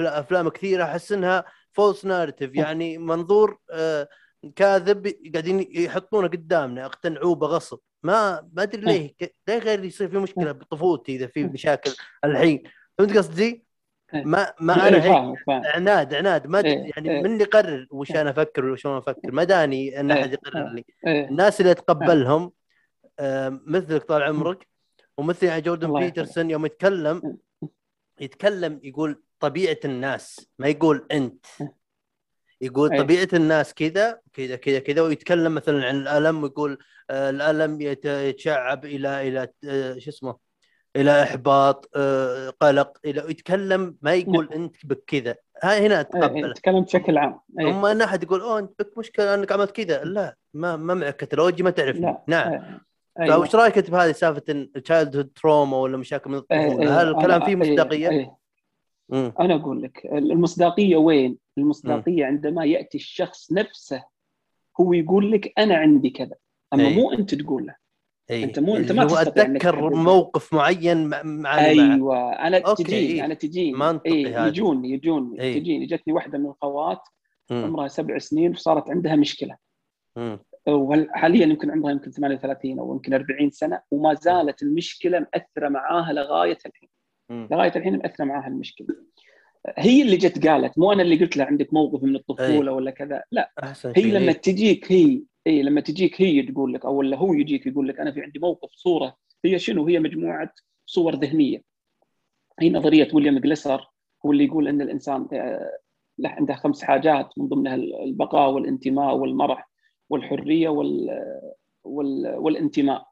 أفلام 0.00 0.48
كثيرة 0.48 0.84
أحس 0.84 1.12
إنها 1.12 1.44
false 1.72 2.04
narrative 2.04 2.54
يعني 2.54 2.98
منظور 2.98 3.58
آه، 3.70 4.08
كاذب 4.56 5.14
قاعدين 5.32 5.68
يحطونه 5.70 6.28
قدامنا 6.28 6.86
اقتنعوه 6.86 7.34
بغصب. 7.34 7.78
ما 8.02 8.48
ما 8.52 8.62
أدري 8.62 8.80
ليه 8.80 9.14
ليه 9.48 9.58
غير 9.58 9.84
يصير 9.84 10.08
في 10.08 10.18
مشكلة 10.18 10.52
بطفولتي 10.52 11.16
إذا 11.16 11.26
في 11.26 11.44
مشاكل 11.44 11.90
الحين؟ 12.24 12.62
فهمت 12.98 13.16
قصدي؟ 13.16 13.66
إيه. 14.14 14.24
ما 14.24 14.52
ما 14.60 14.88
أنا 14.88 15.00
فاهم 15.00 15.34
عناد 15.48 16.14
عناد. 16.14 16.46
ما 16.46 16.64
إيه، 16.64 16.90
يعني 16.96 17.10
إيه. 17.10 17.22
من 17.22 17.32
اللي 17.32 17.42
يقرر 17.42 17.86
وش 17.90 18.10
أنا 18.10 18.30
أفكر 18.30 18.64
وشلون 18.64 18.96
أفكر. 18.96 19.32
ما 19.32 19.44
داني 19.44 20.00
أن 20.00 20.10
أحد 20.10 20.32
يقرر. 20.32 20.68
لي. 20.68 20.84
الناس 21.06 21.60
اللي 21.60 21.72
اتقبلهم 21.72 22.52
آه، 23.18 23.60
مثلك 23.66 24.02
طال 24.02 24.22
عمرك 24.22 24.66
ومثل 25.18 25.46
يعني 25.46 25.60
جوردن. 25.60 25.98
بيترسون 25.98 26.50
يوم 26.50 26.66
يتكلم 26.66 27.38
يتكلم 28.20 28.80
يقول 28.82 29.22
طبيعة 29.40 29.76
الناس 29.84 30.50
ما 30.58 30.68
يقول 30.68 31.06
أنت. 31.12 31.46
يقول. 32.60 32.98
طبيعة 32.98 33.28
الناس 33.32 33.74
كذا 33.74 34.20
كذا 34.32 34.56
كذا 34.56 34.78
كذا 34.78 35.02
ويتكلم 35.02 35.54
مثلا 35.54 35.86
عن 35.86 35.96
الألم 35.96 36.42
ويقول 36.42 36.78
آه، 37.10 37.30
الألم 37.30 37.80
يت- 37.80 38.04
يتشعب 38.04 38.84
إلى 38.84 39.28
إلى 39.28 39.48
آه، 39.68 39.98
شو 39.98 40.10
اسمه 40.10 40.36
إلى 40.96 41.22
إحباط 41.22 41.90
آه، 41.96 42.50
قلق 42.50 42.98
إلى 43.04 43.30
يتكلم 43.30 43.96
ما 44.02 44.14
يقول 44.14 44.52
أنت 44.52 44.86
بكذا 44.86 45.36
هاي 45.62 45.86
هنا 45.86 45.94
إيه، 45.94 46.00
اتقبله 46.00 46.52
تكلم 46.52 46.80
بشكل 46.80 47.18
عام. 47.18 47.40
اما 47.60 47.92
ان 47.92 48.02
أحد 48.02 48.22
يقول 48.22 48.40
أوه 48.40 48.58
أنت 48.58 48.82
بك 48.82 48.98
مشكلة 48.98 49.34
أنك 49.34 49.52
عملت 49.52 49.70
كذا. 49.70 50.04
لا 50.04 50.36
ما 50.54 50.76
ما 50.76 50.94
معك 50.94 51.16
كتالوجي 51.16 51.62
ما 51.62 51.70
تعرفني. 51.70 52.16
نعم. 52.26 52.80
أيوة. 53.20 53.36
فوش 53.36 53.54
رأيك 53.54 53.78
أنت 53.78 53.90
بهذه 53.90 54.12
سالفة 54.12 54.42
ال 54.48 55.16
childhood 55.16 55.28
trauma 55.34 55.76
ولا 55.76 55.96
مشاكل 55.96 56.30
من 56.30 56.36
الطفوله 56.36 56.82
إيه. 56.82 57.02
هل 57.02 57.08
الكلام 57.08 57.40
فيه 57.40 57.48
إيه، 57.48 57.56
مصداقية؟ 57.56 58.08
إيه. 58.08 58.36
مم. 59.08 59.32
أنا 59.40 59.54
أقول 59.54 59.82
لك 59.82 60.06
المصداقية 60.12 60.96
وين؟ 60.96 61.38
المصداقية 61.58 62.24
عندما 62.26 62.64
يأتي 62.64 62.98
الشخص 62.98 63.52
نفسه 63.52 64.04
هو 64.80 64.92
يقول 64.92 65.32
لك 65.32 65.52
أنا 65.58 65.76
عندي 65.76 66.10
كذا 66.10 66.34
أما 66.74 66.86
أي. 66.86 66.94
مو 66.96 67.12
أنت 67.12 67.34
تقول 67.34 67.66
له 67.66 67.74
اي 68.30 68.44
أنت 68.44 68.58
مو- 68.58 68.76
أنت 68.76 68.92
ما 68.92 69.02
هو 69.12 69.16
أتذكر. 69.16 69.90
موقف 69.94 70.52
معين 70.54 71.06
مع 71.06 71.22
مع 71.22 71.58
أيوه 71.58 72.32
أنا 72.32 72.58
أوكي، 72.66 72.82
تجيني 72.84 73.06
إيه. 73.12 73.24
أنا 73.24 73.34
تجيني 73.34 73.72
منطقي 73.78 74.26
هذا. 74.26 74.46
يجوني 74.46 74.90
يجوني 74.90 75.40
إيه. 75.40 75.58
تجيني 75.60 75.86
جتني 75.86 76.12
واحدة 76.12 76.38
من 76.38 76.46
الخوات. 76.46 77.00
عمرها 77.50 77.88
سبع 77.88 78.18
سنين 78.18 78.50
وصارت 78.50 78.90
عندها 78.90 79.16
مشكلة 79.16 79.56
مم. 80.16 80.38
وحاليا 80.68 81.46
يمكن 81.46 81.70
عمرها 81.70 81.92
يمكن 81.92 82.10
38 82.10 82.78
أو 82.78 82.92
يمكن 82.92 83.14
40 83.14 83.50
سنة 83.50 83.80
وما 83.90 84.14
زالت 84.14 84.62
المشكلة 84.62 85.18
مأثرة 85.18 85.68
معاها 85.68 86.12
لغاية 86.12 86.58
الحين. 86.66 86.88
مم. 87.30 87.48
لغاية 87.50 87.72
الحين 87.76 87.96
مأثرة 87.98 88.24
معاها 88.24 88.48
المشكلة. 88.48 88.86
هي 89.76 90.02
اللي 90.02 90.16
جت 90.16 90.48
قالت 90.48 90.78
مو 90.78 90.92
أنا 90.92 91.02
اللي 91.02 91.16
قلت 91.16 91.36
لها 91.36 91.46
عندك 91.46 91.74
موقف 91.74 92.02
من 92.02 92.16
الطفولة 92.16 92.72
ولا 92.72 92.90
كذا 92.90 93.22
لا. 93.32 93.52
هي 93.96 94.10
لما 94.10 94.32
إيه. 94.32 94.32
تجيك 94.32 94.92
هي 94.92 95.22
اي 95.46 95.62
لما 95.62 95.80
تجيك 95.80 96.22
هي 96.22 96.42
تقول 96.42 96.74
لك 96.74 96.84
أو 96.84 96.94
ولا 96.94 97.16
هو 97.16 97.34
يجيك 97.34 97.66
يقول 97.66 97.88
لك 97.88 98.00
أنا 98.00 98.12
في 98.12 98.22
عندي 98.22 98.38
موقف 98.38 98.70
صورة. 98.72 99.16
هي 99.44 99.58
شنو؟ 99.58 99.86
هي 99.88 99.98
مجموعة 99.98 100.52
صور 100.86 101.14
ذهنية. 101.14 101.62
هي 102.60 102.70
نظرية 102.70 103.08
ويليام 103.14 103.38
جليسر 103.38 103.86
هو 104.26 104.32
اللي 104.32 104.44
يقول 104.44 104.68
إن 104.68 104.82
الإنسان 104.82 105.28
آه، 105.32 105.78
له 106.18 106.28
عنده 106.28 106.54
خمس 106.54 106.82
حاجات 106.82 107.28
من 107.36 107.48
ضمنها 107.48 107.74
البقاء 107.74 108.50
والانتماء 108.50 109.16
والمرح. 109.16 109.70
والحرية 110.10 110.68
وال 110.68 111.22
وال 111.84 112.34
والانتماء. 112.38 113.06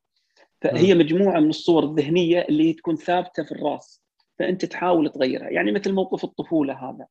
فهي 0.60 0.94
مجموعة 0.94 1.40
من 1.40 1.48
الصور 1.48 1.84
الذهنية 1.84 2.46
اللي 2.48 2.72
تكون 2.72 2.96
ثابتة 2.96 3.42
في 3.44 3.52
الراس 3.52 4.02
فأنت 4.38 4.64
تحاول 4.64 5.10
تغيرها. 5.10 5.48
يعني 5.48 5.72
مثل 5.72 5.92
موقف 5.92 6.24
الطفولة 6.24 6.74
هذا. 6.74 7.06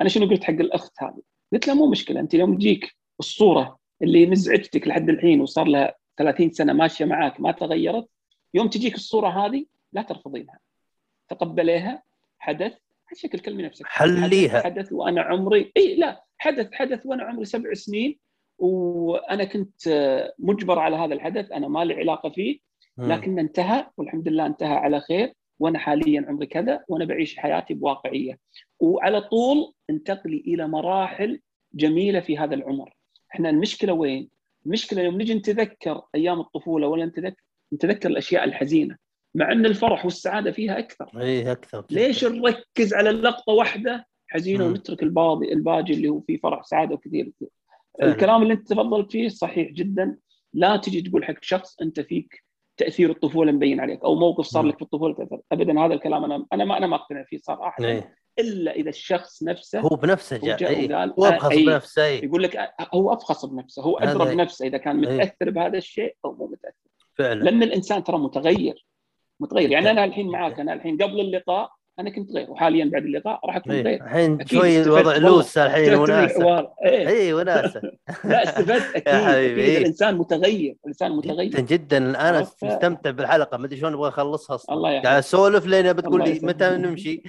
أنا 0.00 0.08
شنو 0.08 0.26
قلت 0.26 0.44
حق 0.44 0.50
الأخت 0.50 1.02
هذه؟ 1.02 1.22
قلت 1.52 1.66
لها 1.66 1.74
مو 1.74 1.86
مشكلة 1.86 2.20
أنت 2.20 2.34
يوم 2.34 2.56
تجيك 2.56 2.96
الصورة 3.20 3.78
اللي 4.02 4.26
مزعجتك 4.26 4.88
لحد 4.88 5.08
الحين 5.08 5.40
وصار 5.40 5.66
لها 5.66 5.94
30 6.16 6.50
سنة 6.50 6.72
ماشية 6.72 7.04
معاك 7.04 7.40
ما 7.40 7.52
تغيرت 7.52 8.08
يوم 8.54 8.68
تجيك 8.68 8.94
الصورة 8.94 9.28
هذه 9.28 9.66
لا 9.92 10.02
ترفضينها. 10.02 10.58
تقبليها 11.28 12.02
حدث 12.38 12.72
على 13.08 13.16
شكل 13.16 13.38
كلمة 13.38 13.62
نفسك. 13.62 13.86
حليها. 13.86 14.60
حدث, 14.60 14.64
حدث 14.64 14.92
وأنا 14.92 15.22
عمري 15.22 15.72
إي 15.76 15.96
لا 15.96 16.24
حدث 16.38 16.72
حدث 16.72 17.06
وأنا 17.06 17.22
عمري 17.22 17.44
سبع 17.44 17.74
سنين 17.74 18.18
وأنا 18.58 19.44
كنت 19.44 19.88
آه، 19.88 20.34
مجبر 20.38 20.78
على 20.78 20.96
هذا 20.96 21.14
الحدث 21.14 21.52
أنا 21.52 21.68
ما 21.68 21.84
لي 21.84 21.94
علاقة 21.94 22.28
فيه. 22.28 22.58
لكن 22.98 23.38
انتهى 23.38 23.86
والحمد 23.96 24.28
لله 24.28 24.46
انتهى 24.46 24.76
على 24.76 25.00
خير 25.00 25.32
وأنا 25.58 25.78
حاليا 25.78 26.26
عمري 26.28 26.46
كذا 26.46 26.84
وأنا 26.88 27.04
بعيش 27.04 27.36
حياتي 27.36 27.74
بواقعية 27.74 28.38
وعلى 28.80 29.20
طول 29.20 29.72
انتقلي 29.90 30.42
إلى 30.46 30.68
مراحل 30.68 31.40
جميلة 31.74 32.20
في 32.20 32.38
هذا 32.38 32.54
العمر 32.54 32.96
إحنا 33.34 33.50
المشكلة 33.50 33.92
وين 33.92 34.28
المشكلة 34.66 35.02
يوم 35.02 35.20
نجي 35.20 35.34
نتذكر 35.34 36.02
أيام 36.14 36.40
الطفولة 36.40 36.88
ولا 36.88 37.06
نتذكر 37.06 37.42
نتذكر 37.72 38.08
الأشياء 38.08 38.44
الحزينة 38.44 38.96
مع 39.34 39.52
أن 39.52 39.66
الفرح 39.66 40.04
والسعادة 40.04 40.52
فيها 40.52 40.78
أكثر 40.78 41.10
إي 41.20 41.52
أكثر. 41.52 41.84
ليش 41.90 42.24
نركز 42.24 42.94
على 42.94 43.10
اللقطه 43.10 43.52
واحدة 43.52 44.06
حزينة. 44.28 44.66
ونترك 44.66 45.02
الباقي 45.02 45.52
الباقي 45.52 45.92
اللي 45.92 46.08
هو 46.08 46.20
فيه 46.20 46.38
فرح 46.38 46.60
وسعاده 46.60 46.94
وكثير 46.94 47.32
فعلاً. 47.40 47.50
الكلام 48.02 48.42
اللي 48.42 48.54
انت 48.54 48.68
تفضلت 48.68 49.12
فيه 49.12 49.28
صحيح 49.28 49.70
جدا 49.70 50.16
لا 50.52 50.76
تجي 50.76 51.02
تقول 51.02 51.24
حق 51.24 51.34
شخص 51.42 51.80
انت 51.82 52.00
فيك 52.00 52.44
تأثير 52.76 53.10
الطفولة 53.10 53.52
مبين 53.52 53.80
عليك 53.80 54.04
أو 54.04 54.14
موقف 54.14 54.44
صار. 54.44 54.64
لك 54.64 54.76
في 54.76 54.82
الطفولة 54.82 55.14
تأثر 55.14 55.40
ابدا 55.52 55.80
هذا 55.80 55.94
الكلام 55.94 56.24
أنا 56.24 56.46
أنا 56.52 56.64
ما 56.64 56.78
أنا 56.78 56.86
ما 56.86 56.96
أقتنع 56.96 57.24
فيه 57.24 57.38
صراحة 57.38 57.84
إيه. 57.84 58.16
إلا 58.38 58.72
إذا 58.72 58.88
الشخص 58.88 59.42
نفسه 59.42 59.80
هو 59.80 59.96
بنفسه 59.96 60.36
هو 60.36 60.46
جاء 60.46 60.56
جاء 60.58 60.70
إيه. 60.70 60.94
وقال 60.94 61.14
هو 61.18 61.24
آه، 61.24 61.28
أبخص 61.28 61.50
أي. 61.50 61.66
بنفسه 61.66 62.04
إيه. 62.04 62.24
يقول 62.24 62.42
لك 62.42 62.56
آه، 62.56 62.74
هو 62.94 63.12
افخص 63.12 63.44
بنفسه 63.44 63.82
هو 63.82 63.98
أدرى 63.98 64.28
إيه. 64.28 64.34
بنفسه 64.34 64.66
إذا 64.66 64.78
كان 64.78 65.04
إيه. 65.04 65.14
متأثر 65.14 65.50
بهذا 65.50 65.78
الشيء 65.78 66.16
أو 66.24 66.32
مو 66.32 66.46
متأثر 66.46 66.90
فعلا 67.14 67.44
لأن 67.44 67.62
الإنسان 67.62 68.04
ترى 68.04 68.18
متغير 68.18 68.86
متغير 69.40 69.70
يعني. 69.70 69.90
أنا 69.90 70.04
الحين 70.04 70.28
معاك 70.28 70.60
أنا 70.60 70.72
الحين 70.72 71.02
قبل 71.02 71.20
اللقاء 71.20 71.75
أنا 71.98 72.10
كنت 72.10 72.30
غير 72.32 72.50
وحاليا 72.50 72.84
بعد 72.92 73.02
اللقاء 73.02 73.40
راح 73.46 73.56
اكون 73.56 73.72
إيه. 73.72 73.82
غير 73.82 74.04
الحين 74.04 74.46
شوي 74.46 74.82
الوضع. 74.82 75.16
لوس 75.16 75.58
الحين 75.58 75.94
وناسة 75.94 76.68
اي 76.86 77.32
وناسة 77.34 77.80
لا 78.24 78.42
استفدت 78.44 78.96
أكيد 78.96 79.58
إيه. 79.58 79.78
الانسان 79.78 80.16
متغير 80.16 80.76
الانسان 80.84 81.20
جدا 81.20 81.32
متغير 81.32 81.60
جدا 81.60 81.98
أنا 81.98 82.18
عرفت؟ 82.18 82.64
مستمتع 82.64 83.10
بالحلقة 83.10 83.58
ما 83.58 83.66
أدري 83.66 83.78
شلون 83.80 83.92
أبغى 83.92 84.08
أخلصها 84.08 84.54
أصلا 84.54 84.76
الله 84.76 84.90
يحفظك. 84.90 85.06
قاعد 85.06 85.18
أسولف 85.18 85.66
لين 85.66 85.92
بتقول 85.92 86.24
لي. 86.24 86.40
متى 86.42 86.70
نمشي 86.76 87.22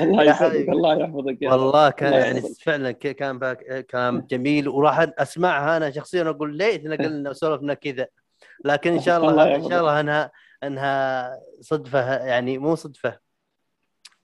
الله 0.00 0.32
حبيبي. 0.32 0.72
الله 0.72 0.96
يحفظك. 0.98 1.38
والله 1.42 1.90
كان 1.90 2.12
يعني 2.12 2.38
يحفظك. 2.38 2.62
فعلا 2.62 2.90
كان 2.92 3.54
كلام 3.90 4.26
جميل 4.30 4.68
وراح 4.68 5.06
أسمعها 5.18 5.76
أنا 5.76 5.90
شخصيا 5.90 6.22
أقول 6.30 6.56
ليتنا 6.56 6.96
قلنا 6.96 7.32
سولفنا 7.32 7.74
كذا 7.74 8.06
لكن 8.64 8.92
إن 8.92 9.00
شاء 9.00 9.18
الله 9.18 9.30
الله 9.30 9.44
إن 9.44 9.50
يحفظك. 9.50 9.70
شاء 9.70 9.80
الله 9.80 10.00
إنها 10.00 10.30
إنها 10.64 11.30
صدفة 11.60 12.16
يعني 12.16 12.58
مو 12.58 12.74
صدفة 12.74 13.23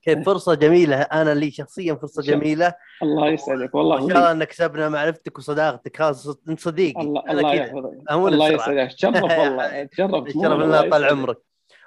كيف 0.01 0.25
فرصة 0.25 0.53
جميلة. 0.53 1.01
أنا 1.01 1.33
لي 1.33 1.51
شخصيا 1.51 1.93
فرصة. 1.95 2.21
جميلة. 2.21 2.73
الله 3.03 3.29
يسعدك. 3.29 3.75
والله 3.75 3.95
وإن 3.95 4.09
شاء 4.09 4.17
الله 4.17 4.31
ان 4.31 4.43
كسبنا 4.43 4.89
معرفتك 4.89 5.37
وصداقتك. 5.37 5.97
خلاص 5.97 6.27
انت 6.49 6.59
صديقي. 6.59 7.01
الله. 7.01 7.53
يحفظك. 7.53 8.11
الله. 8.11 8.49
يسعدك. 8.49 8.93
تشرف 8.93 9.23
والله. 9.39 9.83
تشرف. 9.83 10.27
الشرف 10.27 10.59
لنا 10.59 10.89
طال 10.89 11.03
عمرك. 11.05 11.37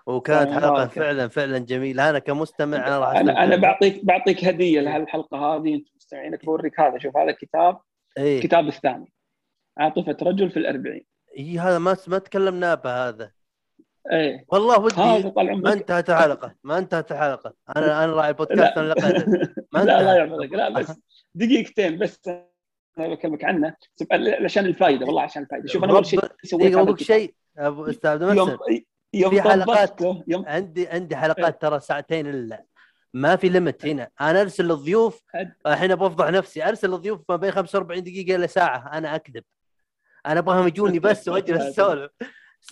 وكانت 0.06 0.52
حلقة. 0.52 0.86
فعلا 0.86 1.28
فعلا 1.28 1.58
جميلة. 1.58 2.10
أنا 2.10 2.18
كمستمع 2.18 2.86
أنا 2.86 2.98
راح 2.98 3.08
أنا 3.16 3.44
أنا. 3.44 3.56
بعطيك 3.56 4.04
بعطيك 4.04 4.44
هدية 4.44 4.80
لهالحلقة 4.80 5.38
هذه. 5.38 5.74
أنتم 5.74 5.90
مستمعينك. 5.96 6.44
بوريك 6.44 6.80
هذا. 6.80 6.98
شوف 6.98 7.16
هذا 7.16 7.32
كتاب. 7.32 7.78
إيه. 8.18 8.38
الكتاب 8.38 8.68
الثاني. 8.68 9.12
عاطفة 9.78 10.16
رجل 10.22 10.50
في 10.50 10.56
الأربعين. 10.56 11.04
إيه 11.36 11.68
هذا 11.68 11.78
ما 11.78 11.96
ما 12.06 12.18
تكلمنا 12.18 12.74
به 12.74 13.08
هذا. 13.08 13.30
إيه. 14.12 14.44
والله 14.48 14.78
ودي 14.78 15.30
ما 15.54 15.72
انتهت 15.72 16.10
الحلقة 16.10 16.54
ما 16.64 16.78
انتهت 16.78 17.12
الحلقة. 17.12 17.54
أنا 17.76 18.04
أنا 18.04 18.12
راعي 18.12 18.28
البودكاست 18.28 18.78
أنا 18.78 18.94
ما 19.72 19.78
لا 19.84 20.00
الله 20.00 20.16
يحفظك 20.16 20.52
لا 20.52 20.68
بس 20.68 20.92
دقيقتين 21.34 21.98
بس. 21.98 22.20
أنا 22.98 23.08
بكلمك 23.08 23.44
عنه. 23.44 23.76
عشان 24.44 24.66
الفائده 24.66 25.06
والله 25.06 25.22
عشان 25.22 25.42
الفائده 25.42 25.66
شوف 25.66 25.84
أنا 25.84 25.92
أول 25.92 26.06
شيء 26.06 26.20
سويت 26.44 26.76
الكتاب. 26.76 26.98
شيء؟ 26.98 27.34
أبو 27.58 27.84
أستاذ 27.86 28.22
يوم 28.22 28.58
يوم 29.14 29.30
في 29.30 29.42
حلقات. 29.42 30.00
يوم 30.28 30.44
عندي 30.46 30.88
عندي 30.88 31.16
حلقات 31.16 31.62
ترى 31.62 31.80
ساعتين 31.80 32.26
إلا. 32.26 32.64
ما 33.14 33.36
في 33.36 33.48
ليمت 33.48 33.86
هنا. 33.86 34.10
أنا 34.20 34.40
أرسل 34.40 34.64
للضيوف 34.64 35.22
الحين 35.66 35.94
بفضح 35.94 36.28
نفسي. 36.28 36.68
أرسل 36.68 36.90
للضيوف 36.90 37.20
ما 37.28 37.36
بين 37.36 37.50
45 37.50 38.02
دقيقة 38.02 38.36
إلى 38.36 38.48
ساعة. 38.48 38.98
أنا 38.98 39.14
أكذب. 39.14 39.44
أنا 40.26 40.40
أبغاهم 40.40 40.66
يجوني 40.68 40.98
بس 41.08 41.28
وأجلس 41.28 41.62
أسولف. 41.62 42.10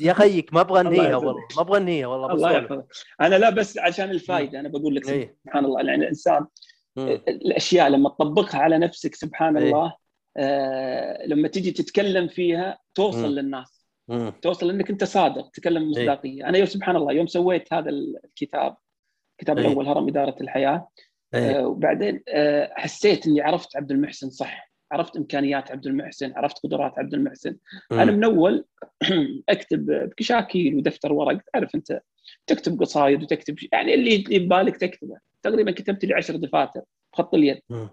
يا 0.00 0.12
خيك 0.12 0.54
ما 0.54 0.60
أبغى 0.60 0.80
الله 0.80 0.90
انهيها. 1.00 1.16
والله 1.16 1.46
ما 1.56 1.62
أبغى 1.62 1.78
انهيها 1.78 2.06
والله 2.06 2.32
الله 2.32 2.48
بسولف 2.48 2.70
يحفظك 2.70 2.86
أنا 3.20 3.34
لا 3.34 3.50
بس 3.50 3.78
عشان 3.78 4.10
الفائده 4.10 4.60
أنا 4.60 4.68
بقول 4.68 4.94
لك 4.94 5.08
إيه. 5.08 5.36
سبحان 5.44 5.64
الله 5.64 5.80
يعني 5.80 5.94
الإنسان. 6.02 6.46
الأشياء 7.28 7.88
لما 7.88 8.08
تطبقها 8.08 8.60
على 8.60 8.78
نفسك 8.78 9.14
سبحان 9.14 9.56
إيه. 9.56 9.64
الله 9.64 9.94
آه 10.36 11.26
لما 11.26 11.48
تجي 11.48 11.70
تتكلم 11.70 12.28
فيها 12.28 12.78
توصل. 12.94 13.34
للناس. 13.34 13.82
توصل 14.42 14.70
إنك 14.70 14.90
أنت 14.90 15.04
صادق 15.04 15.50
تتكلم 15.50 15.90
مصداقية 15.90 16.48
أنا 16.48 16.58
يوم 16.58 16.66
سبحان 16.66 16.96
الله 16.96 17.12
يوم 17.12 17.26
سويت 17.26 17.72
هذا 17.72 17.90
الكتاب 17.90 18.76
الكتاب 19.32 19.58
إيه. 19.58 19.66
الأول 19.66 19.88
هرم 19.88 20.08
إدارة 20.08 20.36
الحياة 20.40 20.88
إيه. 21.34 21.58
آه 21.60 21.66
وبعدين 21.66 22.22
آه 22.28 22.72
حسيت 22.76 23.26
إني 23.26 23.40
عرفت 23.40 23.76
عبد 23.76 23.90
المحسن 23.90 24.30
صح 24.30 24.71
عرفت 24.92 25.16
إمكانيات 25.16 25.70
عبد 25.70 25.86
المحسن 25.86 26.32
عرفت 26.36 26.58
قدرات 26.58 26.98
عبد 26.98 27.14
المحسن 27.14 27.56
أنا 27.92 28.04
مم. 28.04 28.16
من 28.16 28.24
أول 28.24 28.64
أكتب 29.48 29.86
بكشاكيل 29.86 30.74
ودفتر 30.74 31.12
ورق 31.12 31.40
تعرف 31.52 31.74
أنت 31.74 32.00
تكتب 32.46 32.80
قصايد 32.80 33.22
وتكتب 33.22 33.56
يعني 33.72 33.94
اللي 33.94 34.16
اللي 34.16 34.38
ببالك 34.38 34.76
تكتبه 34.76 35.16
تقريبا 35.42 35.70
كتبت 35.70 36.04
لي 36.04 36.14
عشر 36.14 36.36
دفاتر 36.36 36.80
بخط 37.12 37.34
اليد 37.34 37.60
مم. 37.70 37.88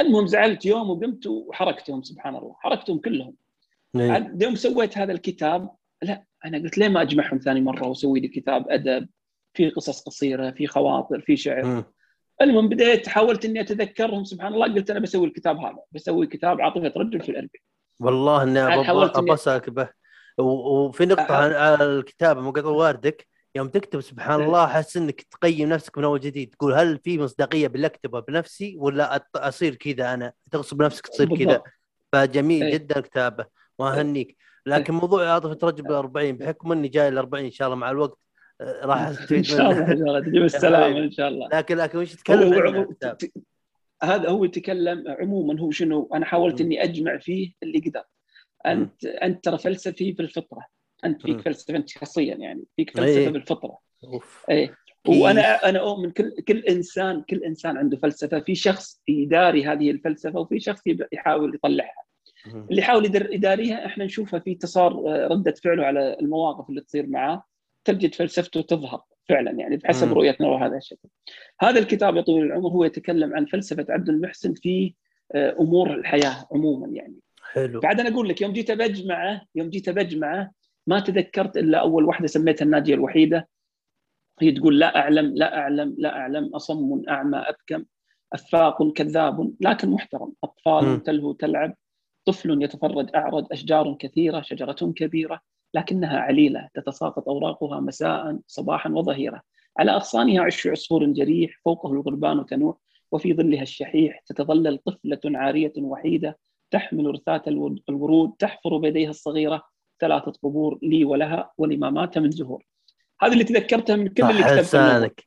المهم 0.00 0.26
زعلت 0.26 0.66
يوم 0.66 0.90
وقمت 0.90 1.26
وحركتهم 1.26 2.02
سبحان 2.02 2.36
الله 2.36 2.54
حركتهم 2.58 2.98
كلهم. 2.98 3.34
عاد 3.94 4.42
يوم 4.42 4.54
سويت 4.54 4.98
هذا 4.98 5.12
الكتاب 5.12 5.70
لا 6.02 6.24
أنا 6.44 6.58
قلت 6.58 6.78
ليه 6.78 6.88
ما 6.88 7.02
أجمعهم 7.02 7.38
ثاني 7.38 7.60
مرة 7.60 7.86
وأسوي 7.88 8.20
لي 8.20 8.28
كتاب 8.28 8.70
أدب 8.70 9.08
في 9.54 9.70
قصص 9.70 10.02
قصيرة 10.02 10.50
في 10.50 10.66
خواطر 10.66 11.20
في 11.20 11.36
شعر. 11.36 11.84
المهم 12.42 12.68
بديت 12.68 13.08
حاولت 13.08 13.44
إني 13.44 13.60
أتذكرهم 13.60 14.24
سبحان 14.24 14.54
الله 14.54 14.74
قلت 14.74 14.90
أنا 14.90 15.00
بسوي 15.00 15.26
الكتاب 15.26 15.56
هذا 15.56 15.78
بسوي 15.92 16.26
كتاب 16.26 16.60
عاطفة 16.60 16.92
رجل 16.96 17.20
في 17.20 17.28
الاربعين 17.28 17.62
والله 18.00 18.42
إني 18.42 19.34
أسألك 19.34 19.70
به. 19.70 19.88
وفي 20.38 21.06
نقطة 21.06 21.36
عن 21.36 21.52
على 21.52 21.84
الكتابه 21.84 22.40
مقطع 22.40 22.68
واردك 22.68 23.28
يوم 23.54 23.68
تكتب 23.68 24.00
سبحان 24.00 24.40
إيه. 24.40 24.46
الله 24.46 24.64
أحس 24.64 24.96
إنك 24.96 25.20
تقيم 25.20 25.68
نفسك 25.68 25.98
من 25.98 26.04
أول 26.04 26.20
جديد. 26.20 26.54
تقول 26.54 26.74
هل 26.74 26.98
في 27.04 27.18
مصداقية 27.18 27.66
باللي 27.66 27.86
اكتبه 27.86 28.20
بنفسي 28.20 28.76
ولا 28.78 29.24
أصير 29.36 29.74
كذا 29.74 30.14
أنا؟ 30.14 30.32
تغصب 30.50 30.82
نفسك 30.82 31.06
تصير 31.06 31.36
كذا. 31.36 31.62
فجميل 32.12 32.62
إيه. 32.62 32.72
جدا 32.72 33.00
كتابه 33.00 33.46
وأهنيك. 33.78 34.36
لكن 34.66 34.94
موضوع 34.94 35.30
عاطفة 35.30 35.58
رجل 35.66 35.82
بال 35.82 35.94
40 35.94 36.36
بحكم 36.36 36.72
إني 36.72 36.88
جاي 36.88 37.08
ال 37.08 37.18
40 37.18 37.44
إن 37.44 37.50
شاء 37.50 37.68
الله 37.68 37.78
مع 37.78 37.90
الوقت 37.90 38.18
آه، 38.18 38.27
راح 38.62 39.08
إن 39.32 39.42
شاء 39.42 39.70
الله 39.70 39.86
منه 39.86 39.92
إن 39.92 39.98
شاء 39.98 40.08
الله 40.08 40.20
تجيب 40.20 40.42
السلامة 40.42 40.98
إن 40.98 41.10
شاء 41.10 41.28
الله. 41.28 41.48
لكن 41.52 41.76
لكن 41.76 41.98
وش 41.98 42.10
هو 42.10 42.16
تتكلم 42.16 42.76
هو 42.76 42.86
هذا 44.02 44.28
هو 44.28 44.44
يتكلم 44.44 45.04
عموما 45.08 45.60
هو 45.60 45.70
شنو 45.70 46.10
أنا 46.14 46.24
حاولت. 46.26 46.60
إني 46.60 46.84
أجمع 46.84 47.18
فيه 47.18 47.52
اللي 47.62 47.78
قدر. 47.78 48.02
انت 48.66 49.04
أنت 49.04 49.44
ترى 49.44 49.58
فلسفي 49.58 50.12
بالفطره 50.12 50.66
أنت 51.04 51.22
فيك. 51.22 51.40
فلسفة 51.40 51.76
أنت 51.76 51.88
شخصيا 51.88 52.34
يعني 52.34 52.64
فيك 52.76 52.98
إيه. 52.98 53.04
فلسفة 53.04 53.30
بالفطره 53.30 53.78
أوف. 54.04 54.44
إيه. 54.50 54.74
وأنا 55.08 55.68
أنا 55.68 55.78
أؤمن 55.78 56.10
كل 56.10 56.30
كل 56.48 56.58
انسان 56.58 57.22
كل 57.22 57.44
إنسان 57.44 57.76
عنده 57.76 57.96
فلسفة. 57.96 58.40
في 58.40 58.54
شخص 58.54 59.02
يداري 59.08 59.66
هذه 59.66 59.90
الفلسفة 59.90 60.40
وفي 60.40 60.60
شخص 60.60 60.82
يحاول 61.12 61.54
يطلعها. 61.54 62.04
اللي 62.46 62.80
يحاول 62.80 63.04
يداريها 63.34 63.86
إحنا 63.86 64.04
نشوفها 64.04 64.40
في 64.40 64.54
تصار 64.54 64.92
ردة 65.30 65.54
فعله 65.64 65.84
على 65.84 66.16
المواقف 66.20 66.70
اللي 66.70 66.80
تصير 66.80 67.06
معاه. 67.06 67.42
تجد 67.88 68.14
فلسفته 68.14 68.60
تظهر 68.60 69.02
فعلا 69.28 69.50
يعني 69.50 69.76
بحسب. 69.76 70.12
رؤيتنا 70.12 70.48
وهذا 70.48 70.76
الشكل. 70.76 71.08
هذا 71.60 71.78
الكتاب 71.78 72.16
يا 72.16 72.22
طويل 72.22 72.44
العمر 72.44 72.68
هو 72.68 72.84
يتكلم 72.84 73.34
عن 73.34 73.46
فلسفة 73.46 73.86
عبد 73.88 74.08
المحسن 74.08 74.54
في 74.54 74.94
آه، 75.34 75.56
أمور 75.60 75.94
الحياة 75.94 76.46
عموما 76.52 76.86
يعني. 76.86 77.16
حلو 77.52 77.80
بعد 77.80 78.00
أنا 78.00 78.08
أقول 78.08 78.28
لك 78.28 78.40
يوم 78.40 78.52
جيت 78.52 78.70
بجمعه 78.70 79.42
يوم 79.54 79.70
جيت 79.70 79.90
بجمعه 79.90 80.50
ما 80.86 81.00
تذكرت 81.00 81.56
إلا 81.56 81.78
أول 81.78 82.04
واحدة 82.04 82.26
سميتها 82.26 82.64
الناجية 82.64 82.94
الوحيدة 82.94 83.48
هي 84.40 84.52
تقول 84.52 84.78
لا 84.78 84.96
أعلم 84.96 85.34
لا 85.34 85.58
أعلم 85.58 85.94
لا 85.98 86.16
أعلم 86.16 86.44
أصم 86.54 87.02
أعمى 87.08 87.38
أبكم 87.38 87.84
أفاق 88.32 88.92
كذاب 88.92 89.54
لكن 89.60 89.90
محترم 89.90 90.32
أطفال 90.44 90.84
مم. 90.84 90.98
تلهو 90.98 91.32
تلعب 91.32 91.74
طفل 92.24 92.62
يتفرج 92.62 93.10
أعرج 93.14 93.46
أشجار 93.52 93.96
كثيرة 94.00 94.40
شجرة 94.40 94.92
كبيرة 94.96 95.40
لكنها 95.74 96.18
عليلة 96.18 96.68
تتساقط 96.74 97.28
أوراقها 97.28 97.80
مساء 97.80 98.38
صباحا 98.46 98.90
وظهيره 98.90 99.42
على 99.78 99.90
أغصانها 99.90 100.42
عش 100.42 100.66
عصفور 100.66 101.04
جريح 101.06 101.60
فوقه 101.64 101.92
الغربان 101.92 102.46
تنوح 102.46 102.76
وفي 103.12 103.34
ظلها 103.34 103.62
الشحيح 103.62 104.20
تتظلل 104.26 104.78
طفلة 104.78 105.20
عارية 105.38 105.72
وحيدة 105.78 106.38
تحمل 106.70 107.06
رثاة 107.06 107.42
الو- 107.46 107.76
الورود 107.88 108.32
تحفر 108.38 108.76
بيديها 108.76 109.10
الصغيرة 109.10 109.62
ثلاثة 110.00 110.32
قبور 110.42 110.78
لي 110.82 111.04
ولها 111.04 111.52
ولما 111.58 111.90
مات 111.90 112.18
من 112.18 112.30
زهور 112.30 112.64
هذا 113.22 113.32
اللي 113.32 113.44
تذكرته 113.44 113.96
من 113.96 114.08
كل 114.08 114.22
اللي 114.24 114.42
صح 114.42 114.46
كتبته. 114.48 114.60
لسانك 114.60 115.24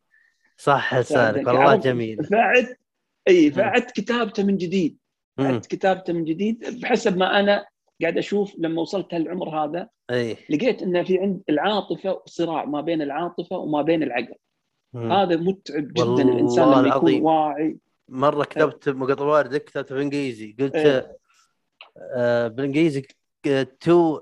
صح 0.57 0.95
لسانك 0.95 1.35
يعني 1.37 1.47
والله؟ 1.47 1.75
جميل 1.75 2.23
فعدت 2.23 2.77
إي 3.27 3.51
فعدت 3.51 3.91
كتابته 3.91 4.43
من 4.43 4.57
جديد 4.57 4.97
مم. 5.37 5.45
عدت 5.45 5.65
كتابته 5.65 6.13
من 6.13 6.23
جديد 6.25 6.79
بحسب 6.81 7.17
ما 7.17 7.39
أنا 7.39 7.65
قاعد 8.01 8.17
أشوف 8.17 8.55
لما 8.57 8.81
وصلت 8.81 9.13
هالعمر 9.13 9.49
هذا 9.49 9.89
اي 10.11 10.37
لقيت 10.49 10.81
إن 10.81 11.03
في 11.03 11.19
عند 11.19 11.41
العاطفة 11.49 12.21
صراع 12.25 12.65
ما 12.65 12.81
بين 12.81 13.01
العاطفة 13.01 13.57
وما 13.57 13.81
بين 13.81 14.03
العقل 14.03 14.35
مم. 14.93 15.11
هذا 15.11 15.35
متعب 15.35 15.87
جدا 15.87 16.03
والله 16.03 16.21
الإنسان 16.21 16.67
لما 16.67 16.77
يكون 16.77 16.87
العظيم. 16.87 17.23
واعي 17.25 17.77
مرة 18.09 18.43
كتبت 18.43 18.89
مقطع 18.89 19.25
واردك 19.25 19.63
كتبت 19.63 19.93
بالانجليزي 19.93 20.55
قلت 20.59 20.75
إيه. 20.75 21.17
آه 22.15 22.47
بالإنجليزي 22.47 23.07
تو 23.79 24.19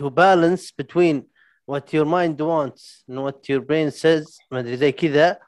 to 0.00 0.04
balance 0.10 0.70
between 0.82 1.22
what 1.66 1.92
your 1.92 2.04
mind 2.04 2.40
wants 2.40 3.04
and 3.08 3.18
what 3.24 3.48
your 3.48 3.60
brain 3.60 3.90
says 3.90 4.38
ما 4.50 4.60
أدري 4.60 4.76
زي 4.76 4.92
كذا 4.92 5.38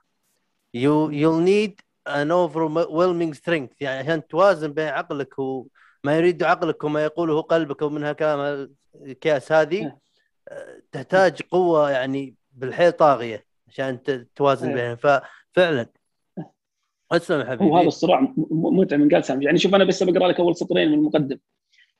you 0.77 1.11
you'll 1.11 1.41
need 1.41 1.75
an 2.09 2.31
overwhelming 2.31 3.35
strength 3.35 3.75
يعني 3.81 3.99
عشان 3.99 4.27
توازن 4.27 4.73
بين 4.73 4.89
عقلك 4.89 5.35
وما 6.05 6.17
يريد 6.17 6.43
عقلك 6.43 6.85
وما 6.85 7.05
يقوله 7.05 7.41
قلبك 7.41 7.83
ومنها 7.83 8.13
كلام 8.13 8.71
الكاس 9.03 9.53
هذه. 9.53 9.97
آه، 10.49 10.83
تحتاج 10.93 11.43
قوة 11.43 11.91
يعني 11.91 12.35
بالحيل 12.53 12.93
طاغية 12.93 13.45
عشان 13.69 13.99
توازن 14.37 14.69
إيه. 14.69 14.75
بينها 14.75 14.95
ففعلا 14.95 15.87
اسلم 17.13 17.47
حبيبي 17.47 17.87
الصراع 17.87 18.21
م- 18.21 18.35
م- 18.37 18.79
متعب 18.79 19.01
من 19.01 19.09
قال 19.09 19.25
سامي 19.25 19.45
يعني 19.45 19.59
شوف 19.59 19.75
أنا 19.75 19.85
بس 19.85 20.03
بقرأ 20.03 20.29
لك 20.29 20.41
أول 20.41 20.57
سطرين 20.57 20.89
من 20.89 20.95
المقدم 20.95 21.39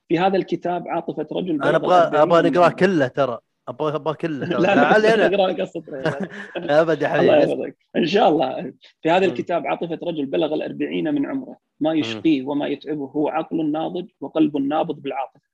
في 0.09 0.19
هذا 0.19 0.37
الكتاب 0.37 0.89
عاطفة 0.89 1.27
رجل 1.33 1.63
أنا 1.63 1.77
أبغى 1.77 1.97
أبغى 1.97 2.51
نقرأه. 2.51 2.69
كله 2.71 3.07
ترى 3.07 3.39
أبغى 3.69 3.95
أبغى 3.97 4.15
كله 4.15 4.47
لا 4.59 4.75
لا 4.75 5.27
أقرأ 5.27 5.63
السطرين 5.63 6.03
ابد 6.71 7.03
يا 7.03 7.09
حبيبي. 7.09 7.75
إن 7.97 8.07
شاء 8.07 8.29
الله. 8.29 8.73
في 9.03 9.11
هذا. 9.11 9.27
الكتاب 9.27 9.67
عاطفه 9.67 9.99
رجل 10.03 10.27
بلغ 10.27 10.55
الأربعين 10.55 11.15
من 11.15 11.27
عمره. 11.27 11.57
ما 11.81 11.93
يشقيه 11.93 12.47
وما 12.47 12.67
يتعبه. 12.67 13.05
هو 13.05 13.29
عقل 13.29 13.73
ناضج 13.73 14.09
وقلب 14.21 14.57
نابض 14.57 15.01
بالعاطفة. 15.01 15.53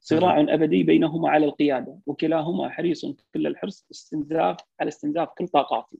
صراع 0.00 0.40
أبدي 0.40 0.82
بينهما 0.82 1.30
على 1.30 1.46
القيادة 1.46 1.98
وكلاهما 2.06 2.68
حريص 2.68 3.06
كل 3.34 3.46
الحرص 3.46 3.86
استنزاف 3.90 4.56
على 4.80 4.88
استنزاف 4.88 5.28
كل 5.38 5.48
طاقاتي. 5.48 5.98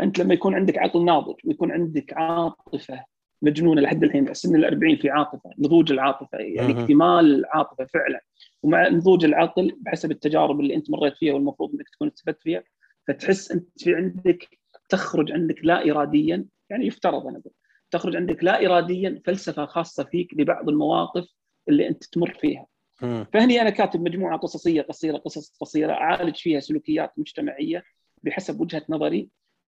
أنت 0.00 0.18
لما 0.18 0.34
يكون 0.34 0.54
عندك 0.54 0.78
عقل 0.78 1.04
ناضج 1.04 1.34
ويكون 1.44 1.72
عندك 1.72 2.12
عاطفة 2.12 3.04
مجنونه 3.44 3.80
لحد 3.80 4.04
الحين 4.04 4.34
سن 4.34 4.56
الأربعين 4.56 4.96
في 4.96 5.10
عاطفة 5.10 5.50
نضوج 5.58 5.92
العاطفة 5.92 6.38
يعني 6.38 6.74
مم. 6.74 6.80
اكتمال 6.80 7.34
العاطفة 7.34 7.84
فعلا 7.84 8.20
ومع 8.62 8.88
نضوج 8.88 9.24
العقل 9.24 9.76
بحسب 9.80 10.10
التجارب 10.10 10.60
اللي 10.60 10.74
أنت 10.74 10.90
مريت 10.90 11.16
فيها 11.16 11.34
والمفروض 11.34 11.74
إنك 11.74 11.88
تكون 11.88 12.08
استفدت 12.08 12.42
فيها 12.42 12.62
فتحس 13.08 13.52
أنت 13.52 13.68
في 13.78 13.94
عندك 13.94 14.58
تخرج 14.88 15.32
عندك 15.32 15.56
لا 15.62 15.90
اراديا 15.90 16.44
يعني 16.70 16.86
يفترض 16.86 17.26
أنا 17.26 17.38
أقول 17.38 17.52
تخرج 17.90 18.16
عندك 18.16 18.44
لا 18.44 18.66
اراديا 18.66 19.22
فلسفة 19.24 19.66
خاصة 19.66 20.04
فيك 20.04 20.34
لبعض 20.34 20.68
المواقف 20.68 21.26
اللي 21.68 21.88
أنت 21.88 22.04
تمر 22.04 22.34
فيها 22.40 22.66
مم. 23.02 23.26
فهني 23.32 23.60
أنا 23.60 23.70
كاتب 23.70 24.00
مجموعة 24.00 24.38
قصصية 24.38 24.82
قصيرة 24.82 25.16
قصص 25.16 25.56
قصيرة 25.60 25.92
أعالج 25.92 26.36
فيها 26.36 26.60
سلوكيات 26.60 27.12
مجتمعية 27.16 27.82
بحسب 28.22 28.60
وجهة 28.60 28.82
نظري 28.88 29.28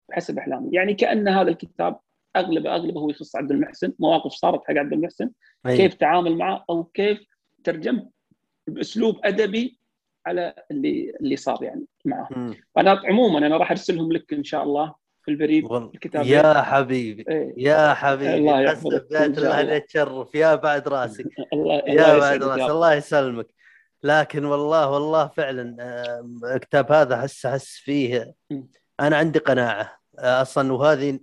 بحسب 0.10 0.38
أحلامي 0.38 0.70
يعني 0.74 0.94
كأن 0.94 1.28
هذا 1.28 1.50
الكتاب 1.50 2.00
اغلبه 2.36 2.76
أغلبه 2.76 3.00
هو 3.02 3.10
يخص 3.10 3.36
عبد 3.36 3.52
المحسن 3.52 3.94
مواقف 4.00 4.32
صارت 4.32 4.62
حق 4.68 4.74
عبد 4.74 4.94
المحسن 4.94 5.30
أي. 5.66 5.78
كيف 5.78 5.94
تعامل 5.94 6.38
معه 6.38 6.66
أو 6.70 6.84
كيف 6.84 7.20
ترجمت 7.64 8.10
بأسلوب 8.68 9.20
أدبي 9.24 9.80
على 10.26 10.54
اللي 10.72 11.14
اللي 11.22 11.36
صار 11.36 11.64
يعني 11.64 11.86
معه. 12.06 12.30
أنا 12.78 13.02
عموما 13.06 13.38
أنا 13.48 13.58
راح 13.58 13.72
أرسلهم 13.72 14.12
لك 14.14 14.34
إن 14.34 14.44
شاء 14.44 14.64
الله 14.64 14.94
في 15.24 15.32
البريد 15.32 15.72
الكتاب 15.72 16.26
يا 16.26 16.62
حبيبي 16.62 17.26
إيه. 17.30 17.54
يا 17.58 17.94
حبيبي 17.94 18.34
الله 18.36 18.62
يحفظك. 18.62 19.08
الله. 19.12 19.78
تشرف 19.78 20.36
يا 20.36 20.56
بعد 20.56 20.88
راسي 20.88 21.24
الله 21.54 21.82
يا 21.88 22.18
بعد 22.20 22.44
رب. 22.44 22.70
الله 22.70 22.94
يسلمك 22.94 23.48
لكن 24.04 24.46
والله 24.46 24.90
والله 24.90 25.28
فعلا 25.28 25.76
الكتاب 26.56 26.92
هذا 26.92 27.16
احس 27.16 27.46
احس 27.46 27.78
فيه. 27.78 28.34
أنا 29.00 29.18
عندي 29.18 29.40
قناعة 29.40 29.98
آه، 30.20 30.42
أصلا 30.42 30.74
وهذه 30.74 31.20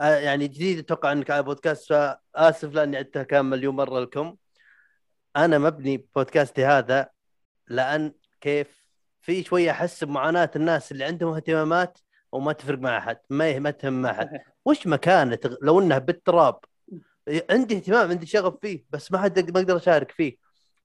يعني 0.00 0.48
جديد 0.48 0.78
أتوقع 0.78 1.12
إنك 1.12 1.30
على 1.30 1.42
بودكاست 1.42 1.88
فآسف 1.92 2.74
لأني 2.74 2.96
عدتها 2.96 3.22
كم 3.22 3.44
مليون 3.46 3.76
مرة 3.76 4.00
لكم. 4.00 4.36
أنا 5.36 5.58
مبني 5.58 6.08
بودكاستي 6.16 6.64
هذا 6.64 7.08
لأن 7.68 8.12
كيف؟ 8.40 8.84
في 9.20 9.42
شوية 9.42 9.70
أحس 9.70 10.04
بمعاناة 10.04 10.50
الناس 10.56 10.92
اللي 10.92 11.04
عندهم 11.04 11.34
اهتمامات 11.34 11.98
وما 12.32 12.52
تفرق 12.52 12.78
مع 12.78 12.98
أحد 12.98 13.18
ما 13.30 13.58
ما 13.58 13.70
تهم 13.70 14.02
مع 14.02 14.10
أحد. 14.10 14.40
وش 14.66 14.86
مكانة؟ 14.86 15.38
لو 15.62 15.80
إنها 15.80 15.98
بالتراب. 15.98 16.58
عندي 17.50 17.76
اهتمام 17.76 18.10
عندي 18.10 18.26
شغف 18.26 18.54
فيه 18.62 18.84
بس 18.90 19.12
ما 19.12 19.18
حد 19.18 19.50
ما 19.50 19.60
أقدر 19.60 19.76
أشارك 19.76 20.10
فيه. 20.10 20.36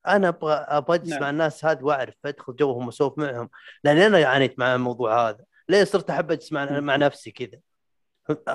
أنا 0.07 0.27
أبغى 0.27 0.53
أبغى 0.53 0.95
أجلس 0.97 1.09
نعم. 1.09 1.21
مع 1.21 1.29
الناس 1.29 1.65
هذه 1.65 1.83
وأعرف 1.83 2.15
أدخل 2.25 2.55
جوهم 2.55 2.85
وأسولف 2.85 3.17
معهم 3.17 3.49
لأني 3.83 4.05
أنا 4.05 4.27
عانيت 4.27 4.59
مع 4.59 4.75
الموضوع 4.75 5.29
هذا. 5.29 5.45
ليه 5.69 5.83
صرت 5.83 6.09
أحب 6.09 6.31
أجلس. 6.31 6.51
مع 6.51 6.95
نفسي 6.95 7.31
كذا؟ 7.31 7.59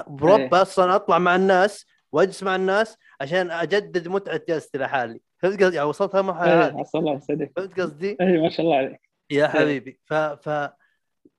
برب 0.07 0.55
إيه. 0.55 0.63
أصلا 0.63 0.95
أطلع 0.95 1.19
مع 1.19 1.37
الناس 1.37 1.87
وأجلس 2.13 2.43
مع 2.43 2.57
الناس 2.57 2.99
عشان 3.21 3.51
أجدد 3.51 4.09
متعه 4.09 4.41
جلستي 4.49 4.79
لحالي 4.79 5.21
فهمت 5.39 5.63
قصدي؟ 5.63 5.77
يعني 5.77 5.89
وصلت 5.89 6.15
هالمرحله 6.15 6.53
إيه، 6.53 6.67
هذه. 6.67 6.85
الله 6.95 7.19
فهمت 7.57 7.81
قصدي؟ 7.81 8.17
اي 8.21 8.41
ما 8.41 8.51
شاء 8.51 8.67
الله 8.67 8.77
عليك. 8.77 9.01
يا 9.31 9.47
حبيبي. 9.47 10.01
ف 10.05 10.15
ف 10.15 10.71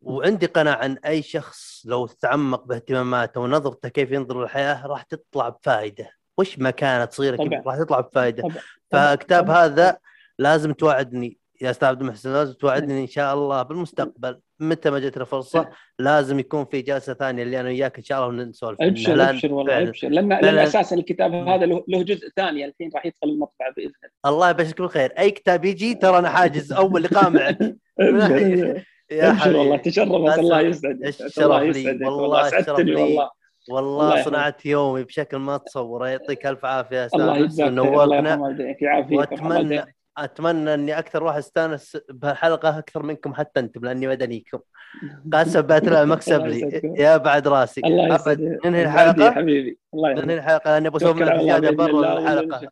وعندي 0.01 0.45
قناعة 0.45 0.85
ان 0.85 0.97
أي 1.05 1.21
شخص 1.21 1.83
لو 1.85 2.07
تعمق 2.07 2.63
باهتماماته 2.65 3.41
ونظرته 3.41 3.89
كيف 3.89 4.11
ينظر 4.11 4.41
للحياة 4.41 4.87
راح 4.87 5.01
تطلع 5.01 5.49
بفائدة. 5.49 6.11
وش 6.37 6.59
ما 6.59 6.71
كانت 6.71 7.13
صغيره 7.13 7.61
راح 7.65 7.77
تطلع 7.77 7.99
بفائدة. 7.99 8.43
طبعا. 8.43 8.55
فكتاب 8.91 9.43
طبعاً. 9.43 9.65
هذا 9.65 9.97
لازم 10.39 10.73
توعدني. 10.73 11.37
يا 11.61 11.69
أستاذ 11.69 11.87
عبد 11.87 12.01
المحسن 12.01 12.33
لازم 12.33 12.53
توعدني 12.53 13.01
إن 13.01 13.07
شاء 13.07 13.33
الله 13.33 13.63
بالمستقبل 13.63 14.39
متى 14.59 14.89
ما 14.89 14.99
جتنا 14.99 15.25
فرصه 15.25 15.69
لازم 15.99 16.39
يكون 16.39 16.65
في 16.65 16.81
جلسة 16.81 17.13
ثانية 17.13 17.43
اللي 17.43 17.59
أنا 17.59 17.69
وياك 17.69 17.97
إن 17.97 18.03
شاء 18.03 18.29
الله 18.29 18.43
نسولف. 18.43 18.81
ابشر 18.81 19.29
ابشر 19.29 19.53
والله 19.53 19.81
ابشر 19.81 20.09
لأن 20.09 20.29
لأن. 20.29 20.57
أساسا 20.57 20.95
الكتاب 20.95 21.33
هذا 21.33 21.65
له 21.65 22.03
جزء 22.03 22.29
ثاني 22.35 22.65
الحين 22.65 22.89
راح 22.95 23.05
يدخل 23.05 23.29
المطبعه 23.29 23.73
بإذن 23.77 23.91
الله. 24.25 24.49
يبشرك 24.49 24.81
بالخير. 24.81 25.11
أي 25.19 25.31
كتاب 25.31 25.65
يجي 25.65 25.95
ترى 25.95 26.19
أنا 26.19 26.29
حاجز 26.29 26.73
أول 26.73 27.03
لقاء 27.03 27.29
معك 27.29 27.57
الله 27.99 28.83
يا 29.11 29.31
ابشر 29.31 29.57
والله 29.57 29.77
تشرفت. 29.77 30.39
الله 30.39 30.61
يسعدك. 30.61 31.05
الشرف 31.05 31.39
الله 31.39 31.63
لي. 31.63 31.79
يسعدك. 31.79 32.01
والله 32.01 32.49
لي. 32.49 32.95
والله. 32.95 33.29
الله 33.69 33.95
والله. 33.99 34.23
صنعت 34.23 34.65
يومي 34.65 35.03
بشكل 35.03 35.37
ما 35.37 35.57
تصور 35.57 36.07
يعطيك 36.07 36.45
ألف 36.45 36.65
عافية 36.65 36.97
يا 36.97 37.05
أستاذ 37.05 37.21
الله 37.21 37.37
يجزاك 37.37 37.67
الله 37.67 37.83
نورتنا. 37.83 38.57
واتمنى. 39.11 39.94
أتمنى 40.17 40.73
أني 40.73 40.99
أكثر 40.99 41.23
واحد 41.23 41.37
استأنس 41.37 41.97
بهالحلقة 42.09 42.79
أكثر 42.79 43.03
منكم 43.03 43.33
حتى 43.33 43.59
أنتم 43.59 43.85
لأني 43.85 44.07
مدنيكم 44.07 44.59
قسم 45.33 45.61
بالله 45.61 46.05
مكسب 46.05 46.45
الله 46.45 46.67
لي. 46.67 46.93
يا 47.03 47.17
بعد 47.17 47.47
راسي. 47.47 47.81
الله. 47.85 48.15
يسعدك. 48.15 48.65
ننهي 48.65 48.83
الحلقة؟ 48.83 49.31
حبيبي. 49.31 49.77
الله 49.93 50.13
ننهي 50.13 50.37
الحلقة 50.37 50.71
لأني 50.71 50.89
بسوي 50.89 51.13
معك 51.13 51.31
الله 51.31 51.43
زيادة 51.43 51.71
برا 51.71 51.89
الله 51.89 52.17
الحلقة. 52.17 52.69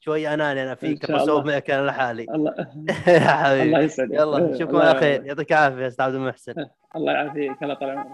شوي 0.00 0.34
أناني 0.34 0.62
أنا 0.62 0.74
فيك 0.74 1.12
بسوي 1.12 1.40
الله. 1.40 1.44
معك 1.44 1.70
أنا 1.70 1.86
لحالي. 1.86 2.26
الله 2.34 2.54
يا 3.08 3.16
الله 3.16 3.28
حبيبي 3.28 3.84
يسعدك. 3.84 4.14
يلا 4.14 4.38
نشوفكم 4.38 4.76
الله 4.76 4.84
على 4.88 4.98
خير. 5.00 5.26
يعطيك 5.26 5.52
العافية 5.52 5.86
أستاذ 5.86 6.04
عبد 6.04 6.14
المحسن. 6.14 6.54
الله 6.96 7.12
يعافيك. 7.12 7.62
الله 7.62 7.74
طال 7.74 7.90
عمرك 7.90 8.06